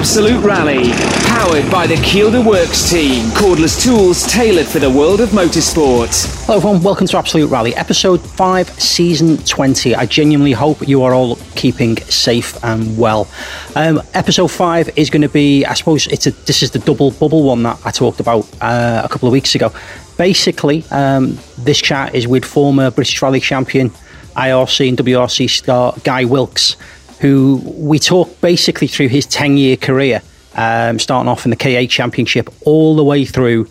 Absolute 0.00 0.42
Rally, 0.42 0.92
powered 1.26 1.70
by 1.70 1.86
the 1.86 1.96
Kielder 1.96 2.42
Works 2.42 2.88
team, 2.90 3.26
cordless 3.32 3.84
tools 3.84 4.26
tailored 4.32 4.66
for 4.66 4.78
the 4.78 4.88
world 4.88 5.20
of 5.20 5.28
motorsport. 5.28 6.46
Hello, 6.46 6.56
everyone. 6.56 6.82
Welcome 6.82 7.06
to 7.08 7.18
Absolute 7.18 7.48
Rally, 7.48 7.76
episode 7.76 8.22
5, 8.22 8.80
season 8.80 9.36
20. 9.36 9.94
I 9.94 10.06
genuinely 10.06 10.52
hope 10.52 10.88
you 10.88 11.02
are 11.02 11.12
all 11.12 11.36
keeping 11.54 11.98
safe 11.98 12.64
and 12.64 12.96
well. 12.96 13.28
Um, 13.76 14.00
episode 14.14 14.48
5 14.48 14.96
is 14.96 15.10
going 15.10 15.20
to 15.20 15.28
be, 15.28 15.66
I 15.66 15.74
suppose, 15.74 16.06
it's 16.06 16.26
a, 16.26 16.30
this 16.30 16.62
is 16.62 16.70
the 16.70 16.78
double 16.78 17.10
bubble 17.10 17.42
one 17.42 17.62
that 17.64 17.78
I 17.84 17.90
talked 17.90 18.20
about 18.20 18.50
uh, 18.62 19.02
a 19.04 19.08
couple 19.10 19.28
of 19.28 19.32
weeks 19.32 19.54
ago. 19.54 19.70
Basically, 20.16 20.82
um, 20.90 21.38
this 21.58 21.78
chat 21.78 22.14
is 22.14 22.26
with 22.26 22.46
former 22.46 22.90
British 22.90 23.20
Rally 23.20 23.38
champion, 23.38 23.90
IRC 24.34 24.88
and 24.88 24.96
WRC 24.96 25.50
star 25.50 25.94
Guy 26.04 26.24
Wilkes 26.24 26.76
who 27.20 27.62
we 27.76 27.98
talk 27.98 28.40
basically 28.40 28.86
through 28.86 29.08
his 29.08 29.26
10 29.26 29.56
year 29.56 29.76
career, 29.76 30.22
um, 30.56 30.98
starting 30.98 31.28
off 31.28 31.44
in 31.44 31.50
the 31.50 31.56
KA 31.56 31.86
Championship 31.86 32.48
all 32.62 32.96
the 32.96 33.04
way 33.04 33.24
through 33.24 33.68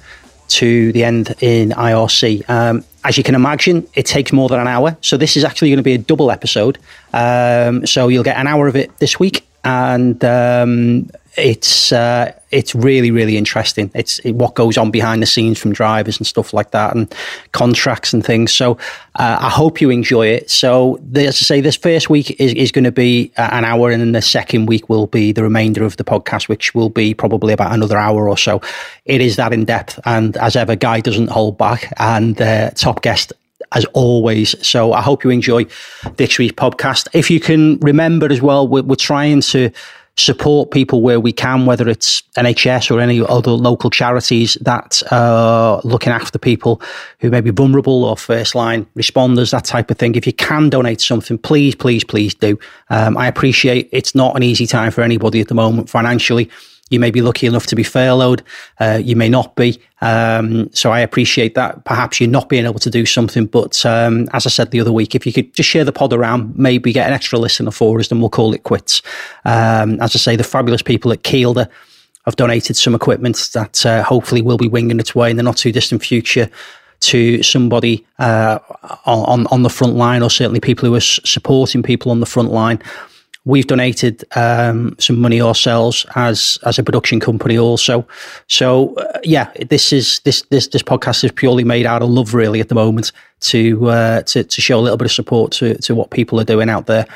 to 0.49 0.91
the 0.93 1.03
end 1.03 1.35
in 1.41 1.69
IRC. 1.71 2.49
Um, 2.49 2.83
as 3.03 3.17
you 3.17 3.23
can 3.23 3.35
imagine, 3.35 3.87
it 3.93 4.05
takes 4.05 4.31
more 4.31 4.49
than 4.49 4.59
an 4.59 4.67
hour. 4.67 4.97
So 5.01 5.17
this 5.17 5.37
is 5.37 5.43
actually 5.43 5.69
going 5.69 5.77
to 5.77 5.83
be 5.83 5.93
a 5.93 5.97
double 5.97 6.31
episode. 6.31 6.77
Um, 7.13 7.85
so 7.85 8.07
you'll 8.07 8.23
get 8.23 8.37
an 8.37 8.47
hour 8.47 8.67
of 8.67 8.75
it 8.75 8.97
this 8.99 9.19
week 9.19 9.45
and 9.63 10.23
um, 10.23 11.09
it's 11.37 11.91
uh, 11.91 12.33
it's 12.51 12.73
really 12.73 13.11
really 13.11 13.37
interesting. 13.37 13.91
It's 13.93 14.19
it, 14.19 14.33
what 14.33 14.55
goes 14.55 14.77
on 14.77 14.91
behind 14.91 15.21
the 15.21 15.25
scenes 15.25 15.59
from 15.59 15.73
drivers 15.73 16.17
and 16.17 16.25
stuff 16.25 16.53
like 16.53 16.71
that, 16.71 16.95
and 16.95 17.13
contracts 17.51 18.13
and 18.13 18.25
things. 18.25 18.51
So 18.51 18.73
uh, 19.15 19.37
I 19.39 19.49
hope 19.49 19.81
you 19.81 19.89
enjoy 19.89 20.27
it. 20.27 20.49
So 20.49 20.99
as 21.15 21.27
I 21.27 21.31
say, 21.31 21.61
this 21.61 21.75
first 21.75 22.09
week 22.09 22.39
is, 22.39 22.53
is 22.53 22.71
going 22.71 22.83
to 22.85 22.91
be 22.91 23.31
uh, 23.37 23.49
an 23.51 23.65
hour, 23.65 23.91
and 23.91 24.01
then 24.01 24.11
the 24.11 24.21
second 24.21 24.67
week 24.67 24.89
will 24.89 25.07
be 25.07 25.31
the 25.31 25.43
remainder 25.43 25.83
of 25.83 25.97
the 25.97 26.03
podcast, 26.03 26.49
which 26.49 26.73
will 26.73 26.89
be 26.89 27.13
probably 27.13 27.53
about 27.53 27.73
another 27.73 27.97
hour 27.97 28.27
or 28.27 28.37
so. 28.37 28.61
It 29.05 29.21
is 29.21 29.35
that 29.35 29.53
in 29.53 29.65
depth, 29.65 29.99
and 30.05 30.35
as 30.37 30.55
ever, 30.55 30.75
Guy 30.75 31.01
doesn't 31.01 31.29
hold 31.29 31.57
back, 31.57 31.93
and 31.97 32.41
uh, 32.41 32.71
top 32.71 33.01
guest 33.01 33.33
as 33.71 33.85
always. 33.93 34.55
So 34.65 34.93
I 34.93 35.01
hope 35.01 35.23
you 35.23 35.29
enjoy 35.29 35.65
this 36.15 36.37
week's 36.37 36.55
podcast. 36.55 37.07
If 37.13 37.29
you 37.29 37.39
can 37.39 37.77
remember 37.79 38.31
as 38.31 38.41
well, 38.41 38.67
we're, 38.67 38.83
we're 38.83 38.95
trying 38.95 39.41
to 39.41 39.69
support 40.19 40.71
people 40.71 41.01
where 41.01 41.19
we 41.19 41.31
can, 41.31 41.65
whether 41.65 41.87
it's 41.87 42.21
NHS 42.35 42.93
or 42.93 42.99
any 42.99 43.21
other 43.21 43.51
local 43.51 43.89
charities 43.89 44.55
that 44.61 45.01
are 45.11 45.79
looking 45.83 46.11
after 46.11 46.37
people 46.37 46.81
who 47.19 47.29
may 47.29 47.41
be 47.41 47.51
vulnerable 47.51 48.03
or 48.03 48.17
first 48.17 48.53
line 48.53 48.85
responders, 48.97 49.51
that 49.51 49.65
type 49.65 49.89
of 49.89 49.97
thing. 49.97 50.15
If 50.15 50.27
you 50.27 50.33
can 50.33 50.69
donate 50.69 50.99
something, 50.99 51.37
please, 51.37 51.73
please, 51.73 52.03
please 52.03 52.33
do. 52.33 52.59
Um, 52.89 53.17
I 53.17 53.27
appreciate 53.27 53.89
it's 53.93 54.13
not 54.13 54.35
an 54.35 54.43
easy 54.43 54.67
time 54.67 54.91
for 54.91 55.01
anybody 55.01 55.39
at 55.39 55.47
the 55.47 55.55
moment 55.55 55.89
financially. 55.89 56.49
You 56.89 56.99
may 56.99 57.11
be 57.11 57.21
lucky 57.21 57.47
enough 57.47 57.67
to 57.67 57.75
be 57.75 57.83
furloughed. 57.83 58.43
Uh, 58.79 58.99
you 59.03 59.15
may 59.15 59.29
not 59.29 59.55
be. 59.55 59.79
Um, 60.01 60.71
so 60.73 60.91
I 60.91 60.99
appreciate 60.99 61.55
that. 61.55 61.85
Perhaps 61.85 62.19
you're 62.19 62.29
not 62.29 62.49
being 62.49 62.65
able 62.65 62.79
to 62.79 62.89
do 62.89 63.05
something. 63.05 63.45
But 63.45 63.85
um, 63.85 64.27
as 64.33 64.45
I 64.45 64.49
said 64.49 64.71
the 64.71 64.81
other 64.81 64.91
week, 64.91 65.15
if 65.15 65.25
you 65.25 65.33
could 65.33 65.53
just 65.53 65.69
share 65.69 65.83
the 65.83 65.91
pod 65.91 66.13
around, 66.13 66.57
maybe 66.57 66.91
get 66.91 67.07
an 67.07 67.13
extra 67.13 67.39
listener 67.39 67.71
for 67.71 67.99
us, 67.99 68.07
then 68.07 68.19
we'll 68.19 68.29
call 68.29 68.53
it 68.53 68.63
quits. 68.63 69.01
Um, 69.45 69.99
as 70.01 70.15
I 70.15 70.19
say, 70.19 70.35
the 70.35 70.43
fabulous 70.43 70.81
people 70.81 71.11
at 71.11 71.23
Kielder 71.23 71.69
have 72.25 72.35
donated 72.35 72.75
some 72.75 72.95
equipment 72.95 73.49
that 73.53 73.85
uh, 73.85 74.03
hopefully 74.03 74.41
will 74.41 74.57
be 74.57 74.67
winging 74.67 74.99
its 74.99 75.15
way 75.15 75.31
in 75.31 75.37
the 75.37 75.43
not 75.43 75.57
too 75.57 75.71
distant 75.71 76.03
future 76.03 76.49
to 77.01 77.41
somebody 77.43 78.05
uh, 78.19 78.59
on 79.05 79.47
on 79.47 79.63
the 79.63 79.69
front 79.69 79.95
line, 79.95 80.21
or 80.21 80.29
certainly 80.29 80.59
people 80.59 80.87
who 80.87 80.95
are 80.95 80.99
supporting 81.01 81.81
people 81.81 82.11
on 82.11 82.19
the 82.19 82.25
front 82.25 82.51
line. 82.51 82.81
We've 83.45 83.65
donated 83.65 84.25
um, 84.35 84.95
some 84.99 85.19
money 85.19 85.41
ourselves 85.41 86.05
as 86.15 86.57
as 86.65 86.77
a 86.77 86.83
production 86.83 87.19
company 87.19 87.57
also. 87.57 88.05
So 88.47 88.95
uh, 88.95 89.19
yeah, 89.23 89.49
this 89.69 89.93
is 89.93 90.19
this 90.19 90.41
this 90.49 90.67
this 90.67 90.83
podcast 90.83 91.23
is 91.23 91.31
purely 91.31 91.63
made 91.63 91.85
out 91.85 92.01
of 92.01 92.09
love, 92.09 92.33
really, 92.33 92.59
at 92.59 92.67
the 92.67 92.75
moment 92.75 93.11
to 93.41 93.89
uh, 93.89 94.21
to 94.23 94.43
to 94.43 94.61
show 94.61 94.77
a 94.77 94.81
little 94.81 94.97
bit 94.97 95.05
of 95.05 95.11
support 95.11 95.51
to 95.53 95.75
to 95.75 95.95
what 95.95 96.11
people 96.11 96.39
are 96.39 96.43
doing 96.43 96.69
out 96.69 96.87
there. 96.87 97.07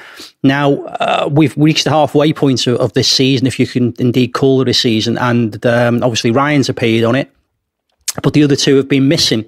Now 0.44 0.74
uh, 0.86 1.28
we've 1.30 1.56
reached 1.58 1.84
the 1.84 1.90
halfway 1.90 2.32
point 2.32 2.68
of, 2.68 2.78
of, 2.78 2.94
this 2.94 3.10
season, 3.10 3.46
if 3.46 3.60
you 3.60 3.68
can 3.68 3.94
indeed 4.00 4.30
call 4.30 4.62
it 4.62 4.70
a 4.70 4.74
season, 4.74 5.18
and 5.18 5.64
um, 5.66 6.02
obviously 6.04 6.32
Ryan's 6.32 6.70
appeared 6.70 7.04
on 7.04 7.16
it, 7.16 7.30
but 8.22 8.34
the 8.34 8.44
other 8.44 8.56
two 8.56 8.78
have 8.78 8.88
been 8.88 9.08
missing. 9.08 9.46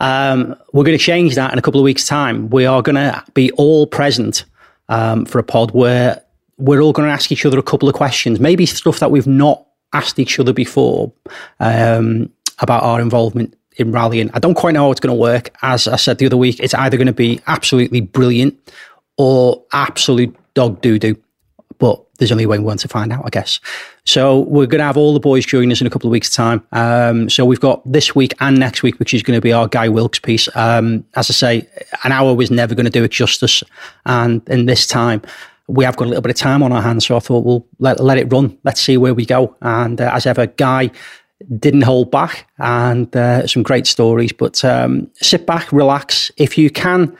Um, 0.00 0.56
we're 0.72 0.84
going 0.84 0.98
to 0.98 1.04
change 1.04 1.34
that 1.34 1.52
in 1.52 1.58
a 1.58 1.62
couple 1.62 1.80
of 1.80 1.84
weeks' 1.84 2.06
time. 2.06 2.50
We 2.50 2.66
are 2.66 2.82
going 2.82 2.96
to 2.96 3.22
be 3.34 3.50
all 3.52 3.86
present 3.86 4.44
um, 4.88 5.24
for 5.24 5.38
a 5.38 5.42
pod 5.42 5.70
where 5.72 6.22
we're 6.56 6.80
all 6.80 6.92
going 6.92 7.08
to 7.08 7.12
ask 7.12 7.32
each 7.32 7.44
other 7.44 7.58
a 7.58 7.62
couple 7.62 7.88
of 7.88 7.94
questions, 7.94 8.38
maybe 8.40 8.66
stuff 8.66 9.00
that 9.00 9.10
we've 9.10 9.26
not 9.26 9.66
asked 9.92 10.18
each 10.18 10.38
other 10.38 10.52
before 10.52 11.12
um, 11.60 12.30
about 12.60 12.82
our 12.82 13.00
involvement 13.00 13.56
in 13.76 13.92
rallying. 13.92 14.30
I 14.34 14.38
don't 14.38 14.54
quite 14.54 14.74
know 14.74 14.84
how 14.84 14.90
it's 14.90 15.00
going 15.00 15.14
to 15.14 15.20
work. 15.20 15.50
As 15.62 15.88
I 15.88 15.96
said 15.96 16.18
the 16.18 16.26
other 16.26 16.36
week, 16.36 16.60
it's 16.60 16.74
either 16.74 16.96
going 16.96 17.06
to 17.06 17.12
be 17.12 17.40
absolutely 17.46 18.00
brilliant 18.00 18.56
or 19.16 19.64
absolute 19.72 20.34
dog 20.54 20.80
doo 20.80 20.98
doo. 20.98 21.16
But 21.78 22.04
there's 22.18 22.32
only 22.32 22.46
one 22.46 22.62
way 22.62 22.76
to 22.76 22.88
find 22.88 23.12
out, 23.12 23.24
I 23.24 23.30
guess. 23.30 23.58
So 24.06 24.40
we're 24.40 24.66
going 24.66 24.80
to 24.80 24.84
have 24.84 24.98
all 24.98 25.14
the 25.14 25.20
boys 25.20 25.46
join 25.46 25.72
us 25.72 25.80
in 25.80 25.86
a 25.86 25.90
couple 25.90 26.08
of 26.08 26.12
weeks' 26.12 26.34
time. 26.34 26.66
Um, 26.72 27.30
so 27.30 27.44
we've 27.44 27.60
got 27.60 27.80
this 27.90 28.14
week 28.14 28.34
and 28.40 28.58
next 28.58 28.82
week, 28.82 28.98
which 28.98 29.14
is 29.14 29.22
going 29.22 29.36
to 29.36 29.40
be 29.40 29.52
our 29.52 29.66
Guy 29.66 29.88
Wilkes 29.88 30.18
piece. 30.18 30.48
Um, 30.54 31.06
as 31.14 31.30
I 31.30 31.32
say, 31.32 31.68
an 32.04 32.12
hour 32.12 32.34
was 32.34 32.50
never 32.50 32.74
going 32.74 32.84
to 32.84 32.90
do 32.90 33.04
it 33.04 33.10
justice, 33.10 33.62
and 34.04 34.46
in 34.48 34.66
this 34.66 34.86
time 34.86 35.22
we 35.66 35.84
have 35.84 35.96
got 35.96 36.04
a 36.04 36.08
little 36.08 36.22
bit 36.22 36.30
of 36.30 36.36
time 36.36 36.62
on 36.62 36.72
our 36.72 36.82
hands, 36.82 37.06
so 37.06 37.16
I 37.16 37.20
thought 37.20 37.44
we'll 37.44 37.66
let, 37.78 38.00
let 38.00 38.18
it 38.18 38.30
run. 38.30 38.58
Let's 38.64 38.80
see 38.80 38.96
where 38.96 39.14
we 39.14 39.24
go. 39.24 39.56
And 39.62 40.00
uh, 40.00 40.10
as 40.12 40.26
ever, 40.26 40.46
Guy 40.46 40.90
didn't 41.58 41.82
hold 41.82 42.10
back 42.10 42.48
and 42.58 43.14
uh, 43.16 43.46
some 43.46 43.62
great 43.62 43.86
stories. 43.86 44.32
But 44.32 44.64
um, 44.64 45.10
sit 45.14 45.46
back, 45.46 45.72
relax. 45.72 46.30
If 46.36 46.58
you 46.58 46.70
can, 46.70 47.16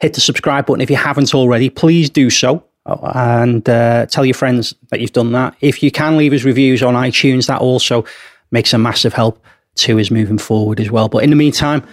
hit 0.00 0.14
the 0.14 0.20
subscribe 0.20 0.66
button. 0.66 0.80
If 0.80 0.90
you 0.90 0.96
haven't 0.96 1.34
already, 1.34 1.68
please 1.68 2.08
do 2.08 2.30
so. 2.30 2.64
And 2.86 3.68
uh, 3.68 4.06
tell 4.06 4.24
your 4.24 4.34
friends 4.34 4.74
that 4.90 5.00
you've 5.00 5.12
done 5.12 5.32
that. 5.32 5.54
If 5.60 5.82
you 5.82 5.90
can 5.90 6.16
leave 6.16 6.32
us 6.32 6.44
reviews 6.44 6.82
on 6.82 6.94
iTunes, 6.94 7.46
that 7.46 7.60
also 7.60 8.04
makes 8.50 8.72
a 8.72 8.78
massive 8.78 9.12
help 9.12 9.44
to 9.76 10.00
us 10.00 10.10
moving 10.10 10.38
forward 10.38 10.80
as 10.80 10.90
well. 10.90 11.08
But 11.08 11.22
in 11.22 11.30
the 11.30 11.36
meantime, 11.36 11.86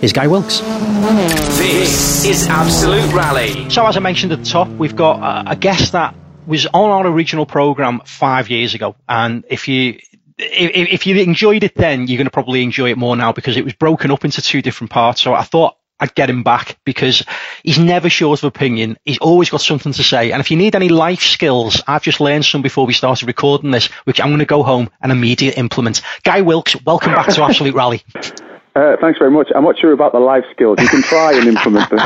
Here's 0.00 0.12
Guy 0.12 0.28
Wilkes. 0.28 0.60
This 1.58 2.24
is 2.24 2.46
Absolute 2.46 3.12
Rally. 3.12 3.68
So, 3.68 3.84
as 3.84 3.96
I 3.96 4.00
mentioned 4.00 4.30
at 4.30 4.38
the 4.38 4.44
top, 4.44 4.68
we've 4.68 4.94
got 4.94 5.50
a, 5.50 5.56
guest 5.56 5.90
that 5.90 6.14
was 6.46 6.66
on 6.66 6.90
our 6.90 7.04
original 7.04 7.46
program 7.46 8.02
five 8.04 8.48
years 8.48 8.74
ago, 8.74 8.94
and 9.08 9.44
if 9.50 9.66
you 9.66 9.98
if, 10.38 10.88
if, 10.88 11.06
you 11.08 11.16
enjoyed 11.16 11.64
it 11.64 11.74
then, 11.74 12.06
you're 12.06 12.16
going 12.16 12.28
to 12.28 12.30
probably 12.30 12.62
enjoy 12.62 12.92
it 12.92 12.96
more 12.96 13.16
now 13.16 13.32
because 13.32 13.56
it 13.56 13.64
was 13.64 13.72
broken 13.72 14.12
up 14.12 14.24
into 14.24 14.40
two 14.40 14.62
different 14.62 14.92
parts. 14.92 15.20
So 15.20 15.34
I 15.34 15.42
thought 15.42 15.76
I'd 16.00 16.14
get 16.14 16.30
him 16.30 16.42
back 16.42 16.78
because 16.84 17.24
he's 17.62 17.78
never 17.78 18.08
short 18.08 18.40
of 18.40 18.44
opinion. 18.44 18.98
He's 19.04 19.18
always 19.18 19.50
got 19.50 19.60
something 19.60 19.92
to 19.92 20.02
say. 20.02 20.32
And 20.32 20.40
if 20.40 20.50
you 20.50 20.56
need 20.56 20.74
any 20.74 20.88
life 20.88 21.22
skills, 21.22 21.82
I've 21.86 22.02
just 22.02 22.20
learned 22.20 22.44
some 22.44 22.62
before 22.62 22.86
we 22.86 22.92
started 22.92 23.26
recording 23.26 23.70
this, 23.70 23.86
which 24.04 24.20
I'm 24.20 24.28
going 24.28 24.38
to 24.38 24.44
go 24.44 24.62
home 24.62 24.90
and 25.00 25.12
immediately 25.12 25.58
implement. 25.58 26.02
Guy 26.24 26.42
Wilkes, 26.42 26.80
welcome 26.84 27.12
back 27.12 27.28
to 27.28 27.42
Absolute 27.42 27.74
Rally. 27.74 28.02
Uh, 28.78 28.96
thanks 29.00 29.18
very 29.18 29.30
much. 29.30 29.48
I'm 29.56 29.64
not 29.64 29.76
sure 29.76 29.92
about 29.92 30.12
the 30.12 30.20
life 30.20 30.44
skills. 30.52 30.78
You 30.80 30.86
can 30.86 31.02
try 31.02 31.32
and 31.32 31.48
implement 31.48 31.90
them. 31.90 31.98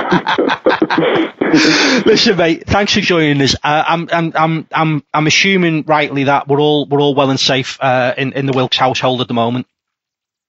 Listen, 2.06 2.36
mate. 2.38 2.66
Thanks 2.66 2.94
for 2.94 3.00
joining 3.02 3.42
us. 3.42 3.54
Uh, 3.62 3.84
I'm, 3.86 4.08
I'm, 4.10 4.32
I'm, 4.34 4.66
I'm, 4.72 5.04
I'm 5.12 5.26
assuming 5.26 5.82
rightly 5.82 6.24
that 6.24 6.48
we're 6.48 6.60
all, 6.60 6.86
we're 6.86 7.02
all 7.02 7.14
well 7.14 7.28
and 7.28 7.38
safe 7.38 7.78
uh, 7.78 8.14
in, 8.16 8.32
in 8.32 8.46
the 8.46 8.54
Wilkes 8.54 8.78
household 8.78 9.20
at 9.20 9.28
the 9.28 9.34
moment. 9.34 9.66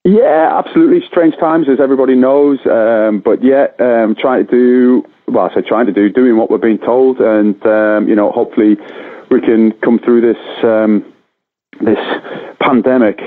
Yeah, 0.06 0.60
absolutely. 0.60 1.00
Strange 1.08 1.36
times, 1.38 1.68
as 1.70 1.80
everybody 1.80 2.16
knows. 2.16 2.60
Um, 2.66 3.22
but 3.24 3.42
yeah, 3.42 3.68
um, 3.80 4.16
trying 4.20 4.46
to 4.46 4.52
do 4.52 5.04
well. 5.28 5.50
I 5.50 5.56
say 5.56 5.62
trying 5.68 5.86
to 5.86 5.94
do 5.94 6.10
doing 6.10 6.38
what 6.38 6.50
we're 6.50 6.58
being 6.58 6.80
told, 6.80 7.20
and 7.20 7.56
um, 7.66 8.08
you 8.10 8.16
know, 8.16 8.32
hopefully, 8.32 8.76
we 9.32 9.40
can 9.40 9.72
come 9.84 10.00
through 10.00 10.22
this 10.22 10.64
um, 10.64 11.06
this 11.80 12.00
pandemic 12.60 13.20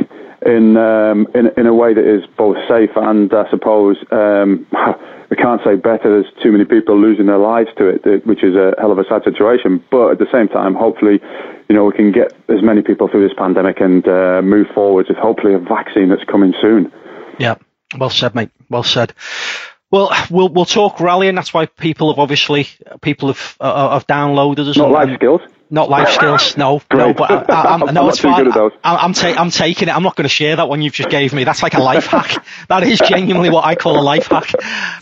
in 0.45 0.77
um, 0.77 1.27
in 1.35 1.49
in 1.57 1.67
a 1.67 1.75
way 1.75 1.95
that 1.95 2.05
is 2.05 2.25
both 2.37 2.57
safe 2.69 2.91
and 2.97 3.33
I 3.33 3.49
suppose 3.51 3.97
um, 4.13 4.67
we 5.31 5.37
can't 5.37 5.61
say 5.65 5.77
better. 5.77 6.23
There's 6.23 6.33
too 6.43 6.53
many 6.53 6.65
people 6.65 7.01
losing 7.01 7.27
their 7.27 7.39
lives 7.39 7.69
to 7.79 7.89
it, 7.89 8.27
which 8.27 8.43
is 8.45 8.55
a 8.55 8.75
hell 8.79 8.93
of 8.93 8.99
a 8.99 9.05
sad 9.09 9.25
situation. 9.25 9.83
But 9.91 10.13
at 10.13 10.19
the 10.19 10.27
same 10.33 10.49
time, 10.49 10.75
hopefully, 10.75 11.21
you 11.69 11.75
know, 11.75 11.85
we 11.85 11.93
can 11.93 12.13
get 12.13 12.33
as 12.49 12.63
many 12.63 12.83
people 12.83 13.09
through 13.09 13.27
this 13.29 13.37
pandemic 13.37 13.81
and 13.81 14.07
uh, 14.07 14.41
move 14.43 14.69
forward 14.75 15.07
with 15.09 15.17
hopefully 15.17 15.55
a 15.55 15.59
vaccine 15.59 16.09
that's 16.09 16.25
coming 16.25 16.55
soon. 16.61 16.93
Yeah, 17.39 17.57
well 17.99 18.11
said, 18.11 18.35
mate. 18.35 18.51
Well 18.71 18.85
said. 18.85 19.13
Well, 19.91 20.11
we'll 20.31 20.49
we'll 20.49 20.65
talk 20.65 21.01
rallying. 21.01 21.37
That's 21.37 21.55
why 21.55 21.67
people 21.67 22.13
have 22.13 22.19
obviously 22.19 22.69
people 23.03 23.29
have 23.29 23.57
uh, 23.61 23.91
have 23.91 24.07
downloaded 24.07 24.69
us. 24.69 24.77
Not 24.77 24.91
life 24.91 25.15
skills. 25.15 25.41
Not 25.71 25.89
life 25.89 26.11
skills. 26.11 26.57
No, 26.57 26.81
no, 26.93 27.13
but 27.13 27.31
I, 27.31 27.45
I, 27.49 27.75
I'm, 27.75 27.81
no, 27.95 28.09
it's 28.09 28.21
fine. 28.21 28.51
I, 28.51 28.71
I'm, 28.85 29.13
ta- 29.13 29.35
I'm 29.37 29.51
taking 29.51 29.89
it. 29.89 29.97
I'm 29.97 30.03
not 30.03 30.17
going 30.17 30.25
to 30.25 30.29
share 30.29 30.57
that 30.57 30.69
one 30.69 30.83
you've 30.83 30.93
just 30.93 31.11
gave 31.11 31.33
me. 31.33 31.45
That's 31.45 31.63
like 31.63 31.75
a 31.75 31.81
life 31.81 32.07
hack. 32.07 32.45
That 32.69 32.83
is 32.83 32.99
genuinely 32.99 33.51
what 33.51 33.65
I 33.65 33.77
call 33.77 33.99
a 33.99 34.03
life 34.03 34.27
hack. 34.27 34.53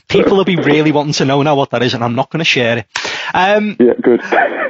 People 0.09 0.37
will 0.37 0.45
be 0.45 0.57
really 0.57 0.93
wanting 0.93 1.15
to 1.15 1.25
know 1.25 1.41
now 1.43 1.57
what 1.57 1.71
that 1.71 1.83
is, 1.83 1.95
and 1.95 2.05
I'm 2.05 2.15
not 2.15 2.31
going 2.31 2.41
to 2.41 2.45
share 2.45 2.79
it. 2.79 2.87
Um, 3.33 3.77
yeah, 3.81 3.95
good. 4.01 4.21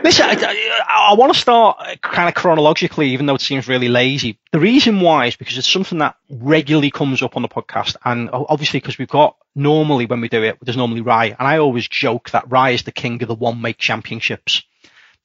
Listen, 0.05 0.26
I, 0.29 1.11
I 1.11 1.14
want 1.14 1.32
to 1.32 1.38
start 1.38 2.00
kind 2.02 2.29
of 2.29 2.35
chronologically, 2.35 3.11
even 3.11 3.26
though 3.26 3.35
it 3.35 3.40
seems 3.40 3.67
really 3.67 3.88
lazy. 3.88 4.38
The 4.52 4.61
reason 4.61 5.00
why 5.00 5.26
is 5.26 5.37
because 5.37 5.58
it's 5.58 5.70
something 5.70 5.99
that 5.99 6.17
regularly 6.31 6.90
comes 6.90 7.23
up 7.23 7.37
on 7.37 7.43
the 7.43 7.49
podcast, 7.49 7.97
and 8.05 8.31
obviously 8.32 8.81
because 8.81 8.99
we've 8.99 9.08
got 9.08 9.37
normally 9.55 10.06
when 10.06 10.20
we 10.20 10.29
do 10.29 10.43
it, 10.43 10.58
there's 10.62 10.76
normally 10.76 11.00
Rye, 11.00 11.35
and 11.37 11.49
I 11.49 11.58
always 11.58 11.88
joke 11.88 12.31
that 12.31 12.50
Rye 12.50 12.70
is 12.70 12.85
the 12.85 12.93
king 12.93 13.20
of 13.23 13.29
the 13.29 13.35
one 13.35 13.61
make 13.61 13.79
championships 13.79 14.62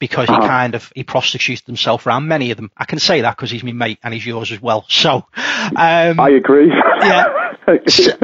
because 0.00 0.28
uh-huh. 0.28 0.40
he 0.40 0.48
kind 0.48 0.74
of 0.74 0.90
he 0.96 1.04
prostitutes 1.04 1.62
himself 1.64 2.06
around 2.06 2.26
many 2.26 2.50
of 2.50 2.56
them. 2.56 2.72
I 2.76 2.86
can 2.86 2.98
say 2.98 3.20
that 3.20 3.36
because 3.36 3.52
he's 3.52 3.62
my 3.62 3.70
mate 3.70 4.00
and 4.02 4.12
he's 4.12 4.26
yours 4.26 4.50
as 4.50 4.60
well. 4.60 4.84
So 4.88 5.26
um, 5.36 6.18
I 6.18 6.30
agree. 6.30 6.68
Yeah, 6.68 7.52
so, 7.86 8.16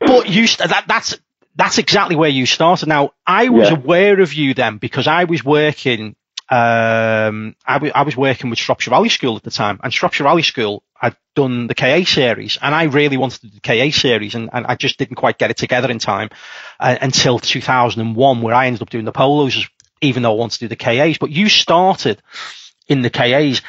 but 0.00 0.28
you 0.30 0.46
that 0.46 0.84
that's 0.86 1.18
that's 1.56 1.76
exactly 1.76 2.16
where 2.16 2.30
you 2.30 2.46
started. 2.46 2.88
Now 2.88 3.10
I 3.26 3.50
was 3.50 3.68
yeah. 3.68 3.76
aware 3.76 4.20
of 4.20 4.32
you 4.32 4.54
then 4.54 4.78
because 4.78 5.06
I 5.06 5.24
was 5.24 5.44
working. 5.44 6.16
Um, 6.52 7.54
I, 7.64 7.74
w- 7.74 7.92
I 7.94 8.02
was 8.02 8.16
working 8.16 8.50
with 8.50 8.58
Shropshire 8.58 8.90
Rally 8.90 9.08
School 9.08 9.36
at 9.36 9.44
the 9.44 9.52
time, 9.52 9.78
and 9.84 9.94
Shropshire 9.94 10.24
Rally 10.24 10.42
School 10.42 10.82
had 10.94 11.16
done 11.36 11.68
the 11.68 11.76
KA 11.76 12.02
series, 12.04 12.58
and 12.60 12.74
I 12.74 12.84
really 12.84 13.16
wanted 13.16 13.42
to 13.42 13.46
do 13.46 13.54
the 13.54 13.60
KA 13.60 13.96
series, 13.96 14.34
and, 14.34 14.50
and 14.52 14.66
I 14.66 14.74
just 14.74 14.98
didn't 14.98 15.14
quite 15.14 15.38
get 15.38 15.52
it 15.52 15.58
together 15.58 15.88
in 15.88 16.00
time 16.00 16.30
uh, 16.80 16.96
until 17.00 17.38
2001, 17.38 18.42
where 18.42 18.52
I 18.52 18.66
ended 18.66 18.82
up 18.82 18.90
doing 18.90 19.04
the 19.04 19.12
polos 19.12 19.64
even 20.00 20.22
though 20.22 20.32
I 20.32 20.36
want 20.36 20.52
to 20.52 20.58
do 20.60 20.68
the 20.68 20.76
KAs, 20.76 21.18
but 21.18 21.30
you 21.30 21.48
started 21.48 22.22
in 22.88 23.02
the 23.02 23.10
KAs. 23.10 23.62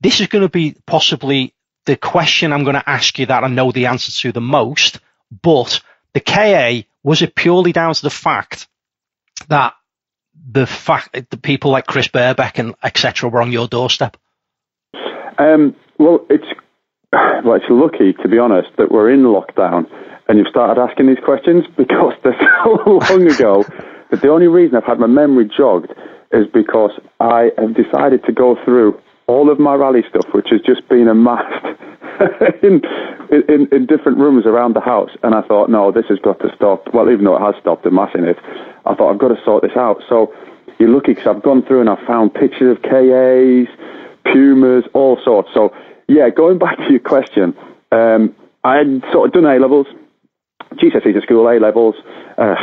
This 0.00 0.20
is 0.20 0.28
going 0.28 0.42
to 0.42 0.48
be 0.48 0.76
possibly 0.86 1.54
the 1.84 1.96
question 1.96 2.52
I'm 2.52 2.64
going 2.64 2.76
to 2.76 2.88
ask 2.88 3.18
you 3.18 3.26
that 3.26 3.44
I 3.44 3.48
know 3.48 3.72
the 3.72 3.86
answer 3.86 4.12
to 4.12 4.32
the 4.32 4.40
most, 4.40 5.00
but 5.42 5.80
the 6.12 6.20
KA, 6.20 6.86
was 7.02 7.22
it 7.22 7.34
purely 7.34 7.72
down 7.72 7.94
to 7.94 8.02
the 8.02 8.10
fact 8.10 8.68
that 9.48 9.74
the 10.50 10.66
fact 10.66 11.12
that 11.12 11.30
the 11.30 11.36
people 11.36 11.70
like 11.70 11.86
Chris 11.86 12.08
Birkbeck 12.08 12.58
and 12.58 12.74
etc. 12.82 13.28
were 13.28 13.42
on 13.42 13.52
your 13.52 13.68
doorstep? 13.68 14.16
Um, 15.38 15.76
well, 15.98 16.26
it's 16.30 16.46
well, 17.12 17.54
it's 17.54 17.66
lucky 17.68 18.12
to 18.22 18.28
be 18.28 18.38
honest 18.38 18.68
that 18.76 18.90
we're 18.90 19.10
in 19.10 19.22
lockdown 19.22 19.86
and 20.28 20.38
you've 20.38 20.48
started 20.48 20.80
asking 20.80 21.06
these 21.06 21.24
questions 21.24 21.64
because 21.76 22.12
they're 22.22 22.38
so 22.62 22.70
long 23.10 23.30
ago 23.30 23.64
but 24.10 24.22
the 24.22 24.28
only 24.28 24.46
reason 24.46 24.76
I've 24.76 24.84
had 24.84 24.98
my 24.98 25.06
memory 25.06 25.48
jogged 25.54 25.92
is 26.32 26.46
because 26.52 26.92
I 27.20 27.50
have 27.58 27.74
decided 27.74 28.24
to 28.24 28.32
go 28.32 28.56
through 28.64 29.00
all 29.26 29.50
of 29.50 29.58
my 29.58 29.74
rally 29.74 30.02
stuff, 30.08 30.26
which 30.32 30.48
has 30.50 30.60
just 30.62 30.88
been 30.88 31.08
amassed 31.08 31.66
in, 32.62 32.82
in, 33.30 33.68
in 33.70 33.86
different 33.86 34.18
rooms 34.18 34.46
around 34.46 34.74
the 34.74 34.80
house. 34.80 35.10
And 35.22 35.34
I 35.34 35.42
thought, 35.42 35.70
no, 35.70 35.92
this 35.92 36.06
has 36.08 36.18
got 36.18 36.40
to 36.40 36.48
stop. 36.56 36.92
Well, 36.92 37.10
even 37.10 37.24
though 37.24 37.36
it 37.36 37.52
has 37.52 37.60
stopped 37.60 37.86
amassing 37.86 38.24
it, 38.24 38.38
I 38.86 38.94
thought 38.94 39.12
I've 39.12 39.18
got 39.18 39.28
to 39.28 39.42
sort 39.44 39.62
this 39.62 39.76
out. 39.76 40.02
So 40.08 40.34
you're 40.78 40.88
lucky 40.88 41.14
because 41.14 41.26
I've 41.26 41.42
gone 41.42 41.62
through 41.62 41.80
and 41.80 41.90
I've 41.90 42.06
found 42.06 42.34
pictures 42.34 42.76
of 42.76 42.82
KAs, 42.82 43.68
Pumas, 44.24 44.84
all 44.94 45.18
sorts. 45.24 45.50
So 45.52 45.74
yeah, 46.08 46.30
going 46.30 46.58
back 46.58 46.76
to 46.86 46.90
your 46.90 47.00
question, 47.00 47.56
um, 47.92 48.34
I 48.64 48.76
had 48.76 49.02
sort 49.12 49.28
of 49.28 49.32
done 49.34 49.44
A 49.44 49.58
levels, 49.58 49.86
GCSEs 50.74 51.16
at 51.16 51.22
school, 51.22 51.48
A 51.48 51.60
levels. 51.60 51.94
Uh, 52.36 52.54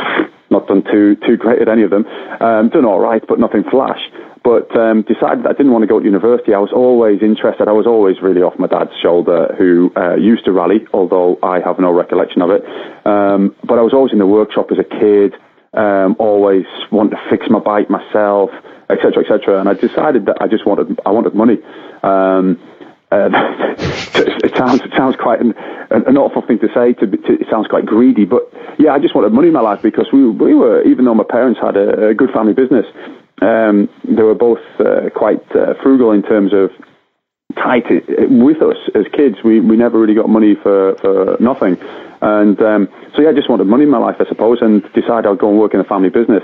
not 0.50 0.66
done 0.68 0.82
too 0.84 1.16
too 1.26 1.36
great 1.36 1.60
at 1.60 1.68
any 1.68 1.82
of 1.82 1.90
them. 1.90 2.06
Um, 2.40 2.68
done 2.70 2.84
all 2.84 3.00
right, 3.00 3.22
but 3.26 3.38
nothing 3.38 3.64
flash. 3.70 4.00
But 4.44 4.70
um, 4.78 5.02
decided 5.02 5.44
I 5.44 5.52
didn't 5.52 5.72
want 5.72 5.82
to 5.82 5.88
go 5.88 5.98
to 5.98 6.04
university. 6.04 6.54
I 6.54 6.58
was 6.58 6.70
always 6.72 7.20
interested. 7.20 7.66
I 7.66 7.72
was 7.72 7.86
always 7.86 8.22
really 8.22 8.42
off 8.42 8.54
my 8.60 8.68
dad's 8.68 8.94
shoulder, 9.02 9.52
who 9.58 9.90
uh, 9.96 10.14
used 10.14 10.44
to 10.44 10.52
rally, 10.52 10.86
although 10.94 11.36
I 11.42 11.58
have 11.58 11.80
no 11.80 11.90
recollection 11.90 12.42
of 12.42 12.50
it. 12.50 12.62
Um, 13.04 13.56
but 13.66 13.78
I 13.78 13.82
was 13.82 13.92
always 13.92 14.12
in 14.12 14.20
the 14.20 14.26
workshop 14.26 14.70
as 14.70 14.78
a 14.78 14.84
kid. 14.84 15.34
Um, 15.74 16.14
always 16.20 16.64
wanted 16.92 17.16
to 17.16 17.22
fix 17.28 17.46
my 17.50 17.58
bike 17.58 17.90
myself, 17.90 18.50
etc., 18.88 19.24
etc. 19.24 19.58
And 19.58 19.68
I 19.68 19.74
decided 19.74 20.26
that 20.26 20.38
I 20.40 20.46
just 20.46 20.64
wanted 20.64 20.98
I 21.04 21.10
wanted 21.10 21.34
money. 21.34 21.58
Um, 23.10 23.34
uh, 23.34 23.74
it 24.16 24.56
sounds 24.56 24.80
it 24.82 24.92
sounds 24.96 25.16
quite 25.16 25.40
an, 25.40 25.54
an 25.90 26.16
awful 26.16 26.42
thing 26.42 26.58
to 26.60 26.68
say. 26.74 26.92
To, 26.94 27.06
to, 27.06 27.32
it 27.34 27.46
sounds 27.50 27.68
quite 27.68 27.86
greedy, 27.86 28.24
but 28.24 28.50
yeah, 28.78 28.92
I 28.92 28.98
just 28.98 29.14
wanted 29.14 29.32
money 29.32 29.48
in 29.48 29.54
my 29.54 29.60
life 29.60 29.82
because 29.82 30.08
we 30.12 30.28
we 30.28 30.54
were 30.54 30.82
even 30.82 31.04
though 31.04 31.14
my 31.14 31.24
parents 31.28 31.60
had 31.60 31.76
a, 31.76 32.08
a 32.08 32.14
good 32.14 32.30
family 32.30 32.54
business, 32.54 32.86
um, 33.42 33.88
they 34.04 34.22
were 34.22 34.34
both 34.34 34.60
uh, 34.80 35.10
quite 35.14 35.44
uh, 35.54 35.74
frugal 35.82 36.12
in 36.12 36.22
terms 36.22 36.52
of 36.52 36.70
tight 37.56 37.84
with 37.90 38.62
us 38.62 38.76
as 38.94 39.06
kids. 39.12 39.36
We 39.44 39.60
we 39.60 39.76
never 39.76 40.00
really 40.00 40.14
got 40.14 40.28
money 40.28 40.54
for 40.54 40.96
for 40.96 41.36
nothing, 41.38 41.76
and 42.20 42.60
um, 42.60 42.88
so 43.14 43.22
yeah, 43.22 43.30
I 43.30 43.34
just 43.34 43.48
wanted 43.48 43.66
money 43.66 43.84
in 43.84 43.90
my 43.90 43.98
life, 43.98 44.16
I 44.20 44.26
suppose, 44.26 44.58
and 44.60 44.82
decided 44.94 45.26
I'd 45.26 45.38
go 45.38 45.50
and 45.50 45.58
work 45.58 45.74
in 45.74 45.80
a 45.80 45.84
family 45.84 46.10
business. 46.10 46.42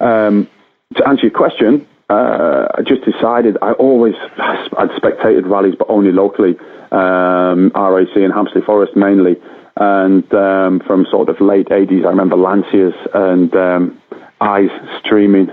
Um, 0.00 0.48
to 0.96 1.08
answer 1.08 1.22
your 1.22 1.30
question, 1.36 1.86
uh, 2.08 2.68
I 2.78 2.82
just 2.86 3.04
decided 3.04 3.56
I 3.62 3.72
always 3.72 4.14
I'd 4.38 4.90
spectated 4.96 5.46
rallies, 5.46 5.74
but 5.78 5.88
only 5.88 6.12
locally, 6.12 6.56
um, 6.90 7.72
RAC 7.74 8.16
and 8.16 8.32
Hamsterley 8.32 8.64
Forest 8.64 8.96
mainly, 8.96 9.36
and 9.76 10.32
um, 10.34 10.80
from 10.86 11.06
sort 11.10 11.28
of 11.28 11.40
late 11.40 11.68
80s, 11.68 12.04
I 12.04 12.08
remember 12.08 12.36
Lancias 12.36 12.94
and 13.14 13.54
um, 13.54 14.00
eyes 14.40 14.70
streaming 15.00 15.48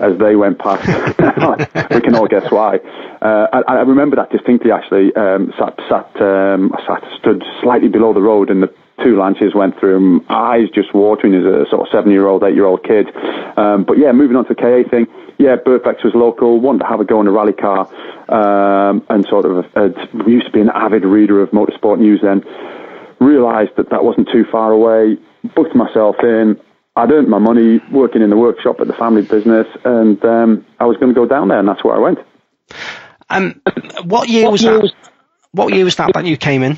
as 0.00 0.18
they 0.18 0.34
went 0.34 0.58
past. 0.58 0.86
we 1.94 2.00
can 2.00 2.14
all 2.14 2.26
guess 2.26 2.50
why. 2.50 2.78
Uh, 3.20 3.46
I, 3.52 3.60
I, 3.74 3.80
remember 3.82 4.16
that 4.16 4.30
distinctly. 4.30 4.72
Actually, 4.72 5.14
um, 5.14 5.52
sat 5.58 5.78
sat 5.88 6.22
um, 6.22 6.74
sat 6.86 7.04
stood 7.18 7.44
slightly 7.62 7.88
below 7.88 8.14
the 8.14 8.22
road, 8.22 8.50
and 8.50 8.62
the 8.62 8.72
two 9.04 9.14
Lancias 9.14 9.54
went 9.54 9.78
through. 9.78 9.96
And 9.96 10.26
eyes 10.30 10.68
just 10.74 10.94
watering 10.94 11.34
as 11.34 11.44
a 11.44 11.68
sort 11.68 11.86
of 11.86 11.92
seven 11.92 12.10
year 12.10 12.26
old, 12.26 12.42
eight 12.42 12.54
year 12.54 12.64
old 12.64 12.82
kid. 12.82 13.14
Um, 13.56 13.84
but 13.84 13.98
yeah, 13.98 14.12
moving 14.12 14.36
on 14.36 14.46
to 14.46 14.54
the 14.54 14.60
KA 14.60 14.88
thing 14.88 15.06
yeah, 15.40 15.56
Birkbeck's 15.56 16.04
was 16.04 16.14
local, 16.14 16.60
wanted 16.60 16.80
to 16.80 16.84
have 16.84 17.00
a 17.00 17.04
go 17.04 17.18
in 17.22 17.26
a 17.26 17.32
rally 17.32 17.54
car, 17.54 17.88
um, 18.28 19.02
and 19.08 19.24
sort 19.24 19.46
of 19.46 19.64
uh, 19.74 19.88
used 20.26 20.44
to 20.46 20.52
be 20.52 20.60
an 20.60 20.68
avid 20.68 21.02
reader 21.02 21.40
of 21.42 21.50
motorsport 21.50 21.98
news 21.98 22.20
then. 22.22 22.44
Realised 23.20 23.70
that 23.76 23.88
that 23.88 24.04
wasn't 24.04 24.28
too 24.30 24.44
far 24.52 24.70
away, 24.70 25.16
booked 25.56 25.74
myself 25.74 26.16
in. 26.22 26.60
I'd 26.94 27.10
earned 27.10 27.28
my 27.28 27.38
money 27.38 27.80
working 27.90 28.20
in 28.20 28.28
the 28.28 28.36
workshop 28.36 28.80
at 28.80 28.86
the 28.86 28.92
family 28.92 29.22
business, 29.22 29.66
and 29.84 30.22
um, 30.24 30.66
I 30.78 30.84
was 30.84 30.98
going 30.98 31.14
to 31.14 31.18
go 31.18 31.26
down 31.26 31.48
there, 31.48 31.58
and 31.58 31.66
that's 31.66 31.82
where 31.82 31.94
I 31.94 31.98
went. 31.98 32.18
Um, 33.30 33.62
what 34.04 34.28
year 34.28 34.44
what 34.44 34.52
was 34.52 34.62
year 34.62 34.74
that? 34.74 34.82
Was, 34.82 34.92
what 35.52 35.72
year 35.72 35.84
was 35.84 35.96
that 35.96 36.12
that 36.12 36.26
you 36.26 36.36
came 36.36 36.62
in? 36.62 36.72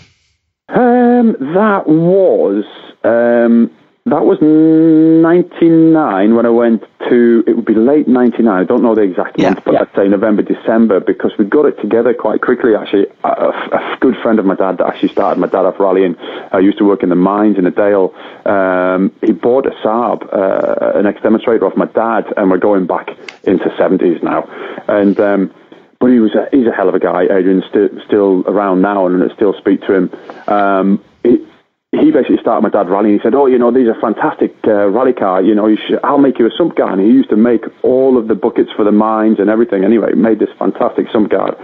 Um, 0.69 1.33
that 1.55 1.85
was 1.89 2.65
um, 3.03 3.73
that 4.07 4.25
was 4.27 4.39
99 4.43 6.35
when 6.35 6.45
I 6.45 6.49
went 6.49 6.83
to, 7.09 7.45
it 7.47 7.55
would 7.55 7.65
be 7.65 7.75
late 7.75 8.09
99, 8.09 8.49
I 8.49 8.65
don't 8.65 8.83
know 8.83 8.97
the 8.97 9.03
exact 9.03 9.39
yeah, 9.39 9.51
month, 9.51 9.65
but 9.65 9.75
yeah. 9.75 9.83
I'd 9.83 9.95
say 9.95 10.09
November, 10.09 10.43
December, 10.43 10.99
because 10.99 11.31
we 11.39 11.45
got 11.45 11.67
it 11.67 11.81
together 11.81 12.13
quite 12.13 12.41
quickly 12.41 12.75
actually. 12.75 13.07
A, 13.23 13.29
a, 13.29 13.97
good 14.01 14.17
friend 14.21 14.41
of 14.41 14.45
my 14.45 14.57
dad 14.57 14.79
that 14.79 14.87
actually 14.89 15.11
started 15.11 15.39
my 15.39 15.47
dad 15.47 15.65
off 15.65 15.79
rallying, 15.79 16.17
I 16.51 16.59
used 16.59 16.79
to 16.79 16.85
work 16.85 17.05
in 17.05 17.11
the 17.11 17.15
mines 17.15 17.59
in 17.59 17.65
the 17.65 17.71
Dale, 17.71 18.13
um, 18.45 19.13
he 19.21 19.31
bought 19.31 19.67
a 19.67 19.71
Saab, 19.87 20.27
uh, 20.35 20.99
an 20.99 21.07
ex-demonstrator 21.07 21.65
off 21.65 21.77
my 21.77 21.87
dad, 21.87 22.25
and 22.37 22.51
we're 22.51 22.59
going 22.59 22.89
back 22.89 23.11
into 23.45 23.69
70s 23.79 24.21
now. 24.25 24.43
And, 24.89 25.21
um, 25.21 25.55
but 26.01 26.09
he 26.09 26.19
was 26.19 26.35
a, 26.35 26.49
he's 26.51 26.67
a 26.67 26.73
hell 26.73 26.89
of 26.89 26.97
a 26.97 26.99
guy. 26.99 27.23
Adrian's 27.23 27.63
st- 27.67 28.03
still 28.05 28.43
around 28.49 28.83
now, 28.83 29.07
and 29.07 29.23
I 29.23 29.33
still 29.37 29.55
speak 29.55 29.83
to 29.83 29.95
him. 29.95 30.11
Um, 30.49 31.05
he, 31.23 31.47
he 31.93 32.11
basically 32.11 32.39
started 32.41 32.63
my 32.63 32.71
dad 32.71 32.89
rallying. 32.89 33.19
He 33.19 33.23
said, 33.23 33.35
"Oh, 33.35 33.47
you 33.47 33.59
know, 33.59 33.71
these 33.71 33.87
are 33.87 34.01
fantastic 34.01 34.55
uh, 34.67 34.89
rally 34.89 35.13
car. 35.13 35.43
You 35.43 35.55
know, 35.55 35.67
you 35.67 35.77
should, 35.77 36.01
I'll 36.03 36.19
make 36.19 36.39
you 36.39 36.47
a 36.47 36.51
sump 36.57 36.75
guard." 36.75 36.99
And 36.99 37.07
he 37.07 37.13
used 37.13 37.29
to 37.31 37.37
make 37.37 37.65
all 37.83 38.17
of 38.17 38.29
the 38.29 38.35
buckets 38.35 38.71
for 38.75 38.85
the 38.85 38.93
mines 38.93 39.39
and 39.39 39.51
everything. 39.51 39.85
Anyway, 39.85 40.15
made 40.15 40.39
this 40.39 40.49
fantastic 40.59 41.07
sump 41.13 41.31
guard, 41.31 41.55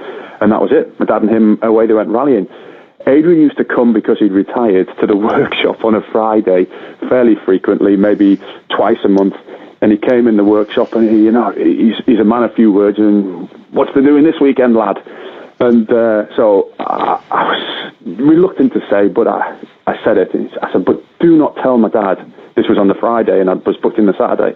and 0.41 0.53
that 0.53 0.61
was 0.61 0.71
it. 0.71 0.99
My 1.01 1.07
dad 1.07 1.23
and 1.23 1.31
him 1.31 1.59
away 1.63 1.87
they 1.87 1.95
went 1.95 2.11
rallying. 2.11 2.47
Adrian 3.07 3.41
used 3.41 3.57
to 3.57 3.65
come 3.65 3.95
because 3.95 4.19
he'd 4.19 4.33
retired 4.33 4.89
to 5.01 5.07
the 5.07 5.17
workshop 5.33 5.83
on 5.83 5.95
a 5.95 6.03
Friday 6.13 6.67
fairly 7.09 7.37
frequently, 7.47 7.97
maybe 7.97 8.39
twice 8.69 8.99
a 9.05 9.09
month. 9.09 9.35
And 9.81 9.93
he 9.93 9.97
came 9.97 10.27
in 10.27 10.37
the 10.37 10.45
workshop, 10.45 10.93
and 10.93 11.09
he, 11.09 11.23
you 11.23 11.33
know, 11.33 11.53
he's, 11.53 11.95
he's 12.05 12.19
a 12.19 12.25
man 12.25 12.43
of 12.43 12.53
few 12.55 12.73
words. 12.73 12.99
And 12.99 13.49
what's 13.71 13.95
the 13.95 14.03
doing 14.03 14.25
this 14.25 14.41
weekend, 14.41 14.75
lad? 14.75 14.99
And 15.61 15.91
uh, 15.91 16.35
so 16.37 16.73
I, 16.81 17.23
I, 17.31 17.45
was 17.45 17.93
reluctant 18.05 18.73
to 18.75 18.81
say, 18.91 19.09
but 19.09 19.27
I, 19.27 19.57
I 19.89 19.97
said 20.05 20.19
it. 20.19 20.29
I 20.61 20.71
said, 20.71 20.85
but 20.85 21.01
do 21.19 21.37
not 21.39 21.57
tell 21.63 21.79
my 21.79 21.89
dad. 21.89 22.21
This 22.57 22.69
was 22.69 22.77
on 22.77 22.89
the 22.89 22.95
Friday, 22.95 23.41
and 23.41 23.49
I 23.49 23.55
was 23.55 23.77
booked 23.81 23.99
in 23.99 24.05
the 24.05 24.13
Saturday. 24.19 24.53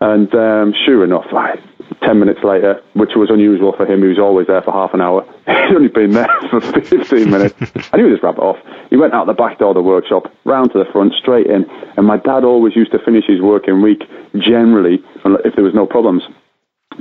And 0.00 0.28
um, 0.34 0.74
sure 0.84 1.02
enough, 1.02 1.24
like, 1.32 1.60
10 2.02 2.18
minutes 2.18 2.40
later, 2.44 2.80
which 2.92 3.16
was 3.16 3.30
unusual 3.30 3.72
for 3.72 3.86
him, 3.86 4.02
he 4.02 4.08
was 4.08 4.18
always 4.18 4.48
there 4.48 4.60
for 4.60 4.72
half 4.72 4.92
an 4.92 5.00
hour. 5.00 5.24
He'd 5.46 5.74
only 5.74 5.88
been 5.88 6.12
there 6.12 6.28
for 6.50 6.60
15 6.60 7.30
minutes. 7.30 7.54
I 7.92 7.96
knew 7.96 8.10
this 8.10 8.22
rabbit 8.22 8.42
off. 8.42 8.58
He 8.90 8.96
went 8.96 9.14
out 9.14 9.26
the 9.26 9.32
back 9.32 9.58
door 9.58 9.70
of 9.70 9.76
the 9.76 9.82
workshop, 9.82 10.30
round 10.44 10.72
to 10.72 10.78
the 10.78 10.90
front, 10.92 11.14
straight 11.14 11.46
in. 11.46 11.64
And 11.96 12.06
my 12.06 12.18
dad 12.18 12.44
always 12.44 12.76
used 12.76 12.92
to 12.92 12.98
finish 12.98 13.24
his 13.26 13.40
working 13.40 13.80
week, 13.80 14.02
generally, 14.36 15.00
if 15.44 15.54
there 15.54 15.64
was 15.64 15.74
no 15.74 15.86
problems, 15.86 16.22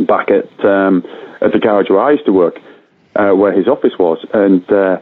back 0.08 0.30
at 0.32 0.48
um, 0.64 1.04
at 1.42 1.52
the 1.52 1.60
garage 1.60 1.90
where 1.90 2.00
I 2.00 2.12
used 2.12 2.26
to 2.26 2.34
work, 2.34 2.56
uh, 3.16 3.32
where 3.32 3.52
his 3.52 3.68
office 3.68 3.94
was, 4.00 4.20
and 4.34 4.64
uh, 4.72 4.98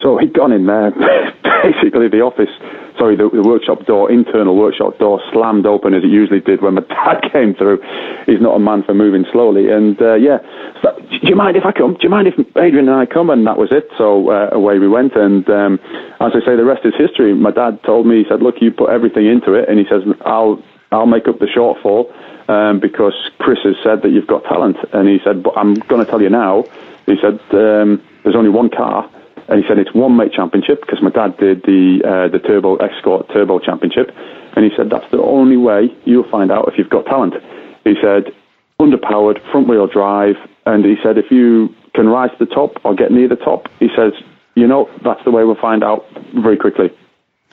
so 0.00 0.16
he'd 0.16 0.32
gone 0.32 0.52
in 0.52 0.66
there. 0.66 0.90
Basically, 1.62 2.08
the 2.08 2.24
office, 2.24 2.48
sorry, 2.96 3.16
the, 3.16 3.28
the, 3.28 3.44
workshop 3.44 3.84
door, 3.84 4.10
internal 4.10 4.56
workshop 4.56 4.98
door, 4.98 5.20
slammed 5.32 5.66
open 5.66 5.92
as 5.92 6.02
it 6.02 6.08
usually 6.08 6.40
did 6.40 6.62
when 6.62 6.74
my 6.74 6.80
dad 6.88 7.20
came 7.32 7.54
through. 7.54 7.80
He's 8.24 8.40
not 8.40 8.56
a 8.56 8.58
man 8.58 8.82
for 8.82 8.94
moving 8.94 9.26
slowly, 9.30 9.68
and 9.68 10.00
uh, 10.00 10.14
yeah, 10.14 10.38
so, 10.82 10.96
do 10.96 11.28
you 11.28 11.36
mind 11.36 11.56
if 11.56 11.64
I 11.66 11.72
come? 11.72 11.94
Do 11.94 12.00
you 12.02 12.08
mind 12.08 12.28
if 12.28 12.34
Adrian 12.56 12.88
and 12.88 12.96
I 12.96 13.04
come? 13.04 13.28
And 13.28 13.46
that 13.46 13.58
was 13.58 13.68
it. 13.72 13.88
So 13.98 14.30
uh, 14.30 14.48
away 14.52 14.78
we 14.78 14.88
went, 14.88 15.14
and 15.16 15.48
um, 15.50 15.78
as 16.20 16.32
I 16.32 16.40
say, 16.44 16.56
the 16.56 16.64
rest 16.64 16.86
is 16.86 16.94
history. 16.96 17.34
My 17.34 17.50
dad 17.50 17.82
told 17.84 18.06
me, 18.06 18.22
he 18.22 18.24
said, 18.28 18.40
"Look, 18.40 18.56
you 18.60 18.70
put 18.70 18.88
everything 18.88 19.26
into 19.26 19.52
it," 19.52 19.68
and 19.68 19.78
he 19.78 19.84
says, 19.84 20.00
"I'll 20.24 20.62
I'll 20.92 21.06
make 21.06 21.28
up 21.28 21.38
the 21.38 21.46
shortfall." 21.46 22.08
Um, 22.48 22.80
because 22.80 23.14
Chris 23.38 23.60
has 23.62 23.76
said 23.84 24.02
that 24.02 24.10
you've 24.10 24.26
got 24.26 24.44
talent, 24.44 24.76
and 24.92 25.08
he 25.08 25.20
said, 25.22 25.42
"But 25.42 25.58
I'm 25.58 25.74
going 25.74 26.02
to 26.02 26.10
tell 26.10 26.22
you 26.22 26.30
now." 26.30 26.64
He 27.04 27.16
said, 27.20 27.38
um, 27.52 28.02
"There's 28.24 28.36
only 28.36 28.50
one 28.50 28.70
car, 28.70 29.10
and 29.50 29.60
he 29.60 29.68
said 29.68 29.78
it's 29.78 29.92
one 29.92 30.16
mate 30.16 30.32
championship 30.32 30.80
because 30.80 31.02
my 31.02 31.10
dad 31.10 31.36
did 31.36 31.62
the 31.64 32.00
uh, 32.06 32.28
the 32.30 32.38
Turbo 32.38 32.76
Escort 32.76 33.28
Turbo 33.32 33.58
Championship, 33.58 34.14
and 34.54 34.64
he 34.64 34.70
said 34.76 34.88
that's 34.90 35.10
the 35.10 35.20
only 35.20 35.56
way 35.56 35.90
you'll 36.04 36.30
find 36.30 36.52
out 36.52 36.68
if 36.68 36.78
you've 36.78 36.88
got 36.88 37.04
talent. 37.06 37.34
He 37.82 37.94
said 38.00 38.32
underpowered, 38.80 39.42
front 39.50 39.68
wheel 39.68 39.88
drive, 39.88 40.36
and 40.66 40.84
he 40.84 40.94
said 41.02 41.18
if 41.18 41.30
you 41.30 41.74
can 41.94 42.08
rise 42.08 42.30
to 42.38 42.44
the 42.44 42.54
top 42.54 42.78
or 42.84 42.94
get 42.94 43.10
near 43.10 43.28
the 43.28 43.36
top, 43.36 43.68
he 43.80 43.88
says 43.96 44.12
you 44.54 44.68
know 44.68 44.88
that's 45.02 45.22
the 45.24 45.32
way 45.32 45.42
we'll 45.42 45.60
find 45.60 45.82
out 45.82 46.06
very 46.32 46.56
quickly. 46.56 46.90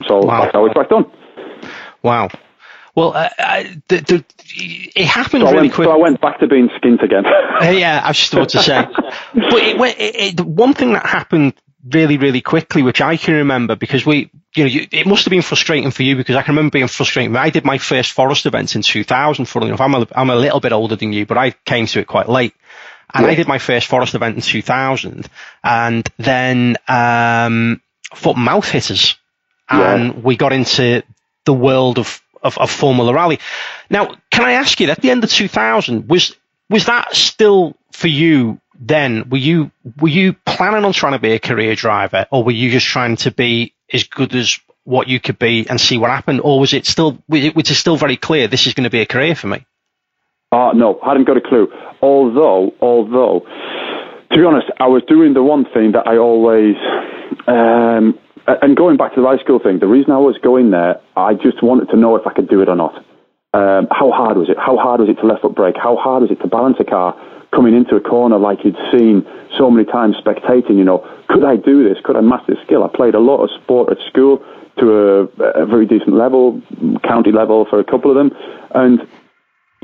So 0.06 0.20
wow. 0.20 0.42
that's 0.42 0.52
how 0.52 0.64
it's 0.66 0.74
back 0.74 0.88
done. 0.88 1.10
Wow. 2.04 2.28
Well, 2.94 3.12
uh, 3.14 3.28
uh 3.38 3.64
the, 3.88 4.00
the, 4.00 4.24
it 4.94 5.06
happened 5.06 5.42
so 5.42 5.52
really 5.52 5.68
quick. 5.68 5.86
So 5.86 5.92
I 5.92 5.96
went 5.96 6.20
back 6.20 6.38
to 6.38 6.46
being 6.46 6.68
skint 6.68 7.02
again. 7.02 7.24
Yeah, 7.60 8.00
I 8.04 8.08
was 8.10 8.18
just 8.18 8.32
about 8.32 8.48
to 8.50 8.62
say. 8.62 8.86
but 9.34 9.54
it, 9.54 9.80
it, 9.98 10.38
it, 10.38 10.46
one 10.46 10.74
thing 10.74 10.92
that 10.92 11.04
happened 11.04 11.54
really, 11.92 12.18
really 12.18 12.40
quickly, 12.40 12.82
which 12.82 13.00
I 13.00 13.16
can 13.16 13.34
remember 13.34 13.76
because 13.76 14.04
we, 14.04 14.30
you 14.54 14.64
know, 14.64 14.70
you, 14.70 14.86
it 14.90 15.06
must 15.06 15.24
have 15.24 15.30
been 15.30 15.42
frustrating 15.42 15.90
for 15.90 16.02
you 16.02 16.16
because 16.16 16.36
I 16.36 16.42
can 16.42 16.54
remember 16.54 16.72
being 16.72 16.88
frustrating. 16.88 17.34
I 17.36 17.50
did 17.50 17.64
my 17.64 17.78
first 17.78 18.12
forest 18.12 18.46
event 18.46 18.74
in 18.74 18.82
2000, 18.82 19.46
funnily 19.46 19.70
enough. 19.70 19.80
I'm 19.80 19.94
a, 19.94 20.06
I'm 20.14 20.30
a 20.30 20.36
little 20.36 20.60
bit 20.60 20.72
older 20.72 20.96
than 20.96 21.12
you, 21.12 21.26
but 21.26 21.38
I 21.38 21.50
came 21.50 21.86
to 21.86 22.00
it 22.00 22.06
quite 22.06 22.28
late. 22.28 22.54
And 23.12 23.24
yeah. 23.24 23.32
I 23.32 23.34
did 23.34 23.48
my 23.48 23.58
first 23.58 23.86
forest 23.86 24.14
event 24.14 24.36
in 24.36 24.42
2000 24.42 25.28
and 25.64 26.08
then, 26.18 26.76
um, 26.86 27.80
foot 28.14 28.36
mouth 28.36 28.68
hitters. 28.68 29.16
And 29.70 30.24
we 30.24 30.36
got 30.36 30.52
into 30.52 31.02
the 31.44 31.52
world 31.52 31.98
of, 31.98 32.22
of, 32.42 32.56
of 32.58 32.70
Formula 32.70 33.12
Rally. 33.12 33.38
Now, 33.90 34.14
can 34.30 34.44
I 34.44 34.52
ask 34.52 34.80
you, 34.80 34.90
at 34.90 35.00
the 35.00 35.10
end 35.10 35.24
of 35.24 35.30
2000, 35.30 36.08
was, 36.08 36.34
was 36.70 36.86
that 36.86 37.14
still 37.14 37.76
for 37.92 38.08
you 38.08 38.60
then 38.78 39.28
were 39.28 39.38
you 39.38 39.70
were 40.00 40.08
you 40.08 40.34
planning 40.46 40.84
on 40.84 40.92
trying 40.92 41.12
to 41.12 41.18
be 41.18 41.32
a 41.32 41.38
career 41.38 41.74
driver, 41.74 42.26
or 42.30 42.44
were 42.44 42.52
you 42.52 42.70
just 42.70 42.86
trying 42.86 43.16
to 43.16 43.30
be 43.30 43.74
as 43.92 44.04
good 44.04 44.34
as 44.34 44.58
what 44.84 45.08
you 45.08 45.20
could 45.20 45.38
be 45.38 45.68
and 45.68 45.80
see 45.80 45.98
what 45.98 46.10
happened, 46.10 46.40
or 46.42 46.60
was 46.60 46.72
it 46.72 46.86
still 46.86 47.18
was 47.28 47.44
it 47.44 47.74
still 47.74 47.96
very 47.96 48.16
clear 48.16 48.48
this 48.48 48.66
is 48.66 48.74
going 48.74 48.84
to 48.84 48.90
be 48.90 49.00
a 49.00 49.06
career 49.06 49.34
for 49.34 49.48
me? 49.48 49.66
Uh, 50.50 50.72
no, 50.74 50.98
I 51.02 51.08
hadn't 51.08 51.26
got 51.26 51.36
a 51.36 51.42
clue. 51.42 51.68
Although, 52.00 52.72
although, 52.80 53.40
to 54.30 54.36
be 54.38 54.44
honest, 54.44 54.70
I 54.80 54.86
was 54.86 55.02
doing 55.06 55.34
the 55.34 55.42
one 55.42 55.66
thing 55.74 55.92
that 55.92 56.06
I 56.06 56.16
always, 56.16 56.74
um, 57.46 58.18
and 58.46 58.74
going 58.74 58.96
back 58.96 59.14
to 59.14 59.20
the 59.20 59.26
high 59.26 59.42
school 59.44 59.58
thing, 59.58 59.78
the 59.78 59.86
reason 59.86 60.10
I 60.12 60.18
was 60.18 60.38
going 60.42 60.70
there, 60.70 61.00
I 61.16 61.34
just 61.34 61.62
wanted 61.62 61.90
to 61.90 61.96
know 61.96 62.16
if 62.16 62.26
I 62.26 62.32
could 62.32 62.48
do 62.48 62.62
it 62.62 62.68
or 62.68 62.76
not. 62.76 62.96
Um, 63.52 63.88
how 63.90 64.10
hard 64.10 64.38
was 64.38 64.48
it? 64.48 64.56
How 64.56 64.76
hard 64.76 65.00
was 65.00 65.10
it 65.10 65.20
to 65.20 65.26
left 65.26 65.42
foot 65.42 65.54
brake? 65.54 65.76
How 65.76 65.96
hard 65.96 66.22
was 66.22 66.30
it 66.30 66.40
to 66.40 66.48
balance 66.48 66.76
a 66.80 66.84
car? 66.84 67.12
Coming 67.54 67.74
into 67.74 67.96
a 67.96 68.00
corner 68.00 68.38
like 68.38 68.64
you'd 68.64 68.76
seen 68.92 69.26
so 69.56 69.70
many 69.70 69.84
times 69.84 70.16
spectating, 70.16 70.76
you 70.76 70.84
know, 70.84 71.06
could 71.28 71.44
I 71.44 71.56
do 71.56 71.88
this? 71.88 71.98
Could 72.04 72.16
I 72.16 72.20
master 72.20 72.54
this 72.54 72.64
skill? 72.64 72.84
I 72.84 72.88
played 72.94 73.14
a 73.14 73.20
lot 73.20 73.42
of 73.42 73.50
sport 73.62 73.90
at 73.90 73.98
school 74.08 74.44
to 74.78 75.30
a, 75.38 75.62
a 75.62 75.66
very 75.66 75.86
decent 75.86 76.12
level, 76.12 76.60
county 77.02 77.32
level 77.32 77.66
for 77.68 77.80
a 77.80 77.84
couple 77.84 78.10
of 78.10 78.16
them, 78.16 78.36
and 78.74 79.00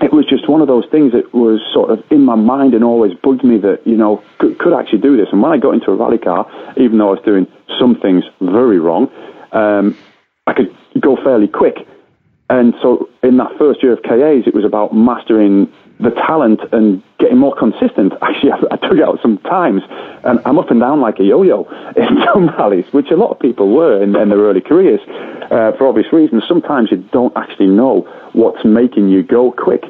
it 0.02 0.12
was 0.12 0.26
just 0.26 0.48
one 0.48 0.60
of 0.60 0.66
those 0.66 0.84
things 0.90 1.12
that 1.12 1.32
was 1.32 1.60
sort 1.72 1.90
of 1.90 2.02
in 2.10 2.24
my 2.24 2.34
mind 2.34 2.74
and 2.74 2.82
always 2.82 3.12
bugged 3.22 3.44
me 3.44 3.58
that, 3.58 3.86
you 3.86 3.96
know, 3.96 4.22
could, 4.38 4.58
could 4.58 4.78
actually 4.78 4.98
do 4.98 5.16
this. 5.16 5.28
And 5.30 5.40
when 5.40 5.52
I 5.52 5.58
got 5.58 5.74
into 5.74 5.90
a 5.90 5.94
rally 5.94 6.18
car, 6.18 6.50
even 6.76 6.98
though 6.98 7.08
I 7.08 7.12
was 7.12 7.24
doing 7.24 7.46
some 7.78 7.98
things 8.00 8.24
very 8.40 8.80
wrong, 8.80 9.08
um, 9.52 9.96
I 10.46 10.52
could 10.52 10.74
go 11.00 11.16
fairly 11.22 11.46
quick. 11.46 11.86
And 12.50 12.74
so 12.82 13.08
in 13.22 13.36
that 13.38 13.56
first 13.56 13.82
year 13.82 13.92
of 13.92 14.02
KAs, 14.02 14.46
it 14.46 14.54
was 14.54 14.64
about 14.64 14.94
mastering 14.94 15.72
the 16.00 16.10
talent 16.10 16.60
and 16.72 17.02
getting 17.18 17.38
more 17.38 17.54
consistent. 17.54 18.12
Actually, 18.22 18.52
I, 18.52 18.74
I 18.74 18.76
took 18.76 18.98
out 18.98 19.18
some 19.22 19.38
times, 19.38 19.82
and 20.24 20.40
I'm 20.44 20.58
up 20.58 20.70
and 20.70 20.80
down 20.80 21.00
like 21.00 21.18
a 21.20 21.24
yo-yo 21.24 21.64
in 21.96 22.24
some 22.32 22.48
rallies, 22.48 22.86
which 22.92 23.10
a 23.10 23.16
lot 23.16 23.30
of 23.30 23.38
people 23.38 23.74
were 23.74 24.02
in, 24.02 24.16
in 24.16 24.28
their 24.28 24.38
early 24.38 24.60
careers, 24.60 25.00
uh, 25.50 25.72
for 25.78 25.86
obvious 25.88 26.12
reasons. 26.12 26.44
Sometimes 26.48 26.90
you 26.90 26.98
don't 27.12 27.36
actually 27.36 27.68
know 27.68 28.02
what's 28.32 28.64
making 28.64 29.08
you 29.08 29.22
go 29.22 29.52
quick. 29.52 29.84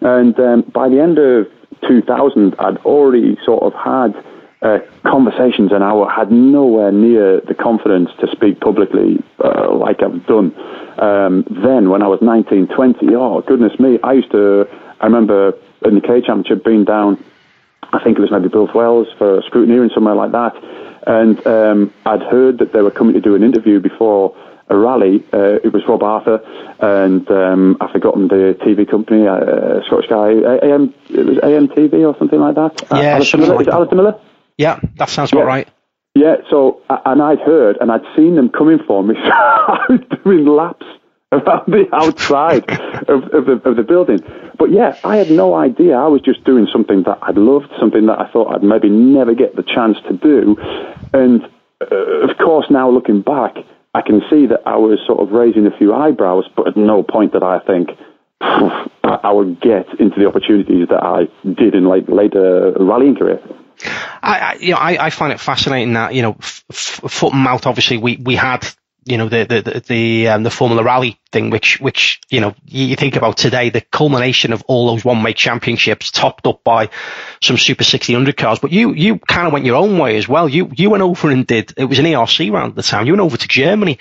And 0.00 0.38
um, 0.38 0.62
by 0.74 0.88
the 0.88 1.00
end 1.00 1.18
of 1.18 1.46
2000, 1.88 2.54
I'd 2.58 2.76
already 2.78 3.36
sort 3.44 3.62
of 3.62 3.72
had 3.74 4.14
uh, 4.62 4.78
conversations, 5.04 5.72
and 5.72 5.84
I 5.84 5.92
had 6.14 6.32
nowhere 6.32 6.90
near 6.90 7.40
the 7.40 7.54
confidence 7.54 8.10
to 8.20 8.26
speak 8.32 8.60
publicly 8.60 9.22
uh, 9.38 9.72
like 9.74 10.02
I've 10.02 10.26
done. 10.26 10.54
Um, 10.98 11.44
then, 11.62 11.90
when 11.90 12.02
I 12.02 12.08
was 12.08 12.20
19, 12.22 12.68
20, 12.68 13.14
oh 13.14 13.42
goodness 13.42 13.78
me, 13.78 13.98
I 14.02 14.14
used 14.14 14.30
to 14.30 14.66
I 15.00 15.06
remember 15.06 15.54
in 15.84 15.94
the 15.94 16.00
K 16.00 16.20
Championship 16.20 16.64
being 16.64 16.84
down, 16.84 17.22
I 17.92 18.02
think 18.02 18.18
it 18.18 18.20
was 18.20 18.30
maybe 18.30 18.48
Builth 18.48 18.74
Wells 18.74 19.08
for 19.18 19.42
scrutineering 19.42 19.92
somewhere 19.92 20.14
like 20.14 20.32
that, 20.32 20.54
and 21.06 21.46
um, 21.46 21.94
I'd 22.06 22.22
heard 22.22 22.58
that 22.58 22.72
they 22.72 22.82
were 22.82 22.90
coming 22.90 23.14
to 23.14 23.20
do 23.20 23.34
an 23.34 23.42
interview 23.42 23.80
before 23.80 24.34
a 24.68 24.76
rally. 24.76 25.22
Uh, 25.32 25.58
it 25.62 25.72
was 25.72 25.82
Rob 25.86 26.02
Arthur 26.02 26.40
and 26.80 27.30
um, 27.30 27.76
I've 27.80 27.90
forgotten 27.90 28.28
the 28.28 28.56
TV 28.62 28.88
company, 28.88 29.26
uh, 29.26 29.84
Scottish 29.86 30.08
guy, 30.08 30.30
AM, 30.66 30.94
it 31.10 31.26
was 31.26 31.38
AMTV 31.38 31.92
or 32.06 32.16
something 32.18 32.40
like 32.40 32.54
that. 32.54 32.92
Uh, 32.92 33.00
yeah, 33.00 33.14
Alistair 33.14 33.40
Miller. 33.40 33.54
Like 33.54 33.62
Is 33.62 33.66
it 33.68 33.74
Alistair 33.74 33.96
Miller? 33.96 34.20
Yeah, 34.56 34.80
that 34.96 35.08
sounds 35.10 35.32
about 35.32 35.46
right. 35.46 35.68
Yeah, 36.14 36.36
so 36.48 36.80
and 36.88 37.20
I'd 37.20 37.40
heard 37.40 37.76
and 37.80 37.90
I'd 37.90 38.04
seen 38.16 38.36
them 38.36 38.48
coming 38.48 38.78
for 38.86 39.02
me. 39.02 39.14
So 39.24 39.30
I 39.30 39.86
was 39.88 40.00
doing 40.24 40.46
laps 40.46 40.86
around 41.34 41.66
the 41.66 41.88
outside 41.92 42.68
of, 43.08 43.24
of, 43.32 43.46
the, 43.46 43.60
of 43.64 43.76
the 43.76 43.82
building. 43.82 44.20
But 44.58 44.70
yeah, 44.70 44.96
I 45.04 45.16
had 45.16 45.30
no 45.30 45.54
idea. 45.54 45.96
I 45.96 46.08
was 46.08 46.20
just 46.22 46.44
doing 46.44 46.66
something 46.72 47.02
that 47.04 47.18
I'd 47.22 47.36
loved, 47.36 47.70
something 47.78 48.06
that 48.06 48.18
I 48.18 48.30
thought 48.30 48.54
I'd 48.54 48.62
maybe 48.62 48.88
never 48.88 49.34
get 49.34 49.56
the 49.56 49.62
chance 49.62 49.98
to 50.08 50.16
do. 50.16 50.56
And 51.12 51.42
uh, 51.80 52.30
of 52.30 52.36
course, 52.38 52.66
now 52.70 52.90
looking 52.90 53.22
back, 53.22 53.56
I 53.94 54.02
can 54.02 54.22
see 54.30 54.46
that 54.46 54.62
I 54.66 54.76
was 54.76 54.98
sort 55.06 55.20
of 55.20 55.30
raising 55.30 55.66
a 55.66 55.76
few 55.76 55.94
eyebrows, 55.94 56.44
but 56.56 56.68
at 56.68 56.76
no 56.76 57.02
point 57.02 57.32
did 57.32 57.42
I 57.42 57.60
think 57.60 57.90
I 58.40 59.30
would 59.32 59.60
get 59.60 59.86
into 60.00 60.18
the 60.18 60.26
opportunities 60.26 60.88
that 60.88 61.02
I 61.02 61.28
did 61.48 61.74
in 61.74 61.88
late, 61.88 62.08
later 62.08 62.72
rallying 62.78 63.16
career. 63.16 63.40
I, 64.22 64.38
I, 64.38 64.54
you 64.54 64.72
know, 64.72 64.78
I, 64.78 65.06
I 65.06 65.10
find 65.10 65.32
it 65.32 65.40
fascinating 65.40 65.94
that 65.94 66.14
you 66.14 66.22
know, 66.22 66.36
f- 66.40 67.00
foot 67.08 67.32
and 67.32 67.42
mouth. 67.42 67.66
Obviously, 67.66 67.98
we 67.98 68.16
we 68.16 68.34
had 68.34 68.66
you 69.04 69.18
know 69.18 69.28
the 69.28 69.44
the 69.44 69.80
the 69.86 70.28
um, 70.28 70.42
the 70.42 70.50
Formula 70.50 70.82
Rally 70.82 71.18
thing, 71.30 71.50
which 71.50 71.80
which 71.80 72.20
you 72.30 72.40
know 72.40 72.54
you 72.64 72.96
think 72.96 73.16
about 73.16 73.36
today, 73.36 73.70
the 73.70 73.80
culmination 73.80 74.52
of 74.52 74.62
all 74.66 74.90
those 74.90 75.04
one 75.04 75.22
make 75.22 75.36
championships, 75.36 76.10
topped 76.10 76.46
up 76.46 76.64
by 76.64 76.88
some 77.42 77.58
Super 77.58 77.82
1600 77.82 78.36
cars. 78.36 78.58
But 78.58 78.72
you 78.72 78.92
you 78.92 79.18
kind 79.18 79.46
of 79.46 79.52
went 79.52 79.66
your 79.66 79.76
own 79.76 79.98
way 79.98 80.16
as 80.16 80.28
well. 80.28 80.48
You 80.48 80.70
you 80.74 80.90
went 80.90 81.02
over 81.02 81.30
and 81.30 81.46
did 81.46 81.74
it 81.76 81.84
was 81.84 81.98
an 81.98 82.06
ERC 82.06 82.50
round 82.50 82.70
at 82.70 82.76
the 82.76 82.82
time. 82.82 83.06
You 83.06 83.12
went 83.12 83.22
over 83.22 83.36
to 83.36 83.48
Germany. 83.48 83.98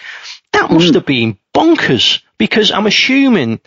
That 0.53 0.71
must 0.71 0.91
mm. 0.91 0.95
have 0.95 1.05
been 1.05 1.37
bonkers 1.53 2.21
because 2.37 2.71
I'm 2.71 2.87
assuming 2.87 3.59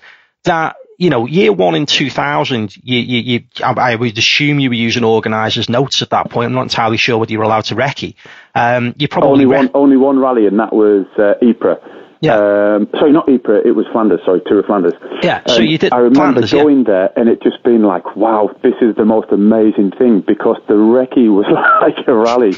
that 0.44 0.76
you 0.98 1.10
know, 1.10 1.26
year 1.26 1.52
one 1.52 1.74
in 1.74 1.86
2000, 1.86 2.76
you, 2.82 2.98
you, 2.98 3.18
you, 3.18 3.44
I 3.62 3.94
would 3.94 4.16
assume 4.16 4.60
you 4.60 4.70
were 4.70 4.74
using 4.74 5.04
organizers' 5.04 5.68
notes 5.68 6.02
at 6.02 6.10
that 6.10 6.30
point. 6.30 6.46
I'm 6.46 6.54
not 6.54 6.62
entirely 6.62 6.96
sure 6.96 7.18
whether 7.18 7.32
you 7.32 7.38
were 7.38 7.44
allowed 7.44 7.66
to 7.66 7.74
recce. 7.74 8.14
Um, 8.54 8.94
you 8.96 9.08
probably 9.08 9.30
only 9.30 9.46
one, 9.46 9.70
only 9.74 9.96
one 9.96 10.18
rally, 10.18 10.46
and 10.46 10.58
that 10.58 10.72
was 10.72 11.06
uh, 11.18 11.34
Ypres. 11.42 11.78
Yeah. 12.20 12.36
Um, 12.36 12.88
sorry, 12.98 13.12
not 13.12 13.28
Ypres. 13.28 13.62
It 13.66 13.72
was 13.72 13.86
Flanders. 13.92 14.20
Sorry, 14.24 14.40
Tour 14.46 14.60
of 14.60 14.66
Flanders. 14.66 14.94
Yeah. 15.22 15.42
So 15.46 15.60
you 15.60 15.76
did. 15.76 15.92
I 15.92 15.98
remember 15.98 16.40
Flanders, 16.46 16.52
going 16.52 16.78
yeah. 16.78 16.84
there 16.84 17.18
and 17.18 17.28
it 17.28 17.42
just 17.42 17.62
being 17.62 17.82
like, 17.82 18.16
wow, 18.16 18.50
this 18.62 18.74
is 18.80 18.96
the 18.96 19.04
most 19.04 19.28
amazing 19.32 19.92
thing 19.92 20.24
because 20.26 20.56
the 20.66 20.74
recce 20.74 21.28
was 21.28 21.46
like 21.82 22.06
a 22.08 22.14
rally. 22.14 22.56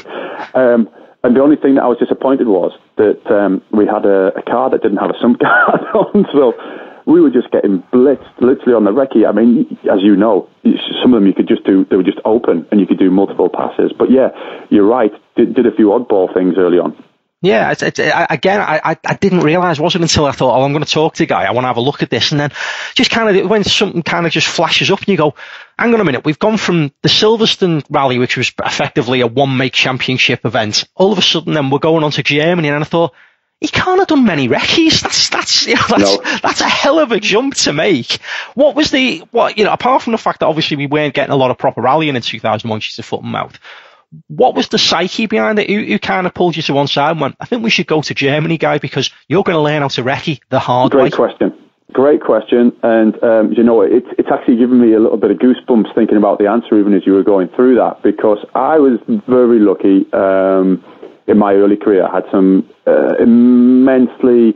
Um, 0.53 0.89
and 1.23 1.35
the 1.35 1.41
only 1.41 1.57
thing 1.57 1.75
that 1.75 1.83
I 1.83 1.87
was 1.87 1.97
disappointed 1.97 2.47
was 2.47 2.71
that 2.95 3.19
um, 3.27 3.61
we 3.71 3.85
had 3.85 4.05
a, 4.05 4.31
a, 4.39 4.41
car 4.41 4.69
that 4.69 4.81
didn't 4.81 4.97
have 4.99 5.09
a 5.09 5.19
sump 5.19 5.39
guard 5.43 5.81
on. 5.93 6.25
So 6.31 6.53
we 7.09 7.21
were 7.21 7.31
just 7.31 7.51
getting 7.51 7.83
blitzed 7.91 8.39
literally 8.39 8.73
on 8.73 8.83
the 8.83 8.91
recce. 8.91 9.27
I 9.27 9.31
mean, 9.31 9.77
as 9.91 9.99
you 10.01 10.15
know, 10.15 10.47
some 11.01 11.13
of 11.13 11.19
them 11.19 11.27
you 11.27 11.33
could 11.33 11.47
just 11.47 11.65
do, 11.65 11.85
they 11.89 11.95
were 11.95 12.03
just 12.03 12.19
open 12.23 12.67
and 12.71 12.79
you 12.79 12.85
could 12.85 12.99
do 12.99 13.09
multiple 13.09 13.49
passes. 13.49 13.91
But 13.97 14.11
yeah, 14.11 14.29
you're 14.69 14.85
right, 14.85 15.11
did, 15.35 15.55
did 15.55 15.65
a 15.65 15.71
few 15.75 15.87
oddball 15.87 16.33
things 16.33 16.55
early 16.57 16.77
on. 16.77 17.03
Yeah, 17.41 17.71
it's, 17.71 17.81
it's, 17.81 17.99
I, 18.01 18.27
again, 18.29 18.59
I, 18.59 18.97
I 19.05 19.13
didn't 19.13 19.39
realise, 19.39 19.79
wasn't 19.79 20.03
until 20.03 20.25
I 20.25 20.33
thought, 20.33 20.59
oh, 20.59 20.63
I'm 20.63 20.73
going 20.73 20.83
to 20.83 20.91
talk 20.91 21.15
to 21.15 21.23
a 21.23 21.25
guy, 21.25 21.45
I 21.45 21.51
want 21.51 21.63
to 21.63 21.69
have 21.69 21.77
a 21.77 21.81
look 21.81 22.03
at 22.03 22.09
this, 22.09 22.31
and 22.31 22.39
then 22.39 22.51
just 22.95 23.11
kind 23.11 23.37
of 23.37 23.49
when 23.49 23.63
something 23.63 24.03
kind 24.03 24.25
of 24.25 24.33
just 24.33 24.47
flashes 24.47 24.91
up, 24.91 24.99
and 24.99 25.07
you 25.07 25.15
go, 25.15 25.35
hang 25.77 25.93
on 25.93 26.01
a 26.01 26.03
minute, 26.03 26.25
we've 26.25 26.37
gone 26.37 26.57
from 26.57 26.91
the 27.01 27.07
Silverstone 27.07 27.85
Rally, 27.89 28.19
which 28.19 28.35
was 28.35 28.51
effectively 28.65 29.21
a 29.21 29.27
one-make 29.27 29.71
championship 29.71 30.45
event, 30.45 30.83
all 30.95 31.13
of 31.13 31.17
a 31.17 31.21
sudden 31.21 31.53
then 31.53 31.69
we're 31.69 31.79
going 31.79 32.03
on 32.03 32.11
to 32.11 32.23
Germany, 32.23 32.67
and 32.67 32.83
I 32.83 32.85
thought, 32.85 33.13
he 33.61 33.67
can't 33.67 33.99
have 33.99 34.07
done 34.07 34.25
many 34.25 34.47
recce's. 34.47 35.01
That's 35.01 35.29
that's 35.29 35.67
you 35.67 35.75
know, 35.75 35.81
that's 35.89 36.17
no. 36.17 36.39
that's 36.41 36.61
a 36.61 36.69
hell 36.69 36.99
of 36.99 37.11
a 37.11 37.19
jump 37.19 37.55
to 37.55 37.73
make. 37.73 38.19
What 38.55 38.75
was 38.75 38.91
the 38.91 39.19
what 39.31 39.57
you 39.57 39.65
know? 39.65 39.73
Apart 39.73 40.03
from 40.03 40.11
the 40.11 40.17
fact 40.17 40.39
that 40.39 40.47
obviously 40.47 40.77
we 40.77 40.87
weren't 40.87 41.13
getting 41.13 41.33
a 41.33 41.37
lot 41.37 41.51
of 41.51 41.57
proper 41.57 41.81
rallying 41.81 42.15
in 42.15 42.21
2001, 42.21 42.79
she's 42.79 42.99
a 42.99 43.03
foot 43.03 43.21
and 43.21 43.31
mouth 43.31 43.59
what 44.27 44.55
was 44.55 44.69
the 44.69 44.77
psyche 44.77 45.27
behind 45.27 45.59
it? 45.59 45.69
Who, 45.69 45.83
who, 45.83 45.99
kind 45.99 46.25
of 46.25 46.33
pulled 46.33 46.55
you 46.55 46.63
to 46.63 46.73
one 46.73 46.87
side 46.87 47.11
and 47.11 47.21
went, 47.21 47.35
I 47.39 47.45
think 47.45 47.63
we 47.63 47.69
should 47.69 47.87
go 47.87 48.01
to 48.01 48.13
Germany, 48.13 48.57
guy, 48.57 48.79
because 48.79 49.11
you're 49.27 49.43
going 49.43 49.55
to 49.55 49.61
learn 49.61 49.81
how 49.81 49.87
to 49.89 50.03
recce 50.03 50.39
the 50.49 50.59
hard 50.59 50.91
Great 50.91 51.03
way? 51.03 51.09
Great 51.09 51.37
question. 51.37 51.53
Great 51.93 52.21
question. 52.21 52.71
And, 52.83 53.23
um, 53.23 53.53
you 53.53 53.63
know, 53.63 53.81
it's, 53.81 54.07
it's 54.17 54.29
actually 54.31 54.57
given 54.57 54.79
me 54.81 54.93
a 54.93 54.99
little 54.99 55.17
bit 55.17 55.31
of 55.31 55.37
goosebumps 55.37 55.93
thinking 55.95 56.17
about 56.17 56.39
the 56.39 56.47
answer 56.47 56.79
even 56.79 56.93
as 56.93 57.01
you 57.05 57.13
were 57.13 57.23
going 57.23 57.49
through 57.55 57.75
that 57.75 58.01
because 58.03 58.39
I 58.55 58.77
was 58.77 58.99
very 59.27 59.59
lucky 59.59 60.05
um, 60.13 60.83
in 61.29 61.37
my 61.37 61.53
early 61.53 61.77
career. 61.77 62.05
I 62.05 62.15
had 62.15 62.25
some 62.31 62.69
uh, 62.87 63.15
immensely 63.19 64.53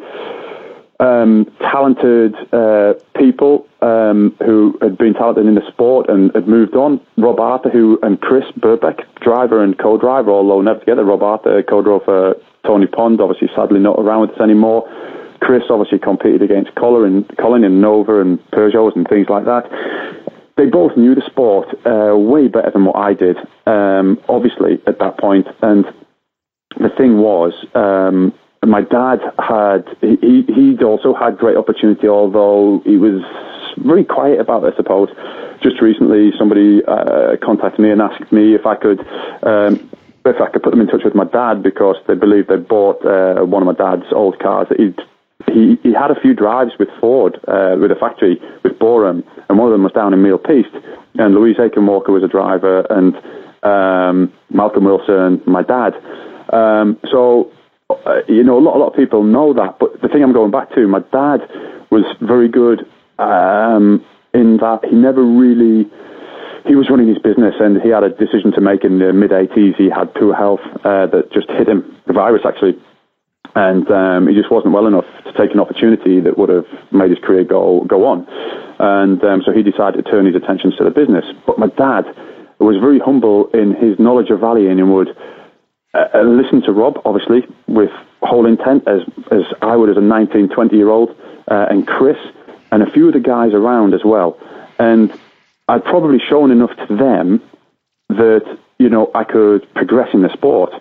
um, 0.99 1.45
talented 1.59 2.35
uh, 2.51 2.93
people 3.17 3.67
um, 3.81 4.35
who 4.39 4.77
had 4.81 4.97
been 4.97 5.13
talented 5.13 5.45
in 5.45 5.55
the 5.55 5.67
sport 5.71 6.09
and 6.09 6.31
had 6.33 6.47
moved 6.47 6.75
on. 6.75 6.99
Rob 7.17 7.39
Arthur, 7.39 7.69
who 7.69 7.99
and 8.01 8.19
Chris 8.21 8.45
Birkbeck, 8.59 9.03
driver 9.21 9.63
and 9.63 9.77
co-driver, 9.77 10.31
although 10.31 10.61
never 10.61 10.79
together. 10.79 11.03
Rob 11.03 11.23
Arthur 11.23 11.63
co-drove 11.63 12.03
for 12.05 12.35
Tony 12.65 12.87
Pond, 12.87 13.19
obviously 13.21 13.49
sadly 13.55 13.79
not 13.79 13.99
around 13.99 14.21
with 14.21 14.31
us 14.31 14.41
anymore. 14.41 14.87
Chris 15.41 15.63
obviously 15.69 15.99
competed 15.99 16.41
against 16.41 16.73
Colin, 16.75 17.25
Colin 17.37 17.65
in 17.65 17.81
Nova 17.81 18.21
and 18.21 18.39
Peugeots 18.51 18.95
and 18.95 19.05
things 19.09 19.27
like 19.29 19.43
that. 19.43 19.69
They 20.55 20.67
both 20.67 20.95
knew 20.95 21.15
the 21.15 21.25
sport 21.25 21.67
uh, 21.85 22.15
way 22.15 22.47
better 22.47 22.71
than 22.71 22.85
what 22.85 22.95
I 22.95 23.13
did, 23.13 23.35
um, 23.65 24.21
obviously, 24.29 24.79
at 24.87 24.99
that 24.99 25.19
point. 25.19 25.47
And 25.61 25.83
the 26.79 26.89
thing 26.97 27.17
was, 27.17 27.53
um, 27.75 28.33
my 28.65 28.81
dad 28.81 29.19
had 29.39 29.85
he 30.01 30.43
he'd 30.47 30.83
also 30.83 31.13
had 31.13 31.37
great 31.37 31.57
opportunity, 31.57 32.07
although 32.07 32.81
he 32.85 32.97
was 32.97 33.21
very 33.77 34.05
quiet 34.05 34.39
about 34.39 34.63
it, 34.63 34.73
I 34.73 34.77
suppose. 34.77 35.09
Just 35.61 35.81
recently, 35.81 36.31
somebody 36.37 36.81
uh, 36.85 37.37
contacted 37.43 37.79
me 37.79 37.91
and 37.91 38.01
asked 38.01 38.31
me 38.31 38.55
if 38.55 38.65
I 38.65 38.75
could. 38.75 38.99
Um, 39.43 39.89
if 40.25 40.39
I 40.39 40.49
could 40.49 40.63
put 40.63 40.69
them 40.69 40.79
in 40.79 40.87
touch 40.87 41.01
with 41.03 41.15
my 41.15 41.25
dad 41.25 41.61
because 41.61 41.97
they 42.07 42.15
believed 42.15 42.47
they'd 42.47 42.65
bought 42.65 43.05
uh, 43.05 43.43
one 43.43 43.61
of 43.61 43.67
my 43.67 43.73
dad's 43.73 44.09
old 44.13 44.39
cars 44.39 44.67
that 44.69 44.79
he'd 44.79 44.97
he, 45.51 45.77
he 45.83 45.93
had 45.93 46.11
a 46.11 46.19
few 46.19 46.33
drives 46.33 46.71
with 46.79 46.89
Ford, 47.01 47.37
uh, 47.47 47.75
with 47.79 47.91
a 47.91 47.95
factory, 47.95 48.41
with 48.63 48.79
Boreham, 48.79 49.23
and 49.49 49.57
one 49.57 49.67
of 49.67 49.73
them 49.73 49.83
was 49.83 49.91
down 49.91 50.13
in 50.13 50.21
Mille 50.21 50.37
Pistes. 50.37 50.73
And 51.15 51.35
Louise 51.35 51.57
Aitken-Walker 51.59 52.11
was 52.11 52.23
a 52.23 52.27
driver, 52.27 52.85
and 52.89 53.15
um, 53.63 54.33
Malcolm 54.49 54.85
Wilson, 54.85 55.41
my 55.45 55.61
dad. 55.61 55.93
Um, 56.53 56.99
so 57.11 57.51
uh, 58.05 58.21
you 58.27 58.43
know, 58.43 58.57
a 58.57 58.63
lot, 58.63 58.75
a 58.75 58.79
lot 58.79 58.87
of 58.87 58.95
people 58.95 59.23
know 59.23 59.53
that. 59.53 59.77
But 59.79 60.01
the 60.01 60.07
thing 60.07 60.23
I'm 60.23 60.33
going 60.33 60.51
back 60.51 60.73
to, 60.75 60.87
my 60.87 60.99
dad 61.11 61.41
was 61.91 62.03
very 62.21 62.49
good 62.49 62.81
um, 63.19 64.05
in 64.33 64.57
that 64.57 64.85
he 64.89 64.95
never 64.95 65.23
really. 65.23 65.89
He 66.65 66.75
was 66.75 66.87
running 66.89 67.09
his 67.09 67.19
business 67.19 67.55
and 67.59 67.81
he 67.81 67.89
had 67.89 68.03
a 68.03 68.09
decision 68.15 68.53
to 68.55 68.61
make 68.61 68.85
in 68.85 68.97
the 68.97 69.11
mid 69.11 69.31
80s. 69.31 69.75
He 69.75 69.89
had 69.89 70.13
poor 70.15 70.33
health 70.33 70.63
uh, 70.87 71.11
that 71.11 71.27
just 71.33 71.51
hit 71.51 71.67
him, 71.67 71.83
the 72.07 72.13
virus 72.13 72.43
actually. 72.47 72.79
And 73.53 73.83
um, 73.91 74.27
he 74.27 74.33
just 74.33 74.49
wasn't 74.49 74.73
well 74.73 74.87
enough 74.87 75.03
to 75.27 75.33
take 75.35 75.51
an 75.51 75.59
opportunity 75.59 76.21
that 76.21 76.37
would 76.37 76.47
have 76.47 76.65
made 76.89 77.11
his 77.11 77.19
career 77.19 77.43
go, 77.43 77.83
go 77.83 78.07
on. 78.07 78.25
And 78.79 79.21
um, 79.25 79.43
so 79.45 79.51
he 79.51 79.61
decided 79.61 79.99
to 79.99 80.09
turn 80.09 80.25
his 80.25 80.35
attentions 80.35 80.77
to 80.77 80.85
the 80.85 80.89
business. 80.89 81.25
But 81.45 81.59
my 81.59 81.67
dad 81.67 82.07
was 82.63 82.79
very 82.79 82.97
humble 82.97 83.51
in 83.51 83.75
his 83.75 83.99
knowledge 83.99 84.31
of 84.31 84.39
rallying 84.39 84.79
and 84.79 84.93
would 84.93 85.11
uh, 85.93 86.07
uh, 86.15 86.21
listen 86.23 86.61
to 86.63 86.71
Rob, 86.71 86.99
obviously, 87.05 87.41
with 87.67 87.91
whole 88.21 88.45
intent, 88.45 88.87
as, 88.87 89.01
as 89.31 89.43
I 89.61 89.75
would 89.75 89.89
as 89.89 89.97
a 89.97 90.01
19, 90.01 90.49
20 90.49 90.75
year 90.75 90.89
old, 90.89 91.11
uh, 91.49 91.67
and 91.69 91.85
Chris, 91.85 92.17
and 92.71 92.81
a 92.81 92.89
few 92.91 93.07
of 93.07 93.13
the 93.13 93.19
guys 93.19 93.53
around 93.53 93.93
as 93.93 94.01
well. 94.03 94.37
And 94.79 95.13
I'd 95.67 95.83
probably 95.83 96.19
shown 96.19 96.51
enough 96.51 96.75
to 96.87 96.95
them 96.95 97.41
that, 98.09 98.57
you 98.79 98.89
know, 98.89 99.11
I 99.13 99.23
could 99.23 99.71
progress 99.75 100.09
in 100.13 100.23
the 100.23 100.33
sport, 100.33 100.71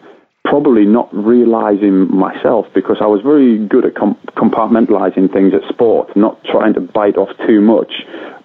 probably 0.44 0.86
not 0.86 1.14
realizing 1.14 2.10
myself 2.14 2.66
because 2.74 2.96
I 3.00 3.06
was 3.06 3.20
very 3.20 3.58
good 3.58 3.84
at 3.84 3.94
com- 3.94 4.18
compartmentalizing 4.28 5.30
things 5.32 5.52
at 5.52 5.68
sport, 5.68 6.16
not 6.16 6.42
trying 6.44 6.72
to 6.74 6.80
bite 6.80 7.16
off 7.16 7.28
too 7.46 7.60
much, 7.60 7.92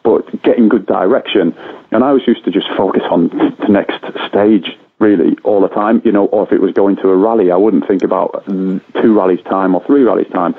but 0.03 0.43
getting 0.43 0.67
good 0.67 0.86
direction. 0.86 1.56
And 1.91 2.03
I 2.03 2.12
was 2.12 2.23
used 2.27 2.43
to 2.43 2.51
just 2.51 2.67
focus 2.75 3.03
on 3.10 3.30
the 3.30 3.69
next 3.69 4.03
stage 4.27 4.77
really 4.99 5.38
all 5.43 5.62
the 5.62 5.67
time, 5.67 6.01
you 6.03 6.12
know, 6.12 6.25
or 6.25 6.45
if 6.45 6.51
it 6.51 6.62
was 6.62 6.73
going 6.73 6.95
to 6.97 7.10
a 7.10 7.15
rally, 7.15 7.51
I 7.51 7.55
wouldn't 7.55 7.88
think 7.88 8.03
about 8.03 8.45
two 8.45 9.17
rallies 9.17 9.41
time 9.43 9.75
or 9.75 9.83
three 9.86 10.03
rallies 10.03 10.31
time. 10.31 10.53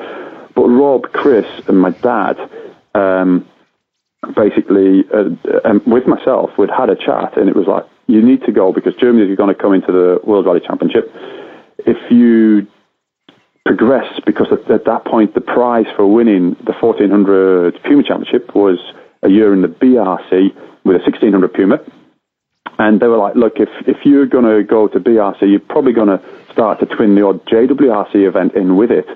But 0.54 0.68
Rob, 0.68 1.12
Chris, 1.12 1.46
and 1.66 1.80
my 1.80 1.90
dad, 1.90 2.38
um, 2.94 3.48
basically, 4.34 5.04
uh, 5.12 5.30
um, 5.64 5.82
with 5.86 6.06
myself, 6.06 6.50
we'd 6.58 6.70
had 6.70 6.90
a 6.90 6.96
chat, 6.96 7.36
and 7.36 7.48
it 7.48 7.56
was 7.56 7.66
like, 7.66 7.84
you 8.06 8.22
need 8.22 8.42
to 8.44 8.52
go 8.52 8.72
because 8.72 8.94
Germany 8.96 9.30
is 9.30 9.36
going 9.36 9.54
to 9.54 9.60
come 9.60 9.74
into 9.74 9.92
the 9.92 10.20
World 10.24 10.46
Rally 10.46 10.60
Championship. 10.60 11.12
If 11.78 12.10
you 12.10 12.66
progress, 13.64 14.18
because 14.24 14.46
at, 14.50 14.70
at 14.70 14.84
that 14.86 15.04
point, 15.04 15.34
the 15.34 15.40
prize 15.40 15.86
for 15.94 16.06
winning 16.06 16.54
the 16.64 16.72
1400 16.72 17.82
Puma 17.82 18.02
Championship 18.02 18.54
was 18.54 18.78
a 19.22 19.28
year 19.28 19.52
in 19.52 19.62
the 19.62 19.68
BRC 19.68 20.54
with 20.84 20.96
a 20.96 21.02
1600 21.04 21.52
Puma 21.52 21.80
and 22.78 23.00
they 23.00 23.08
were 23.08 23.16
like, 23.16 23.34
look, 23.34 23.54
if, 23.56 23.68
if 23.86 24.04
you're 24.04 24.26
going 24.26 24.44
to 24.44 24.62
go 24.62 24.88
to 24.88 25.00
BRC, 25.00 25.42
you're 25.42 25.60
probably 25.60 25.92
going 25.92 26.08
to 26.08 26.22
start 26.52 26.78
to 26.80 26.86
twin 26.86 27.14
the 27.14 27.26
odd 27.26 27.44
JWRC 27.46 28.26
event 28.26 28.54
in 28.54 28.76
with 28.76 28.90
it. 28.90 29.06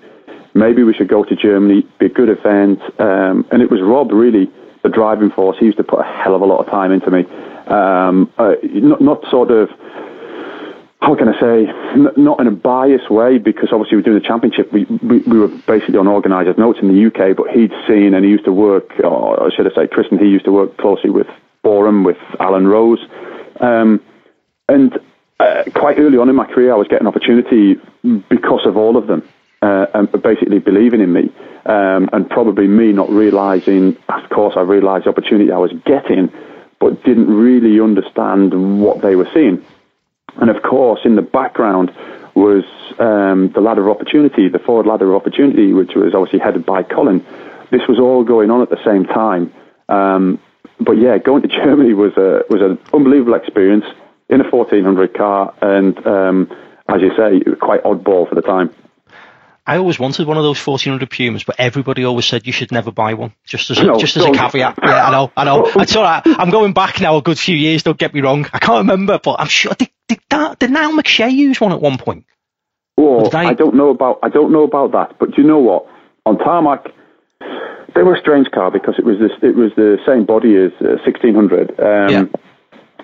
Maybe 0.55 0.83
we 0.83 0.93
should 0.93 1.09
go 1.09 1.25
to 1.25 1.37
Germany, 1.37 1.87
be 1.99 2.07
a 2.07 2.09
good 2.09 2.29
event. 2.29 2.81
Um, 3.01 3.47
and 3.51 3.63
it 3.63 3.71
was 3.71 3.81
Rob, 3.81 4.11
really, 4.13 4.51
the 4.83 4.89
driving 4.89 5.31
force. 5.31 5.57
He 5.59 5.67
used 5.67 5.79
to 5.79 5.85
put 5.85 6.01
a 6.01 6.03
hell 6.03 6.35
of 6.35 6.43
a 6.43 6.45
lot 6.45 6.59
of 6.59 6.67
time 6.67 6.93
into 6.93 7.11
me. 7.11 7.25
Um, 7.69 8.31
uh, 8.37 8.55
not, 8.65 9.01
not 9.01 9.25
sort 9.31 9.51
of, 9.51 9.71
how 11.01 11.15
can 11.15 11.29
I 11.29 11.41
say, 11.41 11.67
n- 11.95 12.13
not 12.17 12.41
in 12.41 12.49
a 12.49 12.51
biased 12.51 13.11
way, 13.11 13.39
because 13.39 13.69
obviously 13.73 13.97
we're 13.97 14.03
doing 14.03 14.19
the 14.19 14.27
championship. 14.27 14.73
We, 14.73 14.85
we, 14.85 15.19
we 15.19 15.39
were 15.39 15.49
basically 15.67 15.99
on 15.99 16.09
organisers' 16.09 16.59
notes 16.59 16.81
in 16.83 16.89
the 16.89 17.07
UK, 17.07 17.37
but 17.37 17.49
he'd 17.51 17.73
seen 17.87 18.13
and 18.13 18.25
he 18.25 18.31
used 18.31 18.45
to 18.45 18.53
work, 18.53 18.91
or 19.05 19.47
I 19.47 19.55
should 19.55 19.71
I 19.71 19.75
say, 19.75 19.87
Chris 19.87 20.09
and 20.11 20.21
he 20.21 20.27
used 20.27 20.45
to 20.47 20.53
work 20.53 20.77
closely 20.79 21.11
with 21.11 21.29
Boreham, 21.63 22.03
with 22.03 22.19
Alan 22.41 22.67
Rose. 22.67 23.01
Um, 23.63 24.03
and 24.69 24.99
uh, 25.41 25.65
quite 25.75 25.99
early 25.99 26.19
on 26.19 26.29
in 26.29 26.37
my 26.37 26.47
career, 26.47 26.73
I 26.73 26.77
was 26.77 26.89
getting 26.89 27.07
opportunity 27.07 27.81
because 28.29 28.67
of 28.67 28.77
all 28.77 28.97
of 28.97 29.07
them, 29.07 29.27
uh, 29.63 29.87
and 29.95 30.11
basically 30.23 30.59
believing 30.59 31.01
in 31.01 31.13
me, 31.13 31.33
um, 31.65 32.11
and 32.13 32.29
probably 32.29 32.67
me 32.67 32.93
not 32.93 33.09
realizing. 33.11 33.97
Of 34.09 34.29
course, 34.31 34.55
I 34.57 34.61
realized 34.61 35.07
the 35.07 35.11
opportunity 35.11 35.51
I 35.51 35.59
was 35.59 35.73
getting, 35.85 36.31
but 36.81 37.03
didn't 37.05 37.29
really 37.29 37.81
understand 37.81 38.81
what 38.81 39.01
they 39.01 39.17
were 39.17 39.29
seeing. 39.33 39.65
And 40.41 40.51
of 40.51 40.63
course, 40.63 41.01
in 41.05 41.17
the 41.17 41.23
background 41.23 41.93
was 42.35 42.65
um, 42.99 43.53
the 43.53 43.61
ladder 43.61 43.89
of 43.89 43.97
opportunity, 43.97 44.49
the 44.49 44.59
forward 44.59 44.87
ladder 44.87 45.11
of 45.13 45.21
opportunity, 45.21 45.73
which 45.73 45.95
was 45.95 46.15
obviously 46.15 46.39
headed 46.39 46.65
by 46.65 46.83
Colin. 46.83 47.25
This 47.71 47.83
was 47.89 47.99
all 47.99 48.25
going 48.25 48.51
on 48.51 48.63
at 48.63 48.71
the 48.71 48.83
same 48.85 49.05
time. 49.05 49.53
Um, 49.89 50.41
but 50.85 50.93
yeah, 50.93 51.19
going 51.19 51.43
to 51.43 51.49
Germany 51.65 51.95
was 51.95 52.13
a 52.17 52.43
was 52.51 52.63
an 52.63 52.79
unbelievable 52.93 53.35
experience 53.35 53.85
in 54.29 54.41
a 54.41 54.49
1400 54.49 55.15
car, 55.15 55.55
and 55.61 56.07
um, 56.07 56.51
as 56.89 57.01
you 57.01 57.11
say, 57.17 57.41
quite 57.61 57.83
oddball 57.85 58.29
for 58.29 58.35
the 58.35 58.43
time. 58.43 58.75
I 59.65 59.77
always 59.77 59.97
wanted 59.97 60.27
one 60.27 60.37
of 60.37 60.43
those 60.43 60.65
1400 60.67 61.09
Pumas, 61.09 61.45
but 61.45 61.55
everybody 61.61 62.05
always 62.05 62.27
said 62.27 62.49
you 62.49 62.53
should 62.53 62.73
never 62.73 62.91
buy 62.91 63.15
one. 63.15 63.33
Just 63.45 63.71
as 63.71 63.79
a, 63.79 63.85
no, 63.85 63.97
just 63.97 64.17
as 64.17 64.25
a 64.25 64.33
caveat. 64.33 64.79
Yeah, 64.83 65.07
I 65.07 65.11
know, 65.13 65.33
I 65.37 65.45
know. 65.45 65.71
It's 65.77 65.95
all 65.95 66.03
right. 66.03 66.23
I'm 66.25 66.51
going 66.51 66.73
back 66.73 67.01
now 67.01 67.17
a 67.17 67.23
good 67.23 67.39
few 67.39 67.55
years. 67.55 67.85
Don't 67.85 67.99
get 67.99 68.13
me 68.13 68.23
wrong. 68.23 68.45
I 68.53 68.59
can't 68.59 68.79
remember, 68.79 69.21
but 69.23 69.37
I'm 69.39 69.47
sure 69.47 69.73
did 69.75 69.91
did, 70.09 70.21
that, 70.31 70.59
did 70.59 70.71
Niall 70.71 70.93
McShea 70.93 71.33
use 71.33 71.61
one 71.61 71.71
at 71.73 71.81
one 71.81 71.97
point? 71.97 72.27
Oh, 72.99 73.31
I... 73.31 73.51
I 73.51 73.55
don't 73.55 73.77
know 73.77 73.91
about 73.91 74.19
I 74.23 74.31
don't 74.31 74.53
know 74.53 74.65
about 74.65 74.93
that. 74.93 75.19
But 75.19 75.31
do 75.31 75.43
you 75.43 75.47
know 75.47 75.61
what? 75.61 75.87
On 76.27 76.39
tarmac, 76.39 76.87
they 77.95 78.03
were 78.03 78.15
a 78.15 78.21
strange 78.21 78.51
car 78.51 78.71
because 78.71 78.95
it 78.99 79.05
was 79.05 79.19
this, 79.19 79.33
it 79.43 79.57
was 79.57 79.73
the 79.77 79.99
same 80.07 80.25
body 80.25 80.57
as 80.57 80.73
uh, 80.81 80.97
1600. 81.05 81.79
Um, 81.79 82.09
yeah. 82.09 82.25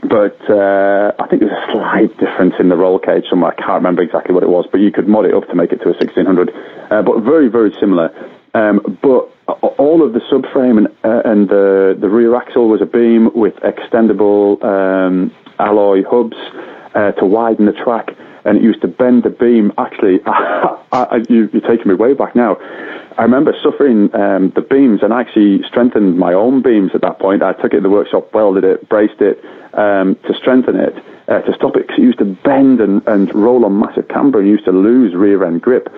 But 0.00 0.38
uh, 0.48 1.12
I 1.18 1.26
think 1.26 1.42
there's 1.42 1.52
a 1.52 1.72
slight 1.72 2.16
difference 2.18 2.54
in 2.60 2.68
the 2.68 2.76
roll 2.76 2.98
cage 3.00 3.24
somewhere. 3.28 3.52
I 3.52 3.56
can't 3.56 3.82
remember 3.82 4.02
exactly 4.02 4.32
what 4.32 4.44
it 4.44 4.48
was, 4.48 4.66
but 4.70 4.78
you 4.78 4.92
could 4.92 5.08
mod 5.08 5.24
it 5.24 5.34
up 5.34 5.48
to 5.48 5.54
make 5.56 5.72
it 5.72 5.78
to 5.78 5.90
a 5.90 5.96
1600. 5.98 6.50
Uh, 6.90 7.02
but 7.02 7.20
very, 7.22 7.48
very 7.48 7.74
similar. 7.80 8.14
Um, 8.54 8.98
but 9.02 9.28
all 9.78 10.06
of 10.06 10.12
the 10.12 10.20
subframe 10.30 10.78
and, 10.78 10.86
uh, 11.04 11.28
and 11.28 11.48
the, 11.48 11.96
the 12.00 12.08
rear 12.08 12.36
axle 12.36 12.68
was 12.68 12.80
a 12.80 12.86
beam 12.86 13.30
with 13.34 13.54
extendable 13.56 14.62
um, 14.64 15.34
alloy 15.58 16.04
hubs 16.08 16.36
uh, 16.94 17.12
to 17.12 17.26
widen 17.26 17.66
the 17.66 17.72
track. 17.72 18.10
and 18.44 18.58
it 18.58 18.62
used 18.62 18.80
to 18.82 18.88
bend 18.88 19.24
the 19.24 19.30
beam. 19.30 19.72
Actually, 19.78 20.20
I, 20.26 20.78
I, 20.92 21.16
you, 21.28 21.50
you're 21.52 21.68
taking 21.68 21.88
me 21.88 21.94
way 21.94 22.14
back 22.14 22.36
now. 22.36 22.56
I 23.18 23.22
remember 23.22 23.52
suffering 23.64 24.14
um, 24.14 24.52
the 24.54 24.62
beams 24.62 25.02
and 25.02 25.12
actually 25.12 25.66
strengthened 25.66 26.16
my 26.16 26.32
own 26.34 26.62
beams 26.62 26.92
at 26.94 27.00
that 27.00 27.18
point. 27.18 27.42
I 27.42 27.52
took 27.52 27.72
it 27.74 27.78
to 27.78 27.80
the 27.80 27.90
workshop, 27.90 28.32
welded 28.32 28.62
it, 28.62 28.88
braced 28.88 29.20
it 29.20 29.42
um, 29.74 30.14
to 30.22 30.34
strengthen 30.40 30.76
it, 30.76 30.94
uh, 31.26 31.40
to 31.42 31.52
stop 31.56 31.74
it, 31.74 31.88
because 31.88 31.98
it 31.98 32.02
used 32.02 32.18
to 32.20 32.36
bend 32.46 32.80
and, 32.80 33.02
and 33.08 33.34
roll 33.34 33.64
on 33.64 33.80
massive 33.80 34.06
camber 34.06 34.38
and 34.38 34.46
used 34.46 34.66
to 34.66 34.70
lose 34.70 35.16
rear 35.16 35.42
end 35.42 35.60
grip. 35.62 35.88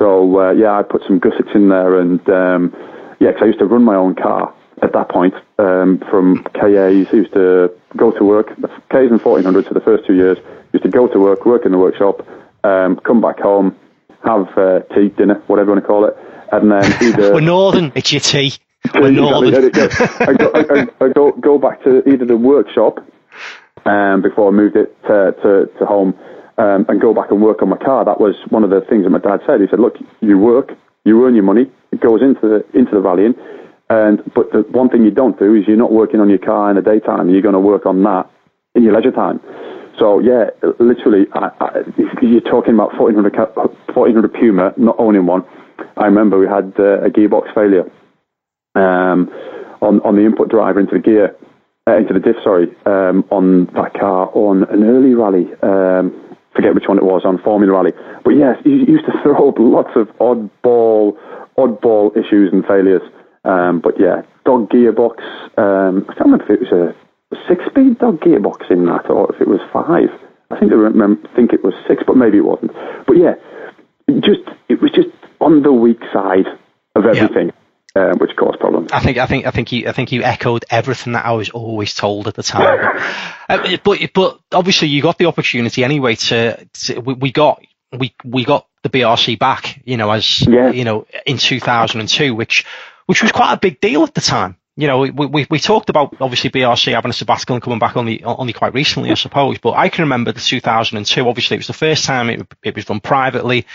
So, 0.00 0.40
uh, 0.40 0.50
yeah, 0.50 0.76
I 0.76 0.82
put 0.82 1.02
some 1.06 1.20
gussets 1.20 1.54
in 1.54 1.68
there 1.68 2.00
and, 2.00 2.18
um, 2.28 2.74
yeah, 3.20 3.30
because 3.30 3.42
I 3.42 3.46
used 3.46 3.60
to 3.60 3.66
run 3.66 3.84
my 3.84 3.94
own 3.94 4.16
car 4.16 4.52
at 4.82 4.92
that 4.94 5.08
point 5.10 5.34
um, 5.60 6.02
from 6.10 6.42
KAs. 6.54 7.06
used 7.12 7.34
to 7.34 7.70
go 7.96 8.10
to 8.10 8.24
work, 8.24 8.48
KAs 8.90 9.12
and 9.12 9.20
1400s 9.20 9.68
for 9.68 9.74
the 9.74 9.84
first 9.86 10.06
two 10.08 10.14
years. 10.14 10.38
Used 10.72 10.84
to 10.84 10.90
go 10.90 11.06
to 11.06 11.20
work, 11.20 11.46
work 11.46 11.66
in 11.66 11.70
the 11.70 11.78
workshop, 11.78 12.26
um, 12.64 12.98
come 13.06 13.20
back 13.20 13.38
home, 13.38 13.76
have 14.24 14.48
uh, 14.58 14.80
tea, 14.92 15.10
dinner, 15.10 15.40
whatever 15.46 15.70
you 15.70 15.74
want 15.74 15.84
to 15.84 15.86
call 15.86 16.04
it, 16.06 16.18
and 16.62 16.70
then 16.70 17.02
either 17.02 17.34
we're 17.34 17.40
northern. 17.40 17.92
It's 17.94 18.12
your 18.12 18.20
tea. 18.20 18.54
We're 18.94 19.10
northern. 19.10 19.54
I, 19.54 20.32
go, 20.34 20.50
I, 20.54 21.04
I 21.04 21.08
go, 21.08 21.32
go 21.32 21.58
back 21.58 21.82
to 21.84 22.06
either 22.08 22.24
the 22.26 22.36
workshop 22.36 22.98
um, 23.86 24.22
before 24.22 24.48
I 24.48 24.50
moved 24.52 24.76
it 24.76 24.96
to, 25.04 25.34
to, 25.42 25.66
to 25.78 25.86
home 25.86 26.14
um, 26.58 26.86
and 26.88 27.00
go 27.00 27.14
back 27.14 27.30
and 27.30 27.42
work 27.42 27.62
on 27.62 27.68
my 27.70 27.78
car. 27.78 28.04
That 28.04 28.20
was 28.20 28.34
one 28.50 28.62
of 28.62 28.70
the 28.70 28.80
things 28.88 29.04
that 29.04 29.10
my 29.10 29.18
dad 29.18 29.40
said. 29.46 29.60
He 29.60 29.66
said, 29.68 29.80
"Look, 29.80 29.96
you 30.20 30.38
work, 30.38 30.72
you 31.04 31.24
earn 31.26 31.34
your 31.34 31.44
money. 31.44 31.70
It 31.92 32.00
goes 32.00 32.22
into 32.22 32.40
the 32.42 32.78
into 32.78 32.92
the 32.92 33.00
rallying." 33.00 33.34
And 33.90 34.22
but 34.34 34.52
the 34.52 34.64
one 34.70 34.88
thing 34.88 35.04
you 35.04 35.10
don't 35.10 35.38
do 35.38 35.54
is 35.54 35.64
you're 35.66 35.76
not 35.76 35.92
working 35.92 36.20
on 36.20 36.28
your 36.28 36.38
car 36.38 36.70
in 36.70 36.76
the 36.76 36.82
daytime. 36.82 37.30
You're 37.30 37.42
going 37.42 37.54
to 37.54 37.60
work 37.60 37.86
on 37.86 38.02
that 38.04 38.30
in 38.74 38.82
your 38.82 38.94
leisure 38.94 39.12
time. 39.12 39.40
So 39.98 40.18
yeah, 40.18 40.50
literally, 40.78 41.26
I, 41.34 41.50
I, 41.60 41.70
you're 42.22 42.40
talking 42.40 42.74
about 42.74 42.98
1400, 42.98 43.36
1400 43.94 44.32
Puma, 44.32 44.74
not 44.76 44.96
owning 44.98 45.26
one. 45.26 45.44
I 45.96 46.06
remember 46.06 46.38
we 46.38 46.46
had 46.46 46.72
uh, 46.78 47.02
a 47.04 47.10
gearbox 47.10 47.54
failure 47.54 47.90
um, 48.74 49.30
on 49.80 50.00
on 50.00 50.16
the 50.16 50.24
input 50.24 50.50
driver 50.50 50.80
into 50.80 50.94
the 50.94 51.00
gear, 51.00 51.36
uh, 51.86 51.96
into 51.96 52.14
the 52.14 52.20
diff, 52.20 52.36
sorry, 52.42 52.74
um, 52.86 53.24
on 53.30 53.66
that 53.74 53.94
car 53.94 54.30
on 54.34 54.64
an 54.64 54.84
early 54.84 55.14
rally. 55.14 55.46
Um, 55.62 56.20
forget 56.54 56.74
which 56.74 56.86
one 56.86 56.98
it 56.98 57.04
was 57.04 57.22
on 57.24 57.38
Formula 57.38 57.72
Rally. 57.72 57.92
But 58.24 58.30
yes, 58.30 58.56
he 58.64 58.70
used 58.70 59.04
to 59.06 59.12
throw 59.22 59.48
up 59.48 59.56
lots 59.58 59.90
of 59.96 60.08
oddball, 60.18 61.18
oddball 61.58 62.16
issues 62.16 62.52
and 62.52 62.64
failures. 62.64 63.02
Um, 63.44 63.80
but 63.80 63.98
yeah, 64.00 64.22
dog 64.44 64.70
gearbox. 64.70 65.20
Um, 65.58 66.06
I 66.08 66.14
can't 66.14 66.30
remember 66.30 66.44
if 66.44 66.50
it 66.50 66.60
was 66.60 66.72
a, 66.72 66.94
six-speed 67.48 67.98
dog 67.98 68.20
gearbox 68.20 68.70
in 68.70 68.86
that, 68.86 69.10
or 69.10 69.34
if 69.34 69.40
it 69.40 69.48
was 69.48 69.58
five. 69.72 70.08
I 70.52 70.58
think 70.60 70.70
I 70.70 70.76
remember, 70.76 71.28
think 71.34 71.52
it 71.52 71.64
was 71.64 71.74
six, 71.88 72.04
but 72.06 72.16
maybe 72.16 72.38
it 72.38 72.44
wasn't. 72.44 72.70
But 73.06 73.16
yeah, 73.16 73.34
just 74.20 74.46
it 74.68 74.80
was 74.80 74.92
just 74.92 75.08
on 75.44 75.62
the 75.62 75.72
weak 75.72 76.00
side 76.12 76.46
of 76.94 77.04
everything. 77.04 77.52
Uh, 77.96 78.12
which 78.16 78.34
caused 78.36 78.58
problems. 78.58 78.90
I 78.90 78.98
think 78.98 79.18
I 79.18 79.26
think 79.26 79.46
I 79.46 79.52
think 79.52 79.70
you 79.70 79.86
I 79.86 79.92
think 79.92 80.10
you 80.10 80.24
echoed 80.24 80.64
everything 80.68 81.12
that 81.12 81.24
I 81.24 81.30
was 81.30 81.50
always 81.50 81.94
told 81.94 82.26
at 82.26 82.34
the 82.34 82.42
time. 82.42 82.80
but, 83.46 83.72
uh, 83.72 83.76
but, 83.84 84.12
but 84.12 84.40
obviously 84.50 84.88
you 84.88 85.00
got 85.00 85.16
the 85.16 85.26
opportunity 85.26 85.84
anyway 85.84 86.16
to, 86.16 86.64
to 86.64 86.98
we, 86.98 87.14
we, 87.14 87.30
got 87.30 87.62
we 87.96 88.12
we 88.24 88.44
got 88.44 88.66
the 88.82 88.90
BRC 88.90 89.38
back, 89.38 89.80
you 89.84 89.96
know, 89.96 90.10
as 90.10 90.40
yeah. 90.40 90.70
you 90.70 90.82
know 90.82 91.06
in 91.24 91.38
2002, 91.38 92.34
which 92.34 92.64
which 93.06 93.22
was 93.22 93.30
quite 93.30 93.52
a 93.52 93.58
big 93.58 93.80
deal 93.80 94.02
at 94.02 94.12
the 94.12 94.20
time. 94.20 94.56
You 94.76 94.88
know, 94.88 94.98
we, 94.98 95.10
we, 95.10 95.46
we 95.48 95.60
talked 95.60 95.88
about 95.88 96.16
obviously 96.20 96.50
BRC 96.50 96.94
having 96.94 97.10
a 97.10 97.14
sabbatical 97.14 97.54
and 97.54 97.62
coming 97.62 97.78
back 97.78 97.96
only 97.96 98.24
only 98.24 98.52
quite 98.52 98.74
recently, 98.74 99.12
I 99.12 99.14
suppose. 99.14 99.58
But 99.58 99.74
I 99.74 99.88
can 99.88 100.02
remember 100.02 100.32
the 100.32 100.40
2002. 100.40 101.28
Obviously, 101.28 101.54
it 101.54 101.58
was 101.58 101.68
the 101.68 101.74
first 101.74 102.06
time 102.06 102.28
it, 102.28 102.52
it 102.64 102.74
was 102.74 102.86
done 102.86 102.98
privately. 102.98 103.66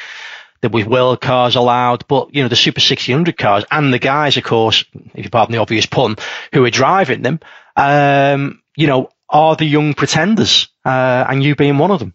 There 0.62 0.70
was 0.70 0.86
world 0.86 1.22
cars 1.22 1.56
allowed, 1.56 2.06
but 2.08 2.36
you 2.36 2.44
know 2.44 2.50
the 2.50 2.56
Super 2.56 2.80
1600 2.80 3.38
cars 3.38 3.66
and 3.72 3.94
the 3.94 4.00
guys, 4.00 4.38
of 4.38 4.44
course, 4.44 4.86
if 5.14 5.24
you 5.24 5.30
pardon 5.30 5.54
the 5.54 5.62
obvious 5.62 5.86
pun, 5.86 6.18
who 6.54 6.66
are 6.66 6.70
driving 6.70 7.22
them, 7.22 7.40
um, 7.76 8.62
you 8.76 8.88
know, 8.88 9.10
are 9.30 9.56
the 9.56 9.66
young 9.66 9.94
pretenders, 9.94 10.68
uh, 10.86 11.26
and 11.30 11.44
you 11.44 11.56
being 11.56 11.78
one 11.78 11.92
of 11.92 12.00
them. 12.00 12.14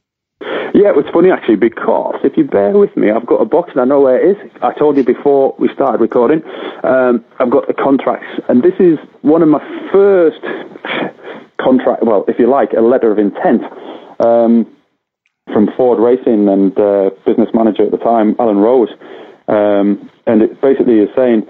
Yeah, 0.74 0.88
it 0.88 0.96
was 0.96 1.06
funny 1.14 1.30
actually 1.30 1.56
because 1.56 2.18
if 2.24 2.36
you 2.36 2.42
bear 2.42 2.76
with 2.76 2.96
me, 2.96 3.08
I've 3.12 3.26
got 3.26 3.36
a 3.36 3.44
box 3.44 3.70
and 3.72 3.80
I 3.80 3.84
know 3.84 4.00
where 4.00 4.18
it 4.18 4.36
is. 4.36 4.50
I 4.60 4.74
told 4.74 4.96
you 4.96 5.04
before 5.04 5.54
we 5.56 5.72
started 5.72 6.00
recording. 6.00 6.42
Um, 6.82 7.24
I've 7.38 7.50
got 7.50 7.68
the 7.68 7.74
contracts, 7.74 8.26
and 8.48 8.60
this 8.60 8.74
is 8.80 8.98
one 9.22 9.42
of 9.42 9.48
my 9.48 9.62
first 9.92 10.42
contract. 11.60 12.02
Well, 12.02 12.24
if 12.26 12.40
you 12.40 12.50
like, 12.50 12.72
a 12.72 12.80
letter 12.80 13.12
of 13.12 13.18
intent 13.20 13.62
um, 14.18 14.66
from 15.52 15.68
Ford 15.76 15.98
Racing 15.98 16.48
and 16.48 16.78
uh, 16.78 17.10
business 17.26 17.48
manager 17.54 17.84
at 17.84 17.90
the 17.90 17.98
time, 17.98 18.34
Alan 18.38 18.58
Rose, 18.58 18.90
um, 19.48 20.10
and 20.26 20.42
it 20.42 20.60
basically 20.60 21.00
is 21.00 21.08
saying 21.14 21.42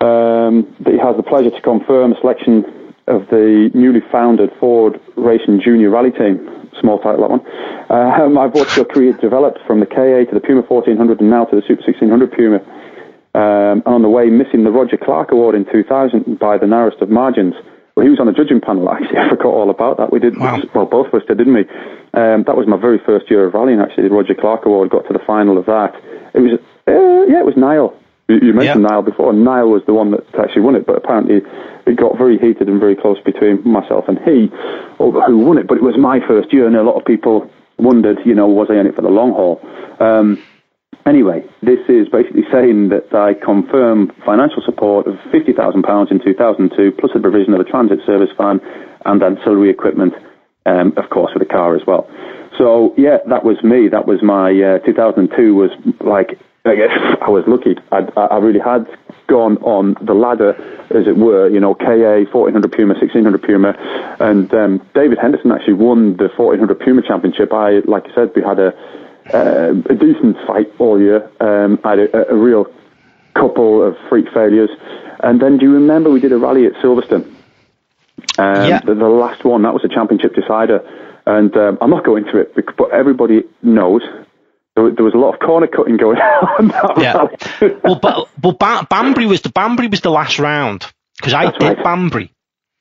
um, 0.00 0.68
that 0.80 0.92
he 0.92 0.98
has 0.98 1.16
the 1.16 1.22
pleasure 1.22 1.50
to 1.50 1.60
confirm 1.62 2.12
a 2.12 2.20
selection 2.20 2.64
of 3.08 3.26
the 3.30 3.70
newly 3.74 4.00
founded 4.12 4.50
Ford 4.60 5.00
Racing 5.16 5.60
Junior 5.60 5.90
Rally 5.90 6.10
Team 6.10 6.62
small 6.80 6.98
title 6.98 7.22
that 7.22 7.30
one. 7.30 7.40
Uh, 7.88 8.28
my 8.32 8.50
your 8.76 8.84
career 8.84 9.12
developed 9.14 9.58
from 9.66 9.80
the 9.80 9.86
KA 9.86 10.28
to 10.28 10.34
the 10.34 10.40
Puma 10.40 10.62
1400 10.62 11.20
and 11.20 11.30
now 11.30 11.44
to 11.46 11.56
the 11.56 11.62
Super 11.62 11.82
1600 11.82 12.32
Puma. 12.32 12.58
Um, 13.34 13.80
and 13.86 13.86
on 13.86 14.02
the 14.02 14.10
way, 14.10 14.26
missing 14.28 14.64
the 14.64 14.70
Roger 14.70 14.98
Clark 14.98 15.32
Award 15.32 15.54
in 15.54 15.64
2000 15.64 16.38
by 16.38 16.58
the 16.58 16.66
narrowest 16.66 17.00
of 17.00 17.08
margins. 17.08 17.54
Well, 17.94 18.04
he 18.04 18.10
was 18.10 18.20
on 18.20 18.26
the 18.26 18.32
judging 18.32 18.60
panel. 18.60 18.90
Actually, 18.92 19.18
I 19.18 19.28
forgot 19.28 19.52
all 19.52 19.70
about 19.70 19.98
that. 19.98 20.12
We 20.12 20.18
did 20.18 20.38
wow. 20.38 20.60
well, 20.74 20.86
both 20.86 21.08
of 21.08 21.14
us 21.14 21.26
did, 21.26 21.38
didn't 21.38 21.54
we? 21.54 21.68
Um, 22.14 22.44
that 22.46 22.56
was 22.56 22.66
my 22.66 22.76
very 22.76 22.98
first 23.04 23.30
year 23.30 23.46
of 23.46 23.54
rallying. 23.54 23.80
Actually, 23.80 24.08
the 24.08 24.14
Roger 24.14 24.34
Clark 24.34 24.66
Award 24.66 24.90
got 24.90 25.06
to 25.08 25.12
the 25.12 25.24
final 25.26 25.58
of 25.58 25.66
that. 25.66 25.94
It 26.34 26.40
was 26.40 26.58
uh, 26.88 27.26
yeah, 27.30 27.40
it 27.40 27.46
was 27.46 27.56
Niall 27.56 27.96
you 28.40 28.52
mentioned 28.54 28.84
Niall 28.84 29.02
before. 29.02 29.32
Niall 29.32 29.70
was 29.70 29.82
the 29.86 29.94
one 29.94 30.12
that 30.12 30.24
actually 30.38 30.62
won 30.62 30.76
it, 30.76 30.86
but 30.86 30.96
apparently 30.96 31.42
it 31.86 31.96
got 31.96 32.16
very 32.16 32.38
heated 32.38 32.68
and 32.68 32.80
very 32.80 32.96
close 32.96 33.18
between 33.24 33.66
myself 33.66 34.04
and 34.08 34.18
he 34.20 34.48
over 34.98 35.20
who 35.22 35.38
won 35.38 35.58
it. 35.58 35.66
But 35.66 35.78
it 35.78 35.82
was 35.82 35.96
my 35.98 36.20
first 36.26 36.52
year, 36.52 36.66
and 36.66 36.76
a 36.76 36.82
lot 36.82 36.98
of 36.98 37.04
people 37.04 37.50
wondered, 37.78 38.18
you 38.24 38.34
know, 38.34 38.46
was 38.46 38.68
I 38.70 38.74
in 38.78 38.86
it 38.86 38.94
for 38.94 39.02
the 39.02 39.08
long 39.08 39.32
haul? 39.32 39.60
Um, 40.00 40.42
anyway, 41.06 41.44
this 41.62 41.80
is 41.88 42.08
basically 42.08 42.44
saying 42.50 42.90
that 42.90 43.14
I 43.14 43.34
confirm 43.34 44.12
financial 44.24 44.62
support 44.64 45.06
of 45.06 45.14
£50,000 45.32 46.10
in 46.10 46.20
2002, 46.22 46.92
plus 46.98 47.12
the 47.14 47.20
provision 47.20 47.54
of 47.54 47.60
a 47.60 47.64
transit 47.64 48.00
service 48.06 48.30
van 48.36 48.60
and 49.04 49.22
ancillary 49.22 49.70
equipment, 49.70 50.14
um, 50.66 50.92
of 50.96 51.10
course, 51.10 51.32
with 51.34 51.42
a 51.42 51.50
car 51.50 51.74
as 51.74 51.82
well. 51.86 52.08
So 52.58 52.94
yeah, 52.96 53.18
that 53.28 53.44
was 53.44 53.62
me. 53.62 53.88
That 53.88 54.06
was 54.06 54.22
my 54.22 54.52
uh, 54.52 54.78
2002 54.84 55.54
was 55.54 55.70
like 56.00 56.38
I 56.64 56.76
guess 56.76 56.90
I 57.22 57.30
was 57.30 57.44
lucky. 57.46 57.76
I, 57.90 58.06
I 58.16 58.38
really 58.38 58.60
had 58.60 58.86
gone 59.26 59.56
on 59.58 59.96
the 60.02 60.14
ladder, 60.14 60.54
as 60.90 61.06
it 61.06 61.16
were, 61.16 61.48
you 61.48 61.58
know, 61.58 61.74
KA, 61.74 62.28
1400 62.30 62.72
Puma, 62.72 62.94
1600 62.94 63.42
Puma, 63.42 63.74
and 64.20 64.52
um, 64.54 64.86
David 64.94 65.18
Henderson 65.18 65.50
actually 65.52 65.74
won 65.74 66.16
the 66.16 66.28
1400 66.36 66.78
Puma 66.80 67.02
championship. 67.02 67.52
I, 67.52 67.80
like 67.86 68.04
I 68.10 68.14
said, 68.14 68.30
we 68.36 68.42
had 68.42 68.58
a, 68.58 68.72
uh, 69.32 69.74
a 69.90 69.94
decent 69.94 70.36
fight 70.46 70.72
all 70.78 71.00
year. 71.00 71.30
Um, 71.40 71.78
I 71.84 71.90
had 71.90 71.98
a, 72.00 72.30
a, 72.30 72.36
real 72.36 72.66
couple 73.34 73.82
of 73.82 73.96
freak 74.08 74.26
failures. 74.32 74.70
And 75.20 75.40
then 75.40 75.58
do 75.58 75.66
you 75.66 75.72
remember 75.74 76.10
we 76.10 76.20
did 76.20 76.32
a 76.32 76.38
rally 76.38 76.66
at 76.66 76.74
Silverstone? 76.74 77.24
Um, 78.38 78.68
yeah. 78.68 78.80
The, 78.80 78.94
the, 78.94 79.08
last 79.08 79.44
one, 79.44 79.62
that 79.62 79.72
was 79.72 79.84
a 79.84 79.88
championship 79.88 80.34
decider. 80.34 80.80
And 81.26 81.56
um, 81.56 81.78
I'm 81.80 81.90
not 81.90 82.04
going 82.04 82.24
to 82.24 82.38
it, 82.38 82.54
but 82.76 82.90
everybody 82.90 83.44
knows 83.62 84.02
there, 84.74 84.90
there 84.90 85.04
was 85.04 85.14
a 85.14 85.18
lot 85.18 85.34
of 85.34 85.40
corner 85.40 85.66
cutting 85.66 85.96
going 85.96 86.18
on. 86.20 86.68
yeah. 87.00 87.26
well, 87.84 87.98
but 88.00 88.28
but 88.38 88.58
ba- 88.58 88.86
Banbury 88.88 89.26
was 89.26 89.42
the 89.42 89.50
Banbury 89.50 89.88
was 89.88 90.00
the 90.00 90.10
last 90.10 90.38
round 90.38 90.86
because 91.18 91.34
I 91.34 91.46
That's 91.46 91.58
did 91.58 91.64
right. 91.64 91.84
Banbury. 91.84 92.32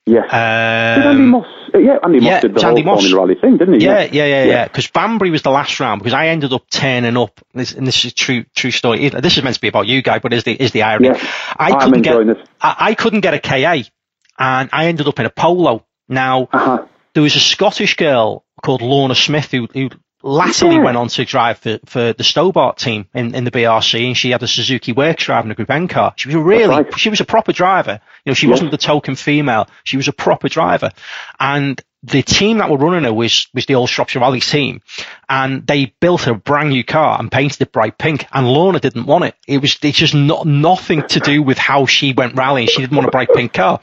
Yes. 0.06 0.24
Um, 0.24 1.02
did 1.02 1.10
Andy 1.10 1.24
Moss? 1.24 1.48
Yeah, 1.74 1.98
Andy 2.04 2.20
Moss 2.20 2.28
yeah, 2.28 2.40
did 2.42 2.56
the 2.56 2.66
Andy 2.66 2.84
whole 2.84 2.96
Moss. 2.96 3.12
Rally 3.14 3.36
thing, 3.36 3.58
didn't 3.58 3.80
he? 3.80 3.86
Yeah, 3.86 4.02
yeah, 4.02 4.26
yeah, 4.26 4.44
yeah. 4.44 4.68
Because 4.68 4.86
yeah. 4.86 4.92
Banbury 4.94 5.30
was 5.30 5.42
the 5.42 5.52
last 5.52 5.80
round 5.80 6.00
because 6.00 6.14
I 6.14 6.28
ended 6.28 6.54
up 6.54 6.70
turning 6.70 7.18
up. 7.18 7.40
This, 7.54 7.74
and 7.74 7.88
this 7.88 8.04
is 8.06 8.14
true, 8.14 8.46
true 8.56 8.72
story. 8.72 9.10
This 9.10 9.38
is 9.38 9.44
meant 9.44 9.56
to 9.56 9.62
be 9.62 9.68
about 9.68 9.88
you, 9.88 10.02
guy, 10.02 10.20
but 10.20 10.34
is 10.34 10.44
the 10.44 10.54
is 10.54 10.72
the 10.72 10.84
irony? 10.84 11.10
Yes, 11.10 11.26
I 11.58 11.84
couldn't 11.84 12.02
get 12.02 12.26
this. 12.26 12.48
I, 12.60 12.76
I, 12.80 12.94
couldn't 12.96 13.22
get 13.22 13.34
a 13.34 13.40
KA, 13.40 13.90
and 14.38 14.70
I 14.72 14.88
ended 14.88 15.08
up 15.08 15.20
in 15.20 15.26
a 15.26 15.30
polo. 15.30 15.86
Now 16.08 16.50
uh-huh. 16.52 16.86
there 17.14 17.24
was 17.24 17.36
a 17.36 17.40
Scottish 17.40 17.96
girl 17.96 18.44
called 18.62 18.82
Lorna 18.82 19.16
Smith 19.16 19.52
who, 19.52 19.68
who 19.74 19.90
latterly 20.24 20.76
yeah. 20.76 20.84
went 20.84 20.98
on 20.98 21.08
to 21.10 21.26
drive 21.26 21.60
for, 21.60 21.80
for 21.86 22.14
the 22.14 22.24
Stobart 22.24 22.78
team 22.78 23.08
in, 23.14 23.36
in 23.36 23.44
the 23.44 23.52
BRC, 23.52 24.08
and 24.08 24.18
she 24.18 24.32
had 24.32 24.44
a 24.44 24.48
Suzuki 24.48 24.94
Works 24.94 25.26
driving 25.26 25.52
a 25.52 25.56
Group 25.56 25.70
N 25.70 25.88
car. 25.88 26.14
She 26.16 26.28
was 26.28 26.36
a 26.36 26.40
really, 26.40 26.68
right. 26.68 27.00
she 27.00 27.10
was 27.10 27.22
a 27.22 27.26
proper 27.26 27.52
driver. 27.52 28.00
You 28.26 28.32
know, 28.32 28.34
she 28.34 28.48
wasn't 28.48 28.72
the 28.72 28.78
token 28.78 29.16
female. 29.16 29.68
She 29.84 29.98
was 29.98 30.08
a 30.08 30.14
proper 30.14 30.50
driver, 30.50 30.92
and 31.40 31.82
the 32.04 32.24
team 32.24 32.58
that 32.58 32.70
were 32.70 32.78
running 32.78 33.04
her 33.04 33.14
was 33.14 33.48
was 33.54 33.68
the 33.68 33.76
old 33.76 33.90
Shropshire 33.90 34.22
Rally 34.22 34.40
team, 34.40 34.82
and 35.30 35.66
they 35.68 35.94
built 36.00 36.24
her 36.24 36.32
a 36.32 36.36
brand 36.36 36.70
new 36.70 36.84
car 36.84 37.20
and 37.20 37.32
painted 37.32 37.62
it 37.62 37.72
bright 37.72 37.98
pink. 37.98 38.26
And 38.32 38.48
Lorna 38.48 38.80
didn't 38.80 39.06
want 39.06 39.26
it. 39.26 39.36
It 39.48 39.62
was 39.62 39.78
it's 39.82 39.98
just 39.98 40.16
not 40.16 40.48
nothing 40.48 41.04
to 41.10 41.20
do 41.20 41.44
with 41.44 41.58
how 41.58 41.86
she 41.86 42.14
went 42.14 42.36
rallying. 42.36 42.68
She 42.68 42.82
didn't 42.82 42.96
want 42.96 43.08
a 43.08 43.12
bright 43.12 43.30
pink 43.34 43.54
car. 43.54 43.80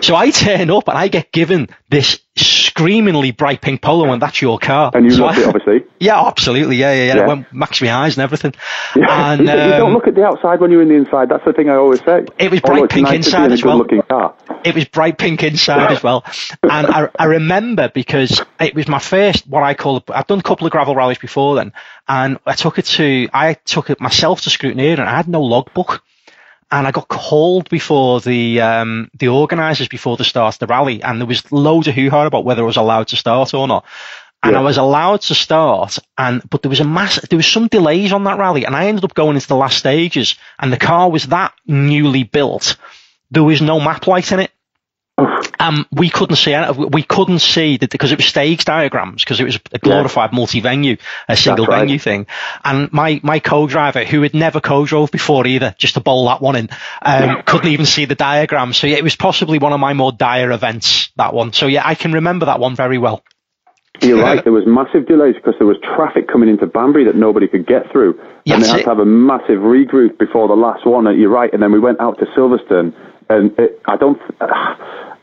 So 0.00 0.16
I 0.16 0.30
turn 0.30 0.70
up 0.70 0.88
and 0.88 0.96
I 0.96 1.08
get 1.08 1.30
given 1.30 1.68
this 1.90 2.20
screamingly 2.36 3.30
bright 3.30 3.60
pink 3.60 3.82
polo, 3.82 4.10
and 4.12 4.22
that's 4.22 4.40
your 4.40 4.58
car. 4.58 4.90
And 4.94 5.04
you 5.04 5.12
so 5.12 5.24
loved 5.24 5.38
I, 5.38 5.42
it, 5.42 5.46
obviously. 5.54 5.84
Yeah, 6.00 6.26
absolutely. 6.26 6.76
Yeah, 6.76 6.92
yeah, 6.92 7.04
yeah. 7.04 7.14
Yeah. 7.16 7.22
It 7.24 7.28
went 7.28 7.52
max 7.52 7.82
my 7.82 7.92
eyes 7.92 8.16
and 8.16 8.22
everything. 8.22 8.54
Yeah. 8.94 9.32
And 9.32 9.40
you, 9.40 9.46
you 9.46 9.54
don't 9.54 9.88
um, 9.88 9.94
look 9.94 10.06
at 10.06 10.14
the 10.14 10.22
outside 10.22 10.60
when 10.60 10.70
you're 10.70 10.82
in 10.82 10.88
the 10.88 10.94
inside. 10.94 11.30
That's 11.30 11.44
the 11.46 11.54
thing 11.54 11.70
I 11.70 11.76
always 11.76 12.00
say. 12.00 12.26
It 12.38 12.50
was 12.50 12.60
bright 12.60 12.84
it's 12.84 12.94
pink 12.94 13.06
nice 13.06 13.16
inside 13.16 13.38
to 13.38 13.42
be 13.42 13.46
in 13.46 13.52
as 13.52 13.64
well. 13.64 14.36
it 14.64 14.74
was 14.74 14.84
bright 14.84 15.16
pink 15.16 15.42
inside 15.42 15.90
as 15.92 16.02
well. 16.02 16.24
And 16.62 16.86
I, 16.86 17.08
I 17.18 17.24
remember 17.24 17.88
because 17.88 18.42
it 18.60 18.74
was 18.74 18.88
my 18.88 18.98
first, 18.98 19.46
what 19.46 19.62
I 19.62 19.72
call, 19.72 20.04
I've 20.08 20.26
done 20.26 20.40
a 20.40 20.42
couple 20.42 20.66
of 20.66 20.72
gravel 20.72 20.94
rallies 20.94 21.16
before 21.16 21.56
then, 21.56 21.72
and 22.06 22.38
I 22.44 22.52
took 22.52 22.78
it 22.78 22.84
to, 22.84 23.28
I 23.32 23.54
took 23.54 23.88
it 23.88 23.98
myself 23.98 24.42
to 24.42 24.50
Scrutineer 24.50 24.98
and 24.98 25.08
I 25.08 25.16
had 25.16 25.26
no 25.26 25.40
logbook. 25.40 26.02
And 26.72 26.86
I 26.86 26.90
got 26.90 27.06
called 27.06 27.68
before 27.68 28.20
the 28.20 28.62
um, 28.62 29.10
the 29.18 29.28
organisers 29.28 29.88
before 29.88 30.16
the 30.16 30.24
start 30.24 30.54
of 30.54 30.58
the 30.60 30.66
rally, 30.66 31.02
and 31.02 31.20
there 31.20 31.26
was 31.26 31.52
loads 31.52 31.86
of 31.86 31.94
hoo-ha 31.94 32.24
about 32.24 32.46
whether 32.46 32.62
I 32.62 32.66
was 32.66 32.78
allowed 32.78 33.08
to 33.08 33.16
start 33.16 33.52
or 33.52 33.68
not. 33.68 33.84
And 34.42 34.54
Yeah. 34.54 34.60
I 34.60 34.62
was 34.62 34.78
allowed 34.78 35.20
to 35.22 35.34
start, 35.34 35.98
and 36.18 36.42
but 36.48 36.62
there 36.62 36.70
was 36.70 36.80
a 36.80 36.84
mass, 36.84 37.20
there 37.28 37.36
was 37.36 37.46
some 37.46 37.68
delays 37.68 38.12
on 38.12 38.24
that 38.24 38.38
rally, 38.38 38.64
and 38.64 38.74
I 38.74 38.86
ended 38.86 39.04
up 39.04 39.14
going 39.14 39.36
into 39.36 39.46
the 39.46 39.54
last 39.54 39.76
stages, 39.78 40.34
and 40.58 40.72
the 40.72 40.78
car 40.78 41.10
was 41.10 41.26
that 41.26 41.52
newly 41.66 42.24
built, 42.24 42.76
there 43.30 43.44
was 43.44 43.60
no 43.62 43.78
map 43.78 44.06
light 44.06 44.32
in 44.32 44.40
it. 44.40 44.50
Um, 45.62 45.86
we 45.92 46.10
couldn't 46.10 46.36
see 46.36 46.52
it. 46.52 46.76
We 46.76 47.04
couldn't 47.04 47.38
see 47.38 47.76
that 47.76 47.90
because 47.90 48.10
it 48.10 48.18
was 48.18 48.26
stage 48.26 48.64
diagrams 48.64 49.22
because 49.22 49.38
it 49.38 49.44
was 49.44 49.60
a 49.72 49.78
glorified 49.78 50.32
multi-venue, 50.32 50.96
a 51.28 51.36
single 51.36 51.66
right. 51.66 51.80
venue 51.80 51.98
thing. 51.98 52.26
And 52.64 52.92
my, 52.92 53.20
my 53.22 53.38
co-driver, 53.38 54.04
who 54.04 54.22
had 54.22 54.34
never 54.34 54.60
co-drove 54.60 55.12
before 55.12 55.46
either, 55.46 55.74
just 55.78 55.94
to 55.94 56.00
bowl 56.00 56.26
that 56.26 56.42
one 56.42 56.56
in, 56.56 56.68
um, 57.00 57.42
couldn't 57.46 57.70
even 57.70 57.86
see 57.86 58.06
the 58.06 58.16
diagram. 58.16 58.72
So 58.72 58.88
yeah, 58.88 58.96
it 58.96 59.04
was 59.04 59.14
possibly 59.14 59.58
one 59.58 59.72
of 59.72 59.78
my 59.78 59.92
more 59.92 60.10
dire 60.10 60.50
events, 60.50 61.12
that 61.16 61.32
one. 61.32 61.52
So 61.52 61.66
yeah, 61.66 61.82
I 61.86 61.94
can 61.94 62.12
remember 62.12 62.46
that 62.46 62.58
one 62.58 62.74
very 62.74 62.98
well. 62.98 63.22
You're 64.00 64.20
right. 64.20 64.42
There 64.42 64.52
was 64.52 64.64
massive 64.66 65.06
delays 65.06 65.36
because 65.36 65.54
there 65.58 65.66
was 65.66 65.76
traffic 65.94 66.26
coming 66.26 66.48
into 66.48 66.66
Banbury 66.66 67.04
that 67.04 67.14
nobody 67.14 67.46
could 67.46 67.66
get 67.68 67.92
through, 67.92 68.18
Yeah, 68.44 68.54
and 68.54 68.64
they 68.64 68.68
had 68.68 68.80
it. 68.80 68.82
to 68.82 68.88
have 68.88 68.98
a 68.98 69.04
massive 69.04 69.60
regroup 69.60 70.18
before 70.18 70.48
the 70.48 70.54
last 70.54 70.84
one. 70.84 71.06
And 71.06 71.20
you're 71.20 71.30
right. 71.30 71.52
And 71.52 71.62
then 71.62 71.70
we 71.70 71.78
went 71.78 72.00
out 72.00 72.18
to 72.18 72.26
Silverstone, 72.36 72.94
and 73.28 73.56
it, 73.58 73.80
I 73.86 73.96
don't, 73.96 74.18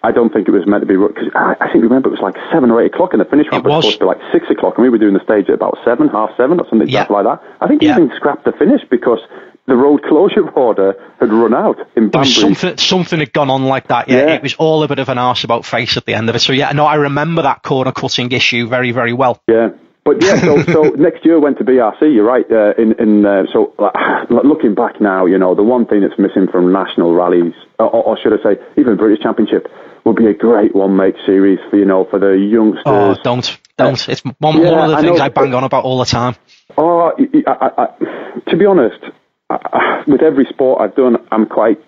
I 0.02 0.12
don't 0.12 0.32
think 0.32 0.48
it 0.48 0.52
was 0.52 0.66
meant 0.66 0.82
to 0.82 0.88
be 0.88 0.96
because 0.96 1.28
I, 1.36 1.56
I 1.60 1.72
think 1.72 1.84
remember 1.84 2.08
it 2.08 2.12
was 2.12 2.22
like 2.22 2.36
seven 2.54 2.72
or 2.72 2.82
eight 2.82 2.94
o'clock, 2.94 3.12
and 3.14 3.20
the 3.22 3.26
finish 3.26 3.48
ramp 3.52 3.66
It 3.66 3.68
was, 3.70 3.84
was. 3.84 3.94
supposed 3.94 4.00
to 4.00 4.06
be 4.06 4.08
like 4.08 4.32
six 4.32 4.50
o'clock, 4.50 4.76
and 4.78 4.84
we 4.84 4.90
were 4.90 4.98
doing 4.98 5.14
the 5.14 5.24
stage 5.24 5.50
at 5.50 5.56
about 5.56 5.78
seven, 5.84 6.08
half 6.08 6.30
seven, 6.38 6.60
or 6.60 6.66
something 6.70 6.88
Yeah. 6.88 7.06
like 7.10 7.26
that. 7.26 7.44
I 7.60 7.68
think 7.68 7.82
Yeah. 7.82 7.96
even 7.98 8.12
scrapped 8.16 8.46
the 8.46 8.54
finish 8.54 8.82
because 8.90 9.20
the 9.68 9.76
road 9.76 10.02
closure 10.08 10.48
order 10.52 10.96
had 11.20 11.34
run 11.34 11.54
out 11.54 11.78
in 11.98 12.10
There 12.10 12.20
was 12.20 12.34
Banbury. 12.34 12.56
something, 12.56 12.78
something 12.78 13.20
had 13.20 13.34
gone 13.34 13.50
on 13.50 13.66
like 13.66 13.88
that. 13.90 14.08
Yeah, 14.08 14.28
Yeah. 14.28 14.34
it 14.36 14.42
was 14.42 14.54
all 14.56 14.84
a 14.84 14.88
bit 14.88 15.00
of 15.00 15.10
an 15.10 15.18
arse 15.18 15.44
about 15.44 15.66
face 15.66 15.98
at 15.98 16.06
the 16.06 16.14
end 16.14 16.30
of 16.30 16.36
it. 16.36 16.40
So 16.40 16.54
yeah, 16.54 16.72
no, 16.72 16.86
I 16.86 16.96
remember 16.96 17.42
that 17.42 17.62
corner 17.64 17.92
cutting 17.92 18.32
issue 18.32 18.68
very, 18.68 18.92
very 18.92 19.14
well. 19.14 19.42
Yeah. 19.48 19.70
But 20.06 20.24
yeah, 20.24 20.40
so, 20.42 20.64
so 20.74 20.82
next 20.96 21.26
year 21.26 21.40
went 21.40 21.58
to 21.60 21.64
BRC. 21.64 22.02
You're 22.14 22.24
right. 22.26 22.46
Uh, 22.50 22.74
in 22.82 22.94
in 23.00 23.26
uh, 23.26 23.44
so 23.54 23.74
like, 23.78 23.94
looking 24.44 24.76
back 24.76 25.00
now, 25.02 25.26
you 25.26 25.38
know, 25.38 25.56
the 25.56 25.64
one 25.64 25.86
thing 25.86 26.02
that's 26.02 26.18
missing 26.20 26.48
from 26.52 26.72
national 26.72 27.14
rallies, 27.14 27.54
or, 27.78 27.90
or 27.90 28.18
should 28.22 28.34
I 28.34 28.44
say, 28.44 28.62
even 28.78 28.98
British 28.98 29.22
Championship, 29.22 29.68
would 30.06 30.16
be 30.16 30.28
a 30.28 30.34
great 30.34 30.74
one 30.76 30.96
make 30.96 31.16
series 31.26 31.60
for 31.70 31.78
you 31.78 31.86
know 31.86 32.06
for 32.10 32.20
the 32.20 32.32
youngsters. 32.32 32.84
Oh, 32.86 33.16
don't, 33.24 33.60
don't. 33.78 34.10
It's 34.10 34.22
one, 34.40 34.58
Yeah, 34.58 34.72
one 34.72 34.80
of 34.86 34.90
the 34.92 34.96
I 34.98 35.02
things 35.02 35.18
know, 35.20 35.26
I 35.26 35.30
bang 35.30 35.52
but- 35.52 35.58
on 35.58 35.64
about 35.64 35.84
all 35.84 36.00
the 36.00 36.06
time. 36.06 36.36
Oh, 36.78 37.12
I, 37.18 37.52
I, 37.52 37.70
I, 37.78 38.50
to 38.52 38.58
be 38.58 38.66
honest, 38.66 39.04
I, 39.50 39.56
I, 39.56 40.04
with 40.08 40.22
every 40.22 40.46
sport 40.46 40.82
I've 40.82 40.96
done, 40.96 41.18
I'm 41.32 41.46
quite. 41.46 41.80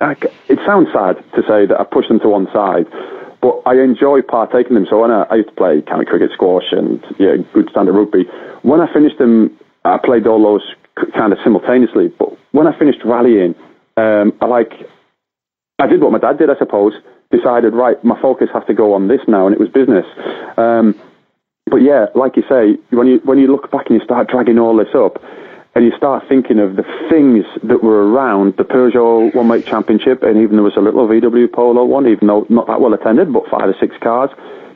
I, 0.00 0.12
it 0.48 0.58
sounds 0.66 0.88
sad 0.92 1.16
to 1.34 1.42
say 1.48 1.66
that 1.66 1.76
I 1.80 1.84
push 1.84 2.06
them 2.08 2.20
to 2.20 2.28
one 2.28 2.46
side, 2.52 2.86
but 3.40 3.62
I 3.66 3.74
enjoy 3.74 4.22
partaking 4.22 4.76
in 4.76 4.82
them. 4.82 4.86
So 4.90 5.00
when 5.00 5.10
I, 5.10 5.22
I 5.30 5.34
used 5.36 5.50
to 5.50 5.54
play 5.54 5.82
county 5.82 6.04
cricket, 6.04 6.30
squash, 6.34 6.72
and 6.72 7.04
yeah, 7.18 7.36
good 7.52 7.68
standard 7.70 7.94
rugby. 7.94 8.24
When 8.62 8.80
I 8.80 8.92
finished 8.92 9.18
them, 9.18 9.56
I 9.84 9.98
played 9.98 10.26
all 10.26 10.42
those 10.42 10.62
kind 11.14 11.32
of 11.32 11.38
simultaneously. 11.44 12.08
But 12.18 12.30
when 12.52 12.66
I 12.66 12.76
finished 12.78 12.98
rallying, 13.04 13.54
um, 13.96 14.32
I 14.40 14.46
like 14.46 14.72
I 15.78 15.86
did 15.86 16.00
what 16.00 16.12
my 16.12 16.18
dad 16.18 16.38
did, 16.38 16.50
I 16.50 16.58
suppose. 16.58 16.94
Decided, 17.30 17.74
right, 17.74 18.02
my 18.02 18.20
focus 18.20 18.48
has 18.54 18.64
to 18.66 18.74
go 18.74 18.94
on 18.94 19.08
this 19.08 19.20
now, 19.28 19.46
and 19.46 19.54
it 19.54 19.60
was 19.60 19.68
business. 19.68 20.06
Um, 20.56 20.98
but 21.70 21.82
yeah, 21.84 22.06
like 22.14 22.36
you 22.36 22.42
say, 22.48 22.80
when 22.90 23.06
you 23.06 23.20
when 23.24 23.38
you 23.38 23.46
look 23.52 23.70
back 23.70 23.86
and 23.90 24.00
you 24.00 24.04
start 24.04 24.28
dragging 24.28 24.58
all 24.58 24.76
this 24.76 24.94
up, 24.94 25.22
and 25.78 25.86
you 25.86 25.96
start 25.96 26.24
thinking 26.28 26.58
of 26.58 26.74
the 26.74 26.82
things 27.08 27.44
that 27.62 27.84
were 27.84 28.10
around 28.10 28.56
the 28.56 28.64
Peugeot 28.64 29.32
One 29.32 29.46
Make 29.46 29.64
Championship, 29.64 30.24
and 30.24 30.36
even 30.36 30.56
there 30.56 30.64
was 30.64 30.74
a 30.76 30.80
little 30.80 31.06
VW 31.06 31.52
Polo 31.52 31.84
one, 31.84 32.08
even 32.08 32.26
though 32.26 32.44
not 32.48 32.66
that 32.66 32.80
well 32.80 32.94
attended, 32.94 33.32
but 33.32 33.46
five 33.48 33.68
or 33.68 33.76
six 33.78 33.94
cars. 34.02 34.28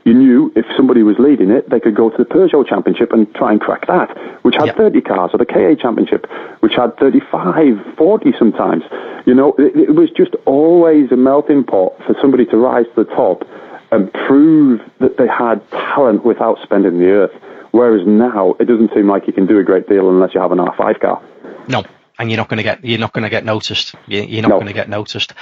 You 0.05 0.15
knew 0.15 0.53
if 0.55 0.65
somebody 0.77 1.03
was 1.03 1.17
leading 1.19 1.51
it, 1.51 1.69
they 1.71 1.81
could 1.81 1.97
go 1.97 2.09
to 2.09 2.17
the 2.17 2.25
Peugeot 2.25 2.69
Championship 2.69 3.11
and 3.11 3.27
try 3.35 3.51
and 3.51 3.61
crack 3.61 3.89
that, 3.89 4.17
which 4.45 4.55
had 4.55 4.67
Yeah. 4.67 4.75
30 4.75 5.01
cars, 5.01 5.31
or 5.35 5.39
the 5.39 5.45
KA 5.45 5.75
Championship, 5.75 6.29
which 6.61 6.75
had 6.77 6.97
35, 6.99 7.85
40 7.99 8.33
sometimes. 8.39 8.85
You 9.27 9.35
know, 9.35 9.55
it, 9.59 9.75
it 9.75 9.95
was 9.97 10.09
just 10.11 10.37
always 10.45 11.11
a 11.11 11.17
melting 11.17 11.65
pot 11.65 11.95
for 12.07 12.15
somebody 12.21 12.47
to 12.47 12.57
rise 12.57 12.87
to 12.95 13.03
the 13.03 13.11
top 13.11 13.43
and 13.91 14.13
prove 14.13 14.81
that 15.01 15.17
they 15.17 15.27
had 15.27 15.69
talent 15.73 16.25
without 16.25 16.59
spending 16.63 17.01
the 17.01 17.11
earth. 17.11 17.33
Whereas 17.73 18.07
now, 18.07 18.55
it 18.61 18.67
doesn't 18.67 18.93
seem 18.95 19.09
like 19.09 19.27
you 19.27 19.33
can 19.33 19.47
do 19.47 19.59
a 19.59 19.65
great 19.65 19.89
deal 19.89 20.09
unless 20.09 20.35
you 20.35 20.41
have 20.41 20.53
an 20.53 20.59
R5 20.59 21.01
car. 21.01 21.23
No, 21.69 21.83
and 22.19 22.31
you're 22.31 22.37
not 22.37 22.49
going 22.49 22.59
to 22.59 22.63
get 22.63 22.85
you're 22.85 22.99
not 23.01 23.13
going 23.13 23.25
to 23.25 23.31
get 23.31 23.45
noticed. 23.45 23.95
You- 24.07 24.23
You're 24.23 24.43
not 24.43 24.49
No. 24.51 24.57
going 24.57 24.67
to 24.67 24.73
get 24.75 24.89
noticed. 24.89 25.33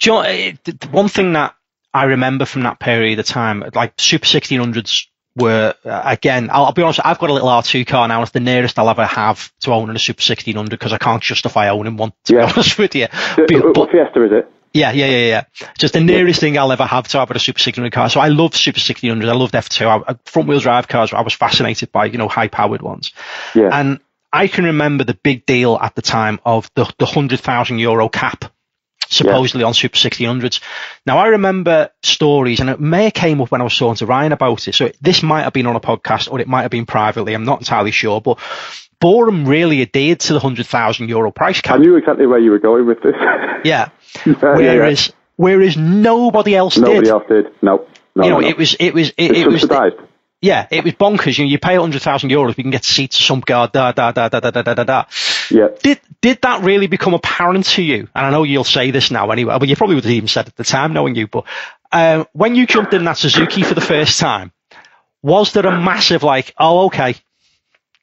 Do 0.00 0.10
you 0.10 0.16
know, 0.16 0.20
eh, 0.22 0.52
one 0.90 1.08
thing 1.08 1.32
that 1.34 1.54
I 1.92 2.04
remember 2.04 2.44
from 2.46 2.62
that 2.62 2.80
period 2.80 3.18
of 3.18 3.26
time, 3.26 3.62
like 3.74 3.92
Super 3.98 4.26
1600s 4.26 5.06
were 5.36 5.74
uh, 5.84 6.02
again. 6.04 6.48
I'll, 6.50 6.66
I'll 6.66 6.72
be 6.72 6.82
honest. 6.82 7.00
I've 7.04 7.18
got 7.18 7.28
a 7.30 7.32
little 7.32 7.48
R2 7.48 7.86
car 7.86 8.06
now. 8.08 8.22
It's 8.22 8.30
the 8.32 8.40
nearest 8.40 8.78
I'll 8.78 8.88
ever 8.88 9.04
have 9.04 9.52
to 9.60 9.72
owning 9.72 9.94
a 9.94 9.98
Super 9.98 10.20
1600 10.22 10.70
because 10.70 10.92
I 10.92 10.98
can't 10.98 11.22
justify 11.22 11.68
owning 11.68 11.96
one. 11.96 12.12
To 12.24 12.34
Yeah. 12.34 12.46
be 12.46 12.52
honest 12.54 12.78
with 12.78 12.94
you, 12.94 13.04
Uh, 13.12 13.36
But- 13.48 13.76
what 13.76 13.90
Fiesta 13.90 14.24
is 14.24 14.32
it? 14.32 14.50
Yeah, 14.74 14.90
yeah, 14.90 15.06
yeah, 15.06 15.26
yeah. 15.26 15.44
Just 15.78 15.94
the 15.94 16.00
nearest 16.00 16.40
thing 16.40 16.58
I'll 16.58 16.72
ever 16.72 16.84
have 16.84 17.06
to 17.08 17.18
have 17.20 17.30
a 17.30 17.38
Super 17.38 17.58
1600 17.58 17.92
car. 17.92 18.10
So 18.10 18.18
I 18.20 18.28
love 18.28 18.56
Super 18.56 18.78
1600. 18.78 19.28
I 19.28 19.32
loved 19.32 19.54
F2. 19.54 19.86
I, 19.86 20.12
I- 20.12 20.16
front 20.26 20.48
wheel 20.48 20.58
drive 20.58 20.88
cars. 20.88 21.12
I 21.12 21.20
was 21.22 21.32
fascinated 21.32 21.92
by, 21.92 22.06
you 22.06 22.18
know, 22.18 22.28
high 22.28 22.48
powered 22.48 22.82
ones. 22.82 23.12
Yeah. 23.54 23.70
And 23.72 24.00
I 24.32 24.48
can 24.48 24.64
remember 24.64 25.04
the 25.04 25.14
big 25.14 25.46
deal 25.46 25.78
at 25.80 25.94
the 25.94 26.02
time 26.02 26.40
of 26.44 26.68
the, 26.74 26.84
the 26.98 27.06
100,000 27.06 27.78
euro 27.78 28.08
cap 28.08 28.46
supposedly 29.08 29.62
on 29.62 29.74
Super 29.74 29.96
1600s. 29.96 30.60
Now 31.06 31.18
I 31.18 31.28
remember 31.28 31.90
stories 32.02 32.58
and 32.58 32.68
it 32.68 32.80
may 32.80 33.04
have 33.04 33.14
came 33.14 33.40
up 33.40 33.50
when 33.52 33.60
I 33.60 33.64
was 33.64 33.76
talking 33.76 33.96
to 33.96 34.06
Ryan 34.06 34.32
about 34.32 34.66
it. 34.66 34.74
So 34.74 34.90
this 35.00 35.22
might 35.22 35.42
have 35.42 35.52
been 35.52 35.66
on 35.66 35.76
a 35.76 35.80
podcast 35.80 36.32
or 36.32 36.40
it 36.40 36.48
might 36.48 36.62
have 36.62 36.70
been 36.72 36.86
privately. 36.86 37.34
I'm 37.34 37.44
not 37.44 37.60
entirely 37.60 37.92
sure, 37.92 38.20
but 38.20 38.38
Boreham 39.00 39.46
really 39.46 39.82
adhered 39.82 40.20
to 40.20 40.32
the 40.32 40.38
100,000 40.40 41.08
euro 41.08 41.30
price 41.30 41.60
cap. 41.60 41.76
I 41.76 41.78
knew 41.78 41.96
exactly 41.96 42.26
where 42.26 42.38
you 42.38 42.50
were 42.50 42.58
going 42.58 42.86
with 42.86 43.02
this. 43.02 43.14
Yeah. 43.64 43.90
yeah, 44.26 44.32
yeah. 44.42 44.74
Whereas, 44.74 45.12
whereas 45.36 45.76
nobody 45.76 46.54
else 46.54 46.76
Nobody 46.76 47.00
did. 47.00 47.08
Nobody 47.08 47.34
else 47.36 47.44
did. 47.52 47.62
No. 47.62 47.86
no 48.14 48.24
you 48.24 48.30
know, 48.30 48.40
no, 48.40 48.48
it 48.48 48.56
was, 48.56 48.74
it 48.78 48.94
was, 48.94 49.10
it, 49.10 49.14
It's 49.18 49.38
it 49.40 49.46
was, 49.48 49.60
subsidised. 49.62 49.96
yeah, 50.40 50.66
it 50.70 50.84
was 50.84 50.92
bonkers. 50.94 51.38
You 51.38 51.44
know, 51.44 51.50
you 51.50 51.58
pay 51.58 51.78
100,000 51.78 52.30
euros, 52.30 52.56
we 52.56 52.62
can 52.62 52.70
get 52.70 52.84
seats 52.84 53.16
to 53.18 53.22
sump 53.22 53.44
guard, 53.46 53.72
da, 53.72 53.92
da, 53.92 54.12
da, 54.12 54.28
da, 54.28 54.40
da, 54.40 54.50
da, 54.50 54.62
da, 54.62 54.74
da, 54.74 54.84
da. 54.84 55.04
Yeah. 55.50 55.68
Did, 55.82 56.00
did 56.20 56.40
that 56.42 56.62
really 56.64 56.86
become 56.86 57.14
apparent 57.14 57.66
to 57.66 57.82
you? 57.82 58.08
And 58.14 58.26
I 58.26 58.30
know 58.30 58.42
you'll 58.44 58.64
say 58.64 58.90
this 58.90 59.10
now 59.10 59.30
anyway, 59.30 59.56
but 59.58 59.68
you 59.68 59.76
probably 59.76 59.96
would 59.96 60.04
have 60.04 60.12
even 60.12 60.28
said 60.28 60.46
at 60.48 60.56
the 60.56 60.64
time 60.64 60.92
knowing 60.92 61.14
you, 61.16 61.26
but, 61.26 61.44
um, 61.92 62.26
when 62.32 62.54
you 62.54 62.66
jumped 62.66 62.92
in 62.94 63.04
that 63.04 63.16
Suzuki 63.18 63.62
for 63.62 63.74
the 63.74 63.80
first 63.80 64.18
time, 64.18 64.52
was 65.22 65.52
there 65.52 65.64
a 65.66 65.80
massive 65.80 66.22
like, 66.22 66.52
oh, 66.58 66.86
okay, 66.86 67.14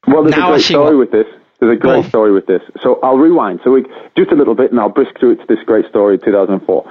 Well, 0.08 0.24
there's 0.24 0.36
Now 0.36 0.48
a 0.50 0.52
great 0.54 0.64
story 0.64 0.96
what- 0.96 1.12
with 1.12 1.12
this. 1.12 1.28
There's 1.62 1.78
a 1.78 1.80
great 1.80 2.06
story 2.06 2.32
with 2.32 2.48
this. 2.48 2.64
So 2.82 3.00
I'll 3.04 3.20
rewind. 3.20 3.60
So 3.64 3.74
we 3.74 3.86
just 4.18 4.32
a 4.32 4.36
little 4.36 4.56
bit, 4.56 4.72
and 4.72 4.80
I'll 4.80 4.90
brisk 4.90 5.20
through 5.20 5.34
it 5.34 5.42
to 5.42 5.46
this 5.48 5.60
great 5.64 5.88
story, 5.88 6.18
2004. 6.18 6.84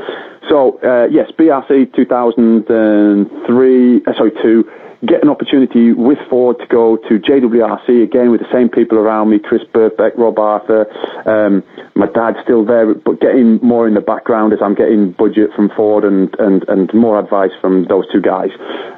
So 0.49 0.79
uh, 0.79 1.09
yes, 1.11 1.29
BRC 1.37 1.93
2003. 1.93 4.03
Uh, 4.07 4.15
sorry, 4.15 4.31
two. 4.41 4.71
Get 5.05 5.25
an 5.25 5.31
opportunity 5.31 5.93
with 5.93 6.19
Ford 6.29 6.61
to 6.61 6.67
go 6.67 6.97
to 7.09 7.19
JWRC 7.19 8.05
again 8.05 8.31
with 8.31 8.43
the 8.43 8.53
same 8.53 8.69
people 8.69 8.97
around 8.97 9.31
me: 9.31 9.41
Chris 9.41 9.63
Birkbeck, 9.75 10.17
Rob 10.17 10.39
Arthur. 10.39 10.87
Um, 11.27 11.65
my 11.97 12.07
dad's 12.07 12.39
still 12.45 12.65
there, 12.65 12.95
but 12.95 13.19
getting 13.21 13.59
more 13.63 13.89
in 13.89 13.95
the 13.95 14.01
background 14.01 14.53
as 14.53 14.63
I'm 14.63 14.77
getting 14.77 15.11
budget 15.11 15.53
from 15.57 15.71
Ford 15.71 16.05
and 16.05 16.33
and 16.39 16.63
and 16.69 16.95
more 16.95 17.19
advice 17.19 17.51
from 17.61 17.87
those 17.89 18.07
two 18.13 18.21
guys. 18.21 18.51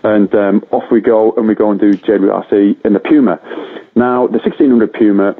And 0.02 0.34
um, 0.34 0.62
off 0.70 0.84
we 0.90 1.00
go, 1.00 1.32
and 1.32 1.48
we 1.48 1.54
go 1.54 1.70
and 1.70 1.80
do 1.80 1.94
JWRC 1.94 2.84
in 2.84 2.92
the 2.92 3.00
Puma. 3.00 3.40
Now, 3.94 4.26
the 4.26 4.38
1600 4.38 4.92
Puma 4.92 5.34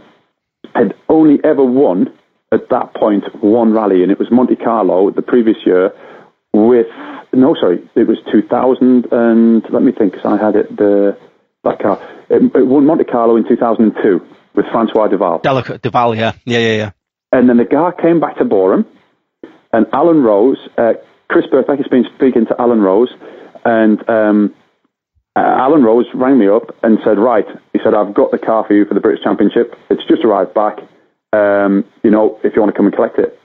had 0.75 0.95
only 1.09 1.39
ever 1.45 1.65
won 1.65 2.13
at 2.53 2.69
that 2.71 2.95
point 2.95 3.25
one 3.43 3.73
rally, 3.73 4.03
and 4.03 4.13
it 4.13 4.19
was 4.19 4.29
Monte 4.31 4.57
Carlo 4.57 5.11
the 5.11 5.23
previous 5.23 5.57
year 5.65 5.93
with 6.53 6.87
no, 7.33 7.55
sorry, 7.59 7.83
it 7.95 8.07
was 8.07 8.19
2000 8.31 9.07
and 9.11 9.65
let 9.71 9.83
me 9.83 9.91
think, 9.93 10.13
'cause 10.15 10.25
I 10.25 10.37
had 10.37 10.55
it 10.55 10.77
the 10.77 11.17
that 11.65 11.79
car. 11.79 11.99
It, 12.29 12.43
it 12.55 12.67
won 12.67 12.85
Monte 12.87 13.05
Carlo 13.05 13.37
in 13.37 13.47
2002 13.49 14.21
with 14.55 14.67
Francois 14.71 15.09
Duval, 15.09 15.39
delicate, 15.39 15.81
Duval, 15.83 16.15
yeah, 16.15 16.33
yeah, 16.45 16.59
yeah, 16.59 16.77
yeah. 16.77 16.91
and 17.33 17.49
then 17.49 17.57
the 17.57 17.65
car 17.65 17.93
came 17.93 18.21
back 18.21 18.37
to 18.39 18.45
Boreham, 18.45 18.85
and 19.73 19.87
Alan 19.93 20.23
Rose 20.23 20.59
uh, 20.77 20.93
Chris 21.29 21.47
has 21.53 21.89
been 21.89 22.05
speaking 22.15 22.45
to 22.47 22.55
Alan 22.61 22.83
Rose, 22.83 23.09
and 23.65 24.07
um, 24.11 24.55
uh, 25.35 25.41
Alan 25.41 25.83
Rose 25.83 26.07
rang 26.15 26.39
me 26.39 26.49
up 26.49 26.77
and 26.83 26.99
said, 27.05 27.19
right, 27.19 27.47
he 27.73 27.81
said, 27.83 27.95
I've 27.95 28.15
got 28.15 28.31
the 28.33 28.39
car 28.39 28.65
for 28.67 28.75
you 28.75 28.85
for 28.85 28.95
the 28.95 29.01
British 29.01 29.25
Championship. 29.25 29.75
It's 29.89 30.05
just 30.07 30.25
arrived 30.25 30.53
back. 30.53 30.79
Um, 31.33 31.85
you 32.03 32.11
know, 32.11 32.39
if 32.45 32.55
you 32.55 32.61
want 32.61 32.75
to 32.75 32.77
come 32.77 32.87
and 32.87 32.95
collect 32.95 33.19
it. 33.19 33.39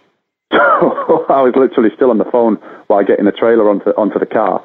So 0.79 1.25
I 1.29 1.41
was 1.41 1.53
literally 1.55 1.89
still 1.95 2.11
on 2.11 2.19
the 2.19 2.29
phone 2.31 2.57
while 2.87 3.03
getting 3.03 3.25
the 3.25 3.31
trailer 3.31 3.69
onto, 3.69 3.89
onto 3.97 4.19
the 4.19 4.27
car 4.27 4.61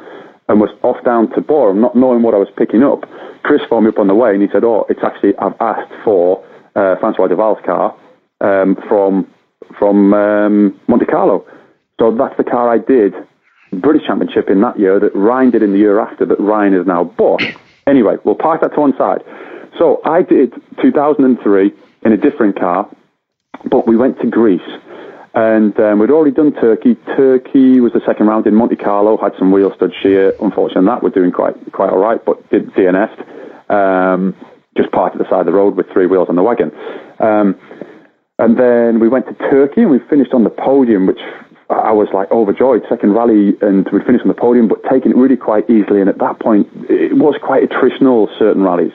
and 0.49 0.61
was 0.61 0.71
off 0.83 1.03
down 1.05 1.31
to 1.31 1.41
Boreham, 1.41 1.81
not 1.81 1.97
knowing 1.97 2.23
what 2.23 2.35
I 2.35 2.39
was 2.39 2.49
picking 2.57 2.83
up. 2.83 3.09
Chris 3.43 3.63
phoned 3.71 3.87
me 3.87 3.89
up 3.89 3.99
on 3.99 4.09
the 4.09 4.15
way 4.15 4.33
and 4.33 4.43
he 4.43 4.49
said, 4.53 4.63
oh, 4.65 4.85
it's 4.91 5.01
actually, 5.03 5.33
I've 5.39 5.57
asked 5.61 5.93
for 6.05 6.45
uh, 6.77 6.97
Francois 7.01 7.29
Duval's 7.29 7.59
car 7.65 7.97
um, 8.43 8.77
from, 8.89 9.27
from 9.79 10.13
um, 10.13 10.81
Monte 10.89 11.07
Carlo. 11.07 11.47
So 11.99 12.15
that's 12.15 12.37
the 12.37 12.45
car 12.45 12.69
I 12.69 12.79
did 12.79 13.15
British 13.73 14.07
Championship 14.07 14.49
in 14.49 14.61
that 14.61 14.79
year 14.79 15.01
that 15.01 15.15
Ryan 15.15 15.51
did 15.51 15.63
in 15.63 15.73
the 15.73 15.79
year 15.79 15.99
after 16.01 16.27
that 16.27 16.39
Ryan 16.39 16.75
is 16.75 16.87
now 16.87 17.05
bought. 17.05 17.43
Anyway, 17.85 18.15
we'll 18.23 18.37
park 18.37 18.61
that 18.61 18.73
to 18.73 18.81
one 18.81 18.97
side. 18.97 19.25
So 19.77 20.01
I 20.05 20.23
did 20.23 20.55
2003 20.81 21.73
in 22.05 22.13
a 22.13 22.17
different 22.17 22.57
car, 22.57 22.89
but 23.69 23.89
we 23.89 23.97
went 23.97 24.21
to 24.21 24.29
Greece. 24.29 24.61
And 25.35 25.77
um, 25.81 25.99
we'd 25.99 26.13
already 26.13 26.31
done 26.31 26.53
Turkey. 26.53 26.95
Turkey 27.17 27.81
was 27.81 27.93
the 27.93 28.01
second 28.07 28.29
round 28.29 28.47
in 28.47 28.55
Monte 28.55 28.77
Carlo, 28.77 29.17
had 29.17 29.33
some 29.37 29.51
wheel 29.51 29.75
stud 29.75 29.91
shear. 30.01 30.33
Unfortunately, 30.41 30.87
that 30.87 31.03
we're 31.03 31.11
doing 31.11 31.33
quite 31.33 31.55
quite 31.73 31.91
all 31.91 31.99
right, 31.99 32.25
but 32.25 32.49
did 32.51 32.71
DNS. 32.75 33.69
Um, 33.69 34.37
just 34.77 34.93
parked 34.93 35.17
at 35.17 35.19
the 35.23 35.29
side 35.29 35.41
of 35.41 35.47
the 35.47 35.53
road 35.53 35.75
with 35.77 35.91
three 35.93 36.07
wheels 36.07 36.29
on 36.29 36.37
the 36.37 36.43
wagon. 36.43 36.71
Um, 37.19 37.59
and 38.39 38.59
then 38.59 39.01
we 39.01 39.09
went 39.09 39.27
to 39.27 39.35
Turkey 39.35 39.83
and 39.83 39.91
we 39.91 39.99
finished 40.11 40.33
on 40.33 40.45
the 40.45 40.51
podium, 40.51 41.07
which 41.07 41.21
I 41.73 41.93
was 41.93 42.09
like 42.13 42.31
overjoyed. 42.31 42.83
Second 42.89 43.15
rally, 43.15 43.57
and 43.61 43.89
we 43.91 44.03
finished 44.05 44.23
on 44.23 44.29
the 44.29 44.35
podium, 44.35 44.69
but 44.69 44.83
taking 44.91 45.13
it 45.13 45.17
really 45.17 45.37
quite 45.37 45.69
easily. 45.71 46.01
And 46.01 46.09
at 46.09 46.19
that 46.19 46.39
point, 46.41 46.69
it 46.89 47.17
was 47.17 47.35
quite 47.43 47.69
attritional. 47.69 48.29
Certain 48.39 48.63
rallies 48.63 48.93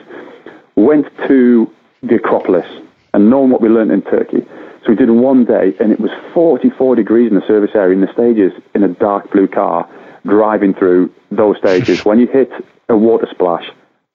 went 0.76 1.06
to 1.26 1.72
the 2.02 2.16
Acropolis, 2.16 2.66
and 3.12 3.30
knowing 3.30 3.50
what 3.50 3.60
we 3.60 3.68
learned 3.68 3.90
in 3.90 4.02
Turkey. 4.02 4.46
So 4.84 4.90
we 4.90 4.94
did 4.94 5.10
one 5.10 5.44
day, 5.44 5.74
and 5.80 5.92
it 5.92 6.00
was 6.00 6.10
44 6.32 6.94
degrees 6.96 7.30
in 7.30 7.34
the 7.34 7.46
service 7.46 7.72
area 7.74 7.94
in 7.94 8.00
the 8.00 8.12
stages 8.12 8.52
in 8.74 8.84
a 8.84 8.88
dark 8.88 9.30
blue 9.32 9.48
car, 9.48 9.88
driving 10.24 10.74
through 10.74 11.12
those 11.30 11.58
stages. 11.58 12.04
when 12.04 12.18
you 12.18 12.26
hit 12.26 12.50
a 12.88 12.96
water 12.96 13.26
splash, 13.30 13.70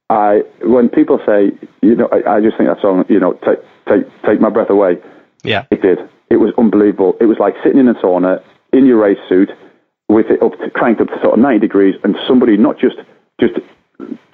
I 0.10 0.44
when 0.62 0.90
people 0.90 1.20
say, 1.26 1.52
you 1.82 1.96
know, 1.96 2.08
I, 2.12 2.36
I 2.38 2.42
just 2.42 2.58
think 2.58 2.70
that's 2.70 2.84
on, 2.84 3.06
you 3.10 3.20
know, 3.20 3.34
take 3.46 3.60
take 3.88 4.24
take 4.24 4.40
my 4.40 4.50
breath 4.50 4.70
away. 4.70 4.98
Yeah, 5.44 5.66
it 5.72 5.82
did. 5.82 6.00
It 6.30 6.38
was 6.38 6.54
unbelievable. 6.58 7.16
It 7.20 7.26
was 7.26 7.38
like 7.40 7.56
sitting 7.64 7.80
in 7.80 7.88
a 7.88 7.94
sauna 7.96 8.44
in 8.74 8.86
your 8.86 8.98
race 8.98 9.20
suit 9.30 9.50
with 10.10 10.28
it 10.30 10.42
up 10.42 10.58
to, 10.60 10.70
cranked 10.70 11.02
up 11.02 11.08
to 11.08 11.20
sort 11.22 11.34
of 11.34 11.40
90 11.40 11.60
degrees 11.60 11.96
and 12.04 12.16
somebody 12.28 12.58
not 12.58 12.78
just 12.78 12.98
just 13.40 13.54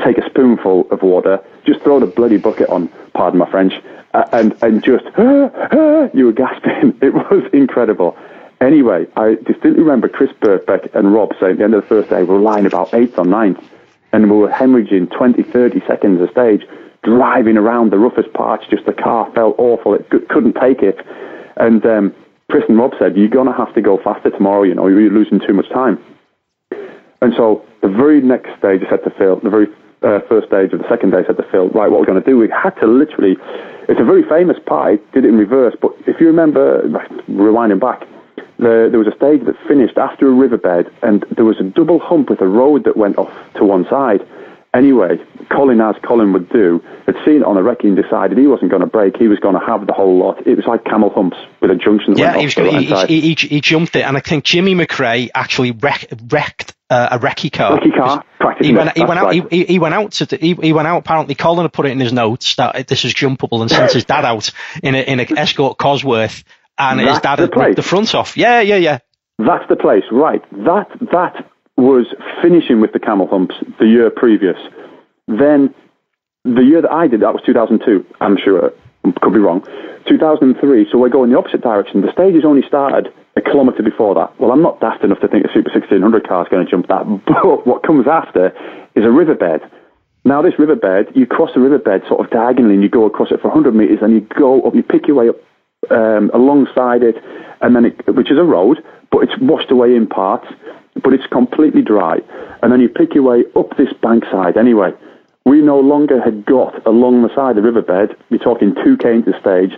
take 0.04 0.17
a 0.17 0.30
spoonful 0.30 0.88
of 0.91 1.02
water, 1.02 1.39
just 1.65 1.82
throw 1.82 1.99
the 1.99 2.06
bloody 2.06 2.38
bucket 2.38 2.69
on, 2.69 2.88
pardon 3.13 3.39
my 3.39 3.49
French, 3.49 3.73
uh, 4.13 4.25
and 4.32 4.56
and 4.62 4.84
just 4.84 5.06
ah, 5.17 5.49
ah, 5.71 6.10
you 6.13 6.25
were 6.25 6.34
gasping. 6.34 6.97
It 7.02 7.13
was 7.13 7.49
incredible. 7.54 8.17
Anyway, 8.62 9.08
I 9.15 9.36
distinctly 9.36 9.82
remember 9.84 10.10
Chris 10.10 10.32
Birkbeck 10.41 10.93
and 10.93 11.13
Rob 11.13 11.32
saying 11.39 11.54
at 11.54 11.58
the 11.60 11.63
end 11.63 11.73
of 11.73 11.82
the 11.82 11.88
first 11.88 12.10
day 12.10 12.23
we 12.23 12.34
were 12.34 12.39
lying 12.39 12.65
about 12.65 12.93
eighth 12.93 13.17
or 13.17 13.25
ninth, 13.25 13.63
and 14.12 14.30
we 14.30 14.38
were 14.38 14.49
hemorrhaging 14.49 15.15
20, 15.15 15.43
30 15.43 15.82
seconds 15.88 16.19
a 16.21 16.30
stage, 16.32 16.67
driving 17.04 17.56
around 17.56 17.91
the 17.91 17.97
roughest 17.97 18.34
parts. 18.34 18.65
Just 18.69 18.86
the 18.86 18.93
car 18.93 19.32
felt 19.34 19.56
awful; 19.58 19.93
it 19.93 20.10
couldn't 20.10 20.54
take 20.54 20.82
it, 20.82 20.99
and 21.56 21.86
um, 21.86 22.13
And 22.49 22.77
Rob 22.77 22.91
said, 22.99 23.15
you're 23.15 23.29
going 23.29 23.47
to 23.47 23.53
have 23.53 23.73
to 23.75 23.81
go 23.81 23.99
faster 24.03 24.29
tomorrow, 24.29 24.63
you 24.63 24.75
know, 24.75 24.88
you're 24.88 25.09
losing 25.09 25.39
too 25.39 25.53
much 25.53 25.69
time. 25.69 26.03
And 27.21 27.33
so 27.35 27.65
the 27.81 27.89
very 27.89 28.21
next 28.21 28.57
stage 28.57 28.81
I 28.85 28.89
said 28.89 29.03
to 29.03 29.12
Phil, 29.17 29.39
the 29.41 29.49
very 29.49 29.67
uh, 30.01 30.19
first 30.27 30.47
stage 30.47 30.71
of 30.73 30.79
the 30.79 30.88
second 30.89 31.12
day 31.12 31.19
I 31.19 31.25
said 31.25 31.38
to 31.38 31.45
Phil, 31.51 31.69
right, 31.69 31.89
what 31.91 31.99
we're 31.99 32.05
going 32.05 32.21
to 32.21 32.29
do, 32.29 32.38
we 32.38 32.49
had 32.49 32.71
to 32.81 32.88
literally, 32.88 33.35
it's 33.88 33.99
a 33.99 34.03
very 34.05 34.23
famous 34.23 34.57
pie, 34.65 34.97
did 35.13 35.25
it 35.25 35.29
in 35.29 35.38
reverse, 35.38 35.75
but 35.81 35.91
if 36.07 36.19
you 36.19 36.27
remember, 36.27 36.81
rewinding 37.29 37.79
back, 37.79 38.07
the, 38.57 38.88
there 38.89 38.99
was 38.99 39.07
a 39.07 39.15
stage 39.15 39.45
that 39.45 39.55
finished 39.67 39.97
after 39.97 40.27
a 40.27 40.33
riverbed 40.33 40.91
and 41.01 41.25
there 41.35 41.45
was 41.45 41.59
a 41.59 41.63
double 41.63 41.99
hump 41.99 42.29
with 42.29 42.41
a 42.41 42.47
road 42.47 42.83
that 42.85 42.97
went 42.97 43.17
off 43.17 43.31
to 43.55 43.63
one 43.63 43.85
side. 43.89 44.21
Anyway, 44.73 45.17
Colin, 45.51 45.82
as 45.82 45.95
Colin 46.08 46.32
would 46.34 46.47
do, 46.49 46.79
had 47.08 47.15
seen 47.25 47.38
it 47.38 47.43
on 47.43 47.55
the 47.55 47.63
wrecking, 47.63 47.95
decided 47.95 48.38
he 48.38 48.45
wasn't 48.45 48.69
going 48.69 48.82
to 48.82 48.88
break. 48.88 49.17
He 49.17 49.27
was 49.27 49.39
going 49.39 49.55
to 49.55 49.65
have 49.65 49.88
the 49.88 49.93
whole 49.93 50.19
lot. 50.19 50.45
It 50.45 50.55
was 50.55 50.65
like 50.67 50.86
camel 50.86 51.10
humps 51.10 51.38
with 51.60 51.71
a 51.71 51.75
junction. 51.75 52.15
yeah, 52.15 52.38
he, 52.38 52.45
was 52.45 52.53
he, 53.05 53.21
he, 53.21 53.34
he, 53.34 53.62
jumped 53.62 53.95
it, 53.95 54.03
and 54.03 54.15
I 54.15 54.19
think 54.19 54.43
Jimmy 54.43 54.75
McRae 54.75 55.29
actually 55.34 55.71
wreck, 55.71 56.05
wrecked 56.27 56.75
uh, 56.91 57.10
a 57.12 57.19
recce 57.19 57.51
car. 57.51 57.79
Recce 57.79 57.97
car, 57.97 58.55
he 58.62 58.71
went, 58.71 58.95
he 58.95 59.03
went 59.03 59.19
out. 59.19 59.25
Right. 59.27 59.51
He, 59.51 59.65
he, 59.65 59.79
went 59.79 59.95
out 59.95 60.12
to. 60.12 60.38
he, 60.38 60.53
he 60.53 60.71
went 60.71 60.88
out. 60.88 60.99
Apparently, 60.99 61.34
Colin 61.34 61.63
had 61.63 61.73
put 61.73 61.88
it 61.88 61.91
in 61.91 61.99
his 61.99 62.13
notes 62.13 62.55
that 62.55 62.88
this 62.88 63.05
is 63.05 63.13
jumpable, 63.15 63.62
and 63.62 63.71
sent 63.71 63.91
his 63.91 64.05
dad 64.05 64.23
out 64.23 64.51
in 64.84 64.93
a 64.93 64.99
in 64.99 65.19
a 65.19 65.25
Escort 65.36 65.79
Cosworth, 65.79 66.43
and 66.77 66.99
That's 66.99 67.10
his 67.10 67.19
dad 67.21 67.39
had 67.39 67.55
ripped 67.55 67.75
the 67.75 67.82
front 67.82 68.13
off. 68.13 68.38
Yeah, 68.38 68.62
yeah, 68.62 68.75
yeah. 68.75 68.99
That's 69.39 69.67
the 69.67 69.77
place, 69.77 70.03
right? 70.12 70.43
That 70.51 70.89
that 71.12 71.49
was 71.79 72.05
finishing 72.41 72.81
with 72.81 72.91
the 72.91 72.99
camel 72.99 73.27
humps 73.27 73.55
the 73.79 73.87
year 73.87 74.09
previous. 74.09 74.57
Then 75.27 75.73
the 76.43 76.61
year 76.61 76.81
that 76.81 76.91
I 76.91 77.07
did 77.07 77.21
that 77.21 77.33
was 77.33 77.41
2002. 77.45 78.05
I'm 78.21 78.37
sure, 78.37 78.71
could 79.21 79.33
be 79.33 79.39
wrong. 79.39 79.63
2003. 80.07 80.87
So 80.91 80.97
we're 80.97 81.09
going 81.09 81.31
the 81.31 81.37
opposite 81.37 81.61
direction. 81.61 82.01
The 82.01 82.11
stage 82.11 82.35
stages 82.35 82.45
only 82.45 82.63
started 82.67 83.13
a 83.35 83.41
kilometre 83.41 83.83
before 83.83 84.15
that. 84.15 84.39
Well, 84.39 84.51
I'm 84.51 84.61
not 84.61 84.79
daft 84.79 85.03
enough 85.03 85.19
to 85.21 85.27
think 85.27 85.45
a 85.45 85.53
Super 85.53 85.71
1600 85.71 86.27
car 86.27 86.43
is 86.43 86.49
going 86.49 86.65
to 86.65 86.71
jump 86.71 86.87
that. 86.87 87.05
But 87.25 87.67
what 87.67 87.83
comes 87.83 88.07
after 88.07 88.51
is 88.95 89.05
a 89.05 89.11
riverbed. 89.11 89.61
Now, 90.25 90.41
this 90.41 90.59
riverbed, 90.59 91.15
you 91.15 91.25
cross 91.25 91.51
the 91.55 91.61
riverbed 91.61 92.03
sort 92.07 92.19
of 92.19 92.29
diagonally 92.31 92.75
and 92.75 92.83
you 92.83 92.89
go 92.89 93.05
across 93.05 93.31
it 93.31 93.39
for 93.41 93.47
100 93.47 93.73
metres 93.73 93.99
and 94.01 94.13
you 94.13 94.21
go 94.37 94.61
up, 94.63 94.75
you 94.75 94.83
pick 94.83 95.07
your 95.07 95.15
way 95.15 95.29
up 95.29 95.37
um, 95.89 96.29
alongside 96.33 97.03
it, 97.03 97.15
and 97.61 97.75
then 97.75 97.85
it, 97.85 98.15
which 98.15 98.29
is 98.29 98.37
a 98.37 98.43
road, 98.43 98.83
but 99.11 99.19
it's 99.23 99.33
washed 99.39 99.71
away 99.71 99.95
in 99.95 100.07
parts, 100.07 100.47
but 101.03 101.13
it's 101.13 101.27
completely 101.27 101.81
dry. 101.81 102.19
And 102.62 102.71
then 102.71 102.79
you 102.81 102.89
pick 102.89 103.13
your 103.13 103.23
way 103.23 103.43
up 103.55 103.77
this 103.77 103.89
bankside 104.01 104.57
anyway 104.57 104.91
we 105.49 105.62
no 105.62 105.79
longer 105.79 106.21
had 106.21 106.45
got 106.45 106.85
along 106.85 107.23
the 107.23 107.33
side 107.33 107.57
of 107.57 107.63
the 107.63 107.71
riverbed, 107.71 108.15
we're 108.29 108.38
talking 108.38 108.75
2k 108.75 109.05
into 109.05 109.31
the 109.31 109.39
stage, 109.41 109.73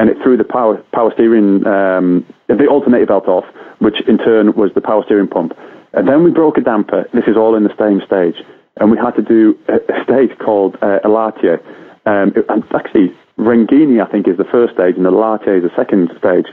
and 0.00 0.10
it 0.10 0.16
threw 0.20 0.36
the 0.36 0.44
power, 0.44 0.82
power 0.92 1.12
steering, 1.14 1.64
um, 1.64 2.26
the 2.48 2.66
alternator 2.66 3.06
belt 3.06 3.28
off, 3.28 3.44
which 3.78 4.00
in 4.08 4.18
turn 4.18 4.52
was 4.54 4.72
the 4.74 4.80
power 4.80 5.02
steering 5.04 5.28
pump. 5.28 5.56
And 5.92 6.08
then 6.08 6.24
we 6.24 6.32
broke 6.32 6.58
a 6.58 6.60
damper. 6.60 7.08
This 7.14 7.24
is 7.28 7.36
all 7.36 7.54
in 7.54 7.62
the 7.62 7.76
same 7.78 8.02
stage. 8.04 8.34
And 8.78 8.90
we 8.90 8.96
had 8.96 9.12
to 9.12 9.22
do 9.22 9.56
a, 9.68 9.76
a 9.92 10.02
stage 10.02 10.36
called 10.38 10.76
uh, 10.82 10.98
Elatia. 11.04 11.62
Um, 12.04 12.32
it, 12.34 12.44
and 12.48 12.64
actually, 12.74 13.14
Rengini, 13.38 14.04
I 14.04 14.10
think, 14.10 14.26
is 14.26 14.38
the 14.38 14.48
first 14.50 14.74
stage, 14.74 14.96
and 14.96 15.06
Elatia 15.06 15.58
is 15.58 15.62
the 15.62 15.76
second 15.76 16.10
stage. 16.18 16.46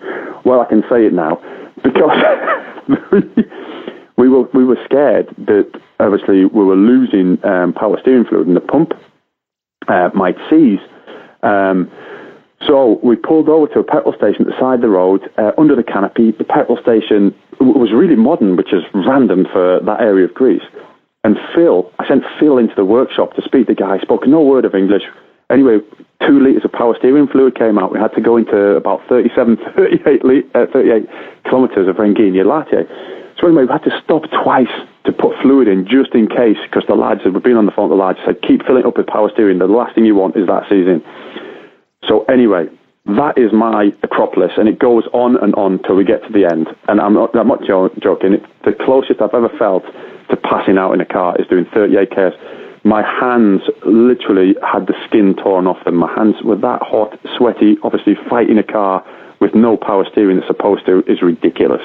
Well, 0.45 0.59
I 0.59 0.65
can 0.65 0.83
say 0.89 1.07
it 1.07 1.13
now 1.13 1.41
because 1.81 2.21
we 4.19 4.27
were 4.27 4.43
we 4.53 4.65
were 4.65 4.77
scared 4.83 5.27
that 5.47 5.71
obviously 5.99 6.45
we 6.45 6.63
were 6.63 6.75
losing 6.75 7.39
um, 7.45 7.73
power 7.73 7.97
steering 8.01 8.25
fluid 8.25 8.47
and 8.47 8.55
the 8.55 8.61
pump 8.61 8.91
uh, 9.87 10.09
might 10.13 10.35
seize. 10.49 10.83
Um, 11.41 11.89
so 12.67 12.99
we 13.01 13.15
pulled 13.15 13.47
over 13.47 13.67
to 13.73 13.79
a 13.79 13.83
petrol 13.83 14.13
station 14.13 14.41
at 14.41 14.47
the 14.51 14.59
side 14.59 14.75
of 14.75 14.81
the 14.81 14.89
road 14.89 15.21
uh, 15.37 15.51
under 15.57 15.75
the 15.75 15.83
canopy. 15.83 16.31
The 16.31 16.43
petrol 16.43 16.77
station 16.81 17.33
was 17.61 17.91
really 17.95 18.17
modern, 18.17 18.57
which 18.57 18.73
is 18.73 18.83
random 18.93 19.47
for 19.51 19.79
that 19.79 20.01
area 20.01 20.25
of 20.25 20.33
Greece. 20.33 20.67
And 21.23 21.37
Phil, 21.55 21.89
I 21.99 22.07
sent 22.07 22.23
Phil 22.39 22.57
into 22.57 22.75
the 22.75 22.83
workshop 22.83 23.35
to 23.35 23.41
speak 23.41 23.67
to 23.67 23.73
the 23.73 23.79
guy. 23.79 23.99
Spoke 23.99 24.27
no 24.27 24.41
word 24.41 24.65
of 24.65 24.75
English. 24.75 25.03
Anyway, 25.49 25.79
two 26.27 26.39
litres 26.39 26.65
of 26.65 26.71
power 26.71 26.95
steering 26.99 27.27
fluid 27.27 27.57
came 27.57 27.79
out. 27.79 27.93
We 27.93 27.99
had 27.99 28.13
to 28.15 28.21
go 28.21 28.35
into 28.35 28.75
about 28.75 29.01
37, 29.07 29.57
38, 29.75 30.21
uh, 30.53 30.65
38 30.71 31.07
kilometres 31.45 31.87
of 31.87 31.95
Rengini 31.95 32.45
Latte. 32.45 32.83
So 33.39 33.47
anyway, 33.47 33.63
we 33.63 33.71
had 33.71 33.83
to 33.83 34.01
stop 34.03 34.23
twice 34.43 34.71
to 35.05 35.11
put 35.13 35.39
fluid 35.41 35.67
in 35.67 35.87
just 35.87 36.13
in 36.13 36.27
case, 36.27 36.59
because 36.67 36.83
the 36.87 36.95
lads, 36.95 37.21
we've 37.23 37.41
been 37.41 37.55
on 37.55 37.65
the 37.65 37.71
phone 37.71 37.89
the 37.89 37.95
lads, 37.95 38.19
said, 38.25 38.41
keep 38.41 38.65
filling 38.65 38.85
up 38.85 38.97
with 38.97 39.07
power 39.07 39.29
steering. 39.31 39.59
The 39.59 39.65
last 39.65 39.95
thing 39.95 40.05
you 40.05 40.15
want 40.15 40.35
is 40.35 40.47
that 40.47 40.67
season. 40.67 41.01
So 42.07 42.25
anyway, 42.25 42.67
that 43.05 43.37
is 43.37 43.53
my 43.53 43.93
Acropolis, 44.03 44.51
and 44.57 44.67
it 44.67 44.77
goes 44.77 45.03
on 45.13 45.37
and 45.41 45.55
on 45.55 45.79
till 45.83 45.95
we 45.95 46.03
get 46.03 46.21
to 46.27 46.33
the 46.33 46.45
end. 46.45 46.67
And 46.89 46.99
I'm 46.99 47.13
not, 47.13 47.35
I'm 47.35 47.47
not 47.47 47.63
joking. 47.63 48.33
It, 48.33 48.43
the 48.65 48.73
closest 48.73 49.21
I've 49.21 49.33
ever 49.33 49.49
felt 49.57 49.83
to 50.29 50.35
passing 50.35 50.77
out 50.77 50.93
in 50.93 50.99
a 50.99 51.05
car 51.05 51.39
is 51.39 51.47
doing 51.47 51.65
38 51.73 52.09
k's. 52.11 52.33
My 52.83 53.03
hands 53.03 53.61
literally 53.85 54.55
had 54.63 54.87
the 54.87 54.95
skin 55.07 55.35
torn 55.35 55.67
off 55.67 55.83
them. 55.85 55.95
My 55.95 56.13
hands 56.13 56.35
were 56.43 56.55
that 56.57 56.81
hot, 56.81 57.17
sweaty, 57.37 57.77
obviously 57.83 58.15
fighting 58.29 58.57
a 58.57 58.63
car 58.63 59.03
with 59.39 59.55
no 59.55 59.77
power 59.77 60.05
steering 60.11 60.37
that's 60.37 60.47
supposed 60.47 60.85
to 60.85 61.03
is 61.07 61.21
ridiculous 61.21 61.81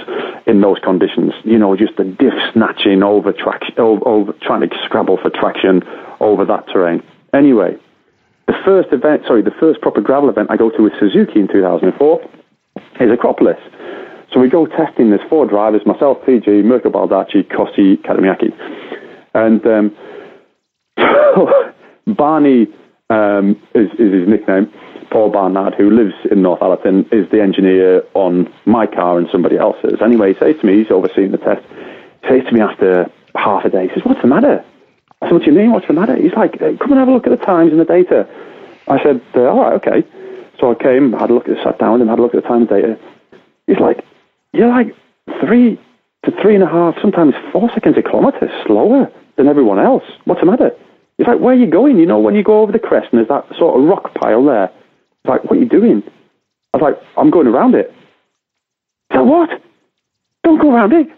in 0.46 0.60
those 0.60 0.78
conditions. 0.82 1.32
You 1.44 1.58
know, 1.58 1.76
just 1.76 1.96
the 1.96 2.04
diff 2.04 2.34
snatching 2.52 3.02
over 3.02 3.32
traction, 3.32 3.74
over, 3.78 4.06
over 4.06 4.32
trying 4.42 4.68
to 4.68 4.76
scrabble 4.84 5.18
for 5.18 5.30
traction 5.30 5.82
over 6.20 6.44
that 6.44 6.66
terrain. 6.68 7.02
Anyway, 7.32 7.76
the 8.46 8.54
first 8.64 8.92
event, 8.92 9.22
sorry, 9.26 9.42
the 9.42 9.54
first 9.58 9.80
proper 9.80 10.00
gravel 10.00 10.28
event 10.28 10.50
I 10.50 10.56
go 10.56 10.70
to 10.70 10.82
with 10.82 10.92
Suzuki 10.98 11.40
in 11.40 11.48
2004 11.48 12.20
is 13.00 13.10
Acropolis. 13.10 13.58
So 14.32 14.40
we 14.40 14.48
go 14.48 14.66
testing. 14.66 15.10
There's 15.10 15.28
four 15.28 15.46
drivers: 15.46 15.82
myself, 15.86 16.18
PG, 16.26 16.62
Mirco 16.62 16.90
Baldacci, 16.90 17.44
Kosti, 17.44 17.96
Katajamäki, 18.02 18.52
and 19.34 19.64
um, 19.66 19.96
Barney 22.16 22.66
um, 23.10 23.60
is, 23.74 23.88
is 23.98 24.12
his 24.12 24.28
nickname. 24.28 24.72
Paul 25.14 25.30
Barnard, 25.30 25.74
who 25.76 25.90
lives 25.90 26.14
in 26.28 26.42
North 26.42 26.58
Northallerton, 26.58 27.06
is 27.12 27.30
the 27.30 27.40
engineer 27.40 28.02
on 28.14 28.52
my 28.64 28.84
car 28.84 29.16
and 29.16 29.28
somebody 29.30 29.56
else's. 29.56 30.02
Anyway, 30.02 30.32
he 30.32 30.38
says 30.40 30.56
to 30.58 30.66
me, 30.66 30.78
he's 30.78 30.90
overseeing 30.90 31.30
the 31.30 31.38
test. 31.38 31.64
He 32.22 32.28
says 32.30 32.42
to 32.48 32.52
me 32.52 32.60
after 32.60 33.08
half 33.36 33.64
a 33.64 33.70
day, 33.70 33.86
he 33.86 33.94
says, 33.94 34.04
"What's 34.04 34.22
the 34.22 34.26
matter?" 34.26 34.64
I 35.22 35.26
said, 35.26 35.34
"What 35.34 35.44
do 35.44 35.52
you 35.52 35.56
mean? 35.56 35.70
What's 35.70 35.86
the 35.86 35.92
matter?" 35.92 36.16
He's 36.16 36.32
like, 36.32 36.58
"Come 36.58 36.90
and 36.90 36.98
have 36.98 37.06
a 37.06 37.12
look 37.12 37.28
at 37.28 37.30
the 37.30 37.46
times 37.46 37.70
and 37.70 37.78
the 37.80 37.84
data." 37.84 38.26
I 38.88 39.00
said, 39.04 39.20
uh, 39.36 39.42
"All 39.42 39.60
right, 39.60 39.74
okay." 39.74 40.02
So 40.58 40.72
I 40.72 40.74
came, 40.74 41.12
had 41.12 41.30
a 41.30 41.32
look 41.32 41.48
at, 41.48 41.62
sat 41.62 41.78
down, 41.78 42.00
and 42.00 42.10
had 42.10 42.18
a 42.18 42.22
look 42.22 42.34
at 42.34 42.42
the 42.42 42.48
times 42.48 42.68
data. 42.68 42.98
He's 43.68 43.78
like, 43.78 44.04
"You're 44.52 44.66
like 44.66 44.96
three 45.40 45.78
to 46.24 46.32
three 46.42 46.56
and 46.56 46.64
a 46.64 46.68
half, 46.68 47.00
sometimes 47.00 47.36
four 47.52 47.70
seconds 47.70 47.96
a 47.96 48.02
kilometre 48.02 48.50
slower 48.66 49.08
than 49.36 49.46
everyone 49.46 49.78
else. 49.78 50.04
What's 50.24 50.40
the 50.40 50.46
matter?" 50.46 50.72
He's 51.18 51.28
like, 51.28 51.38
"Where 51.38 51.54
are 51.54 51.62
you 51.64 51.66
going? 51.66 51.98
You 51.98 52.06
know, 52.06 52.18
when 52.18 52.34
you 52.34 52.42
go 52.42 52.62
over 52.62 52.72
the 52.72 52.80
crest 52.80 53.12
and 53.12 53.18
there's 53.18 53.28
that 53.28 53.46
sort 53.56 53.78
of 53.78 53.86
rock 53.86 54.12
pile 54.14 54.44
there." 54.44 54.72
Like, 55.26 55.44
"What 55.44 55.56
are 55.56 55.60
you 55.60 55.68
doing?" 55.68 56.02
I 56.72 56.78
was 56.78 56.82
like, 56.82 57.02
"I'm 57.16 57.30
going 57.30 57.46
around 57.46 57.74
it." 57.74 57.92
So 59.12 59.22
"What? 59.22 59.50
Don't 60.42 60.60
go 60.60 60.74
around 60.74 60.92
it. 60.92 61.08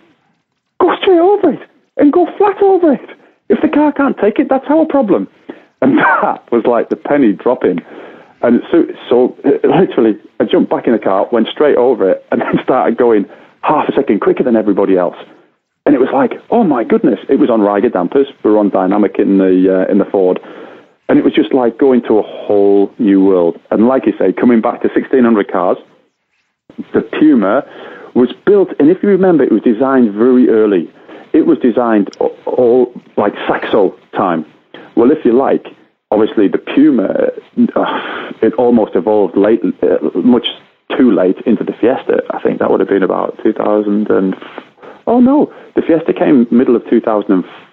Go 0.81 0.95
straight 1.01 1.19
over 1.19 1.53
it 1.53 1.61
and 1.97 2.13
go 2.13 2.27
flat 2.37 2.63
over 2.63 2.93
it. 2.93 3.11
If 3.49 3.61
the 3.63 3.69
car 3.69 3.93
can't 3.93 4.17
take 4.19 4.39
it, 4.39 4.49
that's 4.49 4.67
our 4.69 4.87
problem." 4.87 5.29
And 5.83 5.99
that 5.99 6.51
was 6.51 6.65
like 6.65 6.89
the 6.89 6.97
penny 6.97 7.33
dropping. 7.35 7.81
And 8.43 8.63
so, 8.71 8.87
so 9.09 9.37
literally, 9.65 10.19
I 10.41 10.45
jumped 10.45 10.71
back 10.71 10.87
in 10.87 10.93
the 10.93 10.99
car, 10.99 11.29
went 11.33 11.49
straight 11.49 11.77
over 11.77 12.11
it, 12.11 12.25
and 12.31 12.41
then 12.41 12.59
started 12.63 12.97
going 12.97 13.27
half 13.63 13.89
a 13.89 13.93
second 13.93 14.21
quicker 14.21 14.43
than 14.43 14.57
everybody 14.57 14.97
else. 14.97 15.17
And 15.85 15.95
it 15.95 15.99
was 15.99 16.09
like, 16.13 16.33
oh 16.51 16.65
my 16.65 16.83
goodness! 16.83 17.21
It 17.29 17.39
was 17.39 17.49
on 17.49 17.61
Reiger 17.61 17.93
dampers. 17.93 18.27
We 18.43 18.51
were 18.51 18.59
on 18.59 18.71
dynamic 18.71 19.17
in 19.19 19.39
the 19.39 19.87
uh, 19.87 19.91
in 19.91 19.99
the 19.99 20.05
Ford, 20.05 20.41
and 21.09 21.19
it 21.19 21.25
was 21.25 21.35
just 21.35 21.55
like 21.55 21.79
going 21.79 22.03
to 22.03 22.19
a 22.19 22.23
whole 22.23 22.93
new 22.99 23.25
world. 23.25 23.59
And 23.71 23.87
like 23.87 24.07
you 24.07 24.13
say, 24.19 24.33
coming 24.33 24.61
back 24.61 24.83
to 24.83 24.89
1600 24.89 25.51
cars, 25.51 25.79
the 26.93 27.01
Puma 27.01 27.63
was 28.15 28.33
built, 28.45 28.69
and 28.79 28.91
if 28.91 29.03
you 29.03 29.09
remember, 29.09 29.45
it 29.45 29.53
was 29.53 29.63
designed 29.63 30.15
very 30.15 30.49
early. 30.49 30.91
It 31.33 31.47
was 31.47 31.59
designed 31.59 32.17
all, 32.19 32.93
like 33.17 33.35
Saxo 33.47 33.97
time. 34.17 34.47
Well, 34.97 35.11
if 35.11 35.25
you 35.25 35.33
like, 35.37 35.67
obviously 36.11 36.49
the 36.49 36.59
Puma, 36.59 37.31
uh, 37.77 38.33
it 38.43 38.55
almost 38.55 38.95
evolved 38.95 39.37
late, 39.37 39.61
uh, 39.83 39.99
much 40.19 40.47
too 40.97 41.13
late 41.13 41.37
into 41.47 41.65
the 41.65 41.73
Fiesta. 41.73 42.23
I 42.31 42.41
think 42.43 42.59
that 42.61 42.71
would 42.71 42.81
have 42.81 42.89
been 42.89 43.03
about 43.03 43.39
2000 43.43 44.11
and 44.11 44.35
oh 45.07 45.21
no, 45.21 45.53
the 45.75 45.83
Fiesta 45.83 46.13
came 46.13 46.47
middle 46.51 46.77
of 46.77 46.89
2004. 46.89 47.66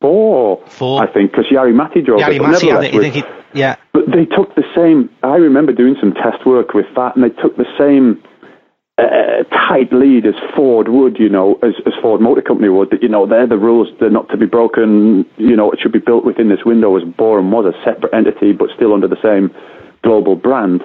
Four. 0.00 1.02
I 1.02 1.12
think, 1.12 1.32
because 1.32 1.46
Jari 1.46 1.74
Matti 1.74 2.02
drove 2.02 2.20
Jari 2.20 2.36
it. 2.36 2.38
but 2.38 2.50
Matti, 2.50 2.70
I 2.70 2.74
nevertheless, 2.74 2.90
think, 2.92 3.14
think 3.14 3.26
he, 3.52 3.60
yeah. 3.60 3.76
but 3.92 4.06
they 4.06 4.24
took 4.26 4.54
the 4.54 4.64
same. 4.74 5.10
I 5.22 5.36
remember 5.36 5.72
doing 5.72 5.96
some 6.00 6.12
test 6.14 6.46
work 6.46 6.74
with 6.74 6.86
that, 6.94 7.16
and 7.16 7.24
they 7.24 7.34
took 7.42 7.56
the 7.56 7.66
same 7.78 8.22
uh, 8.98 9.42
tight 9.50 9.92
lead 9.92 10.26
as 10.26 10.34
Ford 10.54 10.88
would, 10.88 11.18
you 11.18 11.28
know, 11.28 11.58
as, 11.62 11.74
as 11.86 11.92
Ford 12.00 12.20
Motor 12.20 12.42
Company 12.42 12.68
would. 12.68 12.90
That 12.90 13.02
you 13.02 13.08
know, 13.08 13.26
they're 13.26 13.46
the 13.46 13.58
rules; 13.58 13.88
they're 13.98 14.10
not 14.10 14.28
to 14.30 14.36
be 14.36 14.46
broken. 14.46 15.26
You 15.36 15.56
know, 15.56 15.72
it 15.72 15.80
should 15.82 15.92
be 15.92 15.98
built 15.98 16.24
within 16.24 16.48
this 16.48 16.64
window. 16.64 16.96
As 16.96 17.02
Boreham 17.16 17.50
was 17.50 17.66
a 17.66 17.84
separate 17.84 18.14
entity, 18.14 18.52
but 18.52 18.70
still 18.76 18.94
under 18.94 19.08
the 19.08 19.20
same 19.22 19.50
global 20.02 20.36
brand. 20.36 20.82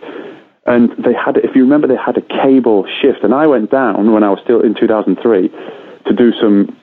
And 0.65 0.91
they 1.03 1.13
had, 1.13 1.37
if 1.37 1.55
you 1.55 1.63
remember, 1.63 1.87
they 1.87 1.99
had 1.99 2.17
a 2.17 2.21
cable 2.21 2.85
shift. 3.01 3.23
And 3.23 3.33
I 3.33 3.47
went 3.47 3.69
down 3.69 4.13
when 4.13 4.23
I 4.23 4.29
was 4.29 4.39
still 4.43 4.61
in 4.61 4.75
2003 4.79 5.49
to 6.07 6.13
do 6.15 6.31
some 6.39 6.77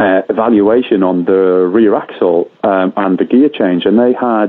uh, 0.00 0.22
evaluation 0.30 1.02
on 1.02 1.26
the 1.26 1.68
rear 1.72 1.94
axle 1.94 2.50
um, 2.64 2.92
and 2.96 3.18
the 3.18 3.24
gear 3.24 3.50
change, 3.50 3.84
and 3.84 3.98
they 3.98 4.14
had 4.18 4.48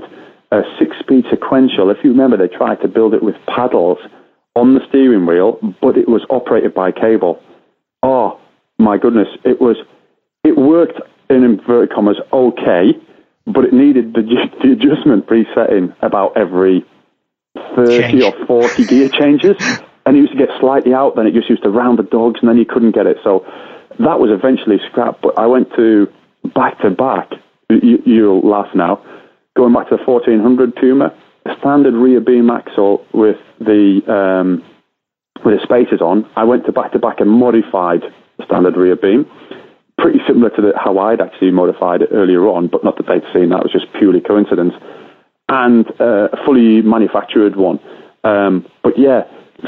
a 0.51 0.61
six-speed 0.79 1.25
sequential. 1.29 1.89
If 1.89 1.97
you 2.03 2.11
remember, 2.11 2.37
they 2.37 2.47
tried 2.47 2.81
to 2.81 2.87
build 2.87 3.13
it 3.13 3.21
with 3.21 3.35
paddles 3.47 3.97
on 4.55 4.75
the 4.75 4.81
steering 4.87 5.25
wheel, 5.25 5.59
but 5.81 5.97
it 5.97 6.07
was 6.07 6.25
operated 6.29 6.73
by 6.73 6.91
cable. 6.91 7.41
Oh 8.01 8.39
my 8.79 8.97
goodness! 8.97 9.27
It 9.43 9.59
was. 9.59 9.75
It 10.43 10.57
worked 10.57 10.99
in 11.29 11.43
inverted 11.43 11.93
commas 11.93 12.17
okay, 12.31 12.93
but 13.45 13.65
it 13.65 13.73
needed 13.73 14.13
the, 14.13 14.21
the 14.63 14.71
adjustment 14.71 15.29
resetting 15.29 15.93
about 16.01 16.37
every 16.37 16.85
30 17.75 17.99
Change. 17.99 18.23
or 18.23 18.45
40 18.45 18.85
gear 18.85 19.09
changes. 19.09 19.55
And 20.03 20.17
it 20.17 20.21
used 20.21 20.31
to 20.31 20.37
get 20.37 20.49
slightly 20.59 20.95
out, 20.95 21.15
then 21.15 21.27
it 21.27 21.33
just 21.35 21.47
used 21.47 21.61
to 21.61 21.69
round 21.69 21.99
the 21.99 22.03
dogs, 22.03 22.39
and 22.41 22.49
then 22.49 22.57
you 22.57 22.65
couldn't 22.65 22.95
get 22.95 23.05
it. 23.05 23.17
So 23.23 23.45
that 23.99 24.19
was 24.19 24.29
eventually 24.31 24.77
scrapped. 24.89 25.21
But 25.21 25.37
I 25.37 25.45
went 25.45 25.69
to 25.75 26.07
back 26.55 26.79
to 26.81 26.89
back. 26.89 27.31
You, 27.69 27.99
you'll 28.05 28.47
laugh 28.47 28.73
now. 28.75 29.03
Going 29.55 29.73
back 29.73 29.89
to 29.89 29.97
the 29.97 30.03
1400 30.03 30.75
Puma, 30.75 31.13
standard 31.59 31.93
rear 31.93 32.21
beam 32.21 32.49
axle 32.49 33.05
with 33.13 33.37
the 33.59 34.01
um, 34.07 34.63
with 35.43 35.59
the 35.59 35.63
spacers 35.63 36.01
on. 36.01 36.29
I 36.35 36.43
went 36.43 36.65
to 36.65 36.71
back 36.71 36.91
to 36.93 36.99
back 36.99 37.19
and 37.19 37.29
modified 37.29 38.01
the 38.37 38.45
standard 38.45 38.77
rear 38.77 38.95
beam. 38.95 39.25
Pretty 39.97 40.19
similar 40.27 40.49
to 40.49 40.61
the, 40.61 40.73
how 40.75 40.97
I'd 40.97 41.21
actually 41.21 41.51
modified 41.51 42.01
it 42.01 42.09
earlier 42.11 42.47
on, 42.47 42.67
but 42.67 42.83
not 42.83 42.97
that 42.97 43.07
they'd 43.07 43.27
seen 43.33 43.49
that. 43.49 43.63
Was 43.63 43.71
just 43.71 43.91
purely 43.97 44.21
coincidence 44.21 44.73
and 45.49 45.85
uh, 45.99 46.29
a 46.31 46.45
fully 46.45 46.81
manufactured 46.81 47.55
one. 47.55 47.79
Um, 48.23 48.65
but 48.83 48.97
yeah, 48.97 49.23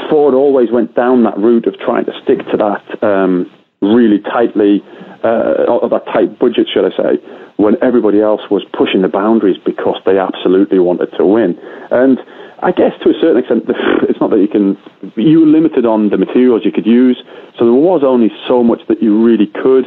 Ford 0.08 0.34
always 0.34 0.70
went 0.72 0.94
down 0.94 1.24
that 1.24 1.38
route 1.38 1.66
of 1.66 1.78
trying 1.78 2.06
to 2.06 2.12
stick 2.22 2.38
to 2.50 2.56
that 2.56 3.04
um, 3.04 3.50
really 3.84 4.20
tightly, 4.20 4.82
uh, 5.22 5.68
or 5.68 5.88
that 5.88 6.06
tight 6.06 6.38
budget, 6.38 6.68
should 6.72 6.84
I 6.84 6.96
say, 6.96 7.12
when 7.56 7.76
everybody 7.82 8.20
else 8.20 8.42
was 8.50 8.64
pushing 8.72 9.02
the 9.02 9.08
boundaries 9.08 9.56
because 9.64 10.00
they 10.04 10.18
absolutely 10.18 10.78
wanted 10.78 11.10
to 11.16 11.24
win. 11.24 11.58
And 11.90 12.18
I 12.62 12.72
guess 12.72 12.92
to 13.02 13.10
a 13.10 13.16
certain 13.20 13.38
extent, 13.38 13.64
it's 14.08 14.20
not 14.20 14.30
that 14.30 14.40
you 14.40 14.48
can, 14.48 14.76
you 15.16 15.40
were 15.40 15.46
limited 15.46 15.86
on 15.86 16.10
the 16.10 16.18
materials 16.18 16.62
you 16.64 16.72
could 16.72 16.86
use, 16.86 17.22
so 17.58 17.64
there 17.64 17.74
was 17.74 18.02
only 18.04 18.30
so 18.48 18.62
much 18.62 18.80
that 18.88 19.02
you 19.02 19.22
really 19.22 19.46
could 19.46 19.86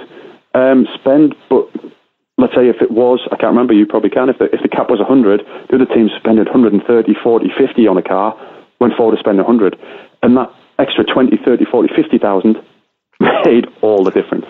um, 0.53 0.87
spend, 0.95 1.35
but 1.49 1.67
let's 2.37 2.53
say 2.53 2.69
if 2.69 2.81
it 2.81 2.91
was, 2.91 3.19
I 3.31 3.35
can't 3.35 3.51
remember, 3.51 3.73
you 3.73 3.85
probably 3.85 4.09
can, 4.09 4.29
if 4.29 4.37
the, 4.37 4.45
if 4.45 4.61
the 4.61 4.69
cap 4.69 4.89
was 4.89 4.99
100, 4.99 5.41
the 5.69 5.75
other 5.75 5.85
team 5.85 6.09
spending 6.17 6.45
130, 6.45 6.81
40, 7.21 7.47
50 7.57 7.87
on 7.87 7.97
a 7.97 8.01
car 8.01 8.37
when 8.77 8.91
Ford 8.95 9.13
is 9.13 9.19
spending 9.19 9.45
100. 9.45 9.75
And 10.23 10.37
that 10.37 10.49
extra 10.79 11.03
20, 11.03 11.37
30, 11.43 11.65
40, 11.65 11.93
50,000 11.95 12.57
made 13.20 13.65
all 13.82 14.03
the 14.03 14.11
difference. 14.11 14.45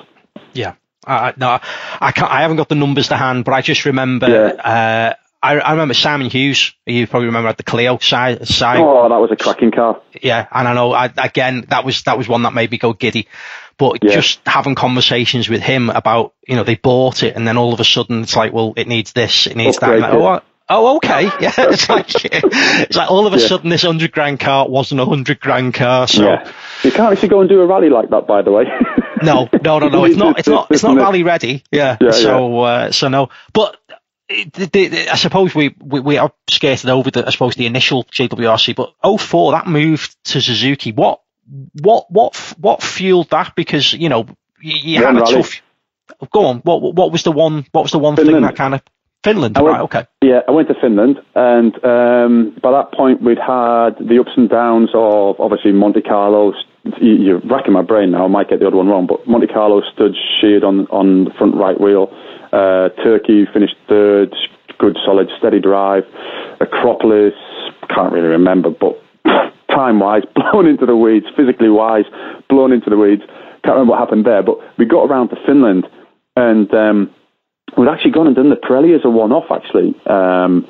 Yeah. 0.54 0.74
Uh, 1.06 1.32
no, 1.38 1.60
I 2.02 2.12
can't. 2.12 2.32
I 2.32 2.42
haven't 2.42 2.58
got 2.58 2.68
the 2.70 2.76
numbers 2.76 3.08
to 3.10 3.16
hand, 3.16 3.46
but 3.46 3.54
I 3.54 3.62
just 3.62 3.86
remember. 3.86 4.28
Yeah. 4.28 4.62
Uh, 4.62 5.14
I, 5.42 5.58
I 5.60 5.72
remember 5.72 5.94
Simon 5.94 6.30
Hughes. 6.30 6.74
You 6.86 7.08
probably 7.08 7.28
remember 7.28 7.48
at 7.48 7.58
the 7.58 7.64
Clio 7.64 7.98
side. 8.00 8.46
side 8.48 8.80
Oh, 8.82 9.08
that 9.08 9.16
was 9.16 9.32
a 9.32 9.38
cracking 9.38 9.72
car. 9.72 10.02
Yeah, 10.22 10.48
and 10.52 10.68
I 10.68 10.74
know. 10.74 10.92
I, 10.92 11.06
again, 11.18 11.66
that 11.70 11.86
was 11.86 12.04
that 12.04 12.18
was 12.18 12.28
one 12.28 12.42
that 12.44 12.54
made 12.54 12.72
me 12.72 12.78
go 12.78 12.92
giddy. 12.94 13.28
But 13.78 14.04
Yeah. 14.04 14.12
just 14.16 14.42
having 14.46 14.74
conversations 14.76 15.48
with 15.48 15.62
him 15.62 15.92
about, 15.92 16.34
you 16.48 16.56
know, 16.56 16.64
they 16.64 16.76
bought 16.76 17.22
it, 17.24 17.36
and 17.36 17.48
then 17.48 17.56
all 17.58 17.74
of 17.74 17.80
a 17.80 17.86
sudden 17.86 18.24
it's 18.24 18.36
like, 18.36 18.52
well, 18.52 18.74
it 18.76 18.88
needs 18.88 19.14
this, 19.14 19.46
it 19.48 19.56
needs 19.56 19.78
that. 19.78 20.00
It. 20.00 20.04
oh, 20.04 20.42
oh, 20.68 20.96
okay. 20.98 21.26
Yeah, 21.40 21.54
it's 21.58 21.88
like 21.88 22.08
it's 22.26 22.98
like 22.98 23.12
all 23.12 23.28
of 23.28 23.34
a 23.34 23.40
Yeah. 23.40 23.48
sudden 23.48 23.70
this 23.70 23.84
hundred 23.84 24.12
grand 24.12 24.40
car 24.42 24.68
wasn't 24.68 25.00
a 25.00 25.06
hundred 25.06 25.40
grand 25.40 25.76
car. 25.76 26.08
So 26.08 26.24
Yeah. 26.26 26.52
You 26.84 26.92
can't 26.92 27.12
actually 27.12 27.30
go 27.30 27.40
and 27.42 27.50
do 27.50 27.62
a 27.62 27.66
rally 27.66 27.90
like 27.90 28.10
that, 28.10 28.28
by 28.28 28.42
the 28.42 28.52
way. 28.52 28.66
no, 29.24 29.50
no, 29.64 29.80
no, 29.80 29.88
no. 29.90 30.04
It's 30.06 30.16
not. 30.16 30.40
It's 30.40 30.48
not. 30.48 30.72
It's 30.72 30.84
not 30.84 30.98
rally 30.98 31.24
ready. 31.24 31.64
Yeah. 31.72 31.98
Yeah, 32.00 32.12
so, 32.12 32.60
Uh, 32.62 32.92
so 32.92 33.08
no. 33.08 33.30
But 33.54 33.78
it- 34.30 34.54
the, 34.54 34.66
the, 34.88 35.10
I 35.10 35.16
suppose 35.16 35.56
we, 35.56 35.76
we 35.80 36.00
we 36.00 36.18
are 36.18 36.32
skated 36.50 36.90
over 36.90 37.10
the 37.12 37.26
I 37.26 37.32
suppose 37.32 37.56
the 37.56 37.66
initial 37.66 38.04
JWRC, 38.06 38.76
but 38.76 38.94
04 39.20 39.54
that 39.54 39.68
moved 39.68 40.16
to 40.26 40.42
Suzuki. 40.42 40.92
What 40.92 41.22
what 41.82 42.06
what 42.10 42.36
what 42.60 42.84
fueled 42.84 43.30
that? 43.30 43.54
Because 43.56 43.94
you 43.94 44.10
know 44.10 44.26
you, 44.62 44.76
you 44.78 44.96
had 45.04 45.16
a 45.16 45.20
rally. 45.22 45.34
tough. 45.36 45.62
Go 46.32 46.46
on. 46.46 46.60
What 46.60 46.82
what 46.94 47.12
was 47.12 47.24
the 47.24 47.32
one? 47.32 47.66
What 47.72 47.84
was 47.84 47.92
the 47.92 48.00
one 48.00 48.16
thing 48.16 48.42
that 48.42 48.56
kind 48.56 48.74
of 48.76 48.82
Finland? 49.24 49.58
I 49.58 49.62
went- 49.62 49.74
right. 49.76 49.82
Okay. 49.84 50.06
Yeah, 50.22 50.42
I 50.48 50.52
went 50.52 50.68
to 50.70 50.76
Finland, 50.76 51.20
and 51.36 51.74
um, 51.86 52.56
by 52.62 52.72
that 52.72 52.92
point 52.94 53.22
we'd 53.22 53.40
had 53.40 53.92
the 54.00 54.20
ups 54.20 54.32
and 54.38 54.50
downs 54.50 54.90
of 54.94 55.40
obviously 55.40 55.72
Monte 55.74 56.02
Carlo. 56.02 56.54
You- 57.02 57.16
You're 57.26 57.40
racking 57.40 57.74
my 57.74 57.82
brain 57.82 58.12
now. 58.12 58.26
I 58.26 58.28
might 58.28 58.50
get 58.50 58.60
the 58.60 58.68
other 58.68 58.78
one 58.78 58.88
wrong, 58.88 59.08
but 59.08 59.28
Monte 59.28 59.48
Carlo 59.48 59.82
stood 59.94 60.16
sheared 60.40 60.64
on 60.64 60.88
on 60.88 61.26
the 61.26 61.32
front 61.32 61.56
right 61.56 61.80
wheel. 61.80 62.10
Uh, 62.54 62.90
Turkey 63.04 63.46
finished 63.52 63.76
third, 63.90 64.34
good 64.78 64.98
solid 65.06 65.30
steady 65.38 65.60
drive. 65.60 66.06
Acropolis, 66.62 67.34
can't 67.90 68.14
really 68.14 68.28
remember, 68.30 68.70
but 68.70 68.98
time 69.70 70.00
wise, 70.00 70.24
blown 70.36 70.66
into 70.68 70.86
the 70.86 70.96
weeds. 70.96 71.26
Physically 71.36 71.70
wise, 71.70 72.06
blown 72.50 72.72
into 72.72 72.90
the 72.90 72.98
weeds. 72.98 73.24
Can't 73.64 73.76
remember 73.76 73.92
what 73.92 74.00
happened 74.00 74.26
there, 74.26 74.42
but 74.44 74.58
we 74.78 74.86
got 74.86 75.04
around 75.10 75.30
to 75.30 75.36
Finland, 75.46 75.86
and 76.38 76.74
um, 76.74 77.10
we'd 77.76 77.90
actually 77.90 78.12
gone 78.12 78.28
and 78.28 78.36
done 78.36 78.50
the 78.50 78.56
Pirelli 78.56 78.96
as 78.96 79.02
a 79.04 79.10
one-off, 79.10 79.46
actually, 79.52 79.94
um, 80.06 80.66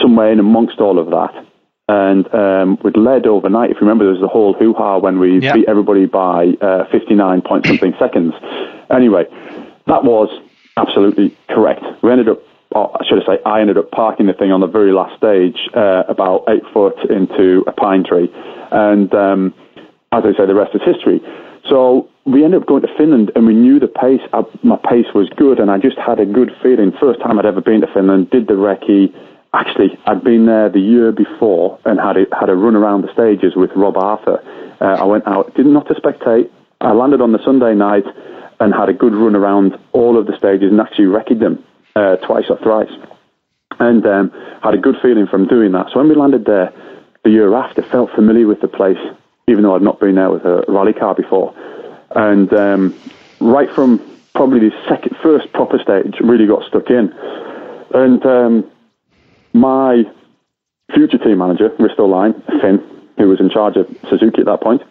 somewhere 0.00 0.30
in 0.32 0.38
amongst 0.38 0.78
all 0.80 0.98
of 0.98 1.06
that. 1.10 1.46
and 1.88 2.32
um, 2.32 2.78
we'd 2.84 2.96
led 2.96 3.26
overnight. 3.26 3.70
If 3.70 3.78
you 3.78 3.80
remember, 3.80 4.04
there 4.04 4.12
was 4.12 4.20
the 4.22 4.28
whole 4.28 4.52
hoo-ha 4.54 4.98
when 4.98 5.18
we 5.18 5.40
Yeah. 5.40 5.54
beat 5.54 5.66
everybody 5.68 6.06
by 6.06 6.54
uh, 6.60 6.84
59 6.92 7.40
point 7.42 7.66
something 7.66 7.94
seconds. 7.98 8.32
Anyway, 8.94 9.24
that 9.88 10.04
was 10.04 10.28
absolutely 10.76 11.36
correct. 11.48 11.82
We 12.02 12.12
ended 12.12 12.28
up, 12.28 12.38
or 12.70 12.96
I 12.96 13.04
should 13.08 13.20
I 13.24 13.26
say, 13.34 13.42
I 13.44 13.60
ended 13.60 13.76
up 13.76 13.90
parking 13.90 14.26
the 14.26 14.34
thing 14.34 14.52
on 14.52 14.60
the 14.60 14.68
very 14.68 14.92
last 14.92 15.16
stage, 15.16 15.58
uh, 15.74 16.04
about 16.06 16.44
eight 16.48 16.62
foot 16.72 16.94
into 17.10 17.64
a 17.66 17.72
pine 17.72 18.04
tree, 18.04 18.30
and 18.70 19.12
um, 19.12 19.52
as 20.12 20.22
I 20.24 20.30
say, 20.38 20.46
the 20.46 20.54
rest 20.54 20.76
is 20.76 20.82
history. 20.86 21.20
So 21.68 22.08
we 22.24 22.44
ended 22.44 22.62
up 22.62 22.68
going 22.68 22.82
to 22.82 22.94
Finland, 22.96 23.32
and 23.34 23.46
we 23.46 23.54
knew 23.54 23.80
the 23.80 23.88
pace. 23.88 24.20
Uh, 24.32 24.42
my 24.62 24.76
pace 24.76 25.06
was 25.14 25.28
good, 25.36 25.58
and 25.58 25.70
I 25.70 25.78
just 25.78 25.98
had 25.98 26.20
a 26.20 26.26
good 26.26 26.50
feeling. 26.62 26.92
First 27.00 27.20
time 27.20 27.38
I'd 27.38 27.46
ever 27.46 27.60
been 27.60 27.80
to 27.80 27.86
Finland, 27.92 28.30
did 28.30 28.46
the 28.46 28.54
recce. 28.54 29.14
Actually, 29.52 29.98
I'd 30.06 30.22
been 30.22 30.46
there 30.46 30.68
the 30.68 30.80
year 30.80 31.10
before 31.10 31.78
and 31.84 31.98
had 31.98 32.16
a, 32.16 32.24
had 32.38 32.48
a 32.48 32.54
run 32.54 32.76
around 32.76 33.02
the 33.02 33.12
stages 33.12 33.56
with 33.56 33.70
Rob 33.74 33.96
Arthur. 33.96 34.38
Uh, 34.80 35.02
I 35.02 35.04
went 35.04 35.26
out, 35.26 35.54
did 35.56 35.66
not 35.66 35.88
to 35.88 35.94
spectate. 35.94 36.50
I 36.80 36.92
landed 36.92 37.20
on 37.20 37.32
the 37.32 37.42
Sunday 37.44 37.74
night 37.74 38.04
and 38.60 38.72
had 38.72 38.88
a 38.88 38.92
good 38.92 39.12
run 39.12 39.34
around 39.34 39.76
all 39.92 40.16
of 40.18 40.26
the 40.26 40.36
stages 40.36 40.70
and 40.70 40.80
actually 40.80 41.06
recce'd 41.06 41.40
them 41.40 41.64
uh, 41.96 42.16
twice 42.16 42.44
or 42.48 42.58
thrice 42.58 42.92
and 43.80 44.06
um, 44.06 44.30
had 44.62 44.74
a 44.74 44.78
good 44.78 44.96
feeling 45.02 45.26
from 45.26 45.48
doing 45.48 45.72
that. 45.72 45.86
So 45.92 45.98
when 45.98 46.08
we 46.08 46.14
landed 46.14 46.44
there 46.44 46.72
the 47.24 47.30
year 47.30 47.54
after, 47.54 47.82
felt 47.82 48.10
familiar 48.14 48.46
with 48.46 48.60
the 48.60 48.68
place, 48.68 48.98
even 49.48 49.62
though 49.64 49.74
I'd 49.74 49.82
not 49.82 49.98
been 49.98 50.14
there 50.14 50.30
with 50.30 50.44
a 50.44 50.64
rally 50.68 50.92
car 50.92 51.14
before. 51.14 51.54
And 52.14 52.52
um, 52.52 53.00
right 53.40 53.68
from 53.74 53.98
probably 54.34 54.60
the 54.60 54.70
second, 54.88 55.16
first 55.22 55.52
proper 55.52 55.78
stage, 55.78 56.14
really 56.20 56.46
got 56.46 56.64
stuck 56.68 56.90
in. 56.90 57.12
And 57.92 58.24
um, 58.24 58.70
my 59.52 60.04
future 60.94 61.18
team 61.18 61.38
manager, 61.38 61.70
Risto 61.78 62.08
Line, 62.08 62.34
Finn, 62.60 62.78
who 63.18 63.28
was 63.28 63.40
in 63.40 63.50
charge 63.50 63.76
of 63.76 63.86
Suzuki 64.08 64.40
at 64.40 64.46
that 64.46 64.62
point, 64.62 64.82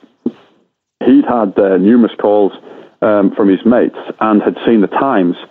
he'd 1.05 1.25
had 1.25 1.57
uh, 1.57 1.77
numerous 1.77 2.13
calls 2.19 2.53
um, 3.01 3.33
from 3.35 3.49
his 3.49 3.65
mates 3.65 3.97
and 4.19 4.41
had 4.41 4.55
seen 4.65 4.81
the 4.81 4.87
times. 4.87 5.35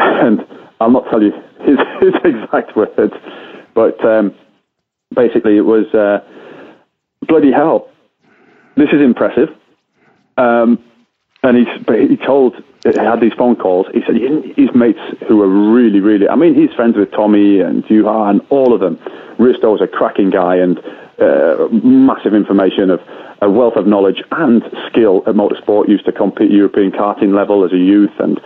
And 0.00 0.40
I'll 0.80 0.90
not 0.90 1.10
tell 1.10 1.22
you 1.22 1.32
his, 1.60 1.76
his 2.00 2.14
exact 2.24 2.76
words, 2.76 3.12
but 3.74 4.04
um, 4.04 4.34
basically 5.14 5.56
it 5.56 5.62
was 5.62 5.86
uh, 5.94 6.20
bloody 7.22 7.52
hell. 7.52 7.88
This 8.76 8.88
is 8.92 9.00
impressive. 9.00 9.48
Um, 10.36 10.84
and 11.42 11.56
he's, 11.56 12.08
he 12.08 12.16
told, 12.16 12.56
he 12.84 12.98
had 12.98 13.20
these 13.20 13.32
phone 13.34 13.56
calls. 13.56 13.86
He 13.92 14.00
said 14.06 14.16
his 14.56 14.74
mates 14.74 14.98
who 15.26 15.36
were 15.36 15.48
really, 15.48 16.00
really, 16.00 16.28
I 16.28 16.36
mean, 16.36 16.54
he's 16.54 16.74
friends 16.74 16.96
with 16.96 17.10
Tommi 17.10 17.60
and 17.60 17.84
Juha 17.84 18.30
and 18.30 18.40
all 18.50 18.72
of 18.72 18.80
them. 18.80 18.96
Risto 19.38 19.72
was 19.72 19.80
a 19.80 19.86
cracking 19.86 20.30
guy 20.30 20.56
and 20.56 20.78
uh, 21.18 21.68
massive 21.70 22.34
information 22.34 22.90
of 22.90 23.00
a 23.40 23.50
wealth 23.50 23.76
of 23.76 23.86
knowledge 23.86 24.22
and 24.32 24.62
skill 24.88 25.22
at 25.26 25.34
motorsport. 25.34 25.88
Used 25.88 26.06
to 26.06 26.12
compete 26.12 26.50
European 26.50 26.90
karting 26.90 27.34
level 27.34 27.64
as 27.64 27.72
a 27.72 27.76
youth, 27.76 28.10
and 28.18 28.40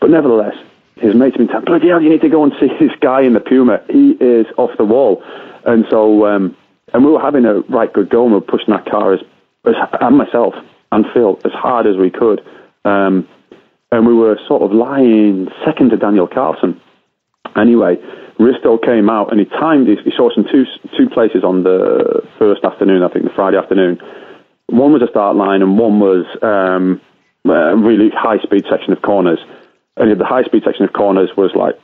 but 0.00 0.10
nevertheless, 0.10 0.54
his 0.96 1.14
mates 1.14 1.36
have 1.36 1.46
been 1.46 1.48
saying, 1.48 1.64
"Bloody 1.64 1.88
hell, 1.88 2.02
you 2.02 2.08
need 2.08 2.22
to 2.22 2.28
go 2.28 2.44
and 2.44 2.52
see 2.58 2.68
this 2.80 2.92
guy 3.00 3.22
in 3.22 3.34
the 3.34 3.40
Puma. 3.40 3.80
He 3.90 4.12
is 4.20 4.46
off 4.56 4.70
the 4.78 4.84
wall." 4.84 5.22
And 5.64 5.84
so, 5.90 6.26
um, 6.26 6.56
and 6.94 7.04
we 7.04 7.12
were 7.12 7.20
having 7.20 7.44
a 7.44 7.60
right 7.60 7.92
good 7.92 8.08
go, 8.08 8.24
and 8.24 8.32
we 8.32 8.40
were 8.40 8.46
pushing 8.46 8.72
that 8.72 8.86
car 8.86 9.12
as, 9.12 9.20
as 9.66 9.74
and 10.00 10.16
myself 10.16 10.54
and 10.92 11.04
Phil 11.12 11.38
as 11.44 11.52
hard 11.52 11.86
as 11.86 11.96
we 11.96 12.10
could. 12.10 12.40
Um, 12.84 13.28
and 13.90 14.06
we 14.06 14.14
were 14.14 14.38
sort 14.46 14.62
of 14.62 14.72
lying 14.72 15.48
second 15.64 15.90
to 15.90 15.96
Daniel 15.96 16.28
Carlsson. 16.28 16.80
Anyway, 17.56 17.96
Risto 18.38 18.82
came 18.82 19.08
out 19.08 19.30
and 19.30 19.40
he 19.40 19.46
timed. 19.46 19.88
He, 19.88 19.96
he 20.04 20.12
saw 20.16 20.30
some 20.34 20.44
two 20.44 20.64
two 20.96 21.08
places 21.08 21.42
on 21.42 21.64
the 21.64 22.22
first 22.38 22.64
afternoon. 22.64 23.02
I 23.02 23.08
think 23.08 23.24
the 23.24 23.34
Friday 23.34 23.56
afternoon. 23.56 24.00
One 24.66 24.92
was 24.92 25.02
a 25.02 25.08
start 25.08 25.34
line, 25.36 25.62
and 25.62 25.78
one 25.78 25.98
was 25.98 26.26
um, 26.42 27.00
a 27.50 27.74
really 27.74 28.10
high 28.10 28.38
speed 28.42 28.64
section 28.70 28.92
of 28.92 29.00
corners. 29.00 29.38
And 29.96 30.20
the 30.20 30.24
high 30.24 30.44
speed 30.44 30.62
section 30.64 30.84
of 30.84 30.92
corners 30.92 31.30
was 31.36 31.50
like, 31.56 31.74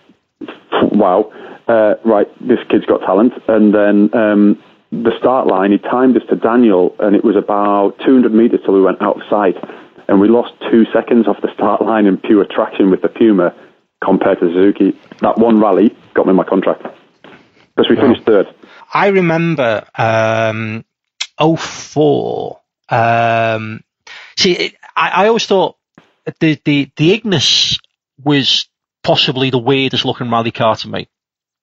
wow, 0.93 1.33
uh, 1.67 1.95
right, 2.05 2.29
this 2.47 2.59
kid's 2.71 2.85
got 2.85 3.01
talent. 3.01 3.33
And 3.49 3.75
then 3.75 4.15
um, 4.15 4.63
the 5.03 5.13
start 5.19 5.47
line, 5.47 5.73
he 5.73 5.79
timed 5.79 6.17
us 6.17 6.23
to 6.29 6.37
Daniel, 6.37 6.95
and 6.99 7.17
it 7.17 7.25
was 7.25 7.37
about 7.37 7.99
200 8.05 8.33
meters 8.33 8.61
till 8.65 8.75
we 8.75 8.83
went 8.83 9.03
out 9.03 9.17
of 9.17 9.23
sight. 9.29 9.57
And 10.07 10.21
we 10.21 10.29
lost 10.29 10.53
two 10.71 10.85
seconds 10.93 11.27
off 11.27 11.37
the 11.41 11.53
start 11.55 11.83
line 11.83 12.07
in 12.07 12.19
pure 12.19 12.45
traction 12.45 12.91
with 12.91 13.03
the 13.03 13.09
Puma 13.09 13.55
compared 14.03 14.41
to 14.41 14.53
Suzuki. 14.53 14.99
That 15.21 15.39
one 15.39 15.61
rally 15.61 15.97
got 16.13 16.27
me 16.27 16.33
my 16.35 16.45
contract. 16.45 16.83
Because 17.75 17.91
we 17.91 17.97
finished 17.97 18.25
third. 18.25 18.47
I 18.93 19.09
remember 19.09 19.87
um, 19.97 20.85
04. 21.39 22.61
Um, 22.91 23.83
see, 24.37 24.53
it, 24.53 24.75
I, 24.95 25.25
I 25.25 25.27
always 25.29 25.47
thought 25.47 25.77
the, 26.41 26.61
the, 26.65 26.91
the 26.97 27.13
Ignis 27.13 27.79
was 28.23 28.69
possibly 29.03 29.51
the 29.51 29.59
weirdest 29.59 30.05
looking 30.05 30.31
rally 30.31 30.51
car 30.51 30.77
to 30.77 30.89
me 30.89 31.09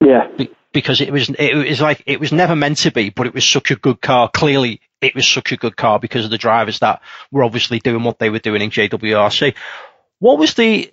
Yeah. 0.02 0.28
Be- 0.72 0.80
because 0.80 1.02
it 1.02 1.12
was 1.12 1.30
it 1.30 1.70
was 1.70 1.82
like 1.82 2.04
it 2.06 2.20
was 2.20 2.32
never 2.32 2.56
meant 2.56 2.80
to 2.80 2.92
be, 2.92 3.10
but 3.10 3.28
it 3.28 3.34
was 3.34 3.46
such 3.46 3.72
a 3.72 3.76
good 3.76 4.02
car. 4.02 4.30
Clearly, 4.30 4.82
it 5.02 5.16
was 5.16 5.28
such 5.28 5.52
a 5.52 5.58
good 5.58 5.76
car 5.76 6.00
because 6.00 6.26
of 6.26 6.32
the 6.32 6.38
drivers 6.38 6.80
that 6.80 7.02
were 7.32 7.44
obviously 7.44 7.80
doing 7.80 8.04
what 8.04 8.20
they 8.20 8.30
were 8.30 8.40
doing 8.40 8.62
in 8.62 8.70
JWRC. 8.70 9.56
What 10.20 10.38
was 10.38 10.54
the 10.54 10.92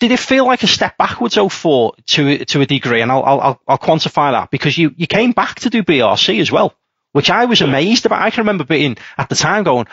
did 0.00 0.10
it 0.10 0.18
feel 0.18 0.46
like 0.46 0.62
a 0.62 0.66
step 0.66 0.98
backwards 0.98 1.36
04 1.36 1.94
to 2.06 2.44
to 2.44 2.60
a 2.60 2.66
degree? 2.66 3.00
And 3.00 3.12
I'll 3.12 3.22
I'll 3.24 3.60
I'll 3.68 3.78
quantify 3.78 4.32
that 4.32 4.50
because 4.50 4.76
you 4.76 4.92
you 4.96 5.06
came 5.06 5.32
back 5.32 5.60
to 5.60 5.70
do 5.70 5.82
BRC 5.82 6.40
as 6.40 6.50
well, 6.50 6.74
which 7.12 7.30
I 7.30 7.44
was 7.44 7.60
amazed 7.60 8.06
about. 8.06 8.22
I 8.22 8.30
can 8.30 8.42
remember 8.42 8.64
being 8.64 8.96
at 9.16 9.28
the 9.28 9.36
time 9.36 9.64
going. 9.64 9.86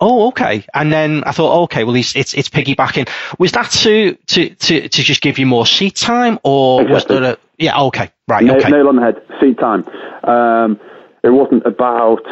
Oh, 0.00 0.28
okay. 0.28 0.66
And 0.74 0.92
then 0.92 1.22
I 1.22 1.30
thought, 1.30 1.56
oh, 1.56 1.62
okay, 1.62 1.84
well, 1.84 1.94
it's 1.94 2.16
it's, 2.16 2.34
it's 2.34 2.48
piggybacking. 2.48 3.08
Was 3.38 3.52
that 3.52 3.70
to, 3.70 4.14
to, 4.26 4.50
to, 4.50 4.88
to 4.88 5.02
just 5.02 5.20
give 5.20 5.38
you 5.38 5.46
more 5.46 5.64
seat 5.66 5.94
time, 5.94 6.40
or 6.42 6.84
was 6.84 7.04
there 7.04 7.22
a 7.22 7.38
yeah? 7.58 7.80
Okay, 7.82 8.10
right, 8.28 8.44
Nail, 8.44 8.56
okay. 8.56 8.70
nail 8.70 8.88
on 8.88 8.96
the 8.96 9.02
head. 9.02 9.22
Seat 9.40 9.58
time. 9.58 9.84
Um, 10.24 10.80
it 11.22 11.30
wasn't 11.30 11.64
about. 11.66 12.22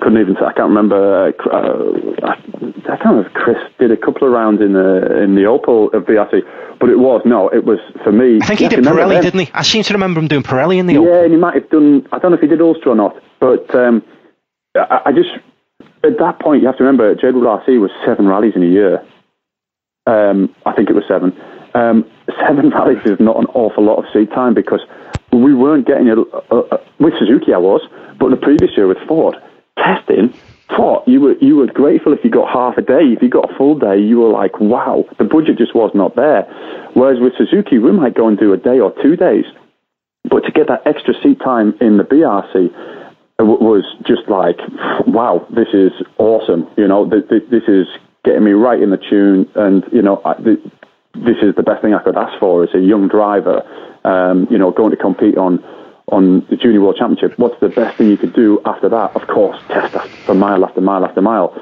Couldn't 0.00 0.20
even. 0.20 0.34
say- 0.34 0.46
I 0.46 0.52
can't 0.52 0.68
remember. 0.68 1.28
Uh, 1.28 2.26
I, 2.26 2.32
I 2.32 2.96
can't 2.96 3.04
remember. 3.04 3.28
if 3.28 3.34
Chris 3.34 3.56
did 3.78 3.90
a 3.92 3.96
couple 3.96 4.26
of 4.26 4.32
rounds 4.32 4.60
in 4.60 4.72
the 4.72 5.22
in 5.22 5.34
the 5.36 5.42
Opel 5.42 5.92
of 5.94 6.04
BRC, 6.04 6.42
but 6.80 6.88
it 6.88 6.98
was 6.98 7.22
no. 7.24 7.48
It 7.48 7.64
was 7.64 7.78
for 8.02 8.10
me. 8.10 8.38
I 8.42 8.46
think 8.46 8.58
he 8.58 8.64
have 8.64 8.72
did 8.72 8.84
Pirelli, 8.84 9.10
then. 9.14 9.22
didn't 9.22 9.40
he? 9.46 9.50
I 9.54 9.62
seem 9.62 9.82
to 9.84 9.92
remember 9.94 10.18
him 10.20 10.26
doing 10.28 10.42
Pirelli 10.42 10.78
in 10.78 10.86
the. 10.86 10.94
Yeah, 10.94 11.22
and 11.22 11.32
he 11.32 11.38
might 11.38 11.54
have 11.54 11.70
done. 11.70 12.06
I 12.12 12.18
don't 12.18 12.32
know 12.32 12.36
if 12.36 12.40
he 12.40 12.48
did 12.48 12.60
Ulster 12.60 12.90
or 12.90 12.96
not, 12.96 13.16
but 13.38 13.72
um, 13.74 14.02
I, 14.74 15.02
I 15.06 15.12
just 15.12 15.30
at 16.02 16.18
that 16.18 16.40
point 16.40 16.62
you 16.62 16.66
have 16.66 16.78
to 16.78 16.84
remember 16.84 17.14
JWRC 17.14 17.80
was 17.80 17.90
seven 18.04 18.26
rallies 18.26 18.54
in 18.56 18.62
a 18.62 18.66
year. 18.66 19.04
Um, 20.06 20.54
I 20.66 20.72
think 20.72 20.88
it 20.90 20.94
was 20.94 21.04
seven. 21.06 21.32
Um, 21.74 22.04
seven 22.38 22.70
rallies 22.74 23.04
is 23.04 23.20
not 23.20 23.36
an 23.36 23.46
awful 23.54 23.84
lot 23.84 23.98
of 23.98 24.04
seat 24.12 24.30
time 24.30 24.54
because 24.54 24.80
we 25.32 25.54
weren't 25.54 25.86
getting 25.86 26.08
it 26.08 26.18
uh, 26.18 26.56
uh, 26.56 26.78
with 26.98 27.14
Suzuki. 27.18 27.54
I 27.54 27.58
was, 27.58 27.80
but 28.18 28.30
the 28.30 28.36
previous 28.36 28.70
year 28.76 28.86
with 28.86 28.98
Ford 29.06 29.36
testing. 29.76 30.34
Ford, 30.76 31.02
you 31.06 31.20
were 31.20 31.34
you 31.40 31.56
were 31.56 31.66
grateful 31.66 32.12
if 32.12 32.20
you 32.22 32.30
got 32.30 32.48
half 32.52 32.76
a 32.78 32.82
day. 32.82 33.12
If 33.14 33.22
you 33.22 33.28
got 33.28 33.50
a 33.50 33.56
full 33.56 33.78
day, 33.78 33.98
you 33.98 34.20
were 34.20 34.30
like, 34.30 34.60
wow, 34.60 35.04
the 35.18 35.24
budget 35.24 35.58
just 35.58 35.74
was 35.74 35.90
not 35.94 36.16
there. 36.16 36.42
Whereas 36.94 37.18
with 37.20 37.32
Suzuki, 37.36 37.78
we 37.78 37.92
might 37.92 38.14
go 38.14 38.28
and 38.28 38.38
do 38.38 38.52
a 38.52 38.56
day 38.56 38.78
or 38.78 38.92
two 39.02 39.16
days. 39.16 39.44
But 40.28 40.40
to 40.40 40.52
get 40.52 40.68
that 40.68 40.86
extra 40.86 41.14
seat 41.22 41.40
time 41.40 41.74
in 41.80 41.96
the 41.96 42.04
BRC 42.04 42.70
uh, 43.40 43.44
was 43.44 43.84
just 44.06 44.28
like, 44.28 44.58
wow, 45.06 45.46
this 45.50 45.68
is 45.72 45.92
awesome. 46.18 46.68
You 46.76 46.86
know, 46.86 47.08
th- 47.08 47.28
th- 47.28 47.50
this 47.50 47.64
is 47.66 47.86
getting 48.24 48.44
me 48.44 48.52
right 48.52 48.80
in 48.80 48.90
the 48.90 48.98
tune, 48.98 49.50
and 49.54 49.82
you 49.92 50.02
know, 50.02 50.20
this 51.14 51.36
is 51.42 51.54
the 51.56 51.62
best 51.62 51.82
thing 51.82 51.94
I 51.94 52.02
could 52.02 52.16
ask 52.16 52.38
for 52.38 52.64
as 52.64 52.70
a 52.74 52.78
young 52.78 53.08
driver. 53.08 53.62
Um, 54.04 54.46
you 54.50 54.58
know, 54.58 54.70
going 54.70 54.90
to 54.90 54.96
compete 54.96 55.36
on 55.36 55.62
on 56.08 56.44
the 56.50 56.56
Junior 56.56 56.80
World 56.80 56.96
Championship. 56.96 57.38
What's 57.38 57.60
the 57.60 57.68
best 57.68 57.98
thing 57.98 58.08
you 58.08 58.16
could 58.16 58.34
do 58.34 58.60
after 58.64 58.88
that? 58.88 59.14
Of 59.14 59.28
course, 59.28 59.58
test 59.68 59.94
for 60.24 60.34
mile 60.34 60.64
after 60.64 60.80
mile 60.80 61.04
after 61.04 61.20
mile. 61.20 61.54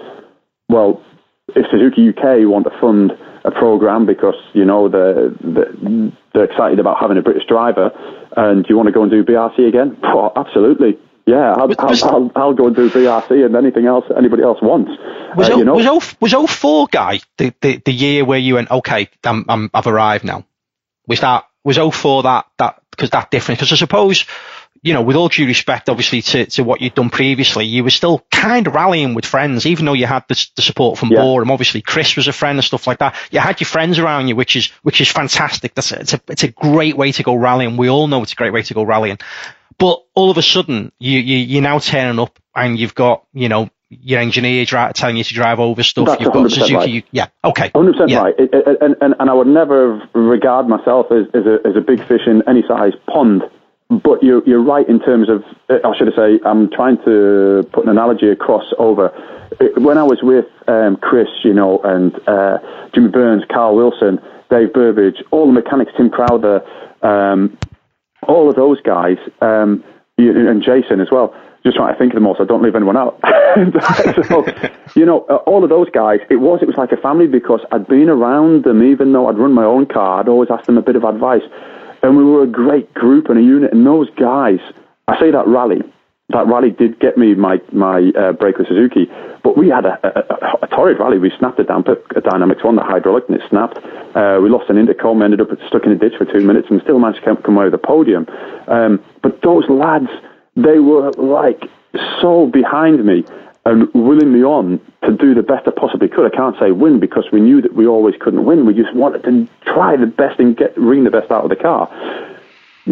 Well, 0.68 1.02
if 1.48 1.66
Suzuki 1.70 2.08
UK 2.08 2.48
want 2.48 2.64
to 2.64 2.80
fund 2.80 3.12
a 3.44 3.50
program 3.50 4.06
because 4.06 4.36
you 4.52 4.64
know 4.64 4.88
they're, 4.88 5.30
they're, 5.40 6.44
excited 6.44 6.78
about 6.78 6.98
having 7.00 7.18
a 7.18 7.22
British 7.22 7.46
driver, 7.48 7.90
and 8.36 8.64
you 8.68 8.76
want 8.76 8.86
to 8.86 8.92
go 8.92 9.02
and 9.02 9.10
do 9.10 9.24
BRC 9.24 9.66
again? 9.68 9.96
Absolutely. 10.36 10.96
Yeah, 11.28 11.52
I'll, 11.52 11.68
Was- 11.68 12.02
I'll, 12.02 12.14
I'll, 12.14 12.32
I'll 12.36 12.54
go 12.54 12.68
and 12.68 12.76
do 12.76 12.88
BRC 12.88 13.44
and 13.44 13.54
anything 13.54 13.86
else 13.86 14.04
anybody 14.16 14.42
else 14.42 14.58
wants. 14.62 14.90
Was, 15.36 15.50
Uh, 15.50 15.56
you 15.56 15.64
know, 15.64 15.74
was, 15.74 15.86
o, 15.86 16.00
was 16.20 16.50
04 16.50 16.86
guy 16.90 17.20
the, 17.36 17.52
the, 17.60 17.76
the 17.84 17.92
year 17.92 18.24
where 18.24 18.38
you 18.38 18.54
went, 18.54 18.70
okay, 18.70 19.10
I'm, 19.24 19.44
I'm, 19.48 19.70
I've 19.74 19.86
arrived 19.86 20.24
now? 20.24 20.44
Was 21.06 21.20
that, 21.20 21.44
was 21.64 21.76
04 21.76 22.22
that, 22.22 22.46
that, 22.56 22.80
because 22.90 23.10
that 23.10 23.30
different? 23.30 23.58
Because 23.60 23.72
I 23.72 23.76
suppose, 23.76 24.24
you 24.82 24.94
know, 24.94 25.02
with 25.02 25.16
all 25.16 25.28
due 25.28 25.44
respect, 25.46 25.88
obviously, 25.90 26.22
to, 26.22 26.46
to 26.46 26.64
what 26.64 26.80
you'd 26.80 26.94
done 26.94 27.10
previously, 27.10 27.66
you 27.66 27.84
were 27.84 27.90
still 27.90 28.24
kind 28.30 28.66
of 28.66 28.74
rallying 28.74 29.12
with 29.14 29.26
friends, 29.26 29.66
even 29.66 29.84
though 29.84 29.92
you 29.92 30.06
had 30.06 30.24
the, 30.28 30.48
the 30.56 30.62
support 30.62 30.98
from 30.98 31.10
Yeah. 31.10 31.20
Boreham. 31.20 31.50
Obviously, 31.50 31.82
Chris 31.82 32.16
was 32.16 32.26
a 32.28 32.32
friend 32.32 32.56
and 32.58 32.64
stuff 32.64 32.86
like 32.86 33.00
that. 33.00 33.16
You 33.30 33.40
had 33.40 33.60
your 33.60 33.66
friends 33.66 33.98
around 33.98 34.28
you, 34.28 34.36
which 34.36 34.56
is, 34.56 34.68
which 34.82 35.00
is 35.02 35.10
fantastic. 35.10 35.74
That's 35.74 35.92
a, 35.92 36.00
it's 36.00 36.14
a, 36.14 36.20
it's 36.28 36.44
a 36.44 36.48
great 36.48 36.96
way 36.96 37.12
to 37.12 37.22
go 37.22 37.34
rallying. 37.34 37.76
We 37.76 37.90
all 37.90 38.06
know 38.06 38.22
it's 38.22 38.32
a 38.32 38.36
great 38.36 38.52
way 38.52 38.62
to 38.62 38.74
go 38.74 38.82
rallying. 38.82 39.18
But 39.78 40.00
all 40.14 40.30
of 40.30 40.38
a 40.38 40.42
sudden 40.42 40.92
you, 40.98 41.18
you 41.20 41.38
you're 41.38 41.62
now 41.62 41.78
turning 41.78 42.18
up 42.18 42.38
and 42.54 42.78
you've 42.78 42.94
got 42.94 43.24
you 43.32 43.48
know 43.48 43.70
your 43.90 44.20
engineer 44.20 44.64
dri- 44.66 44.92
telling 44.92 45.16
you 45.16 45.24
to 45.24 45.32
drive 45.34 45.60
over 45.60 45.82
stuff. 45.82 46.06
That's 46.06 46.20
You've 46.20 46.32
got 46.32 46.50
Suzuki. 46.50 46.74
right. 46.74 46.88
You, 46.90 47.02
yeah. 47.10 47.28
Okay. 47.42 47.70
100% 47.70 48.10
Yeah. 48.10 48.18
right. 48.20 48.34
It, 48.38 48.50
it, 48.52 48.78
and, 48.82 48.96
and, 49.00 49.14
and 49.18 49.30
I 49.30 49.32
would 49.32 49.46
never 49.46 50.06
regard 50.12 50.68
myself 50.68 51.06
as, 51.10 51.24
as, 51.32 51.46
a, 51.46 51.66
as 51.66 51.74
a 51.74 51.80
big 51.80 52.06
fish 52.06 52.20
in 52.26 52.42
any 52.46 52.62
size 52.68 52.92
pond. 53.06 53.44
But 53.88 54.22
you're, 54.22 54.46
you're 54.46 54.62
right 54.62 54.86
in 54.86 55.00
terms 55.00 55.30
of, 55.30 55.42
I 55.70 55.96
should 55.96 56.12
say, 56.14 56.38
I'm 56.44 56.70
trying 56.70 56.98
to 57.06 57.66
put 57.72 57.84
an 57.84 57.88
analogy 57.88 58.28
across 58.28 58.66
over. 58.78 59.08
When 59.78 59.96
I 59.96 60.02
was 60.02 60.18
with 60.22 60.44
um, 60.68 60.96
Chris, 60.96 61.28
you 61.42 61.54
know, 61.54 61.80
and 61.82 62.14
uh, 62.28 62.58
Jimmy 62.94 63.08
Burns, 63.08 63.44
Carl 63.50 63.74
Wilson, 63.74 64.18
Dave 64.50 64.74
Burbage, 64.74 65.16
all 65.30 65.46
the 65.46 65.52
mechanics, 65.54 65.92
Tim 65.96 66.10
Crowther, 66.10 66.60
um, 67.02 67.56
all 68.26 68.48
of 68.48 68.56
those 68.56 68.80
guys, 68.80 69.16
um, 69.40 69.84
and 70.16 70.62
Jason 70.62 71.00
as 71.00 71.08
well. 71.10 71.34
Just 71.64 71.76
trying 71.76 71.92
to 71.92 71.98
think 71.98 72.12
of 72.12 72.14
them 72.14 72.26
all, 72.26 72.36
so 72.36 72.44
I 72.44 72.46
don't 72.46 72.62
leave 72.62 72.76
anyone 72.76 72.96
out. 72.96 73.18
so, 74.28 74.46
you 74.94 75.04
know, 75.04 75.26
uh, 75.28 75.36
all 75.46 75.64
of 75.64 75.70
those 75.70 75.90
guys, 75.90 76.20
it 76.30 76.36
was 76.36 76.60
it 76.62 76.66
was 76.66 76.76
like 76.76 76.92
a 76.92 76.96
family 76.96 77.26
because 77.26 77.60
I'd 77.72 77.86
been 77.88 78.08
around 78.08 78.64
them, 78.64 78.82
even 78.82 79.12
though 79.12 79.28
I'd 79.28 79.36
run 79.36 79.52
my 79.52 79.64
own 79.64 79.86
car. 79.86 80.20
I'd 80.20 80.28
always 80.28 80.50
ask 80.50 80.66
them 80.66 80.78
a 80.78 80.82
bit 80.82 80.94
of 80.94 81.04
advice, 81.04 81.42
and 82.02 82.16
we 82.16 82.24
were 82.24 82.44
a 82.44 82.46
great 82.46 82.94
group 82.94 83.28
and 83.28 83.38
a 83.38 83.42
unit. 83.42 83.72
And 83.72 83.84
those 83.84 84.08
guys, 84.10 84.60
I 85.08 85.18
say 85.18 85.32
that 85.32 85.46
rally, 85.48 85.82
that 86.28 86.46
rally 86.46 86.70
did 86.70 87.00
get 87.00 87.18
me 87.18 87.34
my 87.34 87.60
my 87.72 88.12
uh, 88.16 88.32
break 88.32 88.58
with 88.58 88.68
Suzuki, 88.68 89.10
but 89.48 89.56
we 89.56 89.70
had 89.70 89.86
a, 89.86 89.96
a, 90.04 90.58
a, 90.64 90.66
torrid 90.66 90.98
rally. 90.98 91.18
We 91.18 91.32
snapped 91.38 91.58
a 91.58 91.64
damper, 91.64 91.96
a 92.14 92.20
Dynamics 92.20 92.62
one, 92.62 92.76
the 92.76 92.82
hydraulic, 92.82 93.24
and 93.30 93.40
it 93.40 93.48
snapped. 93.48 93.78
Uh, 94.14 94.40
we 94.42 94.50
lost 94.50 94.68
an 94.68 94.76
intercom, 94.76 95.22
ended 95.22 95.40
up 95.40 95.48
stuck 95.66 95.86
in 95.86 95.92
a 95.92 95.96
ditch 95.96 96.12
for 96.18 96.26
two 96.26 96.44
minutes, 96.44 96.68
and 96.68 96.82
still 96.82 96.98
managed 96.98 97.24
to 97.24 97.34
come, 97.34 97.56
away 97.56 97.64
with 97.64 97.72
the 97.72 97.78
podium. 97.78 98.26
Um, 98.66 99.02
but 99.22 99.40
those 99.40 99.64
lads, 99.70 100.10
they 100.54 100.80
were 100.80 101.12
like 101.12 101.64
so 102.20 102.44
behind 102.52 103.02
me 103.06 103.24
and 103.64 103.88
willing 103.94 104.34
me 104.34 104.44
on 104.44 104.82
to 105.04 105.12
do 105.12 105.32
the 105.32 105.42
best 105.42 105.66
I 105.66 105.70
possibly 105.70 106.08
could. 106.08 106.30
I 106.30 106.36
can't 106.36 106.56
say 106.60 106.70
win 106.70 107.00
because 107.00 107.24
we 107.32 107.40
knew 107.40 107.62
that 107.62 107.74
we 107.74 107.86
always 107.86 108.16
couldn't 108.20 108.44
win. 108.44 108.66
We 108.66 108.74
just 108.74 108.94
wanted 108.94 109.24
to 109.24 109.48
try 109.64 109.96
the 109.96 110.04
best 110.04 110.38
and 110.40 110.54
get 110.58 110.76
wring 110.76 111.04
the 111.04 111.10
best 111.10 111.30
out 111.30 111.44
of 111.44 111.48
the 111.48 111.56
car 111.56 111.88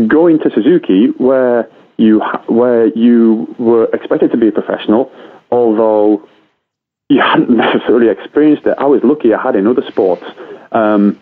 going 0.08 0.38
to 0.38 0.50
Suzuki 0.54 1.08
where 1.16 1.70
you 1.96 2.20
where 2.48 2.86
you 2.88 3.54
were 3.58 3.84
expected 3.94 4.30
to 4.30 4.36
be 4.36 4.48
a 4.48 4.52
professional, 4.52 5.10
although 5.50 6.28
you 7.08 7.20
hadn't 7.20 7.50
necessarily 7.56 8.08
experienced 8.08 8.66
it. 8.66 8.74
I 8.78 8.84
was 8.84 9.00
lucky 9.04 9.32
I 9.34 9.42
had 9.42 9.56
in 9.56 9.66
other 9.66 9.82
sports, 9.88 10.24
um, 10.72 11.20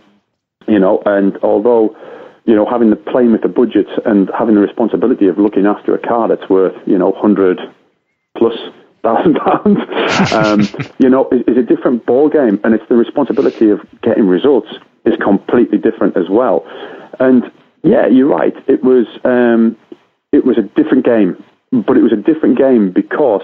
you 0.66 0.78
know, 0.78 1.03
and 1.07 1.37
although 1.43 1.97
you 2.45 2.55
know 2.55 2.66
having 2.68 2.91
the 2.91 2.97
playing 2.97 3.32
with 3.32 3.43
the 3.43 3.49
budget 3.49 3.89
and 4.05 4.30
having 4.37 4.55
the 4.55 4.61
responsibility 4.61 5.28
of 5.28 5.39
looking 5.39 5.66
after 5.66 5.95
a 5.95 5.99
car 5.99 6.28
that's 6.28 6.49
worth 6.49 6.76
you 6.87 6.99
know 6.99 7.12
hundred 7.12 7.61
plus 8.37 8.55
thousand 9.03 9.35
pounds, 9.47 10.32
um, 10.32 10.91
you 10.99 11.09
know, 11.09 11.28
is, 11.30 11.43
is 11.47 11.59
a 11.59 11.62
different 11.62 12.07
ball 12.07 12.28
game, 12.28 12.59
and 12.64 12.74
it's 12.74 12.89
the 12.89 12.97
responsibility 12.97 13.70
of 13.70 13.80
getting 14.03 14.26
results 14.26 14.68
is 15.05 15.14
completely 15.22 15.78
different 15.78 16.16
as 16.16 16.28
well. 16.30 16.66
And 17.20 17.45
yeah, 17.82 18.07
you're 18.07 18.28
right. 18.28 18.55
It 18.66 18.82
was 18.82 19.07
um, 19.24 19.76
it 20.32 20.45
was 20.45 20.57
a 20.59 20.62
different 20.62 21.05
game, 21.05 21.43
but 21.70 21.97
it 21.97 22.03
was 22.03 22.12
a 22.12 22.16
different 22.16 22.59
game 22.59 22.91
because 22.91 23.43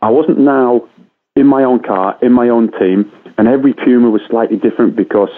I 0.00 0.10
wasn't 0.10 0.38
now 0.38 0.88
in 1.36 1.46
my 1.46 1.64
own 1.64 1.82
car, 1.82 2.18
in 2.22 2.32
my 2.32 2.48
own 2.48 2.70
team, 2.72 3.10
and 3.38 3.48
every 3.48 3.72
Puma 3.72 4.10
was 4.10 4.22
slightly 4.28 4.56
different 4.56 4.96
because 4.96 5.30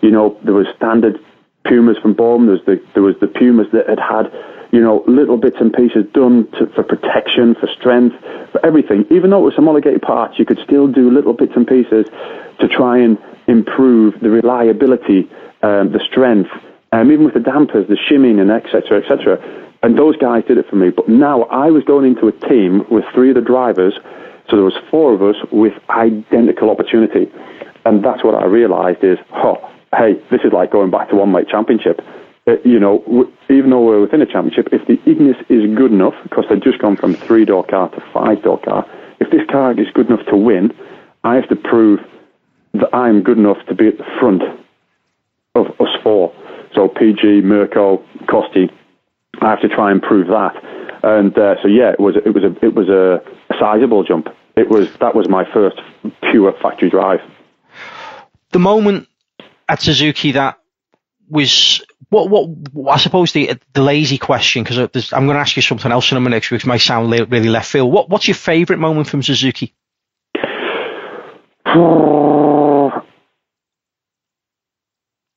you 0.00 0.10
know 0.10 0.38
there 0.44 0.54
was 0.54 0.66
standard 0.76 1.18
Pumas 1.64 1.98
from 1.98 2.14
Boreham. 2.14 2.46
There 2.46 2.56
was 2.56 2.64
the 2.64 2.82
there 2.94 3.02
was 3.02 3.16
the 3.20 3.26
Pumas 3.26 3.66
that 3.72 3.88
had 3.88 3.98
had 3.98 4.32
you 4.72 4.80
know 4.80 5.04
little 5.06 5.36
bits 5.36 5.56
and 5.60 5.72
pieces 5.72 6.06
done 6.12 6.50
to, 6.52 6.66
for 6.68 6.82
protection, 6.82 7.54
for 7.54 7.68
strength, 7.68 8.16
for 8.50 8.64
everything. 8.64 9.04
Even 9.10 9.30
though 9.30 9.40
it 9.40 9.44
was 9.44 9.54
homologated 9.54 10.02
parts, 10.02 10.38
you 10.38 10.44
could 10.44 10.58
still 10.64 10.88
do 10.88 11.10
little 11.10 11.34
bits 11.34 11.52
and 11.54 11.66
pieces 11.66 12.06
to 12.60 12.68
try 12.68 12.98
and 12.98 13.18
improve 13.46 14.18
the 14.20 14.30
reliability, 14.30 15.28
um, 15.62 15.92
the 15.92 16.00
strength, 16.10 16.50
um, 16.92 17.12
even 17.12 17.24
with 17.24 17.34
the 17.34 17.40
dampers, 17.40 17.86
the 17.88 17.96
shimming, 18.08 18.40
and 18.40 18.50
etc. 18.50 19.02
etc. 19.02 19.38
And 19.82 19.98
those 19.98 20.16
guys 20.16 20.44
did 20.46 20.58
it 20.58 20.68
for 20.70 20.76
me. 20.76 20.90
But 20.90 21.08
now 21.08 21.42
I 21.44 21.70
was 21.70 21.82
going 21.84 22.06
into 22.06 22.28
a 22.28 22.32
team 22.32 22.86
with 22.88 23.04
three 23.12 23.30
of 23.30 23.34
the 23.34 23.40
drivers, 23.40 23.98
so 24.48 24.56
there 24.56 24.64
was 24.64 24.76
four 24.90 25.14
of 25.14 25.22
us 25.22 25.36
with 25.50 25.72
identical 25.90 26.70
opportunity, 26.70 27.30
and 27.84 28.04
that's 28.04 28.24
what 28.24 28.34
I 28.34 28.44
realised 28.46 29.02
is, 29.02 29.18
oh, 29.34 29.56
hey, 29.96 30.14
this 30.30 30.40
is 30.44 30.52
like 30.52 30.70
going 30.70 30.90
back 30.90 31.08
to 31.10 31.16
one 31.16 31.32
weight 31.32 31.48
championship. 31.48 32.00
Uh, 32.46 32.54
you 32.64 32.78
know, 32.78 32.98
w- 33.06 33.30
even 33.50 33.70
though 33.70 33.84
we're 33.84 34.00
within 34.00 34.20
a 34.20 34.26
championship, 34.26 34.68
if 34.72 34.86
the 34.86 34.98
Ignis 35.08 35.36
is 35.48 35.62
good 35.76 35.92
enough, 35.92 36.14
because 36.22 36.44
they've 36.48 36.62
just 36.62 36.78
gone 36.78 36.96
from 36.96 37.14
three 37.14 37.44
door 37.44 37.64
car 37.64 37.88
to 37.90 38.02
five 38.12 38.42
door 38.42 38.60
car, 38.60 38.86
if 39.20 39.30
this 39.30 39.42
car 39.50 39.78
is 39.78 39.86
good 39.94 40.08
enough 40.08 40.26
to 40.26 40.36
win, 40.36 40.72
I 41.24 41.36
have 41.36 41.48
to 41.48 41.56
prove 41.56 42.00
that 42.74 42.94
I'm 42.94 43.22
good 43.22 43.38
enough 43.38 43.58
to 43.68 43.74
be 43.74 43.88
at 43.88 43.98
the 43.98 44.04
front 44.18 44.42
of 45.54 45.66
us 45.80 45.94
four. 46.02 46.34
So 46.74 46.88
PG, 46.88 47.42
Mirco, 47.42 48.02
Kosti, 48.26 48.70
I 49.40 49.50
have 49.50 49.60
to 49.60 49.68
try 49.68 49.90
and 49.90 50.02
prove 50.02 50.28
that. 50.28 50.54
And 51.02 51.36
uh, 51.36 51.56
so 51.62 51.68
yeah, 51.68 51.90
it 51.90 52.00
was 52.00 52.16
it 52.16 52.30
was 52.30 52.44
a 52.44 52.64
it 52.64 52.74
was 52.74 52.88
a, 52.88 53.22
a 53.52 53.58
sizable 53.58 54.04
jump. 54.04 54.28
It 54.56 54.68
was 54.68 54.88
that 55.00 55.14
was 55.14 55.28
my 55.28 55.44
first 55.52 55.80
pure 56.30 56.52
factory 56.62 56.90
drive. 56.90 57.20
The 58.52 58.60
moment 58.60 59.08
at 59.68 59.80
Suzuki 59.82 60.32
that 60.32 60.58
was 61.28 61.84
what 62.10 62.28
what 62.28 62.92
I 62.92 62.98
suppose 62.98 63.32
the 63.32 63.58
the 63.72 63.82
lazy 63.82 64.18
question 64.18 64.62
because 64.62 65.12
I'm 65.12 65.26
going 65.26 65.34
to 65.34 65.40
ask 65.40 65.56
you 65.56 65.62
something 65.62 65.90
else 65.90 66.12
in 66.12 66.18
a 66.18 66.20
minute 66.20 66.50
which 66.50 66.66
might 66.66 66.82
sound 66.82 67.10
really 67.10 67.48
left 67.48 67.70
field. 67.70 67.90
What 67.92 68.08
what's 68.08 68.28
your 68.28 68.34
favourite 68.34 68.78
moment 68.78 69.08
from 69.08 69.22
Suzuki? 69.22 69.74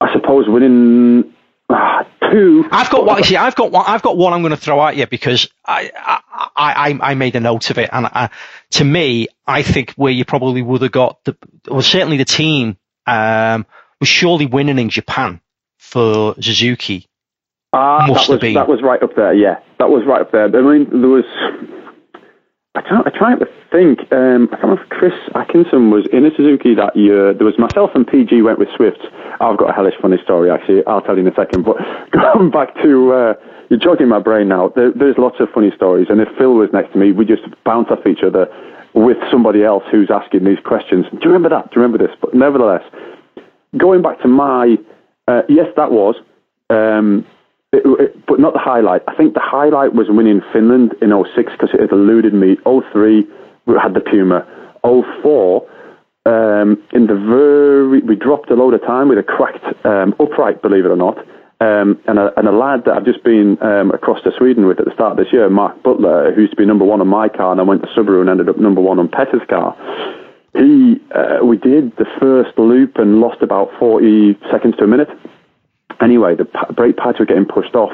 I 0.01 0.13
suppose 0.13 0.45
winning 0.47 1.34
ah, 1.69 2.07
two. 2.31 2.65
I've 2.71 2.89
got 2.89 3.05
one. 3.05 3.23
See, 3.23 3.37
I've 3.37 3.55
got 3.55 3.71
one. 3.71 3.85
I've 3.87 4.01
got 4.01 4.17
one. 4.17 4.33
I'm 4.33 4.41
going 4.41 4.51
to 4.51 4.57
throw 4.57 4.85
at 4.85 4.95
you 4.95 5.07
because 5.07 5.49
I 5.65 5.91
I 5.95 6.19
I, 6.55 7.11
I 7.11 7.13
made 7.15 7.35
a 7.35 7.39
note 7.39 7.69
of 7.69 7.77
it, 7.77 7.89
and 7.91 8.05
I, 8.05 8.29
to 8.71 8.83
me, 8.83 9.27
I 9.45 9.61
think 9.63 9.91
where 9.91 10.11
you 10.11 10.25
probably 10.25 10.61
would 10.61 10.81
have 10.81 10.91
got 10.91 11.23
the 11.23 11.35
well, 11.69 11.81
certainly 11.81 12.17
the 12.17 12.25
team 12.25 12.77
um, 13.07 13.65
was 13.99 14.09
surely 14.09 14.45
winning 14.45 14.79
in 14.79 14.89
Japan 14.89 15.41
for 15.77 16.35
Suzuki. 16.35 17.07
Ah, 17.73 18.05
Must 18.07 18.27
that 18.27 18.41
was 18.41 18.53
that 18.53 18.67
was 18.69 18.81
right 18.81 19.03
up 19.03 19.15
there. 19.15 19.33
Yeah, 19.33 19.59
that 19.79 19.89
was 19.89 20.05
right 20.05 20.21
up 20.21 20.31
there. 20.31 20.45
I 20.45 20.61
mean, 20.61 20.89
there 20.89 21.09
was. 21.09 21.25
I 22.75 22.81
can't. 22.81 23.07
I 23.07 23.09
try 23.09 23.35
to 23.35 23.45
think. 23.71 23.99
Um, 24.11 24.49
I 24.51 24.57
can't 24.59 24.63
remember 24.63 24.83
if 24.83 24.89
Chris 24.89 25.13
Atkinson 25.33 25.91
was 25.91 26.05
in 26.11 26.25
a 26.25 26.31
Suzuki 26.35 26.75
that 26.75 26.95
year. 26.95 27.33
There 27.33 27.45
was 27.45 27.57
myself 27.57 27.91
and 27.95 28.05
PG 28.05 28.41
went 28.41 28.59
with 28.59 28.69
Swift. 28.75 28.99
I've 29.39 29.57
got 29.57 29.69
a 29.69 29.73
hellish 29.73 29.95
funny 30.01 30.17
story 30.23 30.51
actually. 30.51 30.85
I'll 30.85 31.01
tell 31.01 31.15
you 31.15 31.21
in 31.21 31.27
a 31.27 31.35
second. 31.35 31.63
But 31.63 31.77
going 32.11 32.51
back 32.51 32.75
to 32.83 33.13
uh, 33.13 33.33
you're 33.69 33.79
jogging 33.79 34.09
my 34.09 34.19
brain 34.19 34.47
now. 34.47 34.69
There, 34.75 34.91
there's 34.91 35.17
lots 35.17 35.39
of 35.39 35.49
funny 35.53 35.71
stories, 35.75 36.07
and 36.09 36.19
if 36.21 36.27
Phil 36.37 36.53
was 36.53 36.69
next 36.73 36.93
to 36.93 36.99
me, 36.99 37.11
we 37.11 37.25
just 37.25 37.43
bounce 37.63 37.89
off 37.89 38.05
each 38.05 38.23
other 38.23 38.47
with 38.93 39.17
somebody 39.31 39.63
else 39.63 39.83
who's 39.91 40.09
asking 40.11 40.45
these 40.45 40.59
questions. 40.63 41.05
Do 41.11 41.17
you 41.23 41.31
remember 41.31 41.49
that? 41.49 41.71
Do 41.71 41.79
you 41.79 41.81
remember 41.81 42.05
this? 42.05 42.15
But 42.19 42.33
nevertheless, 42.33 42.83
going 43.77 44.01
back 44.01 44.21
to 44.21 44.27
my 44.27 44.77
uh, 45.27 45.41
yes, 45.49 45.67
that 45.75 45.91
was. 45.91 46.15
Um, 46.69 47.25
it, 47.75 47.83
it, 47.99 48.25
but 48.25 48.39
not 48.39 48.53
the 48.53 48.59
highlight. 48.59 49.03
I 49.07 49.15
think 49.15 49.33
the 49.33 49.43
highlight 49.43 49.93
was 49.93 50.07
winning 50.09 50.41
Finland 50.53 50.95
in 51.01 51.11
06 51.11 51.51
because 51.51 51.69
it 51.73 51.81
had 51.81 51.91
eluded 51.91 52.33
me. 52.33 52.57
03, 52.63 53.25
we 53.65 53.75
had 53.81 53.93
the 53.93 54.01
Puma. 54.01 54.47
04, 54.83 55.67
um, 56.25 56.81
in 56.93 57.07
the 57.07 57.15
very, 57.15 58.01
we 58.01 58.15
dropped 58.15 58.49
a 58.49 58.55
load 58.55 58.73
of 58.73 58.81
time 58.81 59.09
with 59.09 59.17
a 59.17 59.23
cracked 59.23 59.65
um, 59.85 60.15
upright, 60.19 60.61
believe 60.61 60.85
it 60.85 60.89
or 60.89 60.95
not. 60.95 61.17
Um, 61.61 61.99
and, 62.07 62.19
a, 62.19 62.37
and 62.37 62.47
a 62.47 62.51
lad 62.51 62.83
that 62.85 62.95
I've 62.95 63.05
just 63.05 63.23
been 63.23 63.57
um, 63.61 63.91
across 63.91 64.21
to 64.23 64.31
Sweden 64.37 64.67
with 64.67 64.79
at 64.79 64.85
the 64.85 64.93
start 64.93 65.11
of 65.13 65.17
this 65.17 65.31
year, 65.31 65.49
Mark 65.49 65.81
Butler, 65.83 66.33
who 66.33 66.41
used 66.41 66.51
to 66.51 66.57
be 66.57 66.65
number 66.65 66.83
one 66.83 66.99
on 66.99 67.07
my 67.07 67.29
car, 67.29 67.51
and 67.51 67.61
I 67.61 67.63
went 67.63 67.81
to 67.81 67.87
Subaru 67.95 68.21
and 68.21 68.29
ended 68.29 68.49
up 68.49 68.57
number 68.57 68.81
one 68.81 68.99
on 68.99 69.07
Petter's 69.07 69.45
car. 69.49 69.75
He, 70.53 70.99
uh, 71.13 71.45
we 71.45 71.57
did 71.57 71.95
the 71.97 72.05
first 72.19 72.57
loop 72.57 72.97
and 72.97 73.21
lost 73.21 73.41
about 73.41 73.69
40 73.79 74.37
seconds 74.51 74.75
to 74.77 74.83
a 74.83 74.87
minute 74.87 75.09
anyway, 76.01 76.35
the 76.35 76.45
brake 76.75 76.97
pads 76.97 77.19
were 77.19 77.25
getting 77.25 77.45
pushed 77.45 77.75
off, 77.75 77.91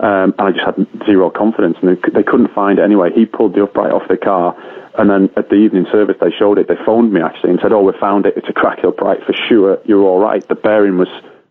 um, 0.00 0.34
and 0.38 0.40
I 0.40 0.50
just 0.52 0.64
had 0.64 0.86
zero 1.06 1.30
confidence, 1.30 1.76
and 1.82 1.96
they, 1.96 2.10
they 2.10 2.22
couldn't 2.22 2.52
find 2.54 2.78
it 2.78 2.82
anyway. 2.82 3.10
He 3.14 3.26
pulled 3.26 3.54
the 3.54 3.62
upright 3.62 3.92
off 3.92 4.08
the 4.08 4.16
car, 4.16 4.56
and 4.98 5.10
then 5.10 5.30
at 5.36 5.48
the 5.48 5.56
evening 5.56 5.86
service, 5.90 6.16
they 6.20 6.30
showed 6.30 6.58
it. 6.58 6.68
They 6.68 6.76
phoned 6.84 7.12
me 7.12 7.20
actually 7.20 7.50
and 7.50 7.60
said, 7.60 7.72
"Oh, 7.72 7.82
we 7.82 7.92
found 7.98 8.26
it. 8.26 8.34
It's 8.36 8.48
a 8.48 8.52
cracked 8.52 8.84
upright 8.84 9.24
for 9.24 9.34
sure. 9.48 9.78
You're 9.84 10.02
all 10.02 10.18
right." 10.18 10.46
The 10.46 10.54
bearing 10.54 10.98
was 10.98 11.08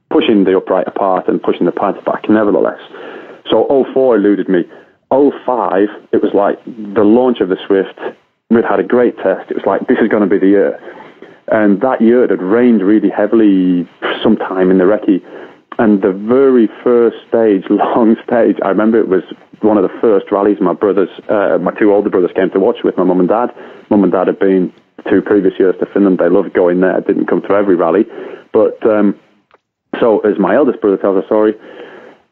pushing 0.10 0.44
the 0.44 0.58
upright 0.58 0.88
apart 0.88 1.28
and 1.28 1.42
pushing 1.42 1.66
the 1.66 1.72
pads 1.72 1.98
back, 2.06 2.30
nevertheless. 2.30 2.82
So 3.50 3.86
04 3.94 4.18
eluded 4.18 4.50
me. 4.50 4.64
05, 5.10 5.90
it 6.14 6.22
was 6.24 6.34
like 6.34 6.64
the 6.66 7.04
launch 7.04 7.40
of 7.42 7.50
the 7.50 7.58
Swift. 7.68 8.00
We'd 8.50 8.64
had 8.64 8.80
a 8.80 8.84
great 8.84 9.18
test. 9.18 9.50
It 9.52 9.56
was 9.56 9.66
like 9.66 9.88
this 9.88 9.98
is 10.00 10.08
going 10.08 10.24
to 10.24 10.30
be 10.30 10.40
the 10.40 10.48
year. 10.48 10.80
And 11.48 11.82
that 11.82 12.02
year 12.02 12.24
it 12.24 12.30
had 12.30 12.42
rained 12.42 12.82
really 12.82 13.10
heavily 13.10 13.88
sometime 14.24 14.72
in 14.72 14.78
the 14.78 14.86
recce 14.86 15.22
and 15.80 16.02
the 16.02 16.12
very 16.12 16.70
first 16.84 17.18
stage, 17.28 17.64
long 17.70 18.16
stage, 18.26 18.58
I 18.64 18.70
remember 18.70 19.00
it 19.00 19.08
was 19.08 19.24
one 19.62 19.78
of 19.78 19.84
the 19.84 19.96
first 20.02 20.32
rallies 20.32 20.58
my 20.60 20.74
brothers, 20.74 21.10
uh, 21.30 21.58
my 21.62 21.72
two 21.72 21.94
older 21.94 22.10
brothers 22.10 22.32
came 22.36 22.50
to 22.52 22.60
watch 22.60 22.78
with 22.84 22.98
my 22.98 23.04
mum 23.04 23.20
and 23.20 23.30
dad. 23.30 23.50
Mum 23.90 24.04
and 24.04 24.12
dad 24.12 24.28
had 24.28 24.40
been 24.40 24.74
two 25.10 25.22
previous 25.22 25.54
years 25.60 25.76
to 25.80 25.86
Finland. 25.94 26.20
They 26.20 26.30
loved 26.30 26.54
going 26.54 26.82
there. 26.82 27.00
Didn't 27.02 27.28
come 27.28 27.42
to 27.44 27.54
every 27.54 27.76
rally, 27.76 28.06
but 28.54 28.84
um, 28.86 29.18
so 30.00 30.20
as 30.20 30.38
my 30.40 30.56
eldest 30.56 30.82
brother 30.82 30.98
tells 30.98 31.22
the 31.22 31.26
story, 31.26 31.54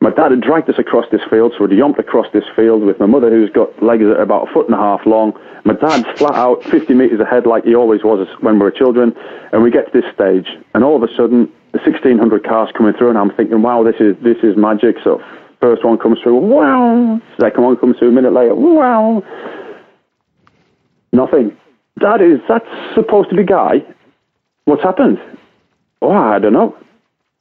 my 0.01 0.11
dad 0.11 0.31
had 0.31 0.41
dragged 0.41 0.69
us 0.69 0.79
across 0.79 1.05
this 1.11 1.21
field, 1.29 1.53
so 1.57 1.65
we'd 1.65 1.77
yomped 1.77 1.99
across 1.99 2.27
this 2.31 2.45
field 2.55 2.83
with 2.83 2.99
my 2.99 3.05
mother, 3.05 3.29
who's 3.29 3.49
got 3.49 3.83
legs 3.83 4.03
that 4.03 4.15
are 4.15 4.21
about 4.21 4.49
a 4.49 4.53
foot 4.53 4.65
and 4.67 4.75
a 4.75 4.77
half 4.77 5.05
long. 5.05 5.33
My 5.65 5.73
dad's 5.73 6.07
flat 6.17 6.35
out 6.35 6.63
50 6.63 6.93
metres 6.93 7.19
ahead, 7.19 7.45
like 7.45 7.65
he 7.65 7.75
always 7.75 8.01
was 8.01 8.25
when 8.39 8.55
we 8.55 8.61
were 8.61 8.71
children. 8.71 9.13
And 9.51 9.61
we 9.61 9.71
get 9.71 9.91
to 9.91 10.01
this 10.01 10.09
stage, 10.13 10.47
and 10.73 10.85
all 10.85 10.95
of 10.95 11.03
a 11.03 11.13
sudden, 11.17 11.51
1600 11.71 12.43
cars 12.43 12.69
coming 12.75 12.93
through, 12.93 13.09
and 13.09 13.17
I'm 13.17 13.31
thinking, 13.31 13.61
wow, 13.61 13.83
this 13.83 13.95
is 13.99 14.15
this 14.23 14.37
is 14.43 14.57
magic. 14.57 14.97
So 15.03 15.21
first 15.61 15.85
one 15.85 15.97
comes 15.97 16.19
through, 16.23 16.37
wow. 16.37 17.21
Second 17.39 17.63
one 17.63 17.77
comes 17.77 17.97
through 17.97 18.09
a 18.09 18.11
minute 18.11 18.33
later, 18.33 18.55
wow. 18.55 19.23
Nothing. 21.11 21.55
That 21.97 22.21
is 22.21 22.39
is 22.39 22.47
that 22.47 22.63
supposed 22.95 23.29
to 23.29 23.35
be 23.35 23.43
Guy? 23.43 23.83
What's 24.65 24.83
happened? 24.83 25.19
Oh, 26.01 26.11
I 26.11 26.39
don't 26.39 26.53
know. 26.53 26.77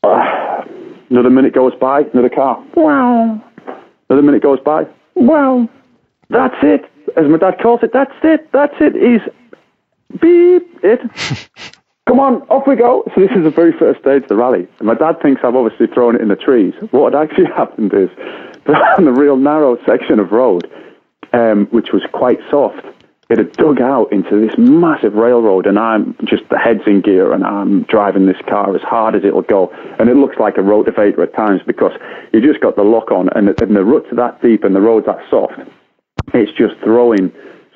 Another 1.11 1.31
minute 1.31 1.55
goes 1.55 1.73
by, 1.81 2.03
another 2.13 2.29
car. 2.29 2.63
Wow. 2.75 3.43
Another 4.11 4.23
minute 4.23 4.43
goes 4.43 4.59
by. 4.61 4.85
Wow. 5.15 5.69
That's 6.29 6.55
it. 6.63 6.83
As 7.17 7.27
my 7.27 7.39
dad 7.39 7.59
calls 7.63 7.81
it, 7.83 7.91
that's 7.93 8.13
it. 8.23 8.51
That's 8.53 8.75
it. 8.81 8.95
He's 8.95 10.21
beep 10.21 10.79
it. 10.83 11.01
Come 12.09 12.21
on, 12.21 12.41
off 12.49 12.67
we 12.67 12.75
go. 12.75 13.05
So 13.15 13.21
this 13.21 13.31
is 13.37 13.45
the 13.45 13.51
very 13.51 13.73
first 13.79 14.01
stage 14.01 14.23
of 14.23 14.29
the 14.29 14.35
rally. 14.35 14.67
And 14.79 14.89
my 14.89 14.95
dad 14.95 15.21
thinks 15.21 15.43
I've 15.45 15.55
obviously 15.55 15.89
thrown 15.89 16.17
it 16.17 16.23
in 16.23 16.29
the 16.29 16.37
trees. 16.37 16.73
What 16.91 17.13
had 17.13 17.29
actually 17.29 17.45
happened 17.57 17.93
is, 17.93 18.09
on 18.97 19.05
the 19.05 19.13
real 19.13 19.37
narrow 19.37 19.77
section 19.85 20.19
of 20.19 20.33
road, 20.33 20.71
um, 21.35 21.69
which 21.71 21.93
was 21.93 22.01
quite 22.15 22.39
soft, 22.51 22.81
it 23.29 23.37
had 23.37 23.53
dug 23.53 23.83
out 23.83 24.11
into 24.11 24.41
this 24.41 24.57
massive 24.57 25.13
railroad, 25.13 25.67
and 25.67 25.79
I'm 25.79 26.17
just 26.25 26.49
the 26.49 26.57
head's 26.57 26.81
in 26.87 27.03
gear, 27.03 27.35
and 27.35 27.45
I'm 27.45 27.83
driving 27.83 28.25
this 28.25 28.41
car 28.49 28.75
as 28.75 28.81
hard 28.81 29.15
as 29.15 29.23
it'll 29.23 29.43
go, 29.43 29.69
and 29.99 30.09
it 30.09 30.17
looks 30.17 30.37
like 30.41 30.57
a 30.57 30.63
rotavator 30.63 31.19
at 31.19 31.35
times 31.35 31.61
because 31.67 31.93
you 32.33 32.41
just 32.41 32.63
got 32.63 32.77
the 32.77 32.85
lock 32.85 33.13
on, 33.13 33.29
and, 33.37 33.49
and 33.61 33.77
the 33.77 33.85
ruts 33.85 34.07
are 34.13 34.17
that 34.17 34.41
deep, 34.41 34.65
and 34.65 34.75
the 34.75 34.81
road's 34.81 35.05
that 35.05 35.21
soft. 35.29 35.61
It's 36.33 36.53
just 36.57 36.81
throwing 36.83 37.31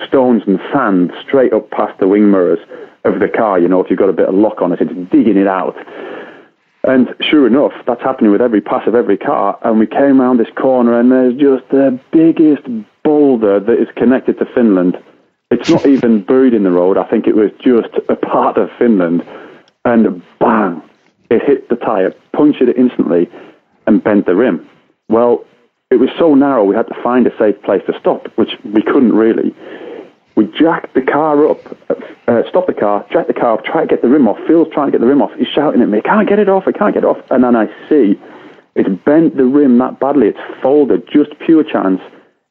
stones 0.07 0.43
and 0.47 0.59
sand 0.71 1.11
straight 1.25 1.53
up 1.53 1.69
past 1.71 1.99
the 1.99 2.07
wing 2.07 2.31
mirrors 2.31 2.59
of 3.03 3.19
the 3.19 3.27
car. 3.27 3.59
You 3.59 3.67
know, 3.67 3.81
if 3.81 3.89
you've 3.89 3.99
got 3.99 4.09
a 4.09 4.13
bit 4.13 4.29
of 4.29 4.35
lock 4.35 4.61
on 4.61 4.71
it, 4.71 4.81
it's 4.81 5.11
digging 5.11 5.37
it 5.37 5.47
out. 5.47 5.75
And 6.85 7.15
sure 7.21 7.47
enough, 7.47 7.71
that's 7.87 8.01
happening 8.01 8.31
with 8.31 8.41
every 8.41 8.59
pass 8.59 8.85
of 8.87 8.95
every 8.95 9.17
car. 9.17 9.57
And 9.63 9.79
we 9.79 9.87
came 9.87 10.19
around 10.21 10.37
this 10.37 10.51
corner, 10.57 10.99
and 10.99 11.11
there's 11.11 11.33
just 11.35 11.69
the 11.69 11.97
biggest 12.11 12.67
boulder 13.03 13.59
that 13.59 13.81
is 13.81 13.87
connected 13.95 14.37
to 14.39 14.45
Finland. 14.53 14.97
It's 15.49 15.69
not 15.69 15.85
even 15.95 16.23
buried 16.23 16.53
in 16.53 16.63
the 16.63 16.71
road. 16.71 16.97
I 16.97 17.05
think 17.05 17.25
it 17.25 17.35
was 17.35 17.51
just 17.59 17.95
a 18.09 18.15
part 18.15 18.57
of 18.57 18.69
Finland. 18.77 19.25
And 19.85 20.21
bang, 20.39 20.81
it 21.29 21.41
hit 21.43 21.69
the 21.69 21.75
tyre, 21.75 22.13
punctured 22.33 22.69
it 22.69 22.77
instantly, 22.77 23.29
and 23.87 24.03
bent 24.03 24.25
the 24.25 24.35
rim. 24.35 24.67
Well, 25.07 25.45
it 25.93 25.99
was 25.99 26.09
so 26.17 26.33
narrow, 26.33 26.63
we 26.63 26.75
had 26.75 26.87
to 26.87 27.03
find 27.03 27.27
a 27.27 27.37
safe 27.37 27.61
place 27.61 27.83
to 27.85 27.97
stop, 27.99 28.27
which 28.35 28.57
we 28.65 28.81
couldn't 28.81 29.13
really. 29.13 29.55
We 30.35 30.47
jacked 30.47 30.95
the 30.95 31.03
car 31.03 31.47
up, 31.47 31.59
uh, 32.27 32.41
stopped 32.49 32.65
the 32.65 32.73
car, 32.73 33.05
jacked 33.11 33.27
the 33.27 33.33
car 33.35 33.53
up, 33.53 33.63
tried 33.63 33.83
to 33.83 33.87
get 33.87 34.01
the 34.01 34.09
rim 34.09 34.27
off. 34.27 34.39
Phil's 34.47 34.67
trying 34.73 34.87
to 34.87 34.91
get 34.91 35.01
the 35.01 35.07
rim 35.07 35.21
off. 35.21 35.31
He's 35.37 35.47
shouting 35.47 35.81
at 35.83 35.89
me, 35.89 36.01
can't 36.01 36.27
get 36.27 36.39
it 36.39 36.49
off, 36.49 36.63
I 36.65 36.71
can't 36.71 36.95
get 36.95 37.03
it 37.03 37.07
off. 37.07 37.19
And 37.29 37.43
then 37.43 37.55
I 37.55 37.67
see 37.87 38.19
it's 38.75 38.89
bent 39.05 39.37
the 39.37 39.45
rim 39.45 39.77
that 39.77 39.99
badly. 39.99 40.29
It's 40.29 40.61
folded, 40.61 41.07
just 41.11 41.37
pure 41.39 41.63
chance. 41.63 42.01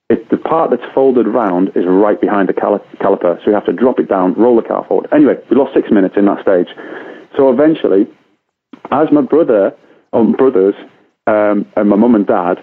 It, 0.09 0.28
the 0.30 0.36
part 0.36 0.70
that's 0.70 0.84
folded 0.95 1.26
round 1.26 1.72
is 1.74 1.84
right 1.86 2.20
behind 2.20 2.49
the 2.49 2.53
caliper, 2.53 3.38
so 3.38 3.43
we 3.47 3.53
have 3.53 3.66
to 3.66 3.72
drop 3.72 3.99
it 3.99 4.09
down, 4.09 4.34
roll 4.34 4.55
the 4.55 4.62
car 4.62 4.84
forward. 4.86 5.09
Anyway, 5.11 5.34
we 5.51 5.57
lost 5.57 5.74
six 5.74 5.90
minutes 5.90 6.16
in 6.16 6.26
that 6.26 6.43
stage. 6.43 6.68
So 7.36 7.51
eventually, 7.51 8.07
as 8.93 9.11
my 9.11 9.22
brother, 9.22 9.74
or 10.12 10.24
brothers, 10.26 10.74
um, 11.26 11.66
and 11.76 11.88
my 11.88 11.97
mum 11.97 12.14
and 12.14 12.26
dad 12.26 12.62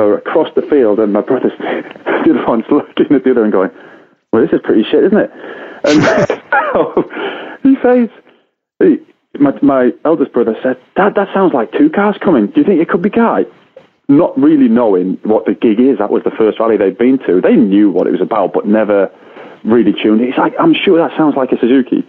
are 0.00 0.18
across 0.18 0.48
the 0.54 0.62
field, 0.62 0.98
and 0.98 1.12
my 1.12 1.20
brother's 1.20 1.52
the 1.58 2.30
other 2.30 2.46
one's 2.46 2.64
looking 2.70 3.14
at 3.14 3.24
the 3.24 3.30
other 3.30 3.44
and 3.44 3.52
going, 3.52 3.70
well, 4.32 4.42
this 4.42 4.52
is 4.52 4.60
pretty 4.64 4.84
shit, 4.90 5.04
isn't 5.04 5.18
it? 5.18 5.30
And 5.84 6.02
so 6.72 7.04
he 7.62 7.76
says, 7.82 8.08
my, 9.38 9.52
my 9.62 9.90
eldest 10.04 10.32
brother 10.32 10.54
said, 10.62 10.76
Dad, 10.96 11.14
that 11.16 11.28
sounds 11.34 11.52
like 11.52 11.72
two 11.72 11.90
cars 11.90 12.16
coming. 12.22 12.46
Do 12.46 12.60
you 12.60 12.64
think 12.64 12.80
it 12.80 12.88
could 12.88 13.02
be 13.02 13.10
Guy? 13.10 13.44
Not 14.08 14.36
really 14.38 14.68
knowing 14.68 15.18
what 15.22 15.46
the 15.46 15.54
gig 15.54 15.78
is. 15.78 15.98
That 15.98 16.10
was 16.10 16.22
the 16.24 16.34
first 16.36 16.58
rally 16.58 16.76
they'd 16.76 16.98
been 16.98 17.18
to. 17.26 17.40
They 17.40 17.54
knew 17.54 17.90
what 17.90 18.06
it 18.08 18.10
was 18.10 18.20
about, 18.20 18.52
but 18.52 18.66
never 18.66 19.10
really 19.64 19.92
tuned. 19.92 20.20
He's 20.20 20.36
like, 20.36 20.52
I'm 20.58 20.74
sure 20.74 20.98
that 20.98 21.16
sounds 21.16 21.36
like 21.36 21.52
a 21.52 21.58
Suzuki. 21.60 22.04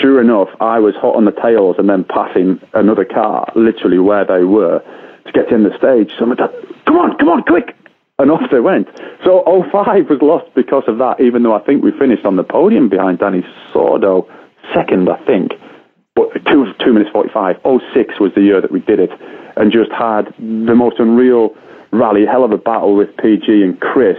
Sure 0.00 0.20
enough, 0.20 0.48
I 0.60 0.78
was 0.78 0.94
hot 0.94 1.16
on 1.16 1.24
the 1.24 1.32
tails 1.32 1.76
and 1.78 1.88
then 1.88 2.04
passing 2.04 2.60
another 2.74 3.04
car, 3.04 3.50
literally 3.56 3.98
where 3.98 4.24
they 4.24 4.44
were, 4.44 4.82
to 5.32 5.40
get 5.40 5.48
to 5.50 5.58
the 5.58 5.76
stage. 5.78 6.12
So 6.18 6.26
my 6.26 6.34
dad, 6.34 6.50
come 6.86 6.96
on, 6.96 7.16
come 7.18 7.28
on, 7.28 7.42
quick, 7.42 7.76
and 8.18 8.30
off 8.30 8.50
they 8.50 8.60
went. 8.60 8.88
So 9.24 9.42
05 9.72 10.10
was 10.10 10.20
lost 10.22 10.52
because 10.54 10.84
of 10.86 10.98
that, 10.98 11.20
even 11.20 11.42
though 11.42 11.54
I 11.54 11.60
think 11.60 11.82
we 11.82 11.90
finished 11.92 12.24
on 12.24 12.36
the 12.36 12.44
podium 12.44 12.88
behind 12.88 13.18
Dani 13.18 13.46
Sordo, 13.72 14.28
second, 14.74 15.08
I 15.08 15.16
think. 15.24 15.52
But 16.14 16.44
two, 16.46 16.72
two 16.78 16.92
minutes 16.92 17.10
45. 17.12 17.60
06 17.94 18.20
was 18.20 18.32
the 18.34 18.42
year 18.42 18.60
that 18.60 18.70
we 18.70 18.80
did 18.80 18.98
it 19.00 19.10
and 19.56 19.72
just 19.72 19.90
had 19.92 20.34
the 20.38 20.74
most 20.74 20.98
unreal 20.98 21.56
rally, 21.92 22.26
hell 22.26 22.44
of 22.44 22.52
a 22.52 22.58
battle 22.58 22.94
with 22.94 23.16
PG 23.16 23.62
and 23.62 23.80
Chris 23.80 24.18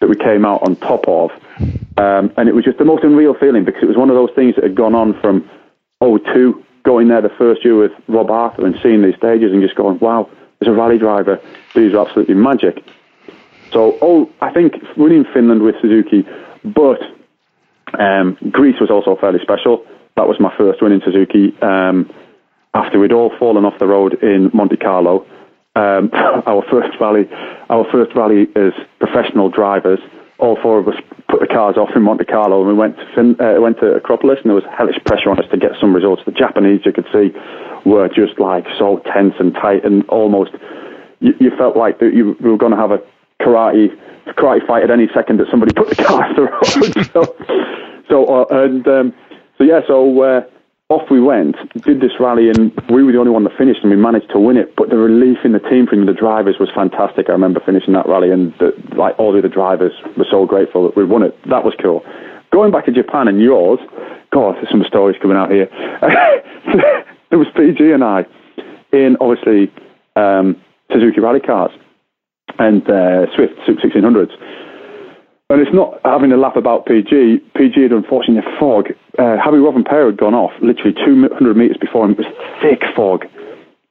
that 0.00 0.08
we 0.08 0.16
came 0.16 0.44
out 0.44 0.62
on 0.62 0.76
top 0.76 1.06
of. 1.06 1.30
Um, 1.96 2.32
and 2.36 2.48
it 2.48 2.54
was 2.54 2.64
just 2.64 2.78
the 2.78 2.84
most 2.84 3.04
unreal 3.04 3.34
feeling 3.34 3.64
because 3.64 3.82
it 3.82 3.86
was 3.86 3.96
one 3.96 4.10
of 4.10 4.16
those 4.16 4.30
things 4.34 4.54
that 4.56 4.64
had 4.64 4.74
gone 4.74 4.94
on 4.94 5.18
from 5.20 5.48
02, 6.00 6.64
going 6.82 7.08
there 7.08 7.22
the 7.22 7.28
first 7.30 7.64
year 7.64 7.76
with 7.76 7.92
Rob 8.08 8.30
Arthur 8.30 8.66
and 8.66 8.76
seeing 8.82 9.02
these 9.02 9.16
stages 9.16 9.52
and 9.52 9.62
just 9.62 9.74
going, 9.74 9.98
wow, 10.00 10.28
as 10.60 10.68
a 10.68 10.72
rally 10.72 10.98
driver, 10.98 11.40
these 11.74 11.94
are 11.94 12.06
absolutely 12.06 12.34
magic. 12.34 12.84
So, 13.72 13.98
oh, 14.00 14.30
I 14.40 14.52
think 14.52 14.74
winning 14.96 15.24
Finland 15.32 15.62
with 15.62 15.74
Suzuki, 15.80 16.26
but 16.64 17.00
um, 17.98 18.36
Greece 18.50 18.76
was 18.80 18.90
also 18.90 19.16
fairly 19.20 19.40
special. 19.42 19.84
That 20.16 20.28
was 20.28 20.38
my 20.38 20.54
first 20.56 20.80
win 20.80 20.92
in 20.92 21.00
Suzuki. 21.04 21.54
Um, 21.60 22.10
after 22.72 22.98
we'd 22.98 23.12
all 23.12 23.32
fallen 23.38 23.64
off 23.64 23.78
the 23.78 23.86
road 23.86 24.22
in 24.22 24.50
Monte 24.52 24.76
Carlo, 24.76 25.26
um, 25.76 26.10
our 26.14 26.62
first 26.70 26.98
rally, 27.00 27.28
our 27.68 27.84
first 27.90 28.14
rally 28.14 28.48
as 28.56 28.72
professional 28.98 29.48
drivers. 29.48 30.00
All 30.38 30.58
four 30.60 30.78
of 30.80 30.88
us 30.88 30.96
put 31.28 31.40
the 31.40 31.46
cars 31.46 31.76
off 31.76 31.90
in 31.94 32.02
Monte 32.02 32.24
Carlo, 32.24 32.60
and 32.60 32.68
we 32.68 32.74
went 32.74 32.96
to 32.96 33.06
fin- 33.14 33.40
uh, 33.40 33.60
went 33.60 33.78
to 33.78 33.94
Acropolis, 33.94 34.38
and 34.42 34.50
there 34.50 34.54
was 34.54 34.64
hellish 34.76 34.98
pressure 35.06 35.30
on 35.30 35.38
us 35.38 35.48
to 35.50 35.56
get 35.56 35.72
some 35.80 35.94
results. 35.94 36.22
The 36.26 36.32
Japanese, 36.32 36.80
you 36.84 36.92
could 36.92 37.06
see, 37.12 37.30
were 37.84 38.08
just 38.08 38.38
like 38.38 38.66
so 38.78 39.02
tense 39.12 39.34
and 39.38 39.54
tight, 39.54 39.84
and 39.84 40.08
almost 40.08 40.52
you, 41.20 41.34
you 41.40 41.50
felt 41.56 41.76
like 41.76 41.98
that 42.00 42.14
you 42.14 42.36
were 42.40 42.56
going 42.56 42.72
to 42.72 42.78
have 42.78 42.90
a 42.90 42.98
karate 43.40 43.88
karate 44.26 44.66
fight 44.66 44.82
at 44.82 44.90
any 44.90 45.08
second 45.14 45.38
that 45.38 45.46
somebody 45.50 45.72
put 45.76 45.88
the 45.88 46.02
car 46.02 46.24
off 46.24 46.36
the 46.36 46.42
road. 46.42 47.10
so, 47.12 47.36
so 48.08 48.26
uh, 48.26 48.64
and 48.64 48.86
um, 48.88 49.14
so 49.58 49.64
yeah, 49.64 49.80
so 49.86 50.22
uh, 50.22 50.40
off 50.88 51.10
we 51.10 51.20
went, 51.20 51.56
did 51.82 52.00
this 52.00 52.12
rally, 52.20 52.50
and 52.50 52.72
we 52.90 53.02
were 53.02 53.12
the 53.12 53.18
only 53.18 53.30
one 53.30 53.44
that 53.44 53.56
finished, 53.56 53.80
and 53.82 53.90
we 53.90 53.96
managed 53.96 54.30
to 54.30 54.38
win 54.38 54.56
it. 54.56 54.74
But 54.76 54.90
the 54.90 54.96
relief 54.96 55.38
in 55.44 55.52
the 55.52 55.58
team 55.58 55.86
from 55.86 56.06
the 56.06 56.12
drivers 56.12 56.56
was 56.60 56.68
fantastic. 56.74 57.28
I 57.28 57.32
remember 57.32 57.60
finishing 57.64 57.94
that 57.94 58.06
rally, 58.06 58.30
and 58.30 58.52
the, 58.58 58.72
like 58.96 59.18
all 59.18 59.32
the 59.32 59.38
other 59.38 59.48
drivers 59.48 59.92
were 60.16 60.26
so 60.30 60.46
grateful 60.46 60.84
that 60.84 60.96
we 60.96 61.04
won 61.04 61.22
it. 61.22 61.36
That 61.48 61.64
was 61.64 61.74
cool. 61.80 62.04
Going 62.52 62.70
back 62.70 62.84
to 62.86 62.92
Japan 62.92 63.28
and 63.28 63.40
yours, 63.40 63.80
God, 64.30 64.56
there's 64.56 64.70
some 64.70 64.84
stories 64.86 65.16
coming 65.20 65.36
out 65.36 65.50
here. 65.50 65.68
it 67.30 67.36
was 67.36 67.46
PG 67.56 67.92
and 67.92 68.04
I 68.04 68.26
in 68.92 69.16
obviously 69.20 69.72
um, 70.16 70.60
Suzuki 70.92 71.20
rally 71.20 71.40
cars 71.40 71.72
and 72.58 72.82
uh, 72.88 73.26
Swift 73.34 73.54
1600s. 73.66 74.32
And 75.50 75.60
it's 75.60 75.74
not 75.74 76.00
having 76.04 76.32
a 76.32 76.36
laugh 76.36 76.56
about 76.56 76.86
PG. 76.86 77.38
PG 77.54 77.82
had 77.82 77.92
unfortunately 77.92 78.48
fog. 78.58 78.86
Uh, 79.18 79.36
Harri 79.36 79.60
Rovanperä 79.60 80.06
had 80.06 80.16
gone 80.16 80.34
off 80.34 80.52
literally 80.62 80.94
200 81.04 81.56
metres 81.56 81.76
before 81.76 82.06
him. 82.06 82.12
It 82.12 82.18
was 82.18 82.32
thick 82.62 82.82
fog. 82.96 83.26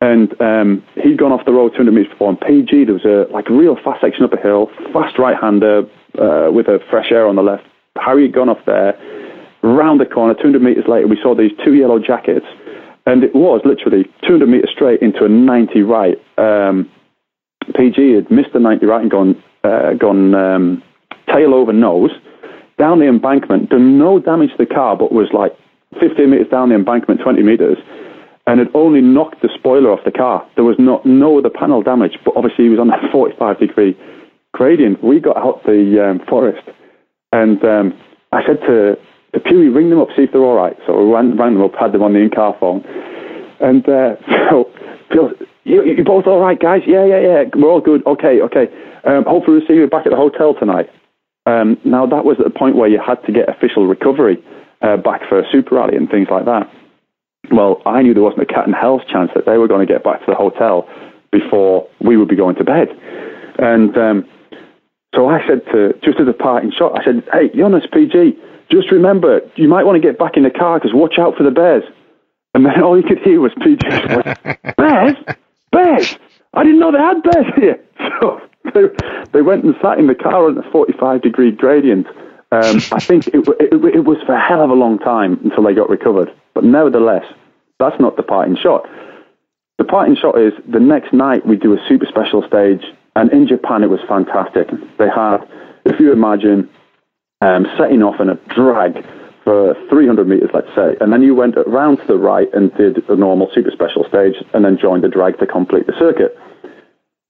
And 0.02 0.34
um, 0.42 0.84
he'd 0.96 1.18
gone 1.18 1.32
off 1.32 1.46
the 1.46 1.54
road 1.54 1.72
200 1.74 1.92
metres 1.92 2.12
before. 2.12 2.30
And 2.30 2.42
PG, 2.42 2.86
there 2.86 2.96
was 2.96 3.06
a 3.06 3.32
like 3.32 3.50
real 3.50 3.78
fast 3.84 4.02
section 4.02 4.26
up 4.26 4.34
a 4.34 4.42
hill, 4.42 4.72
fast 4.92 5.20
right-hander 5.20 5.84
uh, 6.20 6.52
with 6.52 6.68
a 6.68 6.80
fresh 6.90 7.12
air 7.12 7.28
on 7.28 7.36
the 7.36 7.44
left. 7.44 7.64
Harry 7.96 8.24
had 8.24 8.34
gone 8.34 8.50
off 8.50 8.66
there. 8.66 8.98
Round 9.62 10.02
the 10.02 10.06
corner, 10.06 10.34
200 10.34 10.62
metres 10.62 10.86
later, 10.90 11.08
we 11.08 11.18
saw 11.22 11.36
these 11.36 11.52
two 11.64 11.76
yellow 11.76 12.00
jackets. 12.00 12.46
And 13.06 13.24
it 13.24 13.36
was 13.36 13.62
literally 13.66 14.06
200 14.26 14.47
metres 14.47 14.70
straight 14.74 15.01
into 15.01 15.26
a 15.26 15.30
90 15.30 15.82
right. 15.82 16.18
Um, 16.38 16.89
PG 17.76 18.14
had 18.14 18.32
missed 18.32 18.54
the 18.54 18.60
90 18.60 18.86
right 18.86 19.01
and 19.01 19.12
gone, 19.12 19.43
uh, 19.64 19.93
gone 19.93 20.34
um, 20.34 20.84
tail 21.28 21.54
over 21.54 21.74
nose 21.74 22.12
down 22.78 22.99
the 22.99 23.08
embankment, 23.08 23.70
done 23.70 23.97
no 23.97 24.20
damage 24.20 24.51
to 24.51 24.58
the 24.58 24.66
car, 24.66 24.97
but 24.97 25.12
was 25.12 25.30
like 25.34 25.56
15 25.99 26.30
metres 26.30 26.47
down 26.49 26.70
the 26.70 26.76
embankment, 26.76 27.22
20 27.22 27.43
metres, 27.43 27.78
and 28.47 28.60
had 28.60 28.70
only 28.74 29.01
knocked 29.01 29.41
the 29.41 29.49
spoiler 29.54 29.91
off 29.91 30.04
the 30.06 30.12
car. 30.12 30.45
There 30.56 30.64
was 30.64 30.76
not 30.80 31.06
no 31.06 31.38
other 31.38 31.49
panel 31.49 31.82
damage, 31.82 32.18
but 32.26 32.36
obviously 32.36 32.66
he 32.66 32.70
was 32.70 32.80
on 32.80 32.89
a 32.89 32.97
45 33.12 33.60
degree 33.60 33.97
gradient. 34.54 35.04
We 35.04 35.20
got 35.20 35.38
out 35.38 35.64
the 35.66 36.04
um, 36.04 36.26
forest, 36.28 36.68
and 37.32 37.64
um, 37.64 37.93
I 38.32 38.45
said 38.45 38.60
to 38.68 38.97
the 39.34 39.40
Pewee, 39.40 39.74
ring 39.74 39.90
them 39.90 40.00
up, 40.00 40.10
see 40.16 40.24
if 40.24 40.32
they're 40.32 40.42
all 40.42 40.56
right. 40.56 40.78
So 40.86 41.04
we 41.04 41.12
rang, 41.12 41.36
rang 41.38 41.54
them 41.54 41.64
up, 41.64 41.74
had 41.80 41.92
them 41.92 42.04
on 42.04 42.14
the 42.14 42.20
in-car 42.20 42.56
phone, 42.60 42.84
and 43.60 43.88
uh, 43.90 44.16
so 44.50 44.72
Phil, 45.12 45.32
you, 45.64 45.84
you 45.84 46.04
both 46.04 46.28
all 46.28 46.40
right, 46.40 46.60
guys? 46.60 46.82
Yeah, 46.86 47.06
yeah, 47.06 47.20
yeah. 47.20 47.44
We're 47.56 47.70
all 47.70 47.82
good. 47.82 48.06
Okay, 48.06 48.42
okay. 48.42 48.68
Um, 49.06 49.24
hopefully 49.26 49.58
we'll 49.58 49.68
see 49.68 49.74
you 49.74 49.88
back 49.88 50.06
at 50.06 50.12
the 50.12 50.18
hotel 50.18 50.54
tonight. 50.54 50.90
Um, 51.46 51.78
now 51.84 52.06
that 52.06 52.24
was 52.24 52.38
at 52.40 52.46
the 52.46 52.58
point 52.58 52.76
where 52.76 52.88
you 52.88 53.00
had 53.06 53.22
to 53.26 53.32
get 53.32 53.50
official 53.50 53.88
recovery 53.88 54.38
uh, 54.82 54.98
back 54.98 55.22
for 55.28 55.40
a 55.40 55.44
super 55.52 55.76
rally 55.76 55.98
and 55.98 56.10
things 56.10 56.28
like 56.32 56.46
that. 56.46 56.70
Well, 57.52 57.82
I 57.86 58.02
knew 58.02 58.14
there 58.14 58.24
wasn't 58.24 58.44
a 58.44 58.54
cat 58.54 58.68
in 58.68 58.74
hell's 58.74 59.02
chance 59.12 59.32
that 59.36 59.46
they 59.46 59.58
were 59.58 59.68
going 59.68 59.86
to 59.86 59.92
get 59.92 60.04
back 60.04 60.20
to 60.20 60.26
the 60.28 60.36
hotel 60.36 60.88
before 61.32 61.88
we 62.00 62.16
would 62.16 62.30
be 62.30 62.36
going 62.36 62.56
to 62.56 62.64
bed. 62.64 62.88
And 63.60 63.98
um, 63.98 64.26
so 65.14 65.28
I 65.28 65.46
said 65.48 65.62
to, 65.72 65.94
just 66.04 66.20
as 66.20 66.28
a 66.28 66.34
parting 66.34 66.72
shot, 66.72 67.00
I 67.00 67.04
said, 67.04 67.24
hey, 67.32 67.50
Jonas 67.56 67.84
PG, 67.92 68.38
just 68.74 68.91
remember, 68.91 69.41
you 69.55 69.67
might 69.67 69.86
want 69.86 70.01
to 70.01 70.07
get 70.07 70.17
back 70.19 70.38
in 70.38 70.43
the 70.43 70.49
car 70.49 70.80
because 70.80 70.91
watch 70.93 71.15
out 71.19 71.36
for 71.36 71.43
the 71.43 71.51
bears. 71.51 71.84
And 72.53 72.65
then 72.65 72.82
all 72.84 72.97
you 72.97 73.03
could 73.03 73.19
hear 73.19 73.39
was 73.41 73.51
PG 73.63 73.80
bears? 74.78 75.15
Bears? 75.71 76.17
I 76.53 76.63
didn't 76.63 76.80
know 76.80 76.91
they 76.91 76.99
had 76.99 77.24
bears 77.24 77.53
here. 77.55 77.80
So 78.65 78.71
they, 78.74 78.84
they 79.34 79.41
went 79.41 79.65
and 79.65 79.76
sat 79.82 79.97
in 79.97 80.07
the 80.07 80.15
car 80.15 80.47
on 80.47 80.57
a 80.57 80.71
45 80.71 81.21
degree 81.21 81.51
gradient. 81.51 82.07
Um, 82.51 82.80
I 82.91 82.99
think 83.01 83.28
it, 83.28 83.47
it, 83.59 83.74
it 83.95 84.05
was 84.05 84.17
for 84.26 84.36
a 84.36 84.39
hell 84.39 84.61
of 84.63 84.69
a 84.69 84.74
long 84.74 84.99
time 84.99 85.39
until 85.43 85.63
they 85.63 85.74
got 85.74 85.89
recovered. 85.89 86.30
But 86.53 86.63
nevertheless, 86.63 87.26
that's 87.80 87.99
not 87.99 88.15
the 88.15 88.24
parting 88.24 88.55
shot. 88.55 88.88
The 89.78 89.84
parting 89.84 90.15
shot 90.15 90.39
is 90.39 90.53
the 90.71 90.80
next 90.80 91.13
night 91.13 91.45
we 91.45 91.57
do 91.57 91.74
a 91.74 91.78
super 91.89 92.05
special 92.07 92.43
stage, 92.47 92.84
and 93.15 93.32
in 93.34 93.47
Japan 93.47 93.84
it 93.84 93.89
was 93.89 93.99
fantastic. 94.07 94.69
They 94.97 95.09
had, 95.09 95.39
if 95.86 95.99
you 95.99 96.13
imagine, 96.13 96.69
um, 97.44 97.68
setting 97.78 98.02
off 98.02 98.22
in 98.22 98.30
a 98.30 98.36
drag 98.56 99.04
for 99.44 99.76
300 99.89 100.28
meters, 100.28 100.50
let's 100.54 100.74
say, 100.74 100.96
and 101.02 101.12
then 101.12 101.22
you 101.22 101.36
went 101.36 101.58
around 101.58 101.98
to 101.98 102.08
the 102.08 102.18
right 102.18 102.48
and 102.54 102.74
did 102.76 102.98
a 103.10 103.16
normal 103.16 103.50
super 103.54 103.72
special 103.72 104.06
stage, 104.08 104.36
and 104.54 104.64
then 104.64 104.78
joined 104.82 105.04
the 105.04 105.10
drag 105.10 105.38
to 105.39 105.46
complete 105.46 105.86
the 105.86 105.94
circuit. 106.00 106.38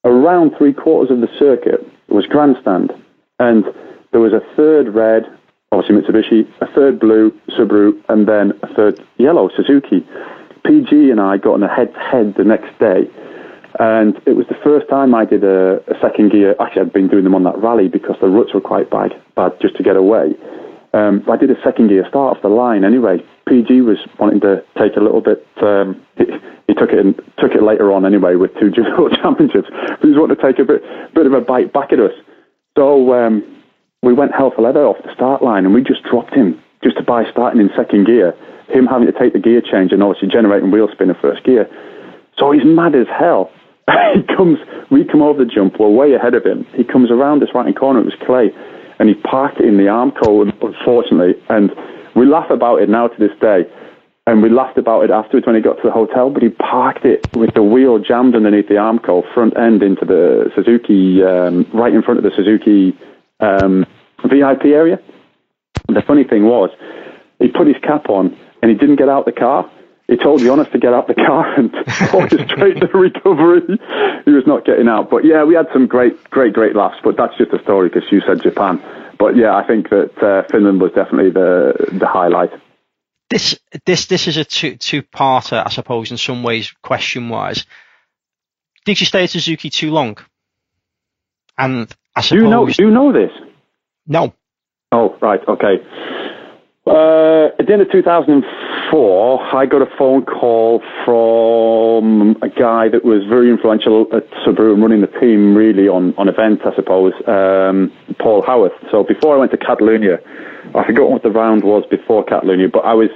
Around 0.05 0.53
three 0.57 0.73
quarters 0.73 1.09
of 1.09 1.21
the 1.21 1.33
circuit 1.39 1.81
was 2.09 2.27
grandstand, 2.27 2.91
and 3.39 3.65
there 4.11 4.21
was 4.21 4.33
a 4.33 4.41
third 4.55 4.93
red, 4.93 5.23
obviously 5.71 5.95
Mitsubishi, 5.95 6.47
a 6.61 6.71
third 6.75 6.99
blue 6.99 7.31
Subaru, 7.57 7.93
and 8.09 8.27
then 8.27 8.53
a 8.61 8.71
third 8.75 9.01
yellow 9.17 9.49
Suzuki. 9.55 10.05
PG 10.63 11.09
and 11.09 11.19
I 11.19 11.37
got 11.37 11.55
on 11.55 11.63
a 11.63 11.73
head-to-head 11.73 12.35
the 12.37 12.43
next 12.43 12.77
day, 12.77 13.09
and 13.79 14.15
it 14.25 14.35
was 14.35 14.45
the 14.47 14.59
first 14.63 14.87
time 14.89 15.15
I 15.15 15.25
did 15.25 15.43
a, 15.43 15.81
a, 15.89 15.99
second 15.99 16.31
gear. 16.31 16.55
Actually, 16.59 16.83
I'd 16.83 16.93
been 16.93 17.07
doing 17.07 17.23
them 17.23 17.33
on 17.33 17.43
that 17.43 17.57
rally 17.57 17.87
because 17.87 18.15
the 18.21 18.27
ruts 18.27 18.53
were 18.53 18.61
quite 18.61 18.89
bad, 18.91 19.13
bad 19.35 19.53
just 19.61 19.75
to 19.77 19.83
get 19.83 19.95
away. 19.95 20.35
Um, 20.93 21.25
I 21.29 21.37
did 21.37 21.49
a 21.49 21.59
second 21.63 21.89
gear 21.89 22.05
start 22.07 22.37
off 22.37 22.43
the 22.43 22.49
line 22.49 22.83
anyway. 22.83 23.17
PG 23.47 23.81
was 23.81 23.97
wanting 24.19 24.41
to 24.41 24.63
take 24.77 24.95
a 24.95 25.01
little 25.01 25.21
bit. 25.21 25.45
Um, 25.61 25.99
he, 26.17 26.25
he, 26.67 26.73
took 26.75 26.91
it 26.91 26.99
in, 26.99 27.15
took 27.39 27.53
it 27.57 27.63
later 27.63 27.91
on 27.91 28.05
anyway 28.05 28.35
with 28.35 28.53
two 28.59 28.69
junior 28.75 29.09
championships. 29.17 29.69
He 30.01 30.09
was 30.09 30.17
wanting 30.17 30.37
to 30.37 30.41
take 30.41 30.59
a 30.59 30.65
bit 30.65 30.83
bit 31.15 31.25
of 31.25 31.33
a 31.33 31.41
bite 31.41 31.73
back 31.73 31.91
at 31.91 31.99
us. 31.99 32.13
So 32.77 33.13
um, 33.13 33.41
we 34.03 34.13
went 34.13 34.33
hell 34.33 34.51
for 34.55 34.61
leather 34.61 34.85
off 34.85 34.97
the 35.03 35.13
start 35.13 35.41
line, 35.41 35.65
and 35.65 35.73
we 35.73 35.81
just 35.81 36.03
dropped 36.03 36.33
him 36.33 36.61
just 36.83 36.97
to 36.97 37.03
buy 37.03 37.23
starting 37.31 37.59
in 37.59 37.69
second 37.75 38.05
gear. 38.05 38.35
Him 38.69 38.85
having 38.85 39.07
to 39.07 39.17
take 39.17 39.33
the 39.33 39.39
gear 39.39 39.61
change 39.61 39.91
and 39.91 40.03
obviously 40.03 40.29
generating 40.29 40.69
wheel 40.69 40.87
spin 40.91 41.09
in 41.09 41.15
first 41.15 41.43
gear. 41.43 41.67
So 42.37 42.51
he's 42.51 42.65
mad 42.65 42.95
as 42.95 43.07
hell. 43.07 43.51
He 43.87 44.23
comes, 44.35 44.59
we 44.91 45.03
come 45.05 45.21
over 45.21 45.43
the 45.43 45.49
jump, 45.49 45.79
we're 45.79 45.89
way 45.89 46.13
ahead 46.13 46.33
of 46.33 46.45
him. 46.45 46.65
He 46.75 46.83
comes 46.83 47.11
around 47.11 47.41
this 47.41 47.49
right 47.53 47.65
hand 47.65 47.77
corner, 47.77 47.99
it 47.99 48.05
was 48.05 48.15
Clay, 48.25 48.51
and 48.99 49.09
he 49.09 49.15
parked 49.15 49.59
in 49.59 49.77
the 49.77 49.83
Armco, 49.83 50.41
unfortunately. 50.41 51.35
And 51.49 51.71
we 52.15 52.25
laugh 52.25 52.49
about 52.49 52.81
it 52.81 52.89
now 52.89 53.07
to 53.07 53.19
this 53.19 53.37
day. 53.41 53.63
And 54.25 54.41
we 54.41 54.49
laughed 54.49 54.77
about 54.77 55.03
it 55.03 55.11
afterwards 55.11 55.45
when 55.45 55.55
he 55.55 55.61
got 55.61 55.75
to 55.75 55.81
the 55.83 55.91
hotel, 55.91 56.29
but 56.29 56.41
he 56.41 56.47
parked 56.47 57.03
it 57.03 57.27
with 57.35 57.53
the 57.55 57.63
wheel 57.63 57.99
jammed 57.99 58.35
underneath 58.35 58.69
the 58.69 58.75
Armco, 58.75 59.21
front 59.33 59.57
end 59.57 59.83
into 59.83 60.05
the 60.05 60.49
Suzuki, 60.55 61.21
um, 61.21 61.67
right 61.73 61.93
in 61.93 62.01
front 62.01 62.19
of 62.19 62.23
the 62.23 62.31
Suzuki 62.33 62.97
um, 63.41 63.85
VIP 64.23 64.65
area. 64.71 64.97
The 65.89 66.01
funny 66.07 66.23
thing 66.23 66.45
was, 66.45 66.69
he 67.39 67.49
put 67.49 67.67
his 67.67 67.75
cap 67.83 68.07
on 68.07 68.37
and 68.61 68.71
he 68.71 68.77
didn't 68.77 68.95
get 68.95 69.09
out 69.09 69.25
the 69.25 69.33
car 69.33 69.69
he 70.13 70.23
told 70.23 70.41
Jonas 70.41 70.67
to 70.73 70.77
get 70.77 70.93
out 70.93 71.07
the 71.07 71.15
car 71.15 71.55
and 71.57 71.73
straight 71.87 72.79
to 72.79 72.87
recovery. 72.93 73.79
He 74.25 74.31
was 74.31 74.43
not 74.45 74.63
getting 74.63 74.87
out. 74.87 75.09
But 75.09 75.25
yeah, 75.25 75.43
we 75.43 75.55
had 75.55 75.65
some 75.73 75.87
great, 75.87 76.29
great, 76.29 76.53
great 76.53 76.75
laughs. 76.75 76.99
But 77.03 77.17
that's 77.17 77.35
just 77.35 77.51
a 77.51 77.59
story 77.63 77.89
because 77.89 78.03
you 78.11 78.21
said 78.27 78.43
Japan. 78.43 78.79
But 79.17 79.35
yeah, 79.35 79.55
I 79.55 79.65
think 79.65 79.89
that 79.89 80.11
uh, 80.21 80.43
Finland 80.51 80.79
was 80.79 80.91
definitely 80.91 81.31
the 81.31 81.97
the 81.97 82.05
highlight. 82.05 82.51
This 83.31 83.59
this 83.87 84.05
this 84.05 84.27
is 84.27 84.37
a 84.37 84.45
two 84.45 84.75
two 84.75 85.01
parter, 85.01 85.63
I 85.65 85.69
suppose, 85.69 86.11
in 86.11 86.17
some 86.17 86.43
ways, 86.43 86.71
question 86.83 87.29
wise. 87.29 87.65
Did 88.85 88.99
you 88.99 89.07
stay 89.07 89.23
at 89.23 89.31
Suzuki 89.31 89.71
too 89.71 89.89
long? 89.89 90.17
And 91.57 91.91
I 92.15 92.21
suppose 92.21 92.39
do 92.39 92.45
you 92.45 92.51
know 92.51 92.67
do 92.67 92.83
you 92.83 92.91
know 92.91 93.11
this? 93.11 93.31
No. 94.05 94.35
Oh 94.91 95.17
right, 95.21 95.39
okay. 95.47 95.77
Uh, 96.85 97.47
at 97.57 97.65
the 97.65 97.71
end 97.71 97.81
of 97.81 97.89
2004, 97.91 99.55
I 99.55 99.65
got 99.65 99.81
a 99.81 99.97
phone 99.97 100.25
call 100.25 100.83
from 101.05 102.35
a 102.41 102.49
guy 102.49 102.89
that 102.89 103.05
was 103.05 103.23
very 103.23 103.49
influential 103.49 104.05
at 104.11 104.29
Subaru 104.43 104.73
and 104.73 104.81
running 104.81 104.99
the 104.99 105.07
team 105.07 105.55
really 105.55 105.87
on, 105.87 106.13
on 106.17 106.27
events, 106.27 106.63
I 106.65 106.75
suppose, 106.75 107.13
um, 107.25 107.89
Paul 108.19 108.41
Howarth. 108.41 108.73
So 108.91 109.01
before 109.01 109.35
I 109.35 109.39
went 109.39 109.51
to 109.51 109.57
Catalunya, 109.57 110.19
I 110.75 110.85
forgot 110.85 111.09
what 111.09 111.23
the 111.23 111.31
round 111.31 111.63
was 111.63 111.85
before 111.89 112.25
Catalunya, 112.25 112.69
but 112.69 112.83
I 112.83 112.93
was 112.93 113.09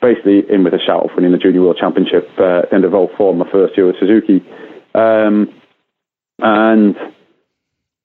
basically 0.00 0.42
in 0.50 0.64
with 0.64 0.74
a 0.74 0.80
shout 0.80 1.04
of 1.04 1.14
winning 1.14 1.30
the 1.30 1.38
Junior 1.38 1.62
World 1.62 1.78
Championship 1.78 2.28
uh, 2.40 2.66
at 2.66 2.70
the 2.70 2.74
end 2.74 2.84
of 2.84 2.90
04, 2.90 3.36
my 3.36 3.48
first 3.52 3.76
year 3.76 3.86
with 3.86 4.00
Suzuki. 4.00 4.44
Um, 4.96 5.54
and 6.40 6.96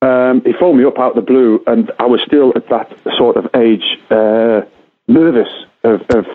um, 0.04 0.44
he 0.46 0.54
phoned 0.60 0.78
me 0.78 0.86
up 0.86 1.00
out 1.00 1.18
of 1.18 1.26
the 1.26 1.26
blue, 1.26 1.64
and 1.66 1.92
I 1.98 2.06
was 2.06 2.22
still 2.24 2.54
at 2.56 2.70
that 2.70 2.96
sort 3.18 3.36
of 3.36 3.48
age. 3.56 3.98
Uh, 4.12 4.62
nervous 5.08 5.50
of, 5.84 6.02
of 6.16 6.26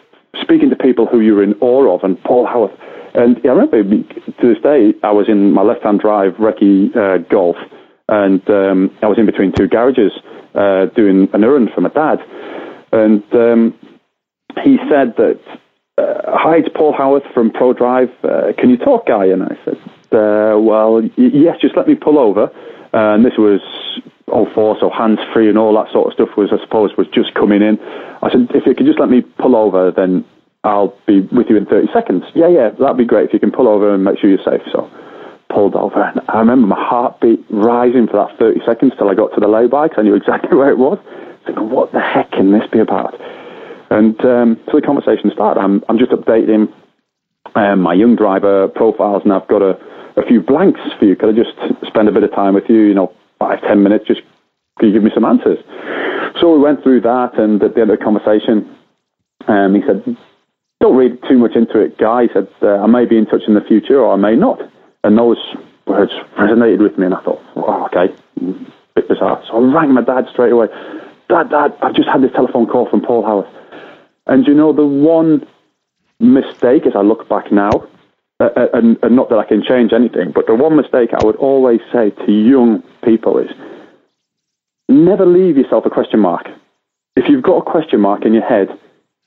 speaking 0.41 0.71
to 0.71 0.77
people 0.77 1.07
who 1.07 1.21
you're 1.21 1.43
in 1.43 1.55
awe 1.61 1.95
of, 1.95 2.03
and 2.05 2.23
Paul 2.23 2.47
Howarth. 2.47 2.79
And 3.15 3.37
I 3.45 3.49
remember 3.49 3.83
to 3.83 4.55
this 4.55 4.63
day, 4.63 4.95
I 5.03 5.13
was 5.13 5.29
in 5.29 5.53
my 5.53 5.63
left-hand 5.63 6.01
drive 6.01 6.33
recce 6.35 6.97
uh, 6.97 7.19
Golf, 7.31 7.57
and 8.09 8.43
um, 8.49 8.97
I 9.03 9.07
was 9.07 9.19
in 9.19 9.27
between 9.27 9.53
two 9.53 9.69
garages 9.69 10.13
uh, 10.55 10.87
doing 10.97 11.29
an 11.33 11.45
errand 11.45 11.71
for 11.75 11.83
my 11.83 11.91
dad. 11.91 12.19
And 12.93 13.23
um, 13.33 13.75
he 14.63 14.79
said 14.91 15.15
that, 15.17 15.41
uh, 15.99 16.37
"Hi, 16.39 16.57
it's 16.57 16.69
Paul 16.75 16.95
Howarth 16.95 17.25
from 17.35 17.51
Prodrive. 17.51 18.13
Uh, 18.25 18.53
can 18.59 18.71
you 18.71 18.79
talk, 18.79 19.07
guy?" 19.07 19.27
And 19.27 19.43
I 19.43 19.57
said, 19.65 19.77
uh, 20.13 20.59
"Well, 20.59 21.03
y- 21.03 21.11
yes, 21.17 21.57
just 21.61 21.77
let 21.77 21.87
me 21.87 21.95
pull 21.95 22.19
over." 22.19 22.51
and 22.95 23.25
this 23.25 23.39
was 23.39 23.61
all 24.33 24.49
four, 24.55 24.77
so 24.81 24.91
hands 24.91 25.21
free 25.33 25.49
and 25.49 25.59
all 25.59 25.75
that 25.77 25.93
sort 25.93 26.09
of 26.09 26.13
stuff 26.15 26.37
was, 26.37 26.51
I 26.53 26.59
suppose, 26.65 26.91
was 26.97 27.07
just 27.13 27.35
coming 27.35 27.63
in. 27.63 27.79
I 28.23 28.31
said, 28.31 28.49
if 28.55 28.67
you 28.67 28.75
could 28.75 28.87
just 28.87 28.99
let 28.99 29.11
me 29.11 29.21
pull 29.21 29.55
over, 29.55 29.93
then 29.93 30.25
I'll 30.65 30.97
be 31.07 31.21
with 31.21 31.49
you 31.51 31.57
in 31.57 31.67
30 31.67 31.89
seconds. 31.93 32.25
Yeah, 32.35 32.49
yeah, 32.49 32.71
that'd 32.71 32.97
be 32.97 33.05
great 33.05 33.29
if 33.29 33.33
you 33.33 33.41
can 33.41 33.53
pull 33.53 33.69
over 33.69 33.95
and 33.95 34.05
make 34.05 34.19
sure 34.19 34.31
you're 34.31 34.43
safe. 34.45 34.63
So 34.73 34.91
pulled 35.51 35.75
over, 35.77 36.03
and 36.03 36.21
I 36.29 36.39
remember 36.39 36.67
my 36.67 36.81
heartbeat 36.81 37.45
rising 37.51 38.07
for 38.07 38.25
that 38.25 38.39
30 38.39 38.61
seconds 38.65 38.93
till 38.97 39.11
I 39.11 39.15
got 39.15 39.35
to 39.35 39.41
the 39.41 39.49
lay-by 39.49 39.89
because 39.89 40.01
I 40.01 40.03
knew 40.03 40.15
exactly 40.17 40.57
where 40.57 40.71
it 40.71 40.79
was. 40.79 40.99
Thinking, 41.45 41.71
what 41.71 41.93
the 41.93 42.01
heck 42.01 42.31
can 42.33 42.53
this 42.53 42.65
be 42.73 42.79
about? 42.79 43.15
And 43.91 44.19
um, 44.25 44.61
so 44.67 44.81
the 44.81 44.87
conversation 44.87 45.31
started. 45.35 45.61
I'm, 45.61 45.85
I'm 45.89 45.99
just 45.99 46.13
updating 46.13 46.73
um, 47.55 47.81
my 47.81 47.93
young 47.93 48.17
driver 48.17 48.69
profiles, 48.69 49.23
and 49.25 49.33
I've 49.33 49.49
got 49.49 49.61
a, 49.61 49.77
a 50.17 50.25
few 50.27 50.41
blanks 50.41 50.81
for 50.99 51.05
you. 51.05 51.17
Could 51.17 51.29
I 51.29 51.33
just 51.33 51.53
spend 51.87 52.09
a 52.09 52.13
bit 52.13 52.23
of 52.23 52.31
time 52.31 52.55
with 52.55 52.65
you? 52.69 52.81
You 52.81 52.95
know, 52.95 53.13
five, 53.43 53.61
ten 53.63 53.83
minutes. 53.83 54.07
Just 54.07 54.23
can 54.79 54.89
you 54.89 54.95
give 54.95 55.03
me 55.03 55.11
some 55.15 55.25
answers? 55.25 55.59
So 56.41 56.53
we 56.55 56.61
went 56.61 56.83
through 56.83 57.01
that, 57.03 57.39
and 57.39 57.63
at 57.63 57.75
the 57.75 57.81
end 57.81 57.91
of 57.91 57.99
the 57.99 58.05
conversation, 58.05 58.57
um, 59.49 59.75
he 59.75 59.83
said, 59.83 60.17
"Don't 60.81 60.97
read 60.97 61.19
too 61.29 61.39
much 61.39 61.57
into 61.57 61.81
it, 61.81 61.99
guy." 61.99 62.23
He 62.27 62.33
said, 62.33 62.49
uh, 62.63 62.85
"I 62.85 62.87
may 62.87 63.05
be 63.05 63.19
in 63.19 63.27
touch 63.27 63.43
in 63.49 63.55
the 63.55 63.61
future, 63.61 64.01
or 64.01 64.13
I 64.13 64.17
may 64.17 64.37
not." 64.37 64.61
And 65.05 65.19
those 65.19 65.39
words 65.87 66.13
resonated 66.39 66.79
with 66.79 66.97
me, 66.99 67.07
and 67.07 67.15
I 67.15 67.21
thought, 67.21 67.43
oh, 67.57 67.87
"Okay, 67.87 68.15
bit 68.95 69.09
bizarre." 69.09 69.43
So 69.49 69.57
I 69.57 69.61
rang 69.61 69.93
my 69.93 70.03
dad 70.03 70.29
straight 70.29 70.53
away. 70.53 70.69
Dad, 71.29 71.51
Dad, 71.51 71.75
I've 71.83 71.95
just 71.95 72.09
had 72.09 72.23
this 72.23 72.33
telephone 72.33 72.67
call 72.67 72.87
from 72.87 73.01
Paul 73.01 73.23
Howarth, 73.25 73.53
and 74.27 74.47
you 74.47 74.55
know 74.55 74.73
the 74.73 74.87
one 74.87 75.45
mistake 76.21 76.87
as 76.87 76.95
I 76.95 77.01
look 77.01 77.29
back 77.29 77.51
now, 77.51 77.73
Uh, 78.43 78.49
uh, 78.57 78.67
and, 78.75 78.99
and, 79.05 79.15
not 79.15 79.29
that 79.29 79.39
I 79.39 79.47
can 79.47 79.63
change 79.63 79.93
anything, 79.93 80.33
but 80.35 80.49
the 80.49 80.55
one 80.57 80.75
mistake 80.75 81.11
I 81.15 81.25
would 81.25 81.37
always 81.37 81.79
say 81.93 82.11
to 82.11 82.33
young 82.33 82.83
people 83.05 83.39
is 83.39 83.47
never 84.89 85.25
leave 85.25 85.57
yourself 85.57 85.87
a 85.87 85.91
question 85.91 86.19
mark. 86.19 86.49
If 87.15 87.29
you've 87.29 87.45
got 87.45 87.59
a 87.59 87.71
question 87.71 88.01
mark 88.01 88.27
in 88.27 88.35
your 88.35 88.43
head, 88.43 88.67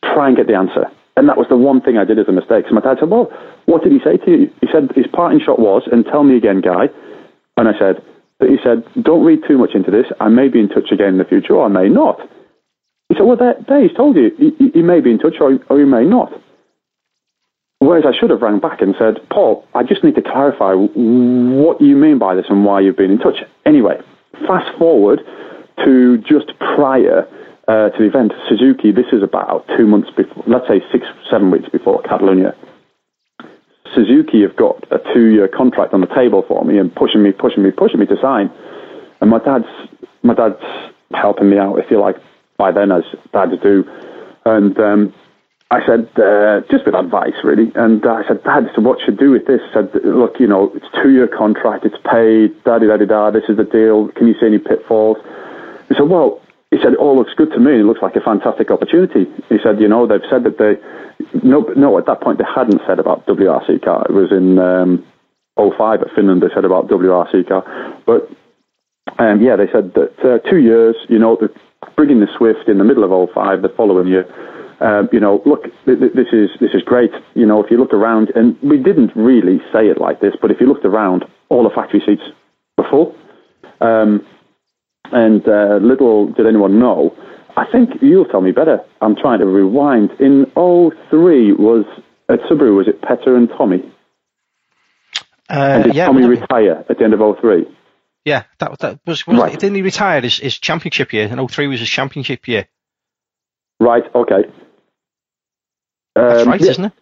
try 0.04 0.28
and 0.28 0.36
get 0.36 0.48
the 0.48 0.56
answer. 0.56 0.92
And 1.16 1.30
that 1.30 1.38
was 1.38 1.48
the 1.50 1.56
one 1.56 1.80
thing 1.80 1.98
I 1.98 2.04
did 2.04 2.20
as 2.20 2.28
a 2.28 2.34
mistake. 2.34 2.66
So 2.68 2.76
my 2.76 2.82
dad 2.82 2.98
said, 3.00 3.10
Well, 3.10 3.32
what 3.68 3.84
did 3.84 3.94
he 3.94 4.00
say 4.04 4.18
to 4.18 4.32
you? 4.32 4.52
He 4.60 4.68
said 4.68 4.92
his 4.96 5.08
parting 5.08 5.40
shot 5.40 5.60
was, 5.60 5.88
and 5.90 6.04
tell 6.04 6.26
me 6.26 6.36
again, 6.36 6.60
guy. 6.60 6.90
And 7.56 7.70
I 7.70 7.80
said, 7.80 8.04
but 8.38 8.50
he 8.50 8.58
said, 8.62 8.84
don't 9.02 9.24
read 9.24 9.40
too 9.48 9.58
much 9.58 9.76
into 9.76 9.92
this. 9.92 10.08
I 10.20 10.28
may 10.28 10.50
be 10.50 10.60
in 10.60 10.68
touch 10.68 10.92
again 10.92 11.16
in 11.16 11.18
the 11.20 11.24
future, 11.24 11.56
or 11.56 11.66
I 11.66 11.70
may 11.70 11.88
not. 11.88 12.20
He 13.08 13.16
said, 13.16 13.24
well, 13.24 13.38
there, 13.38 13.56
there 13.68 13.82
he's 13.82 13.96
told 13.96 14.18
you. 14.18 14.32
He, 14.38 14.72
he 14.74 14.82
may 14.82 15.00
be 15.00 15.12
in 15.12 15.20
touch, 15.20 15.36
or, 15.40 15.58
or 15.70 15.80
he 15.80 15.86
may 15.86 16.04
not. 16.04 16.34
Whereas 17.86 18.04
I 18.04 18.18
should 18.18 18.32
have 18.32 18.42
rang 18.42 18.60
back 18.60 18.82
and 18.82 18.96
said, 18.98 19.18
Paul, 19.30 19.64
I 19.76 19.84
just 19.84 20.04
need 20.04 20.16
to 20.16 20.22
clarify 20.24 20.74
what 20.74 21.80
you 21.80 21.96
mean 21.96 22.18
by 22.18 22.34
this 22.34 22.46
and 22.50 22.66
why 22.66 22.80
you've 22.80 22.98
been 22.98 23.12
in 23.12 23.20
touch. 23.20 23.38
Anyway, 23.64 24.02
fast 24.48 24.76
forward 24.80 25.22
to 25.84 26.18
just 26.18 26.58
prior 26.58 27.28
uh, 27.68 27.90
to 27.90 27.98
the 28.00 28.06
event, 28.06 28.34
Suzuki, 28.50 28.92
this 28.92 29.06
is 29.14 29.22
about 29.22 29.68
two 29.78 29.86
months 29.86 30.10
before, 30.18 30.44
let's 30.48 30.68
say 30.68 30.82
six, 30.92 31.06
seven 31.30 31.52
weeks 31.52 31.70
before 31.70 32.02
Catalonia. 32.02 32.56
Suzuki 33.94 34.42
have 34.42 34.56
got 34.56 34.84
a 34.92 34.98
two-year 35.14 35.48
contract 35.48 35.94
on 35.94 36.02
the 36.02 36.08
table 36.08 36.44
for 36.48 36.66
me 36.66 36.80
and 36.80 36.94
pushing 36.96 37.22
me, 37.22 37.32
pushing 37.34 37.62
me, 37.62 37.70
pushing 37.70 38.00
me 38.00 38.08
to 38.08 38.18
sign. 38.20 38.50
And 39.22 39.30
my 39.30 39.38
dad's, 39.38 39.70
my 40.24 40.34
dad's 40.34 40.58
helping 41.14 41.52
me 41.52 41.60
out, 41.60 41.78
if 41.78 41.86
you 41.92 42.02
like, 42.02 42.16
by 42.58 42.72
then 42.72 42.92
as 42.92 43.04
dads 43.32 43.54
do. 43.62 43.84
And 44.44 44.76
um, 44.80 45.14
I 45.72 45.82
said, 45.86 46.08
uh, 46.22 46.62
just 46.70 46.86
with 46.86 46.94
advice, 46.94 47.34
really. 47.44 47.72
And 47.74 48.06
I 48.06 48.22
said, 48.28 48.44
Dad, 48.44 48.70
so 48.76 48.82
what 48.82 49.00
should 49.04 49.18
do 49.18 49.32
with 49.32 49.48
this? 49.48 49.62
I 49.72 49.74
said, 49.74 49.90
look, 50.06 50.40
you 50.40 50.46
know, 50.46 50.72
it's 50.76 50.86
two-year 51.02 51.28
contract, 51.28 51.86
it's 51.86 51.98
paid, 52.06 52.54
da-di-da-di-da, 52.64 53.32
this 53.32 53.50
is 53.50 53.58
the 53.58 53.64
deal. 53.64 54.10
Can 54.14 54.28
you 54.28 54.36
see 54.40 54.46
any 54.46 54.60
pitfalls? 54.60 55.18
He 55.90 55.96
said, 55.96 56.08
well, 56.08 56.40
he 56.70 56.78
said, 56.82 56.94
it 56.94 57.00
all 57.00 57.16
looks 57.16 57.34
good 57.34 57.52
to 57.52 57.60
me. 57.60 57.80
It 57.80 57.86
looks 57.86 58.02
like 58.02 58.16
a 58.16 58.22
fantastic 58.22 58.70
opportunity. 58.70 59.26
He 59.50 59.58
said, 59.64 59.80
you 59.80 59.88
know, 59.88 60.06
they've 60.06 60.26
said 60.30 60.44
that 60.44 60.58
they, 60.58 60.78
no, 61.42 61.62
no, 61.76 61.98
at 61.98 62.06
that 62.06 62.22
point 62.22 62.38
they 62.38 62.46
hadn't 62.46 62.82
said 62.86 63.00
about 63.00 63.26
WRC 63.26 63.84
car. 63.84 64.06
It 64.08 64.14
was 64.14 64.32
in 64.32 64.60
um, 64.60 65.06
05 65.58 66.02
at 66.02 66.12
Finland 66.16 66.44
they 66.44 66.54
said 66.54 66.66
about 66.66 66.90
WRC 66.90 67.48
car. 67.48 67.64
But, 68.06 68.30
um, 69.18 69.42
yeah, 69.42 69.56
they 69.56 69.72
said 69.72 69.94
that 69.94 70.14
uh, 70.22 70.50
two 70.50 70.58
years, 70.58 70.96
you 71.08 71.18
know, 71.18 71.38
bringing 71.96 72.20
the 72.20 72.28
Swift 72.38 72.68
in 72.68 72.78
the 72.78 72.84
middle 72.84 73.04
of 73.04 73.30
05 73.34 73.62
the 73.62 73.70
following 73.70 74.08
year, 74.08 74.26
um, 74.82 75.10
you 75.12 75.20
know, 75.20 75.42
look, 75.46 75.64
this 75.86 76.28
is 76.34 76.50
this 76.60 76.72
is 76.74 76.84
great. 76.84 77.12
You 77.34 77.46
know, 77.46 77.64
if 77.64 77.72
you 77.72 77.78
look 77.78 77.94
around, 77.94 78.32
and 78.36 78.58
we 78.62 78.78
didn't 78.78 79.12
really 79.16 79.60
say 79.72 79.88
it 79.88 80.00
like 80.00 80.20
this, 80.20 80.34
but 80.42 80.52
if 80.52 80.60
you 80.60 80.68
looked 80.68 80.86
around, 80.86 81.26
all 81.50 81.64
the 81.64 81.70
factory 81.74 82.02
seats 82.06 82.24
were 82.78 82.90
full. 82.90 83.16
Um, 83.82 84.26
and 85.12 85.48
uh, 85.48 85.78
little 85.82 86.32
did 86.34 86.48
anyone 86.48 86.80
know, 86.80 87.16
I 87.56 87.66
think 87.72 88.02
you'll 88.02 88.26
tell 88.26 88.42
me 88.42 88.52
better. 88.52 88.80
I'm 89.02 89.16
trying 89.16 89.40
to 89.40 89.46
rewind. 89.46 90.12
In 90.20 90.46
03 90.56 91.54
was 91.54 91.86
at 92.30 92.40
Subaru, 92.42 92.76
was 92.76 92.88
it 92.88 93.02
Petter 93.02 93.36
and 93.36 93.50
Tommi? 93.50 93.92
Uh, 95.50 95.54
and 95.54 95.84
did 95.86 95.96
yeah, 95.96 96.08
Tommi 96.08 96.22
well, 96.22 96.30
retire 96.30 96.86
at 96.90 96.98
the 96.98 97.04
end 97.04 97.14
of 97.14 97.20
03? 97.40 97.66
Yeah, 98.26 98.44
that, 98.60 98.80
that 98.80 99.00
was, 99.06 99.28
was 99.28 99.38
Right. 99.38 99.52
didn't 99.58 99.76
he 99.76 99.84
retire 99.84 100.22
his, 100.22 100.38
his 100.38 100.58
championship 100.58 101.14
year? 101.14 101.28
And 101.30 101.50
03 101.50 101.68
was 101.68 101.80
his 101.80 101.90
championship 101.90 102.48
year. 102.48 102.68
Right, 103.80 104.04
okay. 104.16 104.50
That's 106.16 106.44
Um, 106.44 106.48
right, 106.50 106.62
yeah, 106.62 106.72
isn't 106.72 106.86
it? 106.86 106.94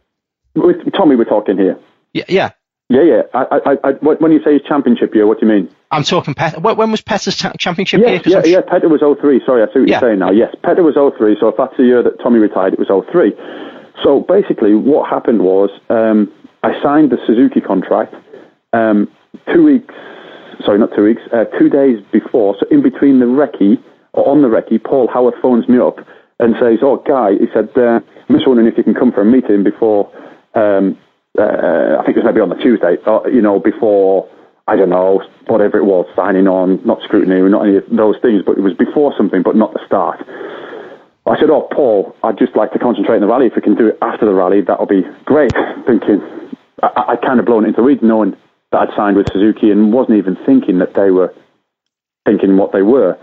With 0.55 0.78
Tommi, 0.93 1.18
we're 1.18 1.24
talking 1.26 1.57
here. 1.57 1.78
Yeah, 2.14 2.26
yeah. 2.28 2.51
Yeah, 2.89 3.01
yeah. 3.03 3.22
I, 3.34 3.59
I, 3.66 3.89
I, 3.89 3.91
when 4.01 4.32
you 4.32 4.43
say 4.43 4.53
his 4.53 4.61
championship 4.64 5.16
year, 5.16 5.26
what 5.26 5.39
do 5.39 5.47
you 5.47 5.51
mean? 5.51 5.70
I'm 5.89 6.03
talking 6.03 6.34
Pet. 6.34 6.61
When 6.61 6.91
was 6.91 7.01
Petter's 7.01 7.36
cha- 7.36 7.53
championship 7.57 8.01
year? 8.01 8.22
Yeah, 8.26 8.38
I'm 8.38 8.43
sh- 8.43 8.47
yeah. 8.49 8.61
Petter 8.61 8.89
was 8.89 9.01
03. 9.01 9.41
Sorry, 9.45 9.64
I 9.64 9.66
see 9.74 9.80
what 9.80 9.88
Yeah. 9.89 9.99
you're 10.01 10.09
saying 10.09 10.20
now. 10.20 10.32
Yes, 10.32 10.53
Petter 10.64 10.84
was 10.84 10.95
03. 10.95 11.38
So 11.39 11.47
if 11.47 11.55
that's 11.57 11.76
the 11.78 11.84
year 11.84 12.03
that 12.03 12.20
Tommi 12.20 12.39
retired, 12.39 12.74
it 12.74 12.80
was 12.80 12.89
03. 13.11 13.34
So 14.03 14.20
basically, 14.22 14.76
what 14.76 15.09
happened 15.09 15.41
was 15.41 15.70
um, 15.89 16.32
I 16.64 16.80
signed 16.84 17.11
the 17.11 17.18
Suzuki 17.26 17.61
contract 17.61 18.14
um, 18.74 19.09
two 19.53 19.64
weeks. 19.64 19.93
Sorry, 20.66 20.78
not 20.78 20.93
two 20.95 21.03
weeks. 21.05 21.22
Uh, 21.32 21.45
two 21.57 21.70
days 21.70 21.99
before. 22.11 22.55
So 22.59 22.66
in 22.70 22.84
between 22.84 23.20
the 23.20 23.26
recce 23.26 23.82
or 24.14 24.28
on 24.28 24.41
the 24.41 24.49
recce, 24.49 24.84
Paul 24.84 25.07
Howarth 25.07 25.36
phones 25.41 25.68
me 25.68 25.80
up 25.80 25.97
and 26.40 26.56
says, 26.60 26.80
"Oh, 26.82 26.98
guy," 26.98 27.34
he 27.34 27.48
said, 27.54 27.70
uh, 27.76 28.00
"I'm 28.30 28.36
just 28.36 28.48
wondering 28.48 28.68
if 28.68 28.78
you 28.78 28.84
can 28.84 28.94
come 28.94 29.12
for 29.12 29.22
a 29.22 29.26
meeting 29.26 29.64
before." 29.64 30.10
Um, 30.56 30.98
uh, 31.38 31.98
I 32.00 32.04
think 32.06 32.18
it 32.18 32.24
was 32.24 32.26
maybe 32.26 32.42
on 32.42 32.50
the 32.50 32.62
Tuesday. 32.62 32.98
Uh, 33.06 33.26
you 33.28 33.42
know, 33.42 33.60
before 33.60 34.30
I 34.68 34.76
don't 34.76 34.90
know 34.90 35.22
whatever 35.48 35.78
it 35.78 35.84
was, 35.86 36.06
signing 36.16 36.48
on, 36.48 36.80
not 36.86 37.02
scrutiny, 37.04 37.42
not 37.50 37.68
any 37.68 37.78
of 37.78 37.84
those 37.90 38.16
things, 38.22 38.44
but 38.46 38.58
it 38.58 38.62
was 38.62 38.74
before 38.74 39.14
something, 39.18 39.42
but 39.44 39.56
not 39.56 39.74
the 39.74 39.82
start. 39.86 40.20
I 41.26 41.40
said, 41.40 41.50
"Oh, 41.50 41.68
Paul, 41.72 42.16
I'd 42.24 42.38
just 42.38 42.56
like 42.56 42.72
to 42.74 42.80
concentrate 42.80 43.16
on 43.16 43.22
the 43.22 43.28
rally. 43.28 43.48
If 43.48 43.56
we 43.56 43.62
can 43.62 43.76
do 43.76 43.88
it 43.88 43.98
after 44.02 44.26
the 44.26 44.34
rally, 44.34 44.62
that'll 44.62 44.86
be 44.86 45.04
great." 45.26 45.54
Thinking, 45.88 46.22
I, 46.82 47.16
I'd 47.16 47.22
kind 47.22 47.40
of 47.40 47.46
blown 47.46 47.66
it 47.66 47.70
into 47.70 47.84
weeds, 47.84 48.02
knowing 48.04 48.36
that 48.72 48.90
I'd 48.90 48.96
signed 48.96 49.18
with 49.18 49.28
Suzuki, 49.32 49.72
and 49.72 49.94
wasn't 49.94 50.18
even 50.18 50.36
thinking 50.46 50.80
that 50.80 50.94
they 50.94 51.12
were 51.12 51.34
thinking 52.26 52.58
what 52.58 52.72
they 52.72 52.82
were. 52.82 53.18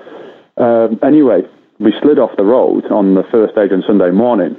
Um, 0.56 0.98
anyway, 1.02 1.42
we 1.80 1.92
slid 2.02 2.18
off 2.18 2.36
the 2.36 2.44
road 2.44 2.84
on 2.92 3.14
the 3.14 3.24
first 3.32 3.54
stage 3.54 3.72
on 3.72 3.82
Sunday 3.86 4.10
morning, 4.10 4.54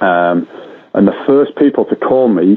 um, 0.00 0.46
and 0.92 1.08
the 1.08 1.16
first 1.26 1.56
people 1.56 1.86
to 1.86 1.96
call 1.96 2.28
me 2.28 2.56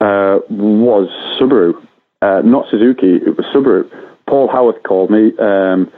uh, 0.00 0.42
was 0.50 1.08
Subaru, 1.40 1.74
uh, 2.20 2.42
not 2.44 2.66
Suzuki. 2.68 3.14
It 3.14 3.36
was 3.36 3.46
Subaru. 3.54 3.88
Paul 4.28 4.48
Howarth 4.48 4.82
called 4.82 5.10
me, 5.10 5.32
um, 5.38 5.90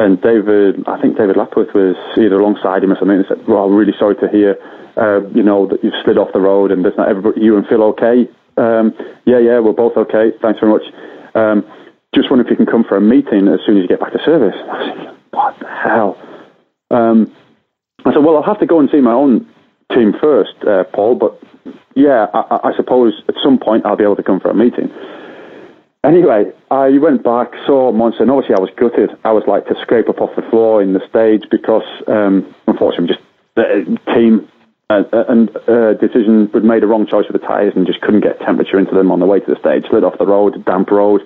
and 0.00 0.20
David, 0.20 0.82
I 0.88 1.00
think 1.00 1.16
David 1.16 1.36
Lapworth 1.36 1.72
was 1.74 1.96
either 2.18 2.36
alongside 2.36 2.82
him 2.82 2.92
or 2.92 2.98
something. 2.98 3.18
And 3.18 3.26
said, 3.28 3.46
"Well, 3.46 3.64
I'm 3.64 3.76
really 3.76 3.94
sorry 3.98 4.16
to 4.16 4.28
hear, 4.28 4.56
uh, 4.96 5.20
you 5.34 5.42
know, 5.42 5.66
that 5.66 5.84
you've 5.84 5.94
slid 6.02 6.18
off 6.18 6.32
the 6.32 6.40
road, 6.40 6.72
and 6.72 6.82
there's 6.84 6.96
not 6.96 7.08
everybody. 7.08 7.42
You 7.42 7.56
and 7.56 7.66
Phil 7.68 7.82
okay? 7.94 8.28
Um, 8.56 8.94
yeah, 9.26 9.38
yeah, 9.38 9.60
we're 9.60 9.72
both 9.72 9.96
okay. 9.96 10.32
Thanks 10.40 10.60
very 10.60 10.72
much. 10.72 10.82
Um, 11.34 11.64
just 12.14 12.30
wonder 12.30 12.44
if 12.44 12.50
you 12.50 12.56
can 12.56 12.66
come 12.66 12.84
for 12.84 12.96
a 12.96 13.00
meeting 13.00 13.48
as 13.48 13.60
soon 13.66 13.76
as 13.76 13.82
you 13.82 13.88
get 13.88 14.00
back 14.00 14.12
to 14.12 14.22
service." 14.24 14.56
Was 14.56 15.14
"What 15.30 15.58
the 15.60 15.68
hell?" 15.68 16.16
Um, 16.90 17.32
I 18.04 18.12
said, 18.12 18.22
"Well, 18.24 18.36
I'll 18.36 18.42
have 18.42 18.60
to 18.60 18.66
go 18.66 18.78
and 18.80 18.88
see 18.90 19.00
my 19.00 19.12
own 19.12 19.46
team 19.92 20.14
first, 20.20 20.54
uh, 20.66 20.84
Paul. 20.92 21.16
But 21.16 21.38
yeah, 21.94 22.26
I, 22.32 22.60
I- 22.70 22.76
suppose 22.76 23.14
at 23.28 23.34
some 23.42 23.58
point 23.58 23.84
I'll 23.86 23.96
be 23.96 24.04
able 24.04 24.16
to 24.16 24.22
come 24.22 24.40
for 24.40 24.50
a 24.50 24.54
meeting." 24.54 24.90
Anyway, 26.04 26.52
I 26.70 26.98
went 26.98 27.24
back, 27.24 27.50
saw 27.66 27.90
Monster, 27.90 28.22
and 28.22 28.30
obviously 28.30 28.54
I 28.54 28.60
was 28.60 28.70
gutted. 28.76 29.10
I 29.24 29.32
was 29.32 29.42
like 29.48 29.66
to 29.66 29.74
scrape 29.82 30.08
up 30.08 30.20
off 30.20 30.30
the 30.36 30.42
floor 30.50 30.80
in 30.80 30.92
the 30.92 31.00
stage 31.08 31.42
because, 31.50 31.82
um, 32.06 32.54
unfortunately, 32.68 33.08
just 33.08 33.20
the 33.56 33.98
team 34.14 34.48
uh, 34.88 35.02
and 35.28 35.50
uh, 35.66 35.94
decision 35.94 36.48
would 36.54 36.62
made 36.62 36.84
a 36.84 36.86
wrong 36.86 37.06
choice 37.08 37.24
with 37.28 37.40
the 37.40 37.44
tyres 37.46 37.72
and 37.74 37.88
just 37.88 38.00
couldn't 38.02 38.20
get 38.20 38.38
temperature 38.40 38.78
into 38.78 38.94
them 38.94 39.10
on 39.10 39.18
the 39.18 39.26
way 39.26 39.40
to 39.40 39.46
the 39.52 39.58
stage. 39.58 39.82
Slid 39.90 40.04
off 40.04 40.16
the 40.18 40.26
road, 40.26 40.64
damp 40.64 40.90
road, 40.92 41.22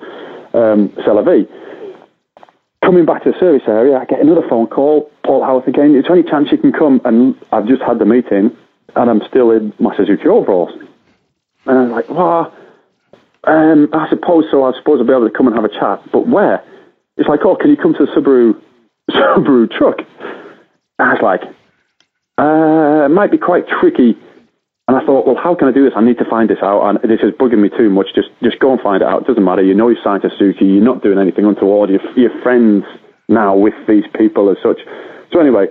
um, 0.54 0.90
c'est. 1.04 1.46
Coming 2.90 3.06
back 3.06 3.22
to 3.22 3.30
the 3.30 3.38
service 3.38 3.62
area, 3.68 3.96
I 3.96 4.04
get 4.04 4.18
another 4.18 4.42
phone 4.50 4.66
call. 4.66 5.08
Paul 5.24 5.44
Howarth 5.44 5.68
again. 5.68 5.94
Is 5.94 6.06
there 6.08 6.18
any 6.18 6.28
chance 6.28 6.48
you 6.50 6.58
can 6.58 6.72
come? 6.72 7.00
And 7.04 7.36
I've 7.52 7.68
just 7.68 7.82
had 7.82 8.00
the 8.00 8.04
meeting, 8.04 8.50
and 8.96 9.08
I'm 9.08 9.22
still 9.28 9.52
in 9.52 9.72
my 9.78 9.96
Suzuki 9.96 10.26
overalls. 10.26 10.72
And 11.66 11.78
I'm 11.78 11.92
like, 11.92 12.10
well, 12.10 12.52
um, 13.44 13.90
I 13.92 14.08
suppose 14.08 14.46
so. 14.50 14.64
I 14.64 14.72
suppose 14.76 14.98
I'll 14.98 15.06
be 15.06 15.12
able 15.12 15.30
to 15.30 15.32
come 15.32 15.46
and 15.46 15.54
have 15.54 15.64
a 15.64 15.68
chat. 15.68 16.02
But 16.10 16.26
where? 16.26 16.64
It's 17.16 17.28
like, 17.28 17.38
oh, 17.44 17.54
can 17.54 17.70
you 17.70 17.76
come 17.76 17.94
to 17.94 18.06
the 18.06 18.10
Subaru 18.10 18.60
Subaru 19.12 19.70
truck? 19.70 19.98
And 20.98 21.10
I 21.10 21.14
was 21.14 21.22
like, 21.22 21.42
uh, 22.38 23.06
it 23.06 23.14
might 23.14 23.30
be 23.30 23.38
quite 23.38 23.68
tricky. 23.68 24.18
And 24.90 24.98
I 24.98 25.06
thought, 25.06 25.24
well, 25.24 25.38
how 25.38 25.54
can 25.54 25.68
I 25.68 25.70
do 25.70 25.84
this? 25.84 25.92
I 25.94 26.02
need 26.02 26.18
to 26.18 26.28
find 26.28 26.50
this 26.50 26.58
out, 26.64 26.82
and 26.82 26.98
this 27.08 27.22
is 27.22 27.30
bugging 27.38 27.62
me 27.62 27.70
too 27.70 27.90
much. 27.90 28.08
Just, 28.12 28.26
just 28.42 28.58
go 28.58 28.72
and 28.72 28.80
find 28.80 29.02
it 29.02 29.06
out. 29.06 29.22
It 29.22 29.28
doesn't 29.28 29.44
matter. 29.44 29.62
You 29.62 29.72
know 29.72 29.88
you've 29.88 30.02
signed 30.02 30.22
to. 30.22 30.28
You're 30.58 30.82
not 30.82 31.00
doing 31.00 31.16
anything 31.16 31.44
untoward. 31.44 31.90
You're, 31.90 32.02
you're 32.18 32.42
friends 32.42 32.82
now 33.28 33.54
with 33.54 33.74
these 33.86 34.02
people 34.18 34.50
as 34.50 34.56
such. 34.64 34.80
So 35.30 35.38
anyway, 35.38 35.66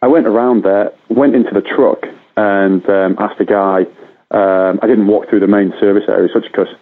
I 0.00 0.06
went 0.06 0.26
around 0.26 0.64
there, 0.64 0.88
went 1.10 1.34
into 1.34 1.50
the 1.52 1.60
truck, 1.60 2.08
and 2.38 2.80
um, 2.88 3.16
asked 3.20 3.36
the 3.36 3.44
guy. 3.44 3.84
Um, 4.32 4.80
I 4.80 4.86
didn't 4.86 5.06
walk 5.06 5.28
through 5.28 5.40
the 5.40 5.52
main 5.52 5.74
service 5.78 6.04
area, 6.08 6.30
such 6.32 6.50
because 6.50 6.72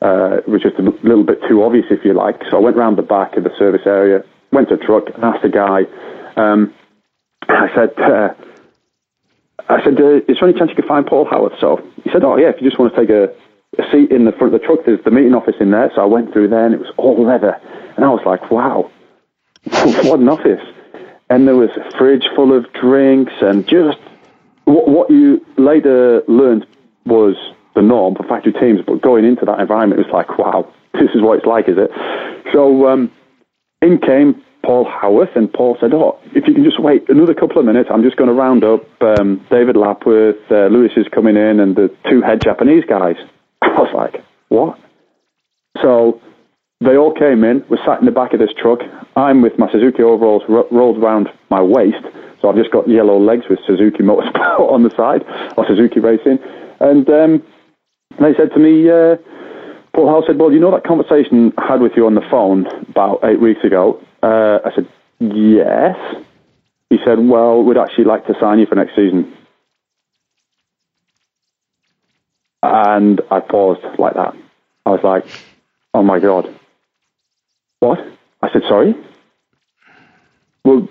uh, 0.00 0.46
it 0.46 0.48
was 0.48 0.62
just 0.62 0.78
a 0.78 0.82
little 1.02 1.26
bit 1.26 1.40
too 1.48 1.64
obvious, 1.64 1.86
if 1.90 2.04
you 2.04 2.14
like. 2.14 2.38
So 2.52 2.56
I 2.56 2.60
went 2.60 2.76
round 2.76 2.98
the 2.98 3.02
back 3.02 3.36
of 3.36 3.42
the 3.42 3.50
service 3.58 3.82
area, 3.84 4.22
went 4.52 4.68
to 4.68 4.76
the 4.76 4.84
truck, 4.84 5.10
and 5.12 5.24
asked 5.24 5.42
the 5.42 5.50
guy. 5.50 5.90
Um, 6.38 6.72
I 7.48 7.66
said. 7.74 7.98
Uh, 7.98 8.28
I 9.68 9.82
said, 9.84 10.00
uh, 10.00 10.20
is 10.28 10.38
there 10.40 10.48
any 10.48 10.58
chance 10.58 10.70
you 10.70 10.76
could 10.76 10.86
find 10.86 11.06
Paul 11.06 11.26
Howarth? 11.26 11.58
So 11.60 11.80
he 12.02 12.10
said, 12.10 12.24
oh, 12.24 12.36
yeah, 12.36 12.48
if 12.48 12.56
you 12.60 12.68
just 12.68 12.78
want 12.78 12.94
to 12.94 13.00
take 13.00 13.10
a, 13.10 13.32
a 13.80 13.90
seat 13.90 14.10
in 14.10 14.24
the 14.24 14.32
front 14.32 14.54
of 14.54 14.60
the 14.60 14.66
truck, 14.66 14.80
there's 14.84 15.02
the 15.04 15.10
meeting 15.10 15.34
office 15.34 15.56
in 15.60 15.70
there. 15.70 15.90
So 15.94 16.02
I 16.02 16.06
went 16.06 16.32
through 16.32 16.48
there 16.48 16.66
and 16.66 16.74
it 16.74 16.80
was 16.80 16.92
all 16.96 17.24
leather. 17.24 17.58
And 17.96 18.04
I 18.04 18.08
was 18.08 18.22
like, 18.26 18.50
wow, 18.50 18.90
what 20.04 20.20
an 20.20 20.28
office. 20.28 20.62
And 21.30 21.46
there 21.48 21.56
was 21.56 21.70
a 21.76 21.96
fridge 21.96 22.24
full 22.36 22.56
of 22.56 22.70
drinks 22.72 23.32
and 23.40 23.66
just 23.66 23.98
what, 24.64 24.88
what 24.88 25.10
you 25.10 25.44
later 25.56 26.22
learned 26.28 26.66
was 27.06 27.36
the 27.74 27.82
norm 27.82 28.14
for 28.14 28.24
factory 28.24 28.52
teams. 28.52 28.80
But 28.86 29.00
going 29.00 29.24
into 29.24 29.44
that 29.46 29.60
environment, 29.60 30.00
it 30.00 30.06
was 30.06 30.12
like, 30.12 30.38
wow, 30.38 30.70
this 30.92 31.10
is 31.14 31.22
what 31.22 31.38
it's 31.38 31.46
like, 31.46 31.68
is 31.68 31.78
it? 31.78 31.90
So 32.52 32.88
um, 32.88 33.10
in 33.80 33.98
came 33.98 34.42
Paul 34.62 34.84
Howarth, 34.84 35.34
and 35.34 35.52
Paul 35.52 35.76
said, 35.80 35.92
"Oh, 35.92 36.18
if 36.34 36.46
you 36.46 36.54
can 36.54 36.64
just 36.64 36.80
wait 36.80 37.08
another 37.08 37.34
couple 37.34 37.58
of 37.58 37.64
minutes, 37.64 37.90
I'm 37.92 38.02
just 38.02 38.16
going 38.16 38.28
to 38.28 38.34
round 38.34 38.64
up 38.64 38.84
um, 39.02 39.44
David 39.50 39.76
Lapworth, 39.76 40.36
uh, 40.50 40.66
Luis 40.66 40.92
is 40.96 41.06
coming 41.08 41.36
in, 41.36 41.60
and 41.60 41.76
the 41.76 41.94
two 42.08 42.22
head 42.22 42.40
Japanese 42.42 42.84
guys." 42.84 43.16
I 43.62 43.68
was 43.68 43.92
like, 43.94 44.24
what? 44.48 44.78
So 45.80 46.20
they 46.80 46.96
all 46.96 47.12
came 47.12 47.44
in, 47.44 47.64
were 47.68 47.78
sat 47.86 48.00
in 48.00 48.06
the 48.06 48.12
back 48.12 48.32
of 48.32 48.40
this 48.40 48.50
truck. 48.60 48.80
I'm 49.16 49.40
with 49.40 49.58
my 49.58 49.70
Suzuki 49.70 50.02
overalls 50.02 50.42
ro- 50.48 50.68
rolled 50.70 50.98
around 50.98 51.28
my 51.50 51.62
waist, 51.62 52.02
so 52.40 52.48
I've 52.48 52.56
just 52.56 52.72
got 52.72 52.88
yellow 52.88 53.18
legs 53.18 53.44
with 53.48 53.60
Suzuki 53.66 54.02
Motorsport 54.02 54.60
on 54.72 54.82
the 54.82 54.90
side, 54.96 55.22
or 55.56 55.66
Suzuki 55.66 56.00
Racing. 56.00 56.38
And 56.80 57.08
um, 57.08 57.42
they 58.20 58.34
said 58.36 58.50
to 58.54 58.58
me, 58.58 58.90
uh, 58.90 59.16
Paul 59.94 60.08
Howe 60.08 60.24
said, 60.26 60.38
well, 60.38 60.50
you 60.50 60.58
know 60.58 60.72
that 60.72 60.84
conversation 60.84 61.52
I 61.58 61.66
had 61.68 61.80
with 61.80 61.92
you 61.96 62.06
on 62.06 62.14
the 62.14 62.26
phone 62.30 62.66
about 62.88 63.20
eight 63.24 63.40
weeks 63.40 63.62
ago? 63.62 64.00
Uh, 64.22 64.58
I 64.64 64.70
said, 64.74 64.88
yes. 65.18 65.96
He 66.90 66.98
said, 67.04 67.18
well, 67.18 67.62
we'd 67.62 67.78
actually 67.78 68.04
like 68.04 68.26
to 68.26 68.34
sign 68.40 68.58
you 68.58 68.66
for 68.66 68.74
next 68.74 68.94
season. 68.94 69.34
And 72.62 73.20
I 73.30 73.40
paused 73.40 73.98
like 73.98 74.14
that. 74.14 74.34
I 74.86 74.90
was 74.90 75.00
like, 75.02 75.24
oh 75.94 76.02
my 76.02 76.20
God. 76.20 76.46
What? 77.80 77.98
I 78.42 78.52
said, 78.52 78.62
sorry? 78.68 78.94
Well, 80.64 80.88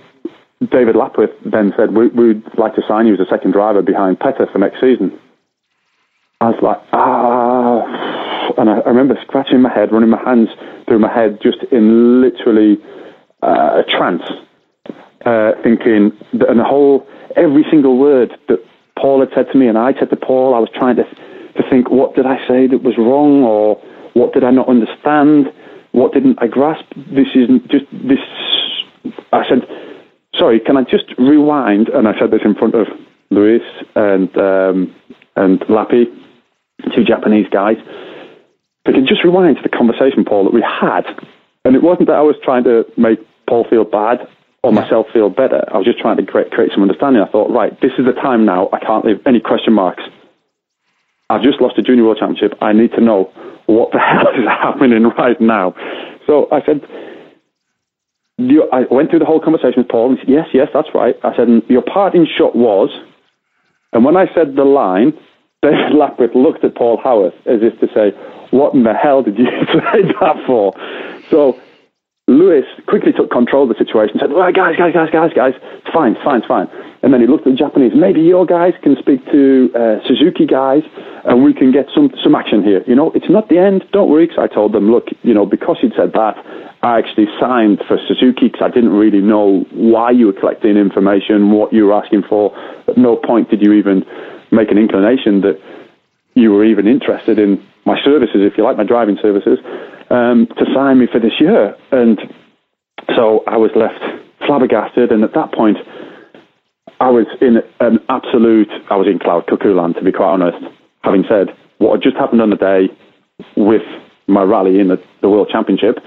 David 0.69 0.95
Lapworth 0.95 1.31
then 1.45 1.73
said, 1.77 1.91
we, 1.95 2.07
would 2.07 2.43
like 2.57 2.75
to 2.75 2.81
sign 2.87 3.07
you 3.07 3.13
as 3.13 3.19
a 3.19 3.29
second 3.29 3.51
driver 3.51 3.81
behind 3.81 4.19
Petter 4.19 4.47
for 4.51 4.59
next 4.59 4.81
season. 4.81 5.17
I 6.41 6.49
was 6.49 6.59
like, 6.61 6.81
ah. 6.91 8.51
And 8.57 8.69
I, 8.69 8.79
I 8.79 8.89
remember 8.89 9.15
scratching 9.21 9.61
my 9.61 9.73
head, 9.73 9.91
running 9.91 10.09
my 10.09 10.21
hands 10.21 10.49
through 10.87 10.99
my 10.99 11.13
head, 11.13 11.39
just 11.41 11.63
in 11.71 12.21
literally 12.21 12.77
uh, 13.41 13.81
a 13.81 13.83
trance, 13.89 14.23
uh, 15.25 15.51
thinking, 15.63 16.11
that, 16.33 16.49
and 16.49 16.59
the 16.59 16.63
whole, 16.63 17.07
every 17.35 17.65
single 17.69 17.97
word 17.97 18.31
that 18.47 18.59
Paul 18.97 19.19
had 19.19 19.29
said 19.33 19.51
to 19.51 19.57
me 19.57 19.67
and 19.67 19.77
I 19.77 19.93
said 19.97 20.09
to 20.09 20.15
Paul, 20.15 20.53
I 20.53 20.59
was 20.59 20.69
trying 20.73 20.95
to, 20.97 21.03
to 21.03 21.69
think, 21.69 21.89
what 21.89 22.15
did 22.15 22.25
I 22.25 22.37
say 22.47 22.67
that 22.67 22.83
was 22.83 22.97
wrong 22.97 23.43
or 23.43 23.81
what 24.13 24.33
did 24.33 24.43
I 24.43 24.51
not 24.51 24.67
understand? 24.67 25.51
What 25.91 26.13
didn't 26.13 26.37
I 26.41 26.47
grasp? 26.47 26.85
This 26.95 27.27
isn't 27.35 27.69
just 27.69 27.85
this. 27.91 28.19
I 29.33 29.47
said, 29.47 29.67
sorry, 30.35 30.59
can 30.59 30.77
I 30.77 30.83
just 30.83 31.05
rewind? 31.17 31.89
And 31.89 32.07
I 32.07 32.17
said 32.19 32.31
this 32.31 32.41
in 32.45 32.55
front 32.55 32.75
of 32.75 32.87
Luis 33.29 33.63
and 33.95 34.35
um, 34.37 34.95
and 35.35 35.63
Lappy, 35.69 36.05
two 36.93 37.03
Japanese 37.03 37.47
guys. 37.49 37.77
We 38.85 38.93
can 38.93 39.07
just 39.07 39.23
rewind 39.23 39.57
to 39.57 39.63
the 39.63 39.69
conversation, 39.69 40.25
Paul, 40.25 40.45
that 40.45 40.53
we 40.53 40.61
had. 40.61 41.05
And 41.63 41.75
it 41.75 41.83
wasn't 41.83 42.07
that 42.07 42.15
I 42.15 42.21
was 42.21 42.35
trying 42.43 42.63
to 42.65 42.83
make 42.97 43.19
Paul 43.51 43.67
feel 43.69 43.83
bad 43.83 44.25
or 44.63 44.71
myself 44.71 45.07
feel 45.11 45.29
better. 45.29 45.61
I 45.73 45.75
was 45.75 45.85
just 45.85 45.99
trying 45.99 46.15
to 46.15 46.25
create, 46.25 46.51
create 46.51 46.71
some 46.71 46.83
understanding. 46.83 47.21
I 47.21 47.29
thought, 47.29 47.51
right, 47.51 47.75
this 47.81 47.91
is 47.99 48.05
the 48.05 48.13
time 48.13 48.45
now. 48.45 48.69
I 48.71 48.79
can't 48.79 49.03
leave 49.03 49.19
any 49.25 49.41
question 49.41 49.73
marks. 49.73 50.03
I've 51.29 51.41
just 51.41 51.59
lost 51.59 51.77
a 51.77 51.81
junior 51.81 52.05
world 52.05 52.17
championship. 52.17 52.57
I 52.61 52.71
need 52.71 52.93
to 52.93 53.01
know 53.01 53.29
what 53.65 53.91
the 53.91 53.99
hell 54.11 54.31
is 54.39 54.47
happening 54.47 55.03
right 55.03 55.35
now. 55.41 55.75
So 56.25 56.47
I 56.49 56.63
said, 56.65 56.79
you, 58.37 58.69
I 58.71 58.85
went 58.89 59.09
through 59.09 59.19
the 59.19 59.25
whole 59.25 59.41
conversation 59.41 59.83
with 59.83 59.89
Paul 59.89 60.11
and 60.11 60.19
said, 60.19 60.29
yes, 60.29 60.47
yes, 60.53 60.69
that's 60.73 60.87
right. 60.95 61.15
I 61.21 61.35
said, 61.35 61.49
your 61.67 61.83
parting 61.83 62.25
shot 62.25 62.55
was, 62.55 62.89
and 63.91 64.05
when 64.05 64.15
I 64.15 64.33
said 64.33 64.55
the 64.55 64.63
line, 64.63 65.11
David 65.61 65.91
Lapworth 65.93 66.35
looked 66.35 66.63
at 66.63 66.75
Paul 66.75 66.97
Howarth 67.03 67.35
as 67.45 67.59
if 67.61 67.77
to 67.81 67.87
say, 67.93 68.15
what 68.51 68.73
in 68.73 68.83
the 68.83 68.93
hell 68.93 69.23
did 69.23 69.37
you 69.37 69.45
say 69.67 70.07
that 70.21 70.37
for? 70.47 70.73
So 71.29 71.59
Luis 72.37 72.65
quickly 72.87 73.11
took 73.11 73.31
control 73.31 73.63
of 73.63 73.69
the 73.69 73.79
situation 73.83 74.19
and 74.19 74.21
said, 74.21 74.35
right, 74.35 74.53
guys, 74.53 74.75
guys, 74.77 74.93
guys, 74.93 75.09
guys, 75.11 75.31
guys, 75.33 75.53
it's 75.55 75.93
fine, 75.93 76.13
it's 76.13 76.23
fine, 76.23 76.39
it's 76.39 76.47
fine. 76.47 76.67
And 77.03 77.13
then 77.13 77.21
he 77.21 77.27
looked 77.27 77.47
at 77.47 77.53
the 77.53 77.57
Japanese, 77.57 77.93
maybe 77.95 78.21
your 78.21 78.45
guys 78.45 78.73
can 78.83 78.95
speak 78.99 79.25
to 79.31 79.71
uh, 79.73 80.05
Suzuki 80.05 80.45
guys 80.45 80.83
and 81.25 81.43
we 81.43 81.53
can 81.53 81.71
get 81.71 81.87
some, 81.93 82.11
some 82.23 82.35
action 82.35 82.63
here. 82.63 82.83
You 82.87 82.95
know, 82.95 83.11
it's 83.13 83.29
not 83.29 83.49
the 83.49 83.57
end, 83.57 83.83
don't 83.91 84.09
worry, 84.09 84.27
because 84.27 84.49
I 84.49 84.53
told 84.53 84.73
them, 84.73 84.91
look, 84.91 85.07
you 85.23 85.33
know, 85.33 85.45
because 85.45 85.77
you'd 85.81 85.93
said 85.97 86.13
that, 86.13 86.37
I 86.83 86.97
actually 86.97 87.27
signed 87.39 87.81
for 87.87 87.97
Suzuki 88.07 88.49
because 88.49 88.61
I 88.61 88.69
didn't 88.69 88.93
really 88.93 89.21
know 89.21 89.65
why 89.71 90.11
you 90.11 90.27
were 90.27 90.33
collecting 90.33 90.77
information, 90.77 91.51
what 91.51 91.73
you 91.73 91.85
were 91.85 91.93
asking 91.93 92.23
for. 92.27 92.57
At 92.87 92.97
no 92.97 93.15
point 93.15 93.49
did 93.49 93.61
you 93.61 93.73
even 93.73 94.03
make 94.51 94.71
an 94.71 94.77
inclination 94.77 95.41
that 95.41 95.59
you 96.33 96.51
were 96.51 96.65
even 96.65 96.87
interested 96.87 97.37
in 97.37 97.61
my 97.85 98.01
services, 98.03 98.41
if 98.41 98.57
you 98.57 98.63
like, 98.63 98.77
my 98.77 98.83
driving 98.83 99.17
services, 99.21 99.59
um, 100.11 100.47
to 100.57 100.65
sign 100.75 100.99
me 100.99 101.07
for 101.07 101.19
this 101.19 101.39
year. 101.39 101.75
And 101.91 102.19
so 103.15 103.43
I 103.47 103.57
was 103.57 103.71
left 103.75 104.03
flabbergasted. 104.45 105.11
And 105.11 105.23
at 105.23 105.33
that 105.33 105.53
point, 105.53 105.77
I 106.99 107.09
was 107.09 107.25
in 107.39 107.63
an 107.79 107.99
absolute, 108.09 108.69
I 108.89 108.95
was 108.95 109.07
in 109.07 109.19
cloud 109.19 109.47
cuckoo 109.47 109.73
land, 109.73 109.95
to 109.95 110.03
be 110.03 110.11
quite 110.11 110.33
honest. 110.33 110.63
Having 111.03 111.25
said 111.27 111.47
what 111.77 111.93
had 111.93 112.03
just 112.03 112.17
happened 112.17 112.41
on 112.41 112.51
the 112.51 112.55
day 112.57 112.89
with 113.55 113.81
my 114.27 114.43
rally 114.43 114.79
in 114.79 114.89
the, 114.89 115.01
the 115.21 115.29
World 115.29 115.49
Championship, 115.51 115.97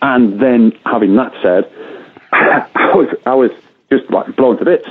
and 0.00 0.40
then 0.40 0.72
having 0.86 1.16
that 1.16 1.32
said, 1.42 1.70
I 2.32 2.94
was, 2.94 3.14
I 3.26 3.34
was 3.34 3.50
just 3.90 4.10
like 4.10 4.34
blown 4.36 4.58
to 4.58 4.64
bits. 4.64 4.88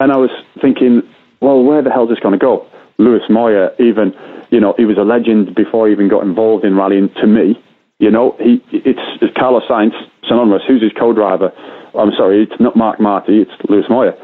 And 0.00 0.10
I 0.10 0.16
was 0.16 0.30
thinking, 0.60 1.02
well, 1.40 1.62
where 1.62 1.82
the 1.82 1.90
hell 1.90 2.04
is 2.04 2.10
this 2.10 2.18
going 2.18 2.32
to 2.32 2.38
go? 2.38 2.66
Luis 2.98 3.22
Moya, 3.28 3.70
even, 3.78 4.14
you 4.50 4.60
know, 4.60 4.74
he 4.76 4.84
was 4.84 4.98
a 4.98 5.02
legend 5.02 5.54
before 5.54 5.86
he 5.86 5.92
even 5.92 6.08
got 6.08 6.22
involved 6.22 6.64
in 6.64 6.76
rallying 6.76 7.10
to 7.14 7.26
me. 7.26 7.62
You 7.98 8.10
know, 8.10 8.36
he, 8.38 8.62
it's, 8.72 9.00
it's 9.22 9.36
Carlos 9.36 9.62
Sainz, 9.68 9.92
synonymous. 10.28 10.62
Who's 10.66 10.82
his 10.82 10.92
co-driver? 10.98 11.52
I'm 11.98 12.12
sorry, 12.16 12.42
it's 12.42 12.60
not 12.60 12.76
Marc 12.76 12.98
Martí, 12.98 13.42
it's 13.42 13.52
Luis 13.68 13.84
Moya. 13.88 14.14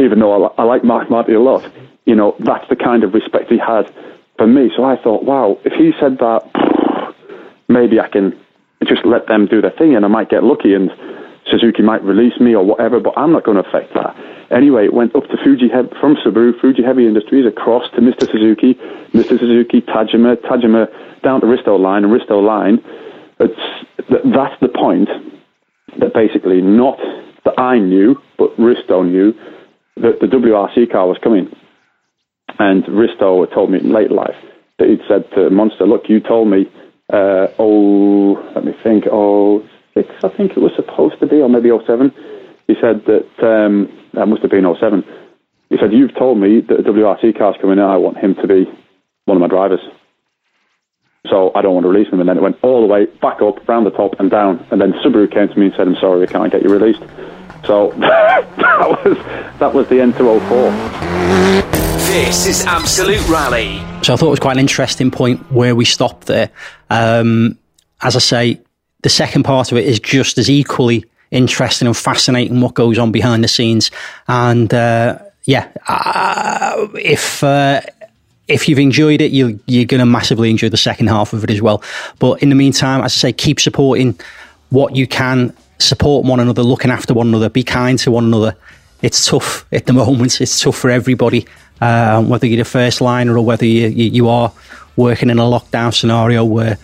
Even 0.00 0.18
though 0.18 0.46
I, 0.46 0.62
I 0.62 0.64
like 0.64 0.84
Marc 0.84 1.08
Martí 1.08 1.34
a 1.34 1.38
lot, 1.38 1.66
you 2.04 2.14
know, 2.14 2.36
that's 2.40 2.68
the 2.68 2.76
kind 2.76 3.02
of 3.02 3.14
respect 3.14 3.50
he 3.50 3.58
had 3.58 3.92
for 4.36 4.46
me. 4.46 4.70
So 4.76 4.84
I 4.84 4.96
thought, 5.02 5.24
wow, 5.24 5.58
if 5.64 5.72
he 5.72 5.92
said 5.98 6.18
that, 6.18 7.14
maybe 7.68 7.98
I 7.98 8.08
can 8.08 8.38
just 8.86 9.04
let 9.04 9.26
them 9.26 9.46
do 9.46 9.60
their 9.60 9.70
thing 9.70 9.94
and 9.94 10.04
I 10.04 10.08
might 10.08 10.28
get 10.28 10.44
lucky 10.44 10.74
and 10.74 10.90
Suzuki 11.50 11.82
might 11.82 12.02
release 12.04 12.38
me 12.38 12.54
or 12.54 12.64
whatever, 12.64 13.00
but 13.00 13.14
I'm 13.16 13.32
not 13.32 13.44
going 13.44 13.62
to 13.62 13.68
affect 13.68 13.94
that. 13.94 14.14
Anyway, 14.50 14.84
it 14.84 14.92
went 14.92 15.14
up 15.14 15.22
to 15.28 15.36
Fuji 15.44 15.68
from 16.00 16.16
Subaru, 16.16 16.58
Fuji 16.60 16.82
Heavy 16.82 17.06
Industries, 17.06 17.46
across 17.46 17.84
to 17.94 18.00
Mr. 18.00 18.30
Suzuki, 18.30 18.74
Mr. 19.14 19.38
Suzuki, 19.38 19.80
Tajima, 19.80 20.36
Tajima 20.36 20.88
down 21.22 21.40
to 21.40 21.46
Risto 21.46 21.78
Line, 21.78 22.04
and 22.04 22.12
Risto 22.12 22.42
Line. 22.42 22.82
It's, 23.38 23.60
that's 24.08 24.60
the 24.60 24.68
point 24.68 25.08
that 25.98 26.12
basically 26.14 26.60
not 26.60 26.98
that 27.44 27.58
I 27.58 27.78
knew, 27.78 28.20
but 28.38 28.56
Risto 28.56 29.08
knew 29.08 29.32
that 29.96 30.18
the 30.20 30.26
WRC 30.26 30.90
car 30.90 31.06
was 31.06 31.18
coming. 31.22 31.48
And 32.58 32.84
Risto 32.84 33.52
told 33.54 33.70
me 33.70 33.78
in 33.78 33.92
late 33.92 34.10
life 34.10 34.36
that 34.78 34.88
he'd 34.88 35.00
said 35.08 35.30
to 35.36 35.50
Monster, 35.50 35.86
look, 35.86 36.08
you 36.08 36.20
told 36.20 36.48
me, 36.48 36.66
uh, 37.12 37.48
oh, 37.58 38.34
let 38.54 38.64
me 38.64 38.72
think, 38.82 39.04
oh, 39.10 39.64
six, 39.94 40.08
I 40.24 40.28
think 40.28 40.52
it 40.52 40.60
was 40.60 40.72
supposed 40.76 41.20
to 41.20 41.26
be, 41.26 41.36
or 41.36 41.48
maybe 41.48 41.70
07. 41.70 42.12
He 42.70 42.76
said 42.80 43.02
that, 43.06 43.26
um, 43.42 43.90
that 44.14 44.26
must 44.26 44.42
have 44.42 44.50
been 44.52 44.62
07. 44.62 45.02
He 45.70 45.76
said, 45.80 45.92
you've 45.92 46.14
told 46.14 46.38
me 46.38 46.60
that 46.60 46.78
a 46.78 46.82
WRC 46.84 47.36
car's 47.36 47.56
coming 47.60 47.78
in, 47.78 47.84
I 47.84 47.96
want 47.96 48.16
him 48.16 48.36
to 48.36 48.46
be 48.46 48.64
one 49.24 49.36
of 49.36 49.40
my 49.40 49.48
drivers. 49.48 49.80
So 51.26 51.50
I 51.56 51.62
don't 51.62 51.74
want 51.74 51.82
to 51.82 51.90
release 51.90 52.12
him. 52.12 52.20
And 52.20 52.28
then 52.28 52.38
it 52.38 52.42
went 52.42 52.62
all 52.62 52.80
the 52.80 52.86
way 52.86 53.06
back 53.06 53.42
up, 53.42 53.66
round 53.68 53.86
the 53.86 53.90
top 53.90 54.20
and 54.20 54.30
down. 54.30 54.64
And 54.70 54.80
then 54.80 54.92
Subaru 55.04 55.28
came 55.28 55.48
to 55.48 55.58
me 55.58 55.66
and 55.66 55.74
said, 55.76 55.88
I'm 55.88 55.96
sorry, 55.96 56.20
we 56.20 56.28
can't 56.28 56.52
get 56.52 56.62
you 56.62 56.68
released. 56.68 57.02
So 57.66 57.90
that 57.98 58.46
was 58.56 59.18
that 59.58 59.74
was 59.74 59.88
the 59.88 60.00
end 60.00 60.14
to 60.18 60.38
04. 60.40 60.70
This 62.06 62.46
is 62.46 62.64
Absolute 62.66 63.28
Rally. 63.28 63.78
So 64.02 64.14
I 64.14 64.16
thought 64.16 64.28
it 64.28 64.30
was 64.30 64.38
quite 64.38 64.52
an 64.52 64.60
interesting 64.60 65.10
point 65.10 65.50
where 65.50 65.74
we 65.74 65.84
stopped 65.84 66.26
there. 66.26 66.50
Um, 66.88 67.58
as 68.00 68.14
I 68.14 68.20
say, 68.20 68.60
the 69.02 69.08
second 69.08 69.42
part 69.42 69.72
of 69.72 69.78
it 69.78 69.86
is 69.86 69.98
just 69.98 70.38
as 70.38 70.48
equally 70.48 71.04
interesting 71.30 71.86
and 71.86 71.96
fascinating 71.96 72.60
what 72.60 72.74
goes 72.74 72.98
on 72.98 73.12
behind 73.12 73.44
the 73.44 73.48
scenes. 73.48 73.90
And 74.28 74.72
uh, 74.72 75.18
yeah, 75.44 75.68
uh, 75.88 76.88
if 76.94 77.42
uh, 77.42 77.80
if 78.48 78.68
you've 78.68 78.78
enjoyed 78.78 79.20
it, 79.20 79.30
you, 79.30 79.60
you're 79.66 79.84
going 79.84 80.00
to 80.00 80.06
massively 80.06 80.50
enjoy 80.50 80.68
the 80.68 80.76
second 80.76 81.06
half 81.06 81.32
of 81.32 81.44
it 81.44 81.50
as 81.50 81.62
well. 81.62 81.82
But 82.18 82.42
in 82.42 82.48
the 82.48 82.56
meantime, 82.56 83.00
as 83.00 83.12
I 83.12 83.16
say, 83.16 83.32
keep 83.32 83.60
supporting 83.60 84.18
what 84.70 84.96
you 84.96 85.06
can, 85.06 85.56
support 85.78 86.26
one 86.26 86.40
another, 86.40 86.62
looking 86.62 86.90
after 86.90 87.14
one 87.14 87.28
another, 87.28 87.48
be 87.48 87.62
kind 87.62 87.98
to 88.00 88.10
one 88.10 88.24
another. 88.24 88.56
It's 89.02 89.24
tough 89.26 89.66
at 89.72 89.86
the 89.86 89.92
moment. 90.02 90.40
It's 90.40 90.60
tough 90.60 90.76
for 90.76 90.90
everybody, 90.90 91.46
uh, 91.80 92.22
whether 92.24 92.46
you're 92.46 92.58
the 92.58 92.64
first 92.64 93.00
liner 93.00 93.36
or 93.36 93.44
whether 93.44 93.64
you, 93.64 93.86
you, 93.86 94.10
you 94.10 94.28
are 94.28 94.52
working 94.96 95.30
in 95.30 95.38
a 95.38 95.44
lockdown 95.44 95.94
scenario 95.94 96.44
where 96.44 96.76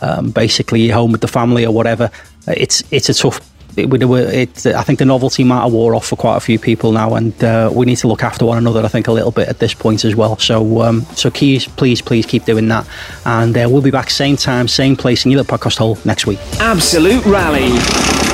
um, 0.00 0.30
basically 0.30 0.82
you're 0.82 0.94
home 0.94 1.12
with 1.12 1.20
the 1.20 1.28
family 1.28 1.66
or 1.66 1.74
whatever. 1.74 2.10
It's 2.46 2.82
it's 2.92 3.08
a 3.08 3.14
tough 3.14 3.40
it, 3.78 4.66
it, 4.66 4.66
I 4.66 4.82
think 4.82 4.98
the 4.98 5.04
novelty 5.04 5.44
matter 5.44 5.68
wore 5.70 5.94
off 5.94 6.06
for 6.06 6.16
quite 6.16 6.36
a 6.36 6.40
few 6.40 6.58
people 6.58 6.92
now, 6.92 7.14
and 7.14 7.42
uh, 7.42 7.70
we 7.72 7.86
need 7.86 7.96
to 7.98 8.08
look 8.08 8.22
after 8.22 8.44
one 8.44 8.58
another. 8.58 8.84
I 8.84 8.88
think 8.88 9.08
a 9.08 9.12
little 9.12 9.30
bit 9.30 9.48
at 9.48 9.58
this 9.58 9.74
point 9.74 10.04
as 10.04 10.14
well. 10.14 10.36
So, 10.38 10.82
um, 10.82 11.02
so 11.14 11.30
please, 11.30 11.66
please, 11.66 12.02
please 12.02 12.26
keep 12.26 12.44
doing 12.44 12.68
that, 12.68 12.86
and 13.24 13.56
uh, 13.56 13.68
we'll 13.70 13.82
be 13.82 13.90
back 13.90 14.10
same 14.10 14.36
time, 14.36 14.68
same 14.68 14.96
place 14.96 15.24
in 15.24 15.30
your 15.30 15.42
little 15.42 15.58
podcast 15.58 15.78
hole 15.78 15.98
next 16.04 16.26
week. 16.26 16.38
Absolute 16.60 17.24
Rally, 17.24 17.70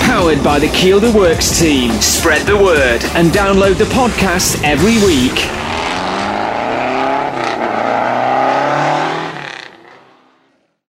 powered 0.06 0.42
by 0.42 0.58
the 0.58 0.68
Kielder 0.68 1.14
Works 1.14 1.58
team. 1.58 1.90
Spread 2.00 2.46
the 2.46 2.56
word 2.56 3.02
and 3.14 3.30
download 3.30 3.78
the 3.78 3.84
podcast 3.84 4.62
every 4.64 4.96
week. 5.04 5.73